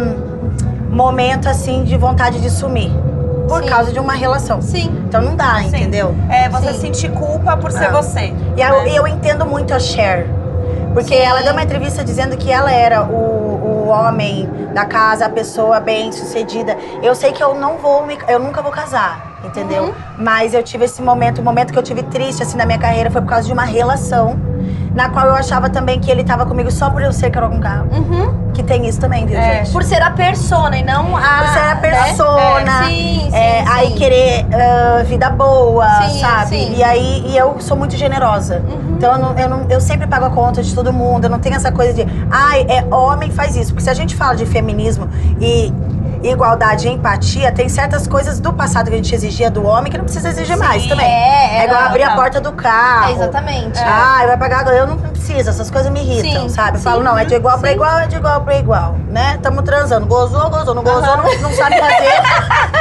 momento, 0.90 1.49
assim, 1.49 1.82
de 1.84 1.97
vontade 1.97 2.40
de 2.40 2.51
sumir. 2.51 2.90
Por 3.49 3.62
Sim. 3.62 3.68
causa 3.68 3.92
de 3.92 3.99
uma 3.99 4.14
relação. 4.14 4.62
Sim. 4.62 4.90
Então 5.07 5.20
não 5.20 5.36
dá, 5.36 5.57
Sim. 5.59 5.66
entendeu? 5.66 6.14
É, 6.30 6.49
você 6.49 6.72
Sim. 6.72 6.80
sentir 6.80 7.11
culpa 7.11 7.57
por 7.57 7.70
ser 7.70 7.86
Ah. 7.88 7.90
você. 7.90 8.32
E 8.57 8.61
eu, 8.62 8.86
e 8.86 8.97
eu 8.97 9.07
entendo 9.07 9.45
muito 9.45 9.74
a 9.74 9.78
Cher. 9.78 10.26
Porque 10.95 11.12
ela 11.12 11.42
deu 11.42 11.53
uma 11.53 11.62
entrevista 11.64 12.05
dizendo 12.05 12.36
que 12.36 12.51
ela 12.51 12.70
era 12.72 13.03
o, 13.03 13.84
o 13.84 13.88
homem 13.88 14.49
da 14.72 14.86
casa, 14.86 15.26
a 15.26 15.28
pessoa 15.28 15.80
bem 15.80 16.12
sucedida. 16.12 16.78
Eu 17.03 17.16
sei 17.16 17.32
que 17.32 17.42
eu 17.42 17.57
não 17.57 17.78
vou 17.78 18.07
me, 18.07 18.16
eu 18.28 18.38
nunca 18.38 18.62
vou 18.62 18.70
casar, 18.70 19.40
entendeu? 19.45 19.86
Uhum. 19.86 19.95
Mas 20.16 20.55
eu 20.55 20.62
tive 20.62 20.84
esse 20.84 21.03
momento, 21.03 21.40
o 21.40 21.45
momento 21.45 21.72
que 21.72 21.78
eu 21.78 21.82
tive 21.82 22.05
triste 22.05 22.45
assim 22.45 22.57
na 22.57 22.64
minha 22.64 22.78
carreira 22.78 23.11
foi 23.11 23.20
por 23.20 23.28
causa 23.28 23.47
de 23.47 23.53
uma 23.53 23.64
relação 23.64 24.38
na 24.95 25.09
qual 25.09 25.26
eu 25.26 25.34
achava 25.34 25.68
também 25.68 25.99
que 25.99 26.11
ele 26.11 26.22
tava 26.24 26.47
comigo 26.47 26.70
só 26.70 26.88
por 26.90 27.03
eu 27.03 27.12
ser 27.12 27.30
Carol 27.30 27.51
com 27.51 27.61
carro. 27.61 27.88
Uhum. 27.92 28.45
Que 28.55 28.62
tem 28.62 28.86
isso 28.86 29.01
também, 29.01 29.26
viu, 29.26 29.36
É. 29.36 29.59
gente? 29.64 29.72
Por 29.72 29.82
ser 29.82 30.01
a 30.01 30.12
persona 30.12 30.76
e 30.78 30.84
não 30.84 31.16
a. 31.16 31.20
Por 31.20 31.49
ser 31.49 31.59
a 31.59 31.74
né? 31.74 31.80
persona. 31.80 32.84
É, 32.84 32.86
sim, 32.86 33.20
sim, 33.30 33.36
É, 33.36 33.62
sim. 33.64 33.68
aí 33.72 33.90
querer 33.95 34.47
ah, 34.55 35.03
vida 35.03 35.28
boa, 35.30 35.88
Sim, 36.09 36.20
sabe? 36.20 36.49
sim. 36.51 36.74
E 36.76 36.84
aí 36.84 37.24
e 37.26 37.36
eu 37.36 37.57
sou 37.59 37.76
muito 37.76 37.97
generosa. 37.97 38.62
Uhum. 38.68 38.95
Então 38.97 39.12
eu, 39.14 39.18
não, 39.18 39.38
eu, 39.38 39.49
não- 39.49 39.66
eu 39.68 39.80
sempre 39.80 40.07
pago 40.07 40.26
a 40.26 40.30
conta 40.30 40.62
de 40.62 40.72
todo 40.72 40.92
mundo. 40.92 41.24
Eu 41.24 41.30
não 41.30 41.40
tenho 41.40 41.57
essa 41.57 41.72
coisa 41.72 41.92
de, 41.92 42.07
ai, 42.30 42.64
é 42.68 42.84
homem 42.95 43.30
faz 43.32 43.57
isso. 43.57 43.72
Porque 43.72 43.82
se 43.82 43.90
a 43.90 43.95
gente 43.95 44.14
fala 44.14 44.36
de 44.36 44.47
feminismo 44.47 45.09
e 45.40 45.72
igualdade 46.30 46.88
e 46.88 46.90
empatia, 46.92 47.52
tem 47.52 47.68
certas 47.68 48.06
coisas 48.06 48.40
do 48.40 48.52
passado 48.52 48.88
que 48.88 48.94
a 48.94 48.96
gente 48.96 49.14
exigia 49.14 49.50
do 49.50 49.64
homem 49.66 49.90
que 49.90 49.98
não 49.98 50.04
precisa 50.04 50.28
exigir 50.28 50.56
mais 50.56 50.86
também. 50.86 51.06
É, 51.06 51.60
É 51.60 51.64
igual 51.64 51.80
era- 51.80 51.88
abrir 51.90 52.02
a 52.02 52.14
porta 52.14 52.40
do 52.40 52.52
carro. 52.52 53.08
É, 53.10 53.12
exatamente. 53.12 53.78
Ai, 53.82 54.26
vai 54.26 54.36
pagar. 54.36 54.66
Eu 54.74 54.86
não 54.86 54.96
preciso, 54.98 55.50
essas 55.50 55.70
coisas 55.70 55.90
me 55.92 56.00
irritam, 56.00 56.42
Sim, 56.42 56.48
sabe? 56.48 56.76
Eu 56.76 56.78
sim, 56.78 56.84
falo, 56.84 57.02
não, 57.02 57.16
é 57.18 57.24
de 57.24 57.34
igual 57.34 57.58
pra 57.58 57.68
sim. 57.68 57.74
igual, 57.74 57.98
é 57.98 58.06
de 58.06 58.16
igual 58.16 58.40
pra 58.42 58.56
igual, 58.58 58.96
né? 59.08 59.38
Tamo 59.42 59.62
transando. 59.62 60.06
Gozou, 60.06 60.48
gozou, 60.50 60.74
não 60.74 60.82
gozou, 60.82 61.16
não, 61.16 61.40
não 61.40 61.52
sabe 61.52 61.78
fazer. 61.78 62.14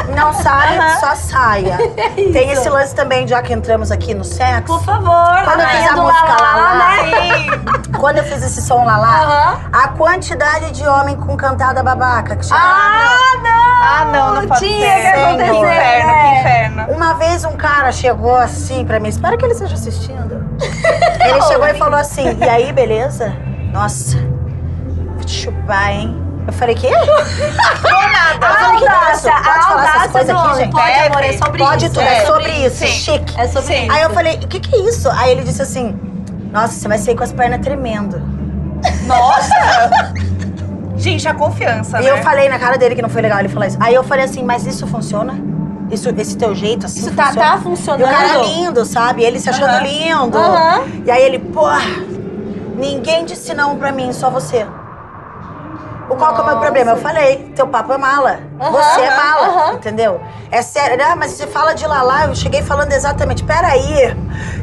Não 0.13 0.33
sabe, 0.33 0.77
só 0.99 1.15
saia. 1.15 1.77
Tem 2.15 2.51
esse 2.51 2.69
lance 2.69 2.93
também, 2.93 3.27
já 3.27 3.41
que 3.41 3.51
entramos 3.53 3.89
aqui 3.91 4.13
no 4.13 4.23
sexo. 4.23 4.63
Por 4.63 4.83
favor, 4.83 5.43
Quando 5.43 5.61
eu 5.61 5.67
fiz 5.69 5.89
a 5.89 5.95
música 5.95 6.25
Lalá, 6.27 6.55
Lalá, 6.55 7.03
né? 7.03 7.45
Quando 7.99 8.17
eu 8.17 8.23
fiz 8.25 8.43
esse 8.43 8.61
som 8.61 8.83
lá 8.83 8.97
lá, 8.97 9.57
a 9.71 9.87
quantidade 9.89 10.71
de 10.71 10.85
homem 10.85 11.15
com 11.15 11.35
cantada 11.37 11.81
babaca 11.81 12.35
que 12.35 12.45
chegava 12.45 12.63
Ah, 12.63 13.32
não! 13.32 13.32
Ah, 13.86 14.05
não, 14.11 14.36
não 14.36 14.47
pode 14.47 14.59
Tinha 14.59 14.95
ser. 14.95 15.01
que 15.01 15.07
acontecer, 15.07 15.51
Que 15.51 15.57
inferno, 15.57 16.07
né? 16.07 16.21
que 16.34 16.39
inferno. 16.39 16.86
Uma 16.93 17.13
vez 17.15 17.43
um 17.45 17.51
cara 17.53 17.91
chegou 17.91 18.36
assim 18.36 18.86
pra 18.86 18.99
mim, 18.99 19.09
espero 19.09 19.38
que 19.38 19.45
ele 19.45 19.53
esteja 19.53 19.73
assistindo. 19.75 20.43
Ele 21.25 21.41
chegou 21.43 21.67
e 21.67 21.73
falou 21.73 21.99
assim: 21.99 22.38
E 22.39 22.43
aí, 22.47 22.71
beleza? 22.71 23.34
Nossa, 23.71 24.17
vou 25.15 25.23
te 25.25 25.31
chupar, 25.31 25.89
hein? 25.91 26.21
Eu 26.45 26.53
falei: 26.53 26.75
Que? 26.75 26.88
Do 26.89 26.93
nada. 26.93 28.47
Eu 28.47 28.53
falei, 28.55 28.79
que 28.79 29.13
isso? 29.13 29.23
Pode 29.23 29.29
a 29.49 29.61
falar 29.61 29.95
essas 29.95 30.11
coisas 30.11 30.29
aqui, 30.36 30.55
gente? 30.57 30.71
Pode, 30.71 30.91
É, 30.91 31.07
amor, 31.07 31.23
é 31.23 31.34
sobre 31.34 31.57
Pode 31.63 31.86
isso. 31.86 31.93
tudo, 31.95 32.03
é, 32.05 32.17
é 32.17 32.25
sobre 32.25 32.51
isso, 32.65 32.75
sim. 32.77 32.88
chique. 32.88 33.39
É 33.39 33.47
sobre 33.47 33.73
Sim. 33.75 33.84
isso. 33.84 33.91
Aí 33.93 34.03
eu 34.03 34.09
falei: 34.11 34.36
O 34.36 34.47
que, 34.47 34.59
que 34.59 34.75
é 34.75 34.79
isso? 34.89 35.09
Aí 35.09 35.31
ele 35.31 35.43
disse 35.43 35.61
assim: 35.61 35.99
Nossa, 36.51 36.73
você 36.73 36.88
vai 36.88 36.97
sair 36.97 37.15
com 37.15 37.23
as 37.23 37.31
pernas 37.31 37.59
tremendo. 37.61 38.21
Nossa! 39.07 39.89
Gente, 41.04 41.28
a 41.28 41.34
confiança, 41.34 41.99
E 41.99 42.04
né? 42.06 42.10
eu 42.12 42.18
falei 42.20 42.47
na 42.47 42.58
cara 42.58 42.78
dele 42.78 42.95
que 42.95 43.01
não 43.01 43.10
foi 43.10 43.22
legal 43.22 43.39
ele 43.39 43.49
falar 43.49 43.68
isso. 43.68 43.78
Aí 43.82 43.93
eu 43.93 44.04
falei 44.06 44.24
assim: 44.24 44.41
Mas 44.41 44.66
isso 44.66 44.88
funciona? 44.88 45.36
Isso, 45.91 46.08
esse 46.18 46.38
teu 46.38 46.56
jeito 46.56 46.86
assim? 46.86 47.01
Isso 47.01 47.12
tá, 47.14 47.26
funciona? 47.26 47.47
tá 47.49 47.58
E 47.58 47.62
funcionando. 47.62 48.06
o 48.08 48.10
cara 48.10 48.30
é 48.36 48.41
lindo, 48.41 48.86
sabe? 48.86 49.22
Ele 49.22 49.38
se 49.38 49.49
achando 49.49 49.70
Aham. 49.76 49.84
lindo. 49.84 50.38
Aham. 50.38 50.82
E 51.06 51.12
aí 51.12 51.22
ele, 51.22 51.39
porra, 51.39 51.82
ninguém 52.78 53.26
disse 53.26 53.54
não 53.54 53.76
pra 53.76 53.91
mim, 53.91 54.14
só 54.14 54.30
você. 54.30 54.66
O 56.10 56.16
qual 56.16 56.34
que 56.34 56.39
é 56.39 56.43
o 56.43 56.45
meu 56.45 56.56
Nossa. 56.56 56.60
problema? 56.66 56.91
Eu 56.91 56.97
falei, 56.97 57.51
teu 57.54 57.68
papo 57.68 57.91
é 57.91 57.97
mala. 57.97 58.39
Aham, 58.62 58.72
você 58.72 59.01
é 59.01 59.08
aham, 59.10 59.16
mala, 59.18 59.47
aham. 59.47 59.74
entendeu? 59.76 60.22
É 60.51 60.62
sério. 60.62 60.97
Ah, 61.06 61.16
mas 61.18 61.32
você 61.32 61.45
fala 61.47 61.74
de 61.74 61.86
Lalá, 61.86 62.26
eu 62.28 62.36
cheguei 62.36 62.62
falando 62.62 62.93
exatamente. 62.93 63.43
Peraí. 63.43 64.16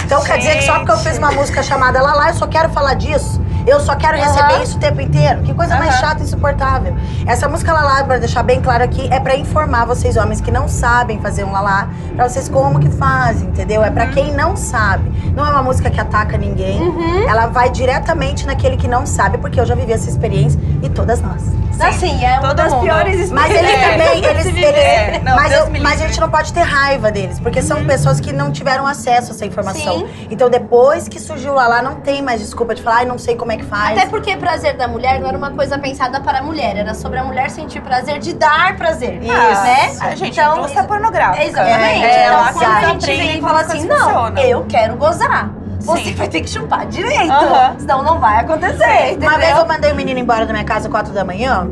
Então 0.06 0.22
quer 0.24 0.38
dizer 0.38 0.56
que 0.56 0.62
só 0.64 0.78
porque 0.78 0.92
eu 0.92 0.98
fiz 0.98 1.18
uma 1.18 1.32
música 1.32 1.62
chamada 1.62 2.00
Lalá, 2.00 2.28
eu 2.28 2.34
só 2.34 2.46
quero 2.46 2.70
falar 2.70 2.94
disso. 2.94 3.40
Eu 3.70 3.78
só 3.80 3.94
quero 3.94 4.16
receber 4.16 4.62
isso 4.62 4.76
o 4.76 4.80
tempo 4.80 5.00
inteiro. 5.00 5.42
Que 5.42 5.54
coisa 5.54 5.76
mais 5.76 5.92
Aham. 5.94 6.00
chata 6.00 6.20
e 6.20 6.24
insuportável. 6.24 6.96
Essa 7.26 7.48
música 7.48 7.72
Lalá, 7.72 8.02
pra 8.04 8.18
deixar 8.18 8.42
bem 8.42 8.60
claro 8.60 8.82
aqui, 8.82 9.08
é 9.12 9.20
pra 9.20 9.36
informar 9.36 9.84
vocês, 9.86 10.16
homens 10.16 10.40
que 10.40 10.50
não 10.50 10.66
sabem 10.68 11.20
fazer 11.20 11.44
um 11.44 11.52
Lalá, 11.52 11.88
pra 12.16 12.28
vocês 12.28 12.48
como 12.48 12.80
que 12.80 12.90
fazem, 12.90 13.48
entendeu? 13.48 13.84
É 13.84 13.90
pra 13.90 14.06
Uhum. 14.06 14.10
quem 14.12 14.32
não 14.32 14.56
sabe. 14.56 15.10
Não 15.36 15.46
é 15.46 15.50
uma 15.50 15.62
música 15.62 15.88
que 15.88 16.00
ataca 16.00 16.36
ninguém. 16.36 16.80
Uhum. 16.80 17.28
Ela 17.28 17.46
vai 17.46 17.70
diretamente 17.70 18.46
naquele 18.46 18.76
que 18.76 18.88
não 18.88 19.06
sabe, 19.06 19.38
porque 19.38 19.60
eu 19.60 19.64
já 19.66 19.74
vivi 19.74 19.92
essa 19.92 20.08
experiência 20.10 20.60
e 20.82 20.88
todas 20.88 21.20
nós. 21.20 21.42
Assim, 21.80 22.22
é 22.22 22.38
uma 22.40 22.52
das 22.52 22.74
mundo. 22.74 22.82
piores 22.82 23.30
Mas 23.30 23.50
ele 23.54 23.66
É, 23.70 23.90
também, 23.92 24.22
eles. 24.22 24.46
eles-. 24.46 25.22
Não, 25.22 25.34
mas, 25.34 25.50
eu- 25.52 25.70
mas 25.80 26.02
a 26.02 26.06
gente 26.06 26.20
não 26.20 26.28
pode 26.28 26.52
ter 26.52 26.60
raiva 26.60 27.10
deles, 27.10 27.40
porque 27.40 27.62
são 27.62 27.82
pessoas 27.86 28.20
que 28.20 28.34
não 28.34 28.50
tiveram 28.50 28.86
acesso 28.86 29.32
a 29.32 29.34
essa 29.34 29.46
informação. 29.46 30.06
Então, 30.30 30.50
depois 30.50 31.08
que 31.08 31.18
surgiu 31.18 31.54
lá, 31.54 31.66
lá 31.68 31.80
não 31.80 31.94
tem 31.94 32.20
mais 32.20 32.38
desculpa 32.40 32.74
de 32.74 32.82
falar, 32.82 32.96
ai, 32.98 33.04
não 33.06 33.16
sei 33.16 33.34
como 33.34 33.50
é 33.52 33.56
que 33.60 33.66
faz. 33.66 33.98
Até 33.98 34.08
porque 34.08 34.36
prazer 34.36 34.76
da 34.76 34.88
mulher 34.88 35.20
não 35.20 35.28
era 35.28 35.36
uma 35.38 35.50
coisa 35.50 35.78
pensada 35.78 36.20
para 36.20 36.38
a 36.38 36.42
mulher, 36.42 36.76
era 36.76 36.94
sobre 36.94 37.18
a 37.18 37.24
mulher 37.24 37.50
sentir 37.50 37.80
prazer 37.80 38.18
de 38.18 38.34
dar 38.34 38.76
prazer. 38.76 39.22
Isso. 39.22 39.32
Né? 39.32 39.96
A 40.00 40.14
gente, 40.14 40.38
Então, 40.38 40.58
indústria 40.58 40.84
pornográfica. 40.84 41.44
Exatamente. 41.44 42.04
É, 42.04 42.26
então, 42.26 42.52
quando 42.52 42.64
a 42.66 42.80
gente 42.88 43.06
vem 43.06 43.38
e 43.38 43.40
fala 43.40 43.60
assim, 43.60 43.86
não, 43.86 43.98
funciona. 43.98 44.40
eu 44.40 44.64
quero 44.68 44.96
gozar. 44.96 45.50
Você 45.80 46.04
Sim. 46.04 46.14
vai 46.14 46.28
ter 46.28 46.40
que 46.42 46.50
chupar 46.50 46.86
direito. 46.86 47.32
Aham. 47.32 47.76
Senão 47.78 48.02
não 48.02 48.18
vai 48.18 48.38
acontecer, 48.40 49.12
entendeu? 49.12 49.28
Uma 49.30 49.38
vez 49.38 49.56
eu 49.56 49.66
mandei 49.66 49.92
o 49.92 49.94
menino 49.96 50.20
embora 50.20 50.44
da 50.44 50.52
minha 50.52 50.64
casa 50.64 50.86
às 50.88 50.90
quatro 50.92 51.12
da 51.14 51.24
manhã, 51.24 51.66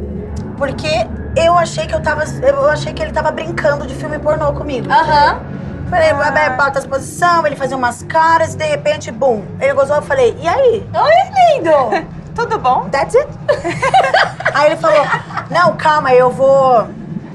porque 0.57 1.07
eu 1.36 1.55
achei 1.59 1.86
que 1.86 1.95
eu 1.95 2.01
tava. 2.03 2.24
Eu 2.43 2.70
achei 2.70 2.93
que 2.95 3.03
ele 3.03 3.12
tava 3.12 3.30
brincando 3.30 3.86
de 3.86 3.95
filme 3.95 4.18
pornô 4.18 4.53
comigo. 4.55 4.91
Aham. 4.91 5.41
Falei, 5.89 6.11
ah. 6.11 6.51
bota 6.51 6.78
as 6.78 6.86
posição, 6.86 7.47
ele 7.47 7.57
fazia 7.57 7.76
umas 7.76 8.03
caras 8.03 8.55
e 8.55 8.59
de 8.59 8.64
repente, 8.64 9.11
bum, 9.11 9.43
ele 9.61 9.72
gozou, 9.72 9.97
eu 9.97 10.03
falei, 10.03 10.36
e 10.41 10.47
aí? 10.47 10.86
Oi, 10.95 11.57
lindo. 11.57 12.09
Tudo 12.34 12.59
bom? 12.59 12.89
That's 12.91 13.16
it? 13.16 13.28
aí 14.55 14.66
ele 14.66 14.76
falou, 14.76 15.05
não, 15.51 15.76
calma, 15.76 16.12
eu 16.12 16.30
vou. 16.30 16.86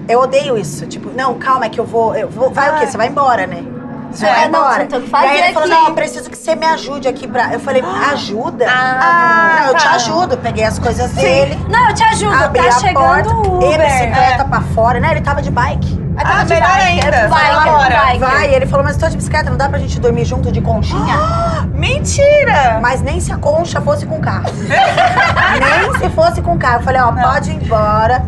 Eu 0.08 0.22
odeio 0.22 0.58
isso. 0.58 0.86
Tipo, 0.86 1.10
não, 1.10 1.34
calma, 1.38 1.66
é 1.66 1.70
que 1.70 1.80
eu 1.80 1.86
vou. 1.86 2.16
Eu 2.16 2.30
vou 2.30 2.50
vai 2.50 2.70
o 2.76 2.80
quê? 2.80 2.88
Você 2.88 2.96
vai 2.98 3.08
embora, 3.08 3.46
né? 3.48 3.64
Você 4.12 4.26
É, 4.26 4.30
vai 4.34 4.50
não, 4.50 4.60
embora. 4.60 4.88
fazer 5.10 5.26
e 5.26 5.30
aí 5.30 5.42
ele 5.42 5.54
falou, 5.54 5.68
aqui. 5.70 5.82
não, 5.82 5.88
eu 5.90 5.94
preciso 5.96 6.30
que 6.30 6.38
você 6.38 6.56
me 6.56 6.66
ajude 6.66 7.08
aqui 7.08 7.28
pra. 7.28 7.52
Eu 7.54 7.60
falei, 7.60 7.82
ajuda? 8.14 8.66
Ah, 8.70 9.60
não, 9.62 9.68
eu 9.70 9.76
te 9.76 9.84
tá. 9.84 9.92
ajudo. 9.96 10.38
Peguei 10.38 10.64
as 10.64 10.78
coisas 10.80 11.12
dele. 11.12 11.58
Não, 11.68 11.90
eu 11.90 11.96
te 11.96 12.04
ajudo. 12.04 12.44
Abri 12.44 12.62
tá 12.62 12.68
a 12.68 12.72
chegando 12.80 13.30
porta, 13.34 13.50
o 13.50 13.62
e 13.62 13.74
Uber. 13.74 13.86
bicicleta 13.86 14.46
pra 14.46 14.62
fora, 14.62 15.00
né? 15.00 15.12
Ele 15.12 15.22
tava 15.22 15.42
de 15.42 15.50
bike. 15.52 16.03
Aí 16.16 16.24
tava 16.24 16.42
Ah, 16.42 16.46
melhor 16.46 16.70
bike, 16.70 16.84
ainda. 17.06 17.08
é 17.18 17.28
Vai 17.28 17.44
biker, 17.56 17.68
embora. 17.68 18.06
biker. 18.06 18.20
Vai, 18.20 18.54
ele 18.56 18.66
falou, 18.68 18.86
mas 18.86 18.98
tô 18.98 19.08
de 19.10 19.18
bicicleta, 19.18 19.50
não 19.50 19.58
dá 19.58 19.68
pra 19.70 19.80
gente 19.80 20.00
dormir 20.00 20.26
junto 20.26 20.52
de 20.52 20.62
conchinha? 20.62 21.16
Mentira! 21.74 22.80
Mas 22.82 23.02
nem 23.02 23.20
se 23.20 23.32
a 23.32 23.38
concha 23.38 23.82
fosse 23.82 24.06
com 24.06 24.20
carro. 24.20 24.46
nem 24.64 26.00
se 26.00 26.10
fosse 26.16 26.42
com 26.42 26.58
carro. 26.58 26.80
Eu 26.80 26.84
falei, 26.84 27.02
ó, 27.02 27.12
pode 27.12 27.52
ir 27.52 27.56
embora, 27.64 28.24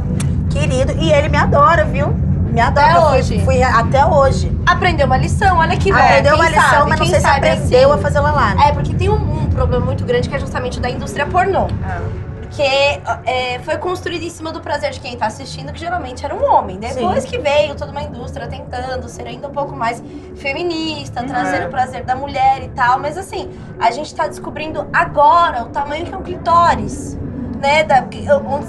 querido. 0.49 0.93
E 0.97 1.11
ele 1.11 1.29
me 1.29 1.37
adora, 1.37 1.85
viu? 1.85 2.07
Me 2.51 2.61
adora. 2.61 2.87
Até 2.91 2.99
fui- 3.01 3.17
hoje? 3.19 3.45
Fui, 3.45 3.63
até 3.63 4.05
hoje. 4.05 4.59
Aprendeu 4.65 5.05
uma 5.05 5.17
lição, 5.17 5.57
olha 5.57 5.75
que 5.77 5.91
bom. 5.91 5.99
Aprendeu 5.99 6.35
uma 6.35 6.49
lição, 6.49 6.63
sabe, 6.69 6.89
mas 6.89 6.99
não 6.99 7.05
sei 7.07 7.15
se 7.15 7.21
sabe 7.21 7.49
aprendeu 7.49 7.89
assim. 7.91 7.99
a 7.99 8.01
fazer 8.01 8.19
lalá. 8.21 8.53
É, 8.65 8.71
porque 8.71 8.93
tem 8.93 9.09
um, 9.09 9.15
um 9.43 9.45
problema 9.49 9.85
muito 9.85 10.05
grande 10.05 10.27
que 10.29 10.35
é 10.35 10.39
justamente 10.39 10.77
o 10.79 10.81
da 10.81 10.89
indústria 10.89 11.25
pornô. 11.25 11.67
Porque 12.55 12.63
é, 13.29 13.59
foi 13.65 13.77
construído 13.77 14.23
em 14.23 14.29
cima 14.29 14.49
do 14.49 14.61
prazer 14.61 14.91
de 14.91 15.01
quem 15.01 15.17
tá 15.17 15.25
assistindo, 15.25 15.73
que 15.73 15.79
geralmente 15.79 16.23
era 16.23 16.33
um 16.33 16.41
homem. 16.49 16.77
Depois 16.77 17.25
que 17.25 17.37
veio 17.37 17.75
toda 17.75 17.91
uma 17.91 18.01
indústria 18.01 18.47
tentando 18.47 19.09
ser 19.09 19.27
ainda 19.27 19.49
um 19.49 19.51
pouco 19.51 19.75
mais 19.75 20.01
feminista, 20.37 21.21
trazer 21.23 21.67
o 21.67 21.69
prazer 21.69 22.05
da 22.05 22.15
mulher 22.15 22.63
e 22.63 22.69
tal. 22.69 22.97
Mas 22.97 23.17
assim, 23.17 23.49
a 23.77 23.91
gente 23.91 24.15
tá 24.15 24.25
descobrindo 24.25 24.87
agora 24.93 25.63
o 25.63 25.69
tamanho 25.69 26.05
que 26.05 26.13
é 26.13 26.17
um 26.17 26.23
clitóris. 26.23 27.17
Né, 27.61 27.83
da, 27.83 28.03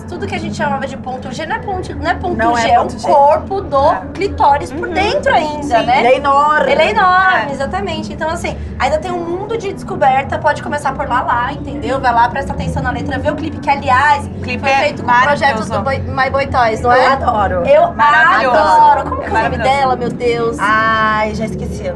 tudo 0.09 0.27
que 0.27 0.35
a 0.35 0.39
gente 0.39 0.57
chamava 0.57 0.87
de 0.87 0.97
ponto 0.97 1.31
G 1.33 1.45
não 1.45 1.57
é 1.57 1.59
ponto, 1.59 1.95
não 1.97 2.11
é 2.11 2.15
ponto 2.15 2.37
Não 2.37 2.57
é 2.57 2.63
G, 2.63 2.71
é, 2.71 2.79
ponto 2.79 2.95
o 2.95 2.99
G. 2.99 3.07
corpo 3.09 3.61
do 3.61 3.95
clitóris 4.15 4.73
por 4.73 4.89
dentro 4.89 5.35
ainda, 5.35 5.83
né? 5.83 5.99
Ele 5.99 6.07
é 6.09 6.17
enorme. 6.17 6.71
Ele 6.73 6.83
é 6.83 6.91
enorme, 6.91 7.53
exatamente. 7.53 8.13
Então, 8.13 8.31
assim, 8.31 8.57
ainda 8.79 8.99
tem 8.99 9.11
um 9.11 9.19
mundo 9.25 9.59
de 9.59 9.73
descoberta. 9.73 10.39
Pode 10.39 10.63
começar 10.63 10.93
por 10.95 11.09
lá, 11.09 11.23
lá, 11.23 11.53
entendeu? 11.53 12.01
Vai 12.01 12.13
lá, 12.15 12.29
presta 12.29 12.53
atenção 12.53 12.83
na 12.83 12.91
letra, 12.91 13.19
vê 13.19 13.31
o 13.31 13.35
clipe, 13.35 13.59
que, 13.59 13.69
aliás, 13.69 14.29
clipe 14.43 14.61
foi 14.61 14.71
é 14.71 14.77
feito 14.79 15.03
com 15.03 15.11
o 15.11 15.15
projeto 15.23 15.41
maravilhoso. 15.69 15.73
do 15.73 15.81
Boy- 15.83 15.99
My 15.99 16.31
Boy 16.31 16.47
Toys, 16.47 16.81
não 16.81 16.93
Eu 16.93 17.03
é? 17.03 17.07
adoro. 17.09 17.55
Eu 17.67 17.85
adoro. 17.99 19.11
Como 19.11 19.23
que 19.23 19.27
É 19.27 19.29
é 19.29 19.31
o 19.31 19.33
nome 19.33 19.57
maravilhoso. 19.59 19.63
dela, 19.79 19.97
meu 19.97 20.09
Deus? 20.11 20.57
Ai, 20.61 21.35
já 21.35 21.45
esqueci. 21.47 21.93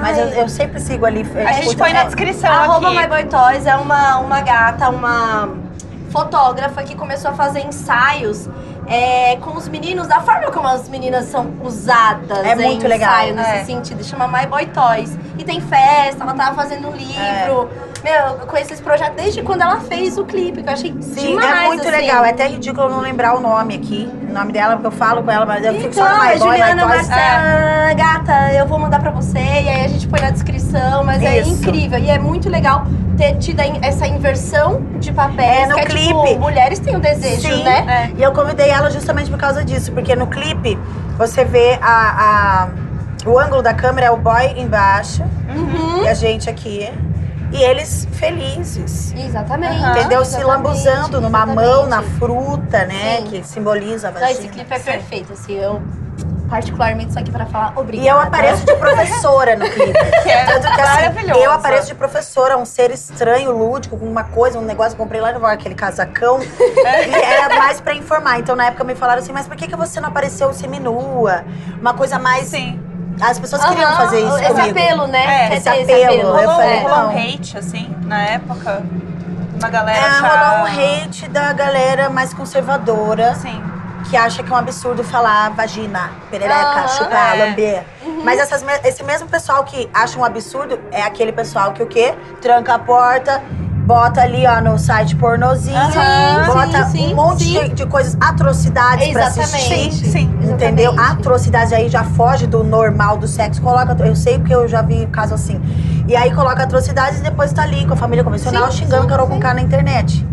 Mas 0.00 0.16
eu, 0.16 0.26
eu 0.28 0.48
sempre 0.48 0.80
sigo 0.80 1.04
ali. 1.04 1.26
A 1.46 1.52
gente 1.52 1.76
põe 1.76 1.92
na 1.92 2.04
descrição 2.04 2.50
Arroba 2.50 2.88
aqui. 2.88 2.96
My 2.98 3.06
Boy 3.08 3.24
Toys 3.24 3.66
é 3.66 3.74
uma, 3.76 4.18
uma 4.18 4.40
gata, 4.40 4.88
uma 4.90 5.48
fotógrafa 6.10 6.82
que 6.82 6.94
começou 6.94 7.30
a 7.30 7.34
fazer 7.34 7.60
ensaios 7.60 8.48
é, 8.88 9.36
com 9.36 9.56
os 9.56 9.68
meninos, 9.68 10.06
da 10.06 10.20
forma 10.20 10.50
como 10.50 10.66
as 10.66 10.88
meninas 10.88 11.26
são 11.26 11.46
usadas 11.62 12.38
É 12.46 12.54
muito 12.54 12.86
legal. 12.88 13.10
ensaio 13.12 13.34
nesse 13.34 13.50
É. 13.50 13.64
sentido. 13.64 14.02
Chama 14.04 14.26
My 14.26 14.46
Boy 14.46 14.66
Toys. 14.66 15.16
E 15.38 15.44
tem 15.44 15.60
festa, 15.60 16.22
ela 16.24 16.34
tava 16.34 16.54
fazendo 16.56 16.88
um 16.88 16.92
livro. 16.96 17.68
Meu, 18.02 18.14
eu 18.14 18.46
conheço 18.46 18.72
esse 18.72 18.82
projeto 18.82 19.14
desde 19.14 19.42
quando 19.42 19.62
ela 19.62 19.80
fez 19.80 20.16
o 20.18 20.24
clipe, 20.24 20.62
que 20.62 20.68
eu 20.68 20.72
achei 20.72 20.94
Sim, 21.00 21.30
demais, 21.36 21.62
é 21.64 21.66
muito 21.66 21.80
assim. 21.82 21.90
legal. 21.90 22.24
É 22.24 22.30
até 22.30 22.46
ridículo 22.46 22.86
eu 22.86 22.90
não 22.90 23.00
lembrar 23.00 23.34
o 23.36 23.40
nome 23.40 23.74
aqui. 23.74 24.08
O 24.28 24.32
nome 24.32 24.52
dela, 24.52 24.74
porque 24.74 24.86
eu 24.86 24.90
falo 24.92 25.22
com 25.22 25.30
ela, 25.30 25.44
mas 25.44 25.64
eu 25.64 25.74
fico 25.74 25.88
Então, 25.88 26.06
só 26.06 26.14
no 26.16 26.22
a 26.22 26.24
My 26.26 26.38
Boy, 26.38 26.48
Juliana 26.48 26.86
My 26.86 26.92
Toys. 26.92 27.08
Marcela, 27.08 27.92
gata, 27.94 28.52
eu 28.52 28.66
vou 28.66 28.78
mandar 28.78 29.00
pra 29.00 29.10
você, 29.10 29.38
e 29.38 29.68
aí 29.68 29.84
a 29.84 29.88
gente 29.88 30.06
põe 30.06 30.20
na 30.20 30.30
descrição, 30.30 31.02
mas 31.04 31.22
é 31.22 31.40
Isso. 31.40 31.50
incrível. 31.50 31.98
E 31.98 32.08
é 32.10 32.18
muito 32.18 32.48
legal 32.48 32.84
ter 33.16 33.34
tido 33.38 33.58
a 33.60 33.64
essa 33.82 34.06
inversão 34.06 34.80
de 35.00 35.10
papéis, 35.12 35.62
É, 35.62 35.66
no 35.66 35.74
que 35.74 35.80
é 35.80 35.84
clipe. 35.86 36.06
tipo, 36.06 36.38
mulheres 36.38 36.78
têm 36.78 36.94
um 36.96 37.00
desejo, 37.00 37.40
Sim, 37.48 37.64
né? 37.64 38.12
E 38.16 38.22
eu 38.22 38.30
convidei 38.32 38.70
ela 38.78 38.90
justamente 38.90 39.30
por 39.30 39.38
causa 39.38 39.64
disso, 39.64 39.92
porque 39.92 40.14
no 40.16 40.26
clipe 40.26 40.78
você 41.16 41.44
vê 41.44 41.78
a, 41.82 42.64
a- 42.64 42.68
o 43.26 43.38
ângulo 43.38 43.60
da 43.62 43.74
câmera 43.74 44.06
é 44.06 44.10
o 44.10 44.16
boy 44.16 44.54
embaixo 44.56 45.22
Uhum. 45.48 46.02
e 46.04 46.08
a 46.08 46.14
gente 46.14 46.48
aqui. 46.48 46.88
E 47.50 47.62
eles 47.62 48.06
felizes. 48.12 49.12
Exatamente. 49.16 49.82
Entendeu? 49.82 50.22
Se 50.24 50.36
Exatamente, 50.36 50.44
lambuzando 50.44 51.20
numa 51.20 51.38
exatamente. 51.44 51.66
mão, 51.68 51.86
na 51.86 52.02
fruta, 52.02 52.84
né? 52.84 53.16
Sim. 53.18 53.24
Que 53.24 53.42
simboliza 53.42 54.08
a 54.08 54.12
Não, 54.12 54.20
vagina. 54.20 54.38
esse 54.40 54.48
clipe 54.48 54.72
é 54.74 54.78
perfeito, 54.78 55.32
assim, 55.32 55.54
eu 55.54 55.80
particularmente 56.48 57.12
só 57.12 57.20
aqui 57.20 57.30
pra 57.30 57.46
falar 57.46 57.72
obrigada. 57.76 58.06
E 58.06 58.08
eu 58.10 58.20
apareço 58.20 58.64
de 58.64 58.74
professora 58.74 59.56
no 59.56 59.68
clipe. 59.68 59.92
Que 60.22 60.28
é 60.30 60.44
Tanto 60.46 60.60
que 60.62 60.80
assim, 60.80 60.94
maravilhoso. 61.02 61.40
eu 61.40 61.52
apareço 61.52 61.86
de 61.88 61.94
professora, 61.94 62.56
um 62.56 62.64
ser 62.64 62.90
estranho, 62.90 63.50
lúdico, 63.52 63.96
com 63.98 64.06
uma 64.06 64.24
coisa, 64.24 64.58
um 64.58 64.62
negócio, 64.62 64.92
eu 64.94 64.96
comprei 64.98 65.20
lá 65.20 65.32
no 65.32 65.44
aquele 65.46 65.74
casacão. 65.74 66.38
e 66.40 67.14
era 67.14 67.54
mais 67.58 67.80
pra 67.80 67.94
informar. 67.94 68.38
Então 68.38 68.56
na 68.56 68.66
época 68.66 68.84
me 68.84 68.94
falaram 68.94 69.20
assim, 69.20 69.32
mas 69.32 69.46
por 69.46 69.56
que, 69.56 69.66
que 69.68 69.76
você 69.76 70.00
não 70.00 70.08
apareceu 70.08 70.52
seminua? 70.52 71.44
Uma 71.80 71.94
coisa 71.94 72.18
mais. 72.18 72.46
Sim. 72.48 72.80
As 73.20 73.38
pessoas 73.38 73.64
queriam 73.64 73.88
Aham, 73.90 73.96
fazer 73.96 74.20
isso 74.20 74.38
Esse 74.38 74.52
comigo. 74.52 74.70
apelo, 74.78 75.06
né? 75.08 75.48
É, 75.50 75.56
esse 75.56 75.68
apelo, 75.68 76.12
eu 76.14 76.32
Rolou, 76.32 76.56
falei, 76.56 76.78
rolou 76.80 76.98
um 77.10 77.18
hate, 77.18 77.58
assim, 77.58 77.94
na 78.04 78.22
época. 78.22 78.82
Uma 79.58 79.68
galera 79.68 79.98
É, 79.98 80.18
rolou 80.20 80.60
um 80.60 80.66
hate 81.04 81.28
da 81.28 81.52
galera 81.52 82.08
mais 82.10 82.32
conservadora. 82.32 83.34
Sim. 83.34 83.60
Que 84.08 84.16
acha 84.16 84.42
que 84.42 84.50
é 84.52 84.54
um 84.54 84.58
absurdo 84.58 85.02
falar 85.04 85.50
vagina, 85.50 86.10
perereca, 86.30 86.80
Aham. 86.80 86.88
chupar, 86.88 87.36
É. 87.38 87.46
lamber. 87.46 87.82
Mas 88.24 88.38
essas 88.40 88.64
esse 88.84 89.02
mesmo 89.04 89.28
pessoal 89.28 89.64
que 89.64 89.88
acha 89.92 90.18
um 90.18 90.24
absurdo 90.24 90.78
é 90.90 91.02
aquele 91.02 91.32
pessoal 91.32 91.72
que 91.72 91.82
o 91.82 91.86
quê? 91.86 92.14
Tranca 92.40 92.74
a 92.74 92.78
porta, 92.78 93.42
bota 93.84 94.20
ali 94.20 94.46
ó, 94.46 94.60
no 94.60 94.78
site 94.78 95.16
pornozinho, 95.16 95.76
Aham. 95.76 96.46
bota 96.46 96.84
Sim, 96.86 96.90
sim, 97.08 97.12
um 97.12 97.16
monte 97.16 97.44
sim. 97.44 97.52
de, 97.68 97.68
de 97.70 97.86
coisas, 97.86 98.16
atrocidades 98.20 99.08
pra 99.08 99.22
Exatamente. 99.28 99.54
assistir. 99.72 99.92
Sim. 100.10 100.38
Entendeu? 100.42 100.92
Exatamente. 100.92 101.18
Atrocidades 101.20 101.72
aí 101.72 101.88
já 101.88 102.04
foge 102.04 102.46
do 102.46 102.62
normal 102.64 103.16
do 103.16 103.26
sexo. 103.26 103.60
Coloca, 103.62 103.96
eu 104.04 104.14
sei 104.16 104.38
porque 104.38 104.54
eu 104.54 104.68
já 104.68 104.82
vi 104.82 105.06
caso 105.06 105.34
assim. 105.34 105.60
E 106.06 106.16
aí 106.16 106.34
coloca 106.34 106.62
atrocidades 106.62 107.20
e 107.20 107.22
depois 107.22 107.52
tá 107.52 107.62
ali 107.62 107.86
com 107.86 107.94
a 107.94 107.96
família 107.96 108.24
convencional 108.24 108.70
Sim, 108.70 108.78
xingando 108.78 109.02
sim, 109.02 109.08
Carol 109.08 109.26
sim. 109.26 109.32
com 109.34 109.40
K 109.40 109.54
na 109.54 109.60
internet. 109.60 110.26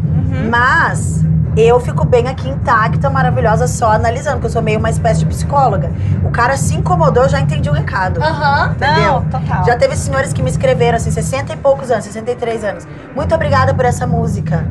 Mas 0.50 1.24
eu 1.58 1.80
fico 1.80 2.06
bem 2.06 2.28
aqui 2.28 2.50
intacta, 2.50 3.10
maravilhosa, 3.10 3.68
só 3.68 3.92
analisando, 3.92 4.36
porque 4.36 4.48
eu 4.48 4.52
sou 4.52 4.62
meio 4.62 4.80
uma 4.80 4.90
espécie 4.90 5.20
de 5.20 5.26
psicóloga. 5.26 5.92
O 6.24 6.32
cara 6.32 6.58
se 6.58 6.76
incomodou, 6.76 7.24
eu 7.24 7.30
já 7.30 7.40
entendi 7.40 7.70
o 7.70 7.74
recado. 7.74 8.22
Aham. 8.22 8.72
Entendeu? 8.72 9.04
Não, 9.04 9.26
total. 9.26 9.66
Já 9.66 9.78
teve 9.78 9.96
senhores 9.96 10.34
que 10.34 10.44
me 10.44 10.50
escreveram, 10.50 10.98
assim, 10.98 11.12
60 11.12 11.54
e 11.54 11.58
poucos 11.58 11.92
anos, 11.92 12.06
63 12.06 12.64
anos. 12.64 12.88
Muito 13.16 13.34
obrigada 13.34 13.74
por 13.74 13.86
essa 13.86 14.06
música. 14.06 14.66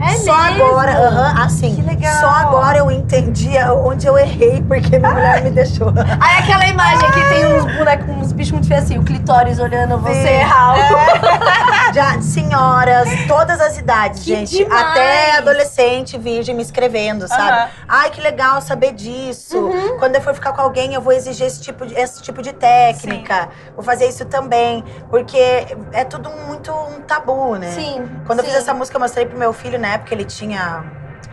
É 0.00 0.16
Só 0.16 0.28
Só 0.28 0.32
agora, 0.34 0.92
aham, 0.92 1.44
assim. 1.44 1.74
Que 1.74 1.82
legal. 1.82 2.20
Só 2.20 2.28
agora 2.28 2.78
eu 2.78 2.90
entendi 2.90 3.50
onde 3.84 4.06
eu 4.06 4.16
errei, 4.18 4.62
porque 4.62 4.98
minha 4.98 5.10
mulher 5.10 5.42
me 5.42 5.50
deixou. 5.50 5.88
Aí 6.20 6.38
aquela 6.38 6.66
imagem 6.66 7.10
que 7.10 7.28
tem 7.28 7.46
uns 7.46 7.76
bonecos, 7.76 8.08
uns 8.16 8.32
bichos 8.32 8.52
muito 8.52 8.68
feios 8.68 8.84
assim, 8.84 8.98
o 8.98 9.02
clitóris 9.04 9.58
olhando 9.58 9.98
você 9.98 10.14
Sim. 10.14 10.28
errar. 10.28 10.74
Já, 11.94 12.20
senhoras, 12.20 13.08
todas 13.26 13.60
as 13.60 13.78
idades, 13.78 14.22
Que 14.24 14.36
gente. 14.36 14.58
demais. 14.58 14.82
Até 14.82 15.38
adolescente, 15.38 16.18
virgem, 16.18 16.54
me 16.54 16.62
escrevendo, 16.62 17.26
sabe? 17.26 17.70
Ai, 17.88 18.10
que 18.10 18.20
legal 18.20 18.60
saber 18.60 18.92
disso. 18.92 19.58
Uhum. 19.58 19.98
Quando 19.98 20.14
eu 20.16 20.20
for 20.20 20.34
ficar 20.34 20.52
com 20.52 20.60
alguém, 20.60 20.94
eu 20.94 21.00
vou 21.00 21.12
exigir 21.12 21.46
esse 21.46 21.60
tipo 21.60 21.86
de, 21.86 21.94
esse 21.94 22.22
tipo 22.22 22.42
de 22.42 22.52
técnica. 22.52 23.48
Vou 23.74 23.82
fazer 23.82 24.06
isso 24.08 24.24
também. 24.26 24.84
Porque 25.10 25.38
é 25.92 26.04
tudo 26.04 26.30
muito 26.46 26.70
um 26.72 27.00
tabu, 27.00 27.56
né? 27.56 27.72
Sim. 27.72 28.08
Quando 28.26 28.40
eu 28.40 28.44
sim. 28.44 28.50
fiz 28.50 28.60
essa 28.60 28.74
música, 28.74 28.96
eu 28.96 29.00
mostrei 29.00 29.26
pro 29.26 29.38
meu 29.38 29.52
filho, 29.52 29.78
na 29.88 29.94
época 29.94 30.14
ele 30.14 30.24
tinha, 30.24 30.84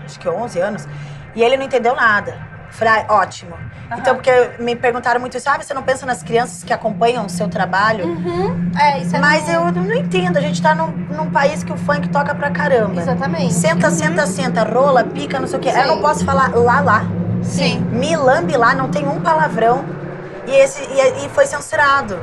acho 0.06 0.18
que 0.20 0.30
11 0.30 0.60
anos, 0.60 0.88
e 1.36 1.44
ele 1.44 1.58
não 1.58 1.66
entendeu 1.66 1.96
nada. 1.96 2.56
Falei, 2.72 3.06
ah, 3.08 3.14
ótimo. 3.16 3.56
Então, 3.98 4.16
porque 4.16 4.32
me 4.60 4.76
perguntaram 4.76 5.20
muito 5.20 5.38
isso, 5.38 5.50
ah, 5.50 5.58
você 5.58 5.74
não 5.74 5.84
pensa 5.84 6.06
nas 6.06 6.24
crianças 6.24 6.64
que 6.64 6.74
acompanham 6.74 7.26
o 7.26 7.30
seu 7.30 7.48
trabalho? 7.48 8.06
Uhum. 8.06 8.72
É, 8.78 9.00
isso 9.00 9.16
é 9.16 9.20
Mas 9.20 9.48
eu 9.48 9.72
não 9.72 9.94
entendo, 9.94 10.38
a 10.38 10.42
gente 10.42 10.62
tá 10.62 10.74
num, 10.74 10.88
num 10.88 11.30
país 11.30 11.64
que 11.64 11.72
o 11.72 11.78
funk 11.78 12.10
toca 12.10 12.34
pra 12.34 12.50
caramba. 12.50 13.02
Exatamente. 13.02 13.54
Senta, 13.54 13.90
senta, 13.92 14.26
senta, 14.26 14.64
rola, 14.64 15.04
pica, 15.04 15.40
não 15.40 15.48
sei 15.48 15.60
o 15.60 15.62
quê. 15.62 15.72
Sim. 15.72 15.80
Eu 15.80 15.88
não 15.88 16.02
posso 16.02 16.26
falar 16.26 16.50
lá, 16.56 16.82
lá. 16.82 17.06
Sim. 17.44 17.80
Me 17.92 18.16
lambe 18.16 18.58
lá, 18.58 18.74
não 18.74 18.90
tem 18.90 19.08
um 19.08 19.22
palavrão. 19.22 19.86
E, 20.48 20.52
esse, 20.52 20.82
e, 20.82 21.26
e 21.26 21.30
foi 21.30 21.46
censurado, 21.46 22.20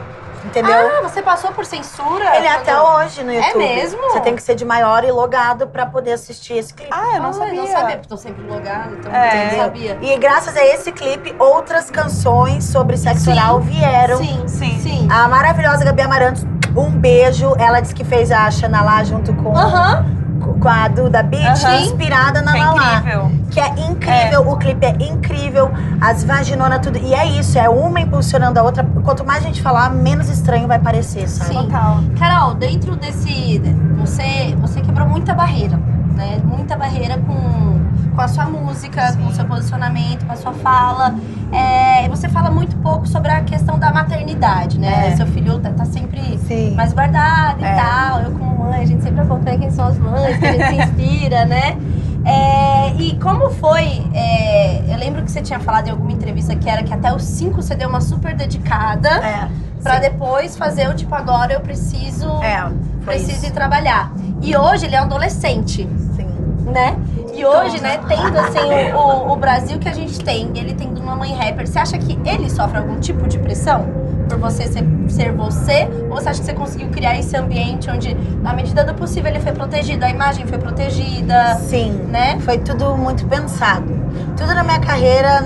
entendeu? 0.60 0.90
Ah, 0.98 1.02
você 1.08 1.22
passou 1.22 1.50
por 1.52 1.64
censura? 1.64 2.36
Ele 2.36 2.46
é 2.46 2.50
até 2.52 2.74
Quando- 2.74 3.04
hoje 3.04 3.24
no 3.24 3.32
YouTube. 3.32 3.58
mesmo? 3.58 4.02
Você 4.02 4.20
tem 4.20 4.36
que 4.36 4.42
ser 4.42 4.54
de 4.54 4.64
maior 4.64 5.02
e 5.04 5.10
logado 5.10 5.66
pra 5.66 5.86
poder 5.86 6.12
assistir 6.12 6.54
esse 6.54 6.72
clipe. 6.74 6.90
Ah, 6.92 7.16
eu 7.16 7.22
não 7.22 7.30
Ah, 7.30 7.32
sabia. 7.32 7.54
não 7.60 7.66
sabia, 7.66 7.96
porque 7.96 8.08
tô 8.08 8.16
sempre 8.16 8.42
logado, 8.46 8.94
então 8.98 9.12
É. 9.12 9.52
não 9.56 9.64
sabia. 9.64 9.98
E 10.02 10.16
graças 10.18 10.56
a 10.56 10.64
esse 10.64 10.92
clipe, 10.92 11.34
outras 11.38 11.90
canções 11.90 12.64
sobre 12.64 12.96
sexo 12.96 13.24
Sim. 13.24 13.32
oral 13.32 13.60
vieram. 13.60 14.18
Sim, 14.18 14.42
Sim. 14.46 14.78
sim. 14.80 15.08
A 15.10 15.26
maravilhosa 15.28 15.84
Gabi 15.84 16.02
Amarantos, 16.02 16.44
um 16.76 16.90
beijo. 16.90 17.54
Ela 17.58 17.80
disse 17.80 17.94
que 17.94 18.04
fez 18.04 18.30
a 18.30 18.50
Xana 18.50 18.82
lá 18.82 19.02
junto 19.04 19.32
com, 19.34 19.56
Aham. 19.56 20.04
Com 20.42 20.68
a 20.68 20.88
Duda 20.88 21.22
Beat, 21.22 21.64
Aham. 21.64 21.80
inspirada 21.80 22.42
na 22.42 22.52
Que 22.52 22.58
é 22.58 22.64
Lala. 22.64 22.96
incrível. 22.98 23.32
Que 23.50 23.60
é 23.60 23.68
incrível, 23.90 24.48
o 24.48 24.56
clipe 24.56 24.84
é 24.86 24.96
incrível, 25.00 25.70
as 26.00 26.24
vaginonas, 26.24 26.80
tudo. 26.80 26.98
E 26.98 27.14
é 27.14 27.26
isso, 27.26 27.58
é 27.58 27.68
uma 27.68 28.00
impulsionando 28.00 28.58
a 28.58 28.62
outra. 28.62 28.84
Quanto 29.04 29.24
mais 29.24 29.42
a 29.44 29.46
gente 29.46 29.60
falar, 29.62 29.90
menos 29.90 30.28
estranho 30.28 30.66
vai 30.66 30.78
parecer, 30.78 31.28
sabe? 31.28 31.50
Sim. 31.50 31.62
Total. 31.66 31.98
Carol, 32.18 32.54
dentro 32.54 32.96
desse. 32.96 33.60
Você, 33.98 34.56
você 34.60 34.80
quebrou 34.80 35.06
muita 35.08 35.34
barreira, 35.34 35.78
né? 36.14 36.40
Muita 36.44 36.76
barreira 36.76 37.18
com, 37.18 37.80
com 38.14 38.20
a 38.20 38.26
sua 38.28 38.46
música, 38.46 39.12
com 39.16 39.26
o 39.26 39.32
seu 39.32 39.44
posicionamento, 39.44 40.24
com 40.26 40.32
a 40.32 40.36
sua 40.36 40.52
fala. 40.54 41.14
É, 41.52 42.08
você 42.08 42.28
fala 42.28 42.50
muito 42.50 42.74
pouco 42.76 43.06
sobre 43.06 43.30
a 43.30 43.42
questão 43.42 43.78
da 43.78 43.92
maternidade, 43.92 44.78
né? 44.78 45.08
É. 45.12 45.16
Seu 45.16 45.26
filho 45.26 45.58
tá, 45.58 45.70
tá 45.70 45.84
sempre 45.84 46.38
Sim. 46.46 46.74
mais 46.74 46.92
guardado 46.92 47.60
e 47.60 47.64
É. 47.64 47.74
tal. 47.74 48.20
Eu, 48.22 48.30
como 48.32 48.51
mãe, 48.62 48.82
a 48.82 48.86
gente 48.86 49.02
sempre 49.02 49.20
acompanha 49.20 49.58
quem 49.58 49.70
são 49.70 49.86
as 49.86 49.98
mães, 49.98 50.36
que 50.38 50.46
a 50.46 50.52
gente 50.52 50.66
se 50.68 50.74
inspira, 50.76 51.44
né? 51.44 51.76
É, 52.24 52.90
e 52.94 53.16
como 53.18 53.50
foi? 53.50 54.02
é, 54.14 54.82
eu 54.88 54.96
lembro 54.96 55.22
que 55.22 55.30
você 55.30 55.42
tinha 55.42 55.58
falado 55.58 55.88
em 55.88 55.90
alguma 55.90 56.12
entrevista 56.12 56.54
que 56.54 56.68
era 56.68 56.82
que 56.82 56.94
até 56.94 57.12
os 57.12 57.24
cinco 57.24 57.60
você 57.60 57.74
deu 57.74 57.88
uma 57.88 58.00
super 58.00 58.34
dedicada 58.34 59.08
É. 59.08 59.48
pra 59.82 59.94
sim. 59.96 60.00
depois 60.02 60.56
fazer 60.56 60.88
o 60.88 60.94
tipo, 60.94 61.12
agora 61.14 61.52
eu 61.52 61.60
preciso, 61.60 62.28
É, 62.42 62.70
preciso 63.04 63.32
isso. 63.38 63.46
ir 63.46 63.50
trabalhar. 63.50 64.12
E 64.40 64.56
hoje 64.56 64.86
ele 64.86 64.94
é 64.94 65.00
um 65.00 65.04
adolescente, 65.04 65.88
Sim. 66.16 66.28
né? 66.66 66.96
E 67.34 67.44
hoje, 67.44 67.80
né, 67.80 67.98
tendo 68.06 68.38
assim 68.38 68.92
o, 68.94 68.98
o- 68.98 69.32
o 69.32 69.36
Brasil 69.36 69.78
que 69.78 69.88
a 69.88 69.92
gente 69.94 70.20
tem, 70.20 70.50
ele 70.54 70.74
tendo 70.74 71.00
uma 71.00 71.16
mãe 71.16 71.32
rapper, 71.34 71.66
você 71.66 71.78
acha 71.78 71.98
que 71.98 72.16
ele 72.24 72.48
sofre 72.50 72.78
algum 72.78 73.00
tipo 73.00 73.26
de 73.26 73.38
pressão? 73.38 73.84
Por 74.28 74.38
você 74.38 74.66
ser, 74.68 74.82
ser 75.12 75.32
você? 75.32 75.88
Ou 76.08 76.16
você 76.16 76.30
acha 76.30 76.40
que 76.40 76.46
você 76.46 76.54
conseguiu 76.54 76.88
criar 76.88 77.18
esse 77.18 77.36
ambiente 77.36 77.90
onde, 77.90 78.14
na 78.42 78.52
medida 78.52 78.84
do 78.84 78.94
possível, 78.94 79.30
ele 79.30 79.40
foi 79.40 79.52
protegido, 79.52 80.04
a 80.04 80.10
imagem 80.10 80.46
foi 80.46 80.58
protegida, 80.58 81.56
Sim. 81.56 81.92
né? 82.08 82.38
Foi 82.40 82.58
tudo 82.58 82.96
muito 82.96 83.26
pensado. 83.26 84.02
Tudo 84.36 84.54
na 84.54 84.62
minha 84.62 84.80
carreira, 84.80 85.40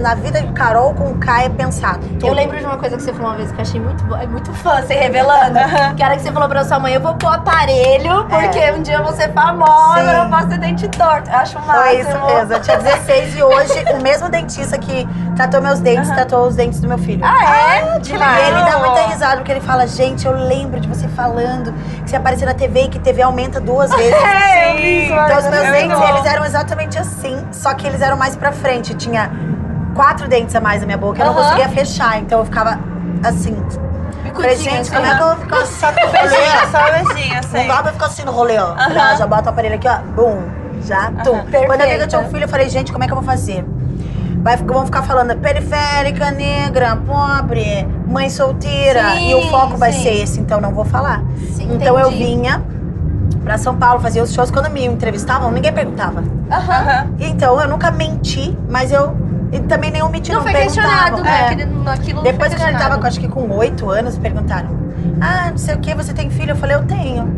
na 0.00 0.14
vida 0.14 0.40
de 0.40 0.52
Carol 0.52 0.94
com 0.94 1.12
o 1.12 1.18
Kai 1.18 1.46
é 1.46 1.48
pensado. 1.48 2.00
Tudo. 2.06 2.26
Eu 2.26 2.34
lembro 2.34 2.58
de 2.58 2.64
uma 2.64 2.76
coisa 2.76 2.96
que 2.96 3.02
você 3.02 3.12
falou 3.12 3.30
uma 3.30 3.36
vez 3.36 3.50
que 3.50 3.58
eu 3.58 3.62
achei 3.62 3.80
muito 3.80 4.04
boa, 4.04 4.22
é 4.22 4.26
muito 4.26 4.52
fã, 4.52 4.82
você 4.82 4.94
revelando. 4.94 5.58
que 5.96 6.02
era 6.02 6.16
que 6.16 6.22
você 6.22 6.32
falou 6.32 6.48
pra 6.48 6.64
sua 6.64 6.78
mãe, 6.78 6.94
eu 6.94 7.00
vou 7.00 7.14
pôr 7.14 7.32
aparelho, 7.34 8.26
porque 8.26 8.70
um 8.72 8.82
dia 8.82 8.96
eu 8.96 9.04
vou 9.04 9.12
ser 9.12 9.32
famosa, 9.32 10.00
Sim. 10.00 10.08
eu 10.08 10.24
não 10.24 10.30
posso 10.30 10.48
ter 10.48 10.58
dente 10.58 10.88
torto. 10.88 11.30
Eu 11.30 11.36
acho 11.36 11.58
massa. 11.60 11.82
Foi 11.82 12.00
isso 12.00 12.26
mesmo. 12.26 12.52
Eu 12.52 12.60
tinha 12.60 12.76
16 12.78 13.36
e 13.36 13.42
hoje 13.42 13.84
o 13.92 14.02
mesmo 14.02 14.28
dentista 14.28 14.78
que 14.78 15.08
tratou 15.36 15.60
meus 15.60 15.80
dentes, 15.80 16.10
tratou 16.10 16.46
os 16.46 16.54
dentes 16.54 16.80
do 16.80 16.88
meu 16.88 16.98
filho. 16.98 17.24
Ah, 17.24 17.78
é? 17.78 18.00
E 18.04 18.48
ele 18.48 18.70
dá 18.70 18.78
muita 18.78 19.11
risada, 19.12 19.36
porque 19.36 19.52
ele 19.52 19.60
fala, 19.60 19.86
gente, 19.86 20.26
eu 20.26 20.32
lembro 20.32 20.80
de 20.80 20.88
você 20.88 21.06
falando 21.08 21.72
que 22.04 22.10
você 22.10 22.16
apareceu 22.16 22.46
na 22.46 22.54
TV 22.54 22.84
e 22.84 22.88
que 22.88 22.98
TV 22.98 23.22
aumenta 23.22 23.60
duas 23.60 23.90
vezes. 23.96 24.12
É, 24.12 24.74
isso, 24.80 25.12
Então 25.12 25.38
os 25.38 25.44
meus 25.48 25.64
eu 25.66 25.72
dentes, 25.72 26.00
eles 26.08 26.26
eram 26.26 26.44
exatamente 26.44 26.98
assim, 26.98 27.46
só 27.52 27.72
que 27.74 27.86
eles 27.86 28.00
eram 28.02 28.16
mais 28.16 28.34
pra 28.36 28.52
frente. 28.52 28.94
Tinha 28.94 29.30
quatro 29.94 30.26
dentes 30.28 30.54
a 30.56 30.60
mais 30.60 30.80
na 30.80 30.86
minha 30.86 30.98
boca, 30.98 31.20
eu 31.22 31.26
não 31.26 31.34
conseguia 31.34 31.68
fechar, 31.68 32.18
então 32.18 32.38
eu 32.40 32.44
ficava 32.44 32.78
assim. 33.24 33.54
Falei, 34.34 34.54
Bicudinho, 34.54 34.56
gente, 34.58 34.80
assim. 34.80 34.92
como 34.94 35.06
é 35.06 35.14
que 35.16 35.22
eu 35.22 35.26
vou 35.26 35.36
ficar 35.36 35.66
só 35.66 35.92
com 35.92 36.06
o 36.06 36.10
Beijinho, 36.10 36.40
rolê? 36.40 36.66
só 36.70 36.90
beijinho, 37.12 37.32
Não 37.34 37.38
assim. 37.40 37.66
dá 37.68 37.82
pra 37.82 37.92
ficar 37.92 38.06
assim 38.06 38.22
no 38.24 38.32
rolê, 38.32 38.56
ó. 38.58 38.74
Falei, 38.74 38.98
ah, 38.98 39.14
já 39.16 39.26
bota 39.26 39.48
o 39.48 39.52
aparelho 39.52 39.74
aqui, 39.74 39.88
ó. 39.88 39.96
Bum. 39.98 40.42
Já, 40.84 41.10
tum. 41.24 41.38
Quando 41.66 41.80
eu 41.80 41.88
vi 41.88 41.96
que 41.96 42.02
eu 42.02 42.08
tinha 42.08 42.20
um 42.20 42.28
filho, 42.30 42.44
eu 42.44 42.48
falei, 42.48 42.68
gente, 42.68 42.90
como 42.92 43.04
é 43.04 43.06
que 43.06 43.12
eu 43.12 43.16
vou 43.16 43.24
fazer? 43.24 43.64
Vai, 44.42 44.56
vão 44.56 44.84
ficar 44.84 45.02
falando 45.02 45.36
periférica, 45.38 46.30
negra, 46.32 46.96
pobre, 46.96 47.86
mãe 48.06 48.28
solteira. 48.28 49.12
Sim, 49.12 49.30
e 49.30 49.34
o 49.34 49.42
foco 49.50 49.76
vai 49.76 49.92
sim. 49.92 50.02
ser 50.02 50.22
esse, 50.22 50.40
então 50.40 50.60
não 50.60 50.72
vou 50.72 50.84
falar. 50.84 51.22
Sim, 51.52 51.68
então 51.74 51.98
eu 51.98 52.08
entendi. 52.08 52.24
vinha 52.24 52.62
pra 53.44 53.56
São 53.56 53.76
Paulo, 53.76 54.00
fazia 54.00 54.22
os 54.22 54.32
shows. 54.32 54.50
Quando 54.50 54.68
me 54.70 54.84
entrevistavam, 54.84 55.50
ninguém 55.52 55.72
perguntava. 55.72 56.24
Então 57.20 57.60
eu 57.60 57.68
nunca 57.68 57.90
menti, 57.90 58.56
mas 58.68 58.90
eu 58.92 59.16
e 59.52 59.60
também 59.60 59.90
nem 59.90 60.02
omiti, 60.02 60.30
Não, 60.32 60.38
não, 60.38 60.42
foi 60.44 60.52
perguntavam. 60.52 60.90
questionado, 60.90 61.22
né? 61.22 61.66
É. 61.86 61.90
Aquilo 61.92 62.22
Depois 62.22 62.48
foi 62.48 62.58
que 62.58 62.64
a 62.64 62.70
gente 62.70 62.80
tava, 62.80 63.06
acho 63.06 63.20
que 63.20 63.28
com 63.28 63.48
oito 63.50 63.90
anos, 63.90 64.16
perguntaram: 64.18 64.70
Ah, 65.20 65.50
não 65.50 65.58
sei 65.58 65.74
o 65.74 65.78
que, 65.78 65.94
você 65.94 66.12
tem 66.12 66.30
filho? 66.30 66.52
Eu 66.52 66.56
falei, 66.56 66.76
eu 66.76 66.84
tenho. 66.84 67.28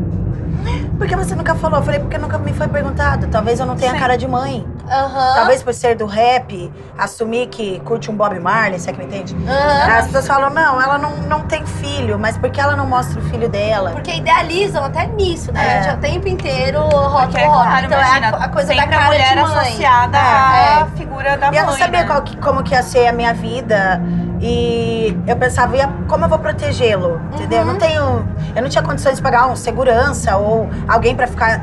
Por 0.96 1.06
que 1.06 1.16
você 1.16 1.34
nunca 1.34 1.54
falou? 1.54 1.80
Eu 1.80 1.84
falei, 1.84 2.00
porque 2.00 2.16
nunca 2.16 2.38
me 2.38 2.52
foi 2.52 2.68
perguntado. 2.68 3.26
Talvez 3.26 3.58
eu 3.60 3.66
não 3.66 3.74
tenha 3.76 3.92
Sim. 3.92 3.98
cara 3.98 4.16
de 4.16 4.26
mãe. 4.28 4.64
Aham. 4.90 5.34
Talvez 5.34 5.62
por 5.62 5.72
ser 5.74 5.96
do 5.96 6.06
rap, 6.06 6.70
assumir 6.98 7.46
que 7.48 7.80
curte 7.80 8.10
um 8.10 8.14
Bob 8.16 8.38
Marley, 8.38 8.78
você 8.78 8.90
é 8.90 8.92
que 8.92 8.98
me 8.98 9.06
entende? 9.06 9.34
Aham. 9.48 9.98
As 9.98 10.06
pessoas 10.06 10.26
falam, 10.26 10.50
não, 10.50 10.80
ela 10.80 10.98
não, 10.98 11.16
não 11.28 11.40
tem 11.42 11.64
filho, 11.66 12.18
mas 12.18 12.36
por 12.36 12.50
que 12.50 12.60
ela 12.60 12.76
não 12.76 12.86
mostra 12.86 13.18
o 13.20 13.22
filho 13.24 13.48
dela? 13.48 13.90
Porque 13.92 14.12
idealizam 14.12 14.84
até 14.84 15.06
nisso, 15.06 15.52
né? 15.52 15.66
É. 15.66 15.78
A 15.78 15.82
gente 15.82 15.94
o 15.94 15.98
tempo 16.00 16.28
inteiro 16.28 16.80
rótulo, 16.80 17.10
Porque, 17.28 17.44
rótulo. 17.44 17.64
claro, 17.64 17.86
Então 17.86 17.98
imagina, 17.98 18.26
é 18.26 18.30
a, 18.30 18.44
a 18.44 18.48
coisa 18.48 18.74
da 18.74 18.86
cara 18.86 19.02
a 19.02 19.06
mulher 19.06 19.28
de 19.36 19.42
mãe. 19.42 19.58
associada 19.58 20.18
É, 20.18 20.20
à 20.20 20.80
é. 20.92 20.96
figura 20.96 21.36
da 21.38 21.46
E 21.46 21.50
mãe, 21.50 21.58
eu 21.60 21.66
não 21.66 21.72
sabia 21.72 22.00
né? 22.00 22.06
qual 22.06 22.22
que- 22.22 22.36
como 22.36 22.62
que 22.62 22.74
ia 22.74 22.82
ser 22.82 23.06
a 23.06 23.12
minha 23.12 23.32
vida. 23.34 24.00
E 24.40 25.16
eu 25.26 25.36
pensava, 25.36 25.74
como 26.08 26.24
eu 26.24 26.28
vou 26.28 26.38
protegê-lo? 26.38 27.20
Entendeu? 27.32 27.60
Eu 27.60 27.66
Uhum. 27.66 27.72
não 27.72 27.78
tenho. 27.78 28.28
Eu 28.54 28.62
não 28.62 28.68
tinha 28.68 28.82
condições 28.84 29.16
de 29.16 29.22
pagar 29.22 29.46
um 29.46 29.56
segurança 29.56 30.36
ou 30.36 30.68
alguém 30.86 31.14
pra 31.16 31.26
ficar 31.26 31.60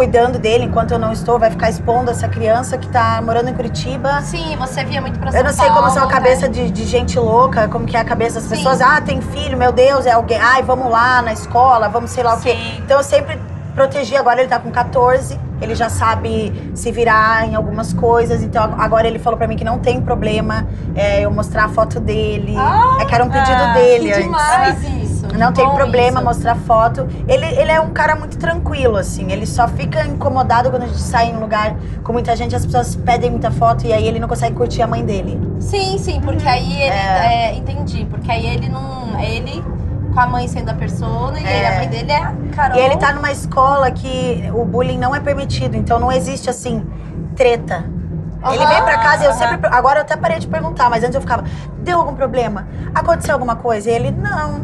cuidando 0.00 0.38
dele 0.38 0.64
enquanto 0.64 0.92
eu 0.92 0.98
não 0.98 1.12
estou, 1.12 1.38
vai 1.38 1.50
ficar 1.50 1.68
expondo 1.68 2.10
essa 2.10 2.26
criança 2.26 2.78
que 2.78 2.88
tá 2.88 3.20
morando 3.22 3.50
em 3.50 3.52
Curitiba. 3.54 4.22
Sim, 4.22 4.56
você 4.56 4.82
via 4.82 4.98
muito 4.98 5.18
pra 5.18 5.30
São 5.30 5.40
Eu 5.40 5.44
não 5.44 5.52
sei 5.52 5.66
como 5.66 5.80
Paulo, 5.80 5.90
são 5.92 6.04
a 6.04 6.06
né? 6.06 6.12
cabeça 6.12 6.48
de, 6.48 6.70
de 6.70 6.84
gente 6.86 7.18
louca, 7.18 7.68
como 7.68 7.84
que 7.84 7.94
é 7.94 8.00
a 8.00 8.04
cabeça 8.04 8.40
das 8.40 8.44
Sim. 8.44 8.56
pessoas. 8.56 8.80
Ah, 8.80 8.98
tem 9.02 9.20
filho, 9.20 9.58
meu 9.58 9.72
Deus, 9.72 10.06
é 10.06 10.12
alguém. 10.12 10.38
Ai, 10.40 10.62
vamos 10.62 10.90
lá 10.90 11.20
na 11.20 11.34
escola, 11.34 11.86
vamos 11.90 12.12
sei 12.12 12.24
lá 12.24 12.34
o 12.34 12.40
quê. 12.40 12.52
Sim. 12.52 12.78
Então 12.82 12.96
eu 12.96 13.04
sempre 13.04 13.38
protegi. 13.74 14.16
Agora 14.16 14.40
ele 14.40 14.48
tá 14.48 14.58
com 14.58 14.70
14, 14.70 15.38
ele 15.60 15.74
já 15.74 15.90
sabe 15.90 16.72
se 16.74 16.90
virar 16.90 17.46
em 17.46 17.54
algumas 17.54 17.92
coisas. 17.92 18.42
Então 18.42 18.74
agora 18.78 19.06
ele 19.06 19.18
falou 19.18 19.36
pra 19.36 19.46
mim 19.46 19.56
que 19.56 19.64
não 19.64 19.78
tem 19.80 20.00
problema 20.00 20.66
é, 20.94 21.20
eu 21.20 21.30
mostrar 21.30 21.64
a 21.66 21.68
foto 21.68 22.00
dele. 22.00 22.56
é 22.98 23.04
que 23.04 23.14
era 23.14 23.22
um 23.22 23.28
pedido 23.28 23.62
ah, 23.62 23.72
dele 23.74 24.06
Que 24.06 24.12
antes. 24.12 24.24
demais. 24.24 24.99
Não 25.40 25.52
tem 25.52 25.68
problema 25.74 26.18
isso. 26.20 26.24
mostrar 26.24 26.54
foto. 26.54 27.08
Ele, 27.26 27.46
ele 27.46 27.70
é 27.70 27.80
um 27.80 27.90
cara 27.90 28.14
muito 28.14 28.36
tranquilo, 28.38 28.96
assim. 28.96 29.30
Ele 29.32 29.46
só 29.46 29.66
fica 29.66 30.04
incomodado 30.06 30.70
quando 30.70 30.82
a 30.84 30.86
gente 30.86 31.00
sai 31.00 31.30
em 31.30 31.36
um 31.36 31.40
lugar 31.40 31.74
com 32.04 32.12
muita 32.12 32.36
gente, 32.36 32.54
as 32.54 32.64
pessoas 32.66 32.94
pedem 32.96 33.30
muita 33.30 33.50
foto 33.50 33.86
e 33.86 33.92
aí 33.92 34.06
ele 34.06 34.20
não 34.20 34.28
consegue 34.28 34.54
curtir 34.54 34.82
a 34.82 34.86
mãe 34.86 35.04
dele. 35.04 35.40
Sim, 35.60 35.98
sim, 35.98 36.20
porque 36.20 36.46
aí 36.46 36.82
ele. 36.82 36.90
é, 36.94 37.54
entendi. 37.56 38.04
Porque 38.10 38.30
aí 38.30 38.46
ele 38.46 38.68
não. 38.68 39.18
É 39.18 39.34
ele 39.34 39.64
com 40.14 40.18
a 40.20 40.26
mãe 40.26 40.48
sendo 40.48 40.68
a 40.70 40.74
persona 40.74 41.38
e 41.40 41.46
aí 41.46 41.62
É. 41.62 41.68
a 41.68 41.76
mãe 41.78 41.88
dele 41.88 42.10
é 42.10 42.16
a 42.16 42.34
Carol. 42.54 42.76
E 42.78 42.80
ele 42.80 42.96
tá 42.96 43.12
numa 43.12 43.30
escola 43.30 43.90
que 43.90 44.50
o 44.54 44.64
bullying 44.64 44.98
não 44.98 45.14
é 45.14 45.20
permitido, 45.20 45.76
então 45.76 45.98
não 46.00 46.10
existe 46.10 46.50
assim 46.50 46.84
treta. 47.36 47.84
Ele 48.52 48.56
Aham, 48.64 48.68
vem 48.74 48.82
pra 48.84 48.98
casa 48.98 49.24
e 49.24 49.26
eu 49.26 49.32
sempre. 49.34 49.68
Agora 49.70 49.98
eu 49.98 50.02
até 50.02 50.16
parei 50.16 50.38
de 50.38 50.46
perguntar, 50.48 50.88
mas 50.88 51.04
antes 51.04 51.14
eu 51.14 51.20
ficava: 51.20 51.44
deu 51.78 51.98
algum 51.98 52.14
problema? 52.14 52.66
Aconteceu 52.94 53.34
alguma 53.34 53.54
coisa? 53.56 53.90
E 53.90 53.92
ele: 53.94 54.10
não, 54.10 54.62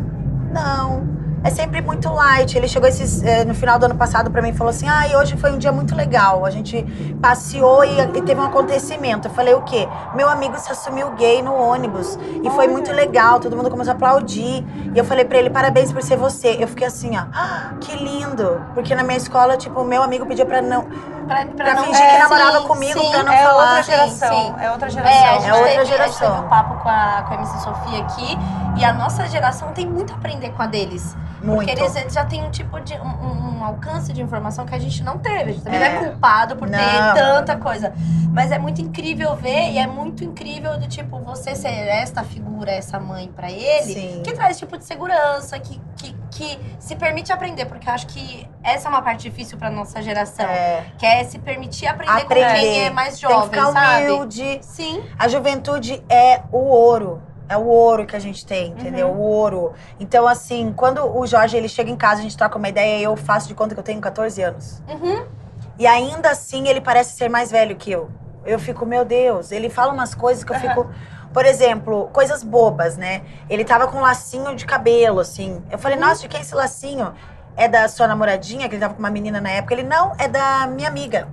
não. 0.57 1.26
É 1.45 1.51
sempre 1.51 1.81
muito 1.81 2.09
light. 2.13 2.57
Ele 2.57 2.67
chegou 2.69 2.89
esses, 2.89 3.23
eh, 3.23 3.45
no 3.45 3.55
final 3.55 3.79
do 3.79 3.85
ano 3.87 3.95
passado 3.95 4.31
pra 4.31 4.43
mim 4.43 4.49
e 4.51 4.53
falou 4.53 4.71
assim: 4.71 4.89
ah, 4.89 5.05
hoje 5.19 5.37
foi 5.37 5.53
um 5.53 5.59
dia 5.59 5.71
muito 5.73 5.95
legal. 5.95 6.45
A 6.45 6.51
gente 6.51 6.83
passeou 7.23 7.85
e, 7.85 8.01
e 8.01 8.23
teve 8.23 8.41
um 8.41 8.45
acontecimento. 8.45 9.29
Eu 9.29 9.33
falei: 9.33 9.55
o 9.55 9.63
quê? 9.63 9.89
Meu 10.15 10.29
amigo 10.29 10.59
se 10.59 10.71
assumiu 10.73 11.11
gay 11.11 11.43
no 11.43 11.55
ônibus. 11.55 12.19
E 12.43 12.51
foi 12.51 12.67
muito 12.69 12.93
legal, 12.93 13.39
todo 13.41 13.57
mundo 13.57 13.71
começou 13.71 13.93
a 13.93 13.95
aplaudir. 13.97 14.65
E 14.95 14.99
eu 14.99 15.05
falei 15.05 15.25
pra 15.25 15.39
ele: 15.39 15.51
parabéns 15.51 15.93
por 15.93 16.03
ser 16.03 16.17
você. 16.17 16.57
Eu 16.59 16.69
fiquei 16.69 16.87
assim, 16.87 17.17
ó, 17.17 17.23
"Ah, 17.33 17.75
que 17.81 17.97
lindo. 17.97 18.61
Porque 18.75 18.95
na 18.95 19.03
minha 19.03 19.17
escola, 19.19 19.57
tipo, 19.57 19.85
meu 19.85 20.03
amigo 20.03 20.27
pediu 20.27 20.47
pra 20.47 20.61
não. 20.63 20.87
Pra, 21.27 21.45
Pra 21.45 21.75
não- 21.75 21.83
fingir 21.85 22.01
que 22.07 22.15
É, 22.15 22.19
namorava 22.21 22.61
sim, 22.61 22.67
comigo, 22.69 23.01
sim. 23.01 23.11
pra 23.11 23.23
não 23.25 23.33
É 23.33 23.43
falar. 23.43 23.65
outra 23.69 23.83
sim, 23.83 23.91
geração. 23.91 24.29
sim. 24.29 24.55
É 24.61 24.71
outra 24.71 24.87
É, 24.87 24.91
a 24.91 24.91
geração. 24.93 25.33
gente, 25.41 25.49
É 25.49 25.53
outra 25.55 25.67
teve, 25.69 25.81
a 25.81 25.85
gente 25.85 25.97
geração. 25.97 26.31
teve 26.31 26.45
um 26.45 26.49
papo 26.49 26.75
com 26.83 26.89
a, 26.89 27.25
com 27.27 27.35
a 27.35 27.37
MC 27.39 27.59
Sofia 27.59 27.99
aqui 28.01 28.39
e 28.77 28.85
a 28.85 28.93
nossa 28.93 29.27
geração 29.27 29.73
tem 29.73 29.85
muito 29.87 30.13
a 30.13 30.17
aprender 30.17 30.51
com 30.51 30.63
a 30.63 30.67
deles. 30.69 31.17
Muito. 31.43 31.67
Porque 31.67 31.71
eles, 31.81 32.13
já 32.13 32.25
têm 32.25 32.43
um 32.45 32.51
tipo 32.51 32.81
de. 32.81 32.95
Um, 32.95 33.07
um- 33.07 33.47
alcance 33.67 34.13
de 34.13 34.23
informação 34.23 34.65
que 34.65 34.75
a 34.75 34.79
gente 34.79 35.03
não 35.03 35.19
teve. 35.19 35.51
A 35.51 35.53
gente 35.53 35.63
também 35.65 35.81
É. 35.83 35.89
não 35.95 35.97
é 36.03 36.05
culpado 36.11 36.55
por 36.55 36.71
ter 36.71 36.77
Não. 36.77 37.15
tanta 37.15 37.57
coisa. 37.57 37.93
Mas 38.33 38.53
é 38.53 38.59
muito 38.61 38.81
incrível 38.81 39.35
ver 39.35 39.71
e 39.73 39.79
é 39.79 39.87
muito 39.89 40.23
incrível 40.23 40.79
do 40.79 40.87
tipo, 40.87 41.19
você 41.21 41.57
ser 41.57 41.69
esta 41.89 42.23
figura, 42.23 42.71
essa 42.71 43.01
mãe 43.01 43.27
pra 43.35 43.51
ele, 43.51 43.93
Sim. 43.95 44.23
que 44.23 44.33
traz 44.35 44.57
tipo 44.59 44.79
de 44.79 44.85
segurança, 44.85 45.59
que, 45.59 45.81
que, 45.97 46.15
que 46.31 46.61
se 46.79 46.95
permite 46.95 47.33
aprender. 47.33 47.65
Porque 47.65 47.89
eu 47.89 47.93
acho 47.95 48.07
que 48.07 48.49
essa 48.63 48.87
é 48.87 48.91
uma 48.91 49.03
parte 49.03 49.23
difícil 49.29 49.59
pra 49.59 49.69
nossa 49.69 50.01
geração. 50.01 50.47
É, 50.47 50.85
Que 50.99 51.07
é 51.07 51.25
se 51.25 51.39
permitir 51.39 51.87
aprender, 51.89 52.13
Aprender. 52.23 52.47
com 52.55 52.61
quem 52.61 52.85
é 52.85 52.91
mais 52.91 53.19
tem 53.19 53.29
que 53.29 53.35
jovem, 53.35 53.51
ficar 53.51 53.73
sabe? 53.73 54.03
humilde. 54.13 54.59
Sim. 54.63 55.03
A 55.19 55.27
juventude 55.27 56.05
é 56.09 56.43
o 56.53 56.59
ouro. 56.59 57.21
É 57.49 57.57
o 57.57 57.65
ouro 57.65 58.07
que 58.07 58.17
a 58.17 58.19
gente 58.19 58.45
tem, 58.45 58.73
entendeu? 58.73 59.09
O 59.09 59.21
ouro. 59.21 59.73
Então, 60.01 60.27
assim, 60.27 60.73
quando 60.77 61.05
o 61.17 61.27
Jorge 61.27 61.57
ele 61.57 61.69
chega 61.69 61.91
em 61.91 61.97
casa, 61.97 62.21
a 62.21 62.23
gente 62.23 62.37
troca 62.37 62.59
uma 62.59 62.69
ideia 62.69 62.99
e 62.99 63.05
eu 63.05 63.17
faço 63.17 63.47
de 63.47 63.55
conta 63.55 63.75
que 63.75 63.79
eu 63.79 63.85
tenho 63.85 64.01
14 64.01 64.43
anos. 64.43 64.83
Uhum. 64.89 65.25
E 65.79 65.87
ainda 65.87 66.31
assim, 66.31 66.67
ele 66.69 66.81
parece 66.81 67.17
ser 67.17 67.29
mais 67.29 67.51
velho 67.51 67.77
que 67.77 67.91
eu. 67.91 68.11
Eu 68.45 68.59
fico, 68.59 68.85
meu 68.85 69.05
Deus, 69.05 69.53
ele 69.53 69.69
fala 69.69 69.93
umas 69.93 70.15
coisas 70.15 70.43
que 70.43 70.53
eu 70.53 70.59
fico. 70.59 70.89
Por 71.33 71.45
exemplo, 71.45 72.09
coisas 72.13 72.43
bobas, 72.43 72.97
né? 72.97 73.23
Ele 73.49 73.65
tava 73.65 73.87
com 73.87 73.99
um 73.99 74.01
lacinho 74.01 74.57
de 74.57 74.65
cabelo, 74.65 75.21
assim. 75.21 75.63
Eu 75.71 75.79
falei, 75.79 75.99
nossa, 75.99 76.23
de 76.23 76.29
quem 76.29 76.41
é 76.41 76.43
esse 76.43 76.55
lacinho? 76.55 77.13
É 77.57 77.69
da 77.69 77.89
sua 77.89 78.09
namoradinha, 78.09 78.69
que 78.69 78.75
ele 78.75 78.81
tava 78.81 78.95
com 78.95 79.01
uma 79.01 79.11
menina 79.11 79.41
na 79.41 79.51
época. 79.51 79.75
Ele, 79.75 79.83
não, 79.83 80.15
é 80.19 80.29
da 80.29 80.67
minha 80.67 80.89
amiga. 80.89 81.29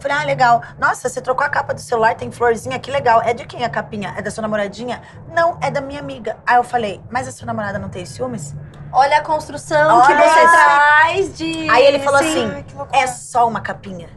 Falei, 0.00 0.16
ah, 0.16 0.24
legal. 0.24 0.62
Nossa, 0.78 1.08
você 1.08 1.20
trocou 1.20 1.44
a 1.44 1.48
capa 1.48 1.74
do 1.74 1.80
celular, 1.80 2.14
tem 2.14 2.30
florzinha, 2.30 2.78
que 2.78 2.90
legal. 2.90 3.20
É 3.22 3.34
de 3.34 3.44
quem 3.46 3.64
a 3.64 3.68
capinha? 3.68 4.14
É 4.16 4.22
da 4.22 4.30
sua 4.30 4.42
namoradinha? 4.42 5.02
Não, 5.34 5.58
é 5.60 5.70
da 5.70 5.80
minha 5.80 6.00
amiga. 6.00 6.36
Aí 6.46 6.56
eu 6.56 6.64
falei, 6.64 7.00
mas 7.10 7.26
a 7.26 7.32
sua 7.32 7.46
namorada 7.46 7.78
não 7.78 7.88
tem 7.88 8.04
ciúmes? 8.06 8.54
Olha 8.92 9.18
a 9.18 9.22
construção 9.22 10.00
que 10.02 10.12
Olha 10.12 10.22
você 10.30 10.38
essa- 10.40 10.64
traz 10.64 11.36
de. 11.36 11.68
Aí 11.70 11.84
ele 11.84 11.98
falou 11.98 12.20
Sim. 12.20 12.28
assim, 12.30 12.52
Ai, 12.54 12.62
que 12.62 12.96
é 12.96 13.06
só 13.06 13.46
uma 13.46 13.60
capinha. 13.60 14.08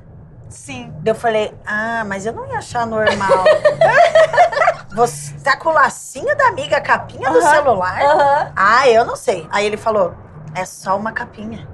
Sim. 0.50 0.94
Eu 1.06 1.16
falei, 1.16 1.54
ah, 1.66 2.04
mas 2.06 2.26
eu 2.26 2.34
não 2.34 2.46
ia 2.48 2.58
achar 2.60 2.86
normal. 2.86 3.44
Você 4.94 5.34
tá 5.44 5.56
com 5.58 5.70
o 5.70 5.74
lacinho 5.74 6.36
da 6.36 6.48
amiga, 6.48 6.78
a 6.78 6.82
capinha 6.82 7.32
do 7.32 7.42
celular? 7.42 8.02
Aham. 8.02 8.52
Ah, 8.56 8.90
eu 8.90 9.06
não 9.06 9.16
sei. 9.16 9.48
Aí 9.52 9.66
ele 9.66 9.78
falou, 9.78 10.14
é 10.54 10.66
só 10.66 10.98
uma 10.98 11.12
capinha. 11.14 11.68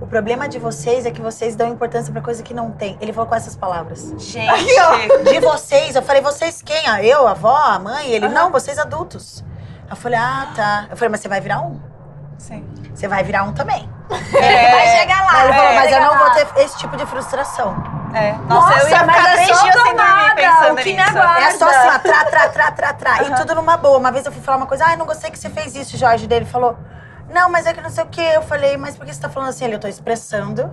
O 0.00 0.06
problema 0.06 0.48
de 0.48 0.58
vocês 0.58 1.04
é 1.06 1.10
que 1.10 1.20
vocês 1.20 1.56
dão 1.56 1.68
importância 1.68 2.12
pra 2.12 2.22
coisa 2.22 2.42
que 2.42 2.54
não 2.54 2.70
tem. 2.70 2.96
Ele 3.00 3.12
falou 3.12 3.28
com 3.28 3.34
essas 3.34 3.56
palavras. 3.56 4.12
Gente. 4.18 4.68
De 5.24 5.40
vocês, 5.40 5.96
eu 5.96 6.02
falei, 6.02 6.22
vocês 6.22 6.62
quem? 6.62 6.86
Ah, 6.86 7.02
eu, 7.02 7.26
a 7.26 7.32
avó, 7.32 7.56
a 7.56 7.78
mãe? 7.78 8.08
Ele, 8.10 8.28
não, 8.28 8.50
vocês 8.50 8.78
adultos. 8.78 9.44
Eu 9.90 9.96
falei, 9.96 10.18
ah, 10.18 10.48
tá. 10.54 10.86
Eu 10.90 10.96
falei, 10.96 11.10
mas 11.10 11.20
você 11.20 11.28
vai 11.28 11.40
virar 11.40 11.60
um. 11.60 11.80
Sim. 12.38 12.64
Você 12.94 13.08
vai 13.08 13.24
virar 13.24 13.42
um 13.42 13.52
também. 13.52 13.88
Vai 14.08 14.98
chegar 14.98 15.22
lá. 15.26 15.32
Aí 15.32 15.44
ele 15.44 15.52
falou, 15.52 15.66
vai 15.66 15.74
mas 15.74 15.92
eu 15.92 16.00
não 16.00 16.16
vou 16.16 16.26
lá. 16.28 16.34
ter 16.34 16.46
esse 16.62 16.78
tipo 16.78 16.96
de 16.96 17.04
frustração. 17.04 17.76
É. 18.14 18.32
Nossa, 18.48 18.72
eu 18.72 18.88
ia 18.88 18.98
ficar 19.00 19.28
é 19.28 19.32
três 19.34 19.46
dias 19.46 19.74
sem 19.74 19.96
dormir 19.96 20.34
pensando 20.34 20.76
que 20.76 20.92
nisso. 20.94 21.18
É 21.18 21.50
só 21.50 21.68
assim, 21.68 21.88
ó, 21.88 21.98
trá, 21.98 22.24
trá, 22.24 22.48
trá, 22.48 22.70
trá, 22.70 22.92
trá. 22.94 23.22
E 23.24 23.34
tudo 23.34 23.54
numa 23.54 23.76
boa. 23.76 23.98
Uma 23.98 24.10
vez 24.10 24.24
eu 24.24 24.32
fui 24.32 24.40
falar 24.40 24.56
uma 24.56 24.66
coisa, 24.66 24.86
ai, 24.86 24.96
não 24.96 25.04
gostei 25.04 25.30
que 25.30 25.38
você 25.38 25.50
fez 25.50 25.76
isso, 25.76 25.98
Jorge. 25.98 26.26
Dele 26.26 26.46
falou, 26.46 26.78
não, 27.32 27.48
mas 27.50 27.66
é 27.66 27.72
que 27.72 27.80
não 27.80 27.90
sei 27.90 28.04
o 28.04 28.06
quê. 28.08 28.30
Eu 28.34 28.42
falei, 28.42 28.76
mas 28.76 28.96
por 28.96 29.06
que 29.06 29.14
você 29.14 29.20
tá 29.20 29.28
falando 29.28 29.50
assim? 29.50 29.64
Ele, 29.64 29.74
eu 29.74 29.78
tô 29.80 29.88
expressando 29.88 30.70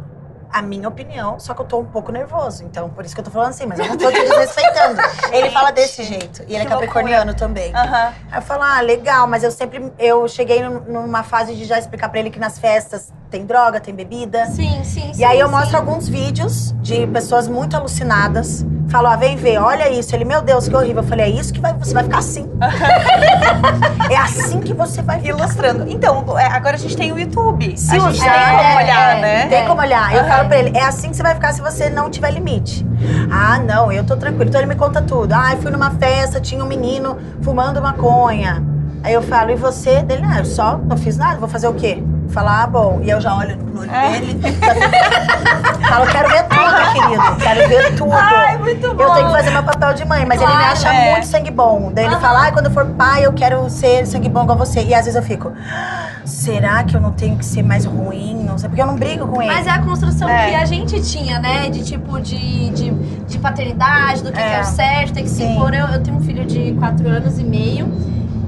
a 0.51 0.61
minha 0.61 0.87
opinião, 0.87 1.37
só 1.37 1.53
que 1.53 1.61
eu 1.61 1.65
tô 1.65 1.79
um 1.79 1.85
pouco 1.85 2.11
nervoso. 2.13 2.63
Então, 2.63 2.89
por 2.89 3.03
isso 3.03 3.13
que 3.13 3.19
eu 3.19 3.25
tô 3.25 3.31
falando 3.31 3.49
assim, 3.49 3.65
mas 3.65 3.77
eu 3.77 3.87
não 3.87 3.97
tô 3.97 4.09
te 4.09 4.21
desrespeitando. 4.21 5.01
Ele 5.33 5.49
fala 5.51 5.71
desse 5.71 6.01
jeito. 6.03 6.43
E 6.47 6.55
ele 6.55 6.63
é 6.63 6.65
capricorniano 6.65 7.33
também. 7.33 7.75
Aham. 7.75 8.13
Aí 8.31 8.37
eu 8.39 8.41
falo, 8.41 8.63
ah, 8.63 8.79
legal, 8.79 9.27
mas 9.27 9.43
eu 9.43 9.51
sempre. 9.51 9.91
Eu 9.99 10.25
cheguei 10.29 10.63
num- 10.63 10.79
numa 10.81 11.23
fase 11.23 11.53
de 11.55 11.65
já 11.65 11.77
explicar 11.77 12.07
pra 12.09 12.19
ele 12.21 12.29
que 12.29 12.39
nas 12.39 12.57
festas 12.57 13.11
tem 13.29 13.45
droga, 13.45 13.81
tem 13.81 13.93
bebida. 13.93 14.45
Sim, 14.45 14.81
sim, 14.85 15.13
sim. 15.13 15.19
E 15.21 15.25
aí 15.25 15.39
eu 15.39 15.47
sim. 15.47 15.53
mostro 15.53 15.75
alguns 15.77 16.07
vídeos 16.07 16.71
de 16.81 17.05
pessoas 17.07 17.47
muito 17.49 17.75
alucinadas. 17.75 18.65
Falo, 18.95 19.09
ó, 19.09 19.17
vem 19.17 19.35
ver, 19.35 19.57
olha 19.57 19.91
isso. 19.91 20.15
Ele, 20.15 20.23
meu 20.23 20.41
Deus, 20.41 20.69
que 20.69 20.73
horrível. 20.73 21.03
Eu 21.03 21.07
falei, 21.09 21.25
é 21.25 21.29
isso 21.29 21.51
que 21.51 21.59
vai, 21.59 21.73
você 21.73 21.93
vai 21.93 22.05
ficar 22.05 22.19
assim. 22.19 22.49
é 24.09 24.15
assim 24.15 24.61
que 24.61 24.73
você 24.73 25.01
vai 25.01 25.19
ficar. 25.19 25.35
Ilustrando. 25.35 25.85
Então, 25.89 26.39
é, 26.39 26.45
agora 26.45 26.75
a 26.75 26.79
gente 26.79 26.95
tem 26.95 27.11
o 27.11 27.19
YouTube. 27.19 27.77
Se 27.77 27.93
a 27.93 27.99
gente 27.99 28.21
tem 28.21 28.29
é, 28.29 28.51
como 28.51 28.61
é, 28.61 28.83
olhar, 28.83 29.17
é. 29.17 29.21
né? 29.21 29.47
Tem 29.47 29.67
como 29.67 29.81
olhar. 29.81 30.13
Eu 30.13 30.21
Aham. 30.21 30.29
falo 30.29 30.47
pra 30.47 30.59
ele, 30.59 30.77
é 30.77 30.81
assim 30.81 31.09
que 31.09 31.17
você 31.17 31.23
vai 31.23 31.33
ficar 31.33 31.51
se 31.51 31.61
você 31.61 31.89
não 31.89 32.09
tiver 32.09 32.31
limite. 32.31 32.87
Ah, 33.29 33.59
não, 33.59 33.91
eu 33.91 34.05
tô 34.05 34.15
tranquilo. 34.15 34.47
Então 34.47 34.61
ele 34.61 34.69
me 34.69 34.75
conta 34.75 35.01
tudo. 35.01 35.33
Ah, 35.33 35.51
eu 35.51 35.57
fui 35.57 35.71
numa 35.71 35.91
festa, 35.91 36.39
tinha 36.39 36.63
um 36.63 36.67
menino 36.67 37.17
fumando 37.41 37.81
maconha. 37.81 38.63
Aí 39.03 39.13
eu 39.13 39.21
falo, 39.21 39.51
e 39.51 39.55
você? 39.55 40.03
Dele, 40.03 40.23
ah, 40.25 40.39
eu 40.39 40.45
só 40.45 40.77
não 40.77 40.95
fiz 40.95 41.17
nada, 41.17 41.37
vou 41.37 41.49
fazer 41.49 41.67
o 41.67 41.73
quê? 41.73 42.01
Falar, 42.29 42.63
ah, 42.63 42.67
bom. 42.67 42.99
E 43.03 43.09
eu 43.09 43.21
já 43.21 43.35
olho 43.35 43.55
no 43.57 43.81
olho 43.81 43.91
É. 43.91 44.09
dele. 44.19 44.39
Falo, 45.87 46.05
quero 46.07 46.29
ver 46.29 46.43
tudo, 46.43 46.91
querido. 46.93 47.35
Quero 47.37 47.69
ver 47.69 47.95
tudo. 47.95 48.11
Ai, 48.13 48.57
muito 48.57 48.93
bom. 48.93 49.03
Eu 49.03 49.11
tenho 49.13 49.27
que 49.27 49.33
fazer 49.33 49.51
meu 49.51 49.63
papel 49.63 49.93
de 49.93 50.05
mãe, 50.05 50.25
mas 50.25 50.41
ele 50.41 50.49
me 50.51 50.57
Claro, 50.57 50.71
acha 50.73 50.93
é. 50.93 51.11
muito 51.11 51.27
sangue 51.27 51.51
bom. 51.51 51.91
Daí 51.93 52.05
ele 52.05 52.15
fala, 52.17 52.41
ai, 52.41 52.51
quando 52.51 52.65
eu 52.65 52.71
for 52.71 52.85
pai, 52.87 53.25
eu 53.25 53.31
quero 53.33 53.69
ser 53.69 54.05
sangue 54.05 54.27
bom 54.29 54.43
igual 54.43 54.57
você. 54.57 54.81
E 54.83 54.93
às 54.93 55.05
vezes 55.05 55.15
eu 55.15 55.23
fico, 55.23 55.53
"Ah, 55.71 56.07
será 56.25 56.83
que 56.83 56.95
eu 56.95 57.01
não 57.01 57.11
tenho 57.11 57.37
que 57.37 57.45
ser 57.45 57.63
mais 57.63 57.85
ruim? 57.85 58.43
Não 58.43 58.57
sei, 58.57 58.67
porque 58.69 58.81
eu 58.81 58.87
não 58.87 58.95
brigo 58.95 59.27
com 59.27 59.41
ele. 59.41 59.53
Mas 59.53 59.67
é 59.67 59.71
a 59.71 59.79
construção 59.81 60.27
É. 60.27 60.49
que 60.49 60.55
a 60.55 60.65
gente 60.65 61.01
tinha, 61.01 61.39
né? 61.39 61.69
De 61.69 61.83
tipo, 61.83 62.19
de, 62.19 62.69
de, 62.71 62.91
de 62.91 63.37
paternidade, 63.37 64.23
do 64.23 64.31
que 64.31 64.39
É. 64.39 64.49
que 64.49 64.55
é 64.55 64.61
o 64.61 64.63
certo, 64.65 65.13
tem 65.13 65.23
que 65.23 65.29
se 65.29 65.37
Sim. 65.37 65.53
impor. 65.55 65.73
Eu, 65.73 65.85
eu 65.87 66.01
tenho 66.03 66.17
um 66.17 66.21
filho 66.21 66.45
de 66.45 66.73
quatro 66.73 67.07
anos 67.07 67.39
e 67.39 67.43
meio. 67.43 67.87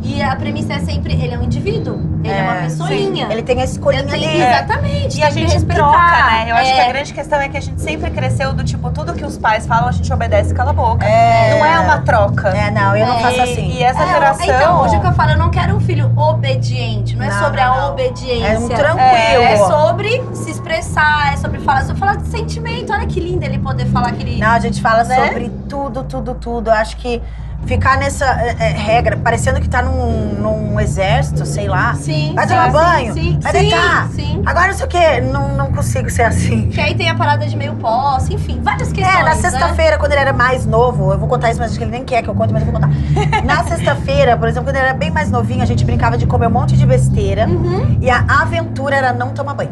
E 0.07 0.21
a 0.21 0.35
premissa 0.35 0.73
é 0.73 0.79
sempre, 0.79 1.13
ele 1.13 1.34
é 1.34 1.38
um 1.38 1.43
indivíduo. 1.43 1.99
Ele 2.23 2.34
é, 2.34 2.41
uma 2.41 2.55
É, 2.57 2.61
pessoinha. 2.63 3.27
Ele 3.29 3.41
tem 3.43 3.61
a 3.61 3.65
tenho- 3.65 4.13
ali. 4.13 4.41
Exatamente. 4.41 5.19
E 5.19 5.23
a 5.23 5.29
gente 5.29 5.53
respeitar. 5.53 5.75
troca, 5.84 6.25
né? 6.25 6.51
Eu 6.51 6.55
acho 6.55 6.73
que 6.73 6.79
a 6.79 6.84
É. 6.85 6.88
grande 6.93 7.13
questão 7.13 7.39
é 7.39 7.49
que 7.49 7.57
a 7.57 7.59
gente 7.61 7.81
sempre 7.81 8.09
cresceu 8.11 8.53
do 8.53 8.63
tipo, 8.63 8.89
tudo 8.89 9.13
que 9.13 9.23
os 9.25 9.38
pais 9.38 9.65
falam, 9.67 9.89
a 9.89 9.91
gente 9.91 10.11
obedece 10.11 10.53
cala 10.53 10.71
a 10.71 10.73
boca. 10.73 11.05
É. 11.05 11.57
Não 11.59 11.65
é 11.65 11.79
uma 11.79 11.99
troca. 12.01 12.49
É, 12.49 12.71
não, 12.71 12.95
eu 12.95 13.05
não 13.05 13.15
É, 13.19 13.21
faço 13.21 13.41
assim. 13.41 13.69
E 13.71 13.84
essa 13.84 14.03
É, 14.03 14.07
geração. 14.07 14.45
Então, 14.45 14.81
hoje 14.81 14.95
o 14.97 15.01
que 15.01 15.07
eu 15.07 15.13
falo, 15.13 15.31
eu 15.31 15.38
não 15.38 15.49
quero 15.51 15.75
um 15.75 15.79
filho 15.79 16.11
obediente. 16.17 17.15
Não 17.15 17.25
é 17.25 17.29
Não, 17.29 17.43
sobre 17.43 17.61
não, 17.63 17.73
a 17.73 17.88
obediência. 17.89 18.47
É 18.47 18.59
um 18.59 18.67
tranquilo. 18.69 19.43
É 19.43 19.57
sobre 19.57 20.23
se 20.34 20.51
expressar, 20.51 21.34
é 21.34 21.38
sobre 21.38 21.59
falar, 21.59 21.81
é 21.81 21.84
sobre 21.85 21.99
falar 21.99 22.15
de 22.17 22.27
sentimento. 22.27 22.91
Olha 22.93 23.05
que 23.05 23.19
lindo 23.19 23.43
ele 23.45 23.59
poder 23.59 23.85
falar 23.88 24.11
que 24.13 24.23
ele. 24.23 24.39
Não, 24.39 24.51
a 24.51 24.59
gente 24.59 24.81
fala 24.81 25.03
Né? 25.03 25.15
sobre 25.27 25.49
tudo, 25.69 26.03
tudo, 26.03 26.34
tudo. 26.35 26.69
Eu 26.69 26.73
acho 26.73 26.97
que 26.97 27.21
ficar 27.68 27.98
nessa 27.98 28.26
é, 28.26 28.56
é, 28.60 28.68
regra, 28.69 29.18
parecendo 29.18 29.60
que 29.60 29.68
tá 29.68 29.81
num, 29.81 30.34
num 30.35 30.80
exército, 30.80 31.45
sei 31.45 31.68
lá. 31.68 31.94
Sim. 31.95 32.34
Vai 32.34 32.48
tomar 32.48 32.65
sim, 32.65 32.72
banho? 32.72 33.14
Sim, 33.14 33.39
Vai 33.41 33.52
sim, 33.52 33.60
deitar? 33.60 34.10
sim. 34.10 34.44
Agora 34.45 34.68
não 34.68 34.73
sei 34.73 34.85
o 34.85 34.89
quê, 34.89 35.22
não, 35.22 35.49
não 35.56 35.72
consigo 35.72 36.10
ser 36.10 36.23
assim. 36.23 36.69
Que 36.69 36.80
aí 36.80 36.95
tem 36.95 37.10
a 37.10 37.15
parada 37.15 37.45
de 37.45 37.56
meio 37.56 37.76
posse, 37.76 38.34
enfim, 38.34 38.60
várias 38.64 38.91
questões. 38.91 39.15
É, 39.15 39.23
na 39.23 39.35
né? 39.35 39.35
sexta-feira, 39.35 39.98
quando 39.98 40.14
ele 40.14 40.22
era 40.22 40.34
mais 40.34 40.65
novo, 40.65 41.11
eu 41.11 41.19
vou 41.19 41.27
contar 41.27 41.52
isso, 41.52 41.60
mas 41.60 41.72
acho 41.72 41.77
que 41.77 41.84
ele 41.84 41.91
nem 41.91 42.06
quer 42.06 42.23
que 42.23 42.30
eu 42.30 42.35
conte, 42.35 42.53
mas 42.53 42.65
eu 42.65 42.72
vou 42.72 42.80
contar. 42.80 42.89
Na 43.44 43.64
sexta-feira, 43.65 44.38
por 44.38 44.48
exemplo, 44.48 44.69
quando 44.69 44.77
ele 44.77 44.85
era 44.85 44.94
bem 44.94 45.11
mais 45.11 45.30
novinho, 45.30 45.61
a 45.61 45.65
gente 45.65 45.84
brincava 45.84 46.18
de 46.18 46.26
comer 46.26 46.48
um 46.48 46.52
monte 46.52 46.77
de 46.77 46.85
besteira. 46.85 47.48
Uhum. 47.48 47.98
E 47.99 48.10
a 48.10 48.26
aventura 48.41 48.95
era 48.95 49.14
não 49.14 49.30
tomar 49.30 49.53
banho. 49.53 49.72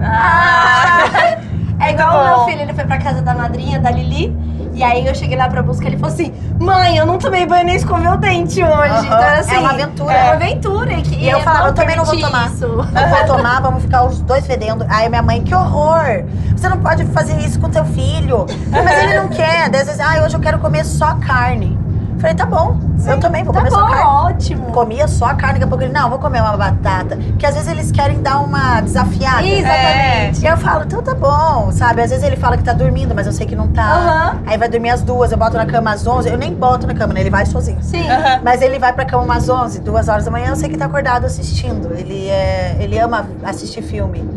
Ah, 0.00 1.38
É 1.80 1.92
igual 1.92 2.12
Muito 2.12 2.20
o 2.20 2.36
meu 2.36 2.44
filho, 2.46 2.60
ele 2.60 2.74
foi 2.74 2.84
pra 2.84 2.98
casa 2.98 3.22
da 3.22 3.34
madrinha, 3.34 3.80
da 3.80 3.90
Lili. 3.90 4.36
E 4.80 4.82
aí 4.82 5.06
eu 5.06 5.14
cheguei 5.14 5.36
lá 5.36 5.46
pra 5.46 5.62
buscar, 5.62 5.88
ele 5.88 5.98
falou 5.98 6.10
assim: 6.14 6.32
Mãe, 6.58 6.96
eu 6.96 7.04
não 7.04 7.18
tomei 7.18 7.44
banho 7.44 7.66
nem 7.66 7.76
escovei 7.76 8.08
o 8.08 8.16
dente 8.16 8.62
hoje. 8.62 8.70
Aham. 8.72 9.04
Então 9.04 9.18
era 9.18 9.38
assim. 9.40 9.54
É 9.54 9.58
uma 9.58 9.70
aventura. 9.72 10.12
É 10.14 10.24
uma 10.24 10.32
aventura. 10.32 10.92
E, 10.94 11.02
que- 11.02 11.16
E 11.16 11.28
eu 11.28 11.40
falava, 11.40 11.68
eu 11.68 11.74
também 11.74 11.96
não 11.96 12.04
vou 12.06 12.18
tomar. 12.18 12.46
Isso. 12.46 12.66
Não 12.66 13.08
vou 13.10 13.24
tomar, 13.26 13.60
vamos 13.60 13.82
ficar 13.82 14.04
os 14.04 14.22
dois 14.22 14.46
fedendo. 14.46 14.86
Aí 14.88 15.06
minha 15.10 15.20
mãe, 15.20 15.42
que 15.42 15.54
horror! 15.54 16.24
Você 16.56 16.66
não 16.66 16.78
pode 16.78 17.04
fazer 17.08 17.38
isso 17.40 17.60
com 17.60 17.68
teu 17.68 17.84
filho. 17.84 18.46
Mas 18.70 19.02
ele 19.04 19.18
não 19.18 19.28
quer. 19.28 19.68
Daí, 19.68 19.82
Às 19.82 19.86
vezes, 19.88 20.00
ah, 20.00 20.22
hoje 20.24 20.34
eu 20.34 20.40
quero 20.40 20.58
comer 20.58 20.82
só 20.86 21.14
carne. 21.26 21.78
Falei, 22.20 22.36
tá 22.36 22.44
bom, 22.44 22.78
eu 23.06 23.18
também 23.18 23.42
vou 23.44 23.52
Tá 23.54 23.60
comer 23.60 23.70
só 23.70 23.80
bom, 23.80 23.88
carne. 23.88 24.04
ótimo. 24.34 24.66
Comia 24.72 25.08
só 25.08 25.26
a 25.26 25.34
carne, 25.34 25.54
daqui 25.54 25.64
a 25.64 25.68
pouco 25.68 25.82
ele, 25.84 25.92
não, 25.92 26.10
vou 26.10 26.18
comer 26.18 26.40
uma 26.42 26.54
batata. 26.56 27.16
Porque 27.16 27.46
às 27.46 27.54
vezes 27.54 27.68
eles 27.70 27.90
querem 27.90 28.20
dar 28.20 28.40
uma 28.40 28.80
desafiada. 28.82 29.42
Exatamente. 29.46 30.42
E 30.42 30.46
eu 30.46 30.56
falo, 30.58 30.84
então 30.84 31.02
tá 31.02 31.14
bom, 31.14 31.70
sabe? 31.72 32.02
Às 32.02 32.10
vezes 32.10 32.24
ele 32.24 32.36
fala 32.36 32.56
que 32.58 32.62
tá 32.62 32.72
dormindo, 32.74 33.14
mas 33.14 33.26
eu 33.26 33.32
sei 33.32 33.46
que 33.46 33.56
não 33.56 33.68
tá. 33.68 33.82
Aham. 33.94 34.38
Aí 34.46 34.58
vai 34.58 34.68
dormir 34.68 34.90
às 34.90 35.00
duas, 35.02 35.32
eu 35.32 35.38
boto 35.38 35.56
na 35.56 35.64
cama 35.64 35.92
às 35.92 36.06
onze. 36.06 36.28
Eu 36.28 36.36
nem 36.36 36.54
boto 36.54 36.86
na 36.86 36.94
cama, 36.94 37.14
né? 37.14 37.20
Ele 37.20 37.30
vai 37.30 37.46
sozinho. 37.46 37.78
Sim. 37.82 38.04
Mas 38.44 38.60
ele 38.60 38.78
vai 38.78 38.92
pra 38.92 39.04
cama 39.06 39.22
umas 39.24 39.48
11, 39.48 39.80
duas 39.80 40.08
horas 40.08 40.26
da 40.26 40.30
manhã, 40.30 40.48
eu 40.50 40.56
sei 40.56 40.68
que 40.68 40.76
tá 40.76 40.84
acordado 40.84 41.24
assistindo. 41.24 41.92
Ele, 41.94 42.28
é, 42.28 42.76
ele 42.78 42.98
ama 42.98 43.26
assistir 43.44 43.80
filme. 43.82 44.28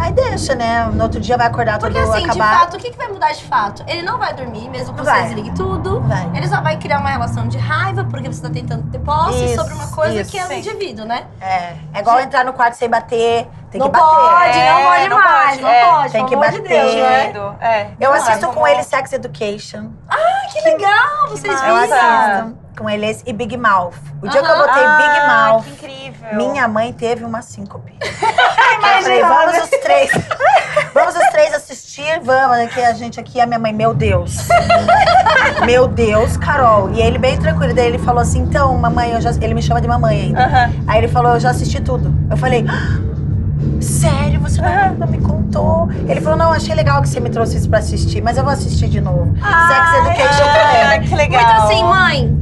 Aí 0.00 0.12
deixa, 0.12 0.54
né? 0.54 0.86
No 0.86 1.02
outro 1.02 1.20
dia 1.20 1.36
vai 1.36 1.46
acordar 1.46 1.78
Porque 1.78 1.92
todo 2.00 2.10
assim, 2.10 2.22
de 2.24 2.30
acabado. 2.30 2.58
fato, 2.60 2.76
o 2.78 2.80
que, 2.80 2.90
que 2.90 2.96
vai 2.96 3.08
mudar 3.08 3.32
de 3.32 3.44
fato? 3.44 3.84
Ele 3.86 4.00
não 4.00 4.18
vai 4.18 4.32
dormir, 4.32 4.66
mesmo 4.70 4.94
que 4.94 5.00
você 5.00 5.10
Vai. 5.10 5.24
desligue 5.24 5.54
tudo. 5.54 6.00
Vai. 6.00 6.30
Ele 6.34 6.48
só 6.48 6.62
vai 6.62 6.78
criar 6.78 7.00
uma 7.00 7.10
relação 7.10 7.46
de 7.46 7.58
raiva, 7.58 8.02
porque 8.04 8.26
você 8.32 8.40
tá 8.40 8.48
tentando 8.48 8.90
ter 8.90 8.98
posse 9.00 9.44
Isso, 9.44 9.56
sobre 9.56 9.74
uma 9.74 9.88
coisa 9.88 10.22
isso. 10.22 10.30
que 10.30 10.38
é 10.38 10.44
um 10.44 10.48
Sim. 10.48 10.58
indivíduo, 10.60 11.04
né? 11.04 11.26
É, 11.38 11.74
é 11.92 12.00
igual 12.00 12.18
entrar 12.18 12.46
no 12.46 12.54
quarto 12.54 12.74
sem 12.74 12.88
bater. 12.88 13.46
Tem 13.70 13.78
não 13.80 13.86
que 13.88 13.92
bater. 13.92 14.08
pode, 14.08 14.58
não 14.58 14.64
É, 14.78 14.84
pode 14.84 15.08
não 15.08 15.16
mais, 15.18 15.50
pode, 15.50 15.62
não 15.62 15.68
é, 15.70 15.84
pode. 15.84 16.12
tem 16.12 16.12
pelo 16.12 16.28
que 16.28 16.34
amor 16.34 16.50
de 16.50 16.58
bater. 16.62 16.82
Deus, 16.82 16.94
né? 16.94 17.32
É. 17.60 17.90
Eu 18.00 18.12
assisto 18.12 18.48
com 18.48 18.66
ele 18.66 18.82
Sex 18.82 19.12
Education. 19.12 19.90
Que 20.52 20.60
legal, 20.62 21.28
vocês 21.28 21.54
Eu 21.62 21.76
viram. 21.76 21.76
assisto 21.76 22.58
com 22.76 22.88
eles 22.90 23.22
e 23.26 23.32
Big 23.32 23.56
Mouth. 23.56 23.94
O 24.22 24.28
dia 24.28 24.42
que 24.42 24.48
eu 24.50 24.56
botei 24.56 24.72
Big 24.74 25.18
Ah, 25.18 25.48
Mouth, 25.52 25.64
que 25.64 25.70
incrível. 25.70 26.28
minha 26.34 26.66
mãe 26.66 26.92
teve 26.92 27.24
uma 27.24 27.42
síncope. 27.42 27.94
eu 28.02 29.02
falei, 29.02 29.22
vamos 29.22 29.58
os 29.62 29.68
três. 29.70 30.10
Vamos 30.94 31.14
os 31.14 31.28
três 31.30 31.54
assistir, 31.54 32.20
vamos. 32.22 32.72
Que 32.74 32.80
a 32.82 32.92
gente 32.94 33.20
aqui, 33.20 33.40
a 33.40 33.46
minha 33.46 33.58
mãe, 33.58 33.72
meu 33.72 33.94
Deus. 33.94 34.36
meu 35.64 35.86
Deus, 35.86 36.36
Carol. 36.36 36.90
E 36.90 37.00
ele 37.00 37.18
bem 37.18 37.36
tranquilo. 37.38 37.74
Daí 37.74 37.86
ele 37.86 37.98
falou 37.98 38.20
assim, 38.22 38.40
então, 38.40 38.76
mamãe, 38.76 39.12
eu 39.12 39.20
já... 39.20 39.30
ele 39.40 39.54
me 39.54 39.62
chama 39.62 39.80
de 39.80 39.86
mamãe 39.88 40.20
ainda. 40.22 40.70
Aí 40.86 40.98
ele 40.98 41.08
falou, 41.08 41.34
eu 41.34 41.40
já 41.40 41.50
assisti 41.50 41.80
tudo. 41.80 42.12
Eu 42.30 42.36
falei, 42.36 42.64
"Ah, 42.68 42.98
sério, 43.80 44.40
você 44.40 44.60
não, 44.60 44.94
não 44.94 45.06
me 45.06 45.18
contou? 45.18 45.88
Ele 46.08 46.20
falou, 46.20 46.38
não, 46.38 46.52
achei 46.52 46.74
legal 46.74 47.00
que 47.02 47.08
você 47.08 47.20
me 47.20 47.30
trouxe 47.30 47.56
isso 47.56 47.68
pra 47.68 47.78
assistir, 47.78 48.22
mas 48.22 48.36
eu 48.36 48.44
vou 48.44 48.52
assistir 48.52 48.88
de 48.88 49.00
novo. 49.00 49.34
Sex 49.34 50.06
Education 50.06 50.44
também. 50.52 51.08
que 51.08 51.14
legal. 51.14 51.42
Muito 51.44 51.62
assim, 51.64 51.84
mãe. 51.84 52.36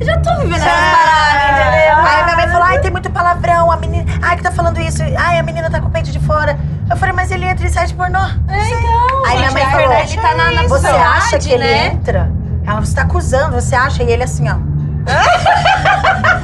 Eu 0.00 0.06
já 0.06 0.16
tô 0.18 0.30
vivendo 0.36 0.54
essas 0.54 0.66
É. 0.66 0.90
paradas, 0.90 1.50
entendeu? 1.50 1.96
Aí 2.06 2.24
minha 2.24 2.36
mãe 2.36 2.48
falou, 2.48 2.62
ai, 2.66 2.78
tem 2.80 2.90
muito 2.90 3.10
palavrão, 3.10 3.70
a 3.70 3.76
menina. 3.76 4.04
Ai, 4.22 4.36
que 4.36 4.42
tá 4.42 4.50
falando 4.50 4.80
isso. 4.80 5.02
Ai, 5.18 5.38
a 5.38 5.42
menina 5.42 5.68
tá 5.70 5.78
com 5.80 5.88
o 5.88 5.90
peito 5.90 6.10
de 6.10 6.18
fora. 6.20 6.58
Eu 6.88 6.96
falei, 6.96 7.14
mas 7.14 7.30
ele 7.30 7.44
entra 7.44 7.66
em 7.66 7.70
site 7.70 7.92
pornô. 7.94 8.18
É, 8.18 8.68
então. 8.70 9.24
Aí 9.26 9.38
minha 9.38 9.50
mãe 9.52 9.62
falou, 9.66 9.80
internet 9.92 10.16
tá 10.18 10.34
na, 10.34 10.50
na 10.52 10.62
Você 10.62 10.68
sociedade, 10.68 11.04
acha 11.18 11.38
que 11.38 11.50
ele 11.52 11.64
né? 11.64 11.86
entra? 11.88 12.32
Ela, 12.66 12.80
você 12.80 12.94
tá 12.94 13.02
acusando, 13.02 13.52
você 13.60 13.74
acha? 13.76 14.02
E 14.02 14.10
ele 14.10 14.22
assim, 14.22 14.48
ó. 14.48 14.54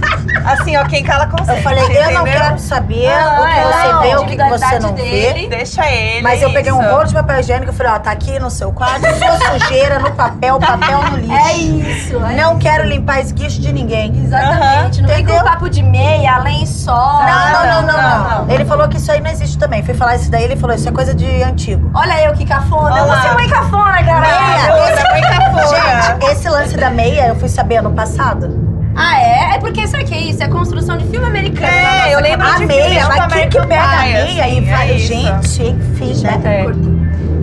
Assim, 0.46 0.76
ó, 0.76 0.84
quem 0.84 1.02
cala 1.02 1.26
consente. 1.26 1.50
Eu 1.58 1.62
falei, 1.62 1.82
eu 1.84 2.10
não 2.12 2.24
quero 2.24 2.58
saber 2.58 3.08
Ah, 3.08 3.40
o 3.40 3.46
que 3.46 3.58
é, 3.58 3.64
você 3.64 3.92
não, 3.92 4.00
vê, 4.02 4.16
o 4.16 4.24
que, 4.26 4.36
você 4.48 4.78
não 4.78 4.92
dele. 4.92 5.48
vê. 5.48 5.56
Deixa 5.56 5.90
ele. 5.90 6.22
Mas 6.22 6.40
eu 6.42 6.52
peguei 6.52 6.72
um 6.72 6.80
isso. 6.80 6.90
rolo 6.90 7.04
de 7.04 7.14
papel 7.14 7.40
higiênico 7.40 7.72
e 7.72 7.74
falei, 7.74 7.92
ó, 7.92 7.98
tá 7.98 8.10
aqui 8.12 8.38
no 8.38 8.50
seu 8.50 8.70
quarto, 8.72 9.00
sua 9.02 9.36
sujeira 9.58 9.98
no 9.98 10.12
papel, 10.12 10.58
papel 10.58 11.02
no 11.10 11.16
lixo. 11.18 11.32
É 11.48 11.52
isso. 11.54 12.16
É 12.24 12.34
Não 12.34 12.58
quero 12.58 12.84
limpar 12.84 13.20
esguicho 13.20 13.60
de 13.60 13.72
ninguém. 13.72 14.12
Exatamente. 14.24 15.02
Não 15.02 15.08
vem 15.08 15.24
com 15.24 15.32
Entendeu? 15.32 15.44
papo 15.44 15.68
de 15.68 15.82
meia, 15.82 16.38
lençol. 16.38 16.94
Não, 16.94 17.52
não, 17.52 17.66
não, 17.66 17.82
não, 17.82 18.02
não, 18.02 18.44
não. 18.46 18.50
Ele 18.54 18.64
falou 18.64 18.88
que 18.88 18.96
isso 18.98 19.10
aí 19.10 19.20
não 19.20 19.30
existe 19.30 19.58
também. 19.58 19.82
Fui 19.82 19.94
falar 19.94 20.16
isso 20.16 20.30
daí, 20.30 20.44
ele 20.44 20.56
falou, 20.56 20.76
isso 20.76 20.88
é 20.88 20.92
coisa 20.92 21.14
de 21.14 21.42
antigo. 21.42 21.90
Olha 21.94 22.22
eu 22.24 22.32
que 22.34 22.44
cafona. 22.46 22.98
Eu 22.98 23.04
Olha 23.04 23.12
vou 23.12 23.22
ser 23.22 23.28
lá. 23.28 23.34
mãe 23.34 23.48
cafona, 23.48 24.04
cara. 24.04 24.20
Meia, 24.20 25.22
cafona. 25.22 25.66
Gente, 25.66 26.32
esse 26.32 26.48
lance 26.48 26.76
da 26.76 26.90
meia 26.90 27.26
eu 27.28 27.36
fui 27.36 27.48
saber 27.48 27.76
ano 27.76 27.90
passado. 27.92 28.75
Ah, 28.96 29.20
é? 29.20 29.54
É 29.54 29.58
porque 29.58 29.86
sabe 29.86 30.04
o 30.04 30.06
que 30.06 30.14
é 30.14 30.20
isso? 30.20 30.42
É 30.42 30.48
construção 30.48 30.96
de 30.96 31.04
filme 31.06 31.26
americano. 31.26 31.66
É, 31.66 31.82
nossa 31.98 32.08
eu 32.10 32.20
lembro 32.20 32.46
A 32.48 32.52
de 32.56 32.66
meia, 32.66 33.00
filme 33.00 33.16
mas 33.18 33.32
quem 33.32 33.48
que 33.50 33.60
pega 33.66 33.82
a 33.82 34.00
meia 34.02 34.24
assim, 34.24 34.56
e 34.58 34.60
vai, 34.70 34.90
é 34.90 34.94
isso. 34.94 35.06
gente, 35.06 35.62
enfim, 35.62 36.22
né? 36.22 36.40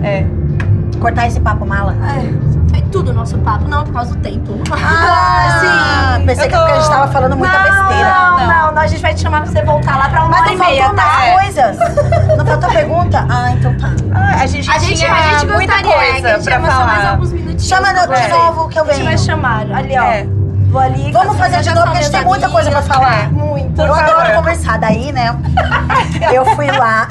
É. 0.02 0.08
É. 0.20 0.26
Cortar 1.00 1.26
esse 1.26 1.38
papo 1.40 1.64
mala. 1.66 1.94
É, 1.94 2.70
foi 2.70 2.80
tudo 2.90 3.10
o 3.10 3.14
nosso 3.14 3.36
papo. 3.38 3.68
Não, 3.68 3.84
por 3.84 3.92
causa 3.92 4.14
do 4.14 4.20
tempo. 4.20 4.58
Ah, 4.72 6.16
sim. 6.18 6.26
pensei 6.26 6.46
eu 6.46 6.50
que 6.50 6.56
porque 6.56 6.72
a 6.72 6.74
gente 6.74 6.84
tô- 6.86 6.90
tava 6.92 7.12
falando 7.12 7.36
muita 7.36 7.56
não, 7.58 7.62
besteira. 7.62 8.10
Não, 8.14 8.38
Não. 8.38 8.46
não, 8.46 8.72
não, 8.74 8.82
A 8.82 8.86
gente 8.86 9.02
vai 9.02 9.14
te 9.14 9.20
chamar 9.20 9.42
pra 9.42 9.50
você 9.52 9.62
voltar 9.62 9.96
lá 9.98 10.08
pra 10.08 10.20
uma 10.24 10.30
Mas 10.30 10.40
hora 10.40 10.48
não 10.50 10.54
e 10.54 10.58
meia, 10.70 10.84
faltou 10.84 10.96
tá? 11.04 11.04
mais 11.18 11.32
coisas. 11.42 11.76
Não 12.36 12.46
faltou 12.46 12.70
pergunta? 12.70 13.26
Ah, 13.30 13.50
então 13.52 13.76
tá. 13.78 13.88
Ah, 14.14 14.42
a 14.42 14.46
gente 14.46 14.68
A 14.70 14.78
gente, 14.78 14.98
tinha 14.98 15.12
a 15.12 15.38
gente 15.38 15.46
muita 15.52 15.72
gostaria, 15.82 15.94
é, 15.94 16.04
que 16.06 16.12
coisa 16.22 16.28
a 16.28 16.32
gente 16.38 16.44
pra 16.44 16.60
falar. 16.60 16.86
mais 16.86 17.06
alguns 17.06 17.32
minutinhos. 17.32 17.66
Chama 17.68 17.94
de 17.94 18.06
você. 18.06 18.28
novo 18.28 18.68
que 18.68 18.78
eu 18.78 18.82
A 18.82 18.86
gente 18.86 18.96
vai 19.04 19.14
venho. 19.14 19.18
chamar. 19.18 19.60
Ali, 19.72 19.94
ó. 19.98 20.43
Vou 20.74 20.82
ali. 20.82 21.12
Vamos 21.12 21.36
fazer 21.38 21.60
de 21.60 21.68
novo, 21.70 21.82
porque 21.82 21.98
a 21.98 22.02
gente 22.02 22.10
tem 22.10 22.24
muita 22.24 22.48
coisa 22.48 22.68
pra 22.68 22.82
falar. 22.82 23.30
Muito. 23.32 23.80
Eu 23.80 23.94
adoro 23.94 24.34
conversar. 24.34 24.76
Daí, 24.76 25.12
né? 25.12 25.32
Eu 26.34 26.44
fui 26.56 26.66
lá. 26.68 27.06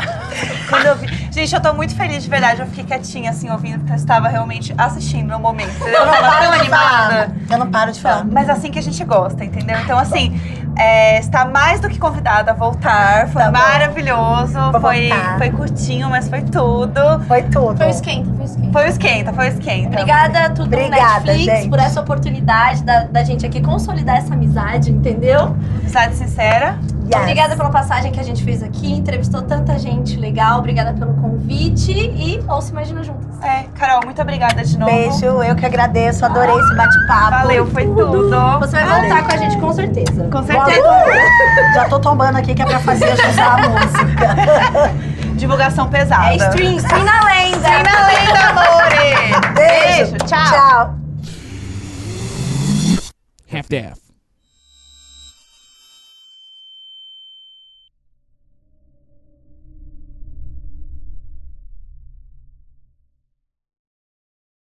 Quando 0.70 0.86
eu 0.86 0.96
vi- 0.98 1.23
Gente, 1.34 1.56
eu 1.56 1.60
tô 1.62 1.74
muito 1.74 1.96
feliz 1.96 2.22
de 2.24 2.30
verdade. 2.30 2.62
Eu 2.62 2.68
fiquei 2.68 2.84
quietinha, 2.84 3.32
assim, 3.32 3.50
ouvindo, 3.50 3.80
porque 3.80 3.94
eu 3.94 3.96
estava 3.96 4.28
realmente 4.28 4.72
assistindo 4.78 5.30
no 5.32 5.40
momento. 5.40 5.72
Entendeu? 5.72 5.94
Eu 5.94 6.00
Eu 6.02 6.06
não 6.06 6.14
tava 6.14 6.30
tão 6.30 6.50
paro 6.52 6.62
de 6.64 6.70
falar. 6.70 7.00
animada. 7.00 7.36
Eu 7.50 7.58
não 7.58 7.72
paro 7.72 7.92
de 7.92 8.02
falar. 8.02 8.26
Mas 8.26 8.50
assim 8.50 8.70
que 8.70 8.78
a 8.78 8.84
gente 8.84 9.04
gosta, 9.04 9.44
entendeu? 9.44 9.76
Então, 9.80 9.98
assim, 9.98 10.40
é, 10.78 11.18
está 11.20 11.46
mais 11.46 11.80
do 11.80 11.90
que 11.90 11.98
convidada 11.98 12.52
a 12.52 12.54
voltar. 12.54 13.28
Foi 13.30 13.42
Tá 13.42 13.52
maravilhoso. 13.52 14.54
Vou 14.72 14.80
Foi, 14.82 15.10
voltar. 15.10 15.38
foi 15.40 15.50
curtinho, 15.50 16.08
mas 16.10 16.30
foi 16.30 16.44
tudo. 16.44 17.20
Foi 17.28 17.42
tudo. 17.44 17.78
Foi 17.78 17.88
o 17.88 17.90
esquenta, 17.90 18.30
foi 18.36 18.44
o 18.44 18.46
esquenta. 18.46 18.72
Foi 18.72 18.86
o 18.86 18.88
esquenta, 18.90 19.34
foi 19.34 19.46
o 19.46 19.50
esquenta. 19.50 19.88
Obrigada, 19.90 20.50
tudo 20.52 20.66
Obrigada, 20.68 21.20
Netflix, 21.26 21.46
gente. 21.60 21.70
por 21.70 21.80
essa 21.80 22.00
oportunidade 22.00 22.84
da, 22.84 23.06
da 23.06 23.24
gente 23.24 23.44
aqui 23.44 23.60
consolidar 23.60 24.18
essa 24.18 24.36
amizade, 24.36 24.92
entendeu? 24.92 25.56
Amizade 25.80 26.16
sincera. 26.16 26.78
Yes. 27.06 27.22
Obrigada 27.22 27.56
pela 27.56 27.70
passagem 27.70 28.12
que 28.12 28.20
a 28.20 28.24
gente 28.24 28.44
fez 28.44 28.64
aqui, 28.64 28.92
entrevistou 28.92 29.42
tanta 29.42 29.78
gente 29.78 30.16
legal, 30.16 30.60
obrigada 30.60 30.94
pelo 30.94 31.14
convite 31.16 31.92
e 31.92 32.42
ou 32.48 32.62
se 32.62 32.72
imagina 32.72 33.04
juntas. 33.04 33.42
É, 33.42 33.66
Carol, 33.76 34.02
muito 34.06 34.22
obrigada 34.22 34.64
de 34.64 34.78
novo. 34.78 34.92
Beijo, 34.92 35.26
eu 35.26 35.56
que 35.56 35.66
agradeço. 35.66 36.26
Adorei 36.26 36.56
esse 36.56 36.76
bate-papo. 36.76 37.32
Valeu, 37.32 37.68
foi 37.68 37.86
tudo. 37.86 38.60
Você 38.60 38.78
vai 38.78 39.02
voltar 39.02 39.28
com 39.28 39.34
a 39.34 39.38
gente 39.38 39.58
com 39.58 39.74
certeza. 39.74 40.30
Com 40.32 40.44
certeza. 40.44 40.82
Já 41.76 41.90
tô 41.90 42.00
tombando 42.00 42.38
aqui 42.38 42.56
que 42.56 42.62
é 42.62 42.66
pra 42.66 42.80
fazer 42.80 43.12
a 43.12 43.58
música. 43.70 45.34
Divulgação 45.36 45.90
pesada. 45.90 46.34
É 46.34 46.36
stream, 46.38 46.78
stream 46.78 47.04
na 47.04 47.24
lenda. 47.26 47.58
Stream 47.58 47.84
na 47.84 48.08
lenda, 48.08 48.40
amore. 48.50 49.54
Beijo. 49.56 50.12
Beijo, 50.12 50.18
tchau. 50.26 50.50
Tchau. 50.50 51.04
half-deaf. 53.52 54.03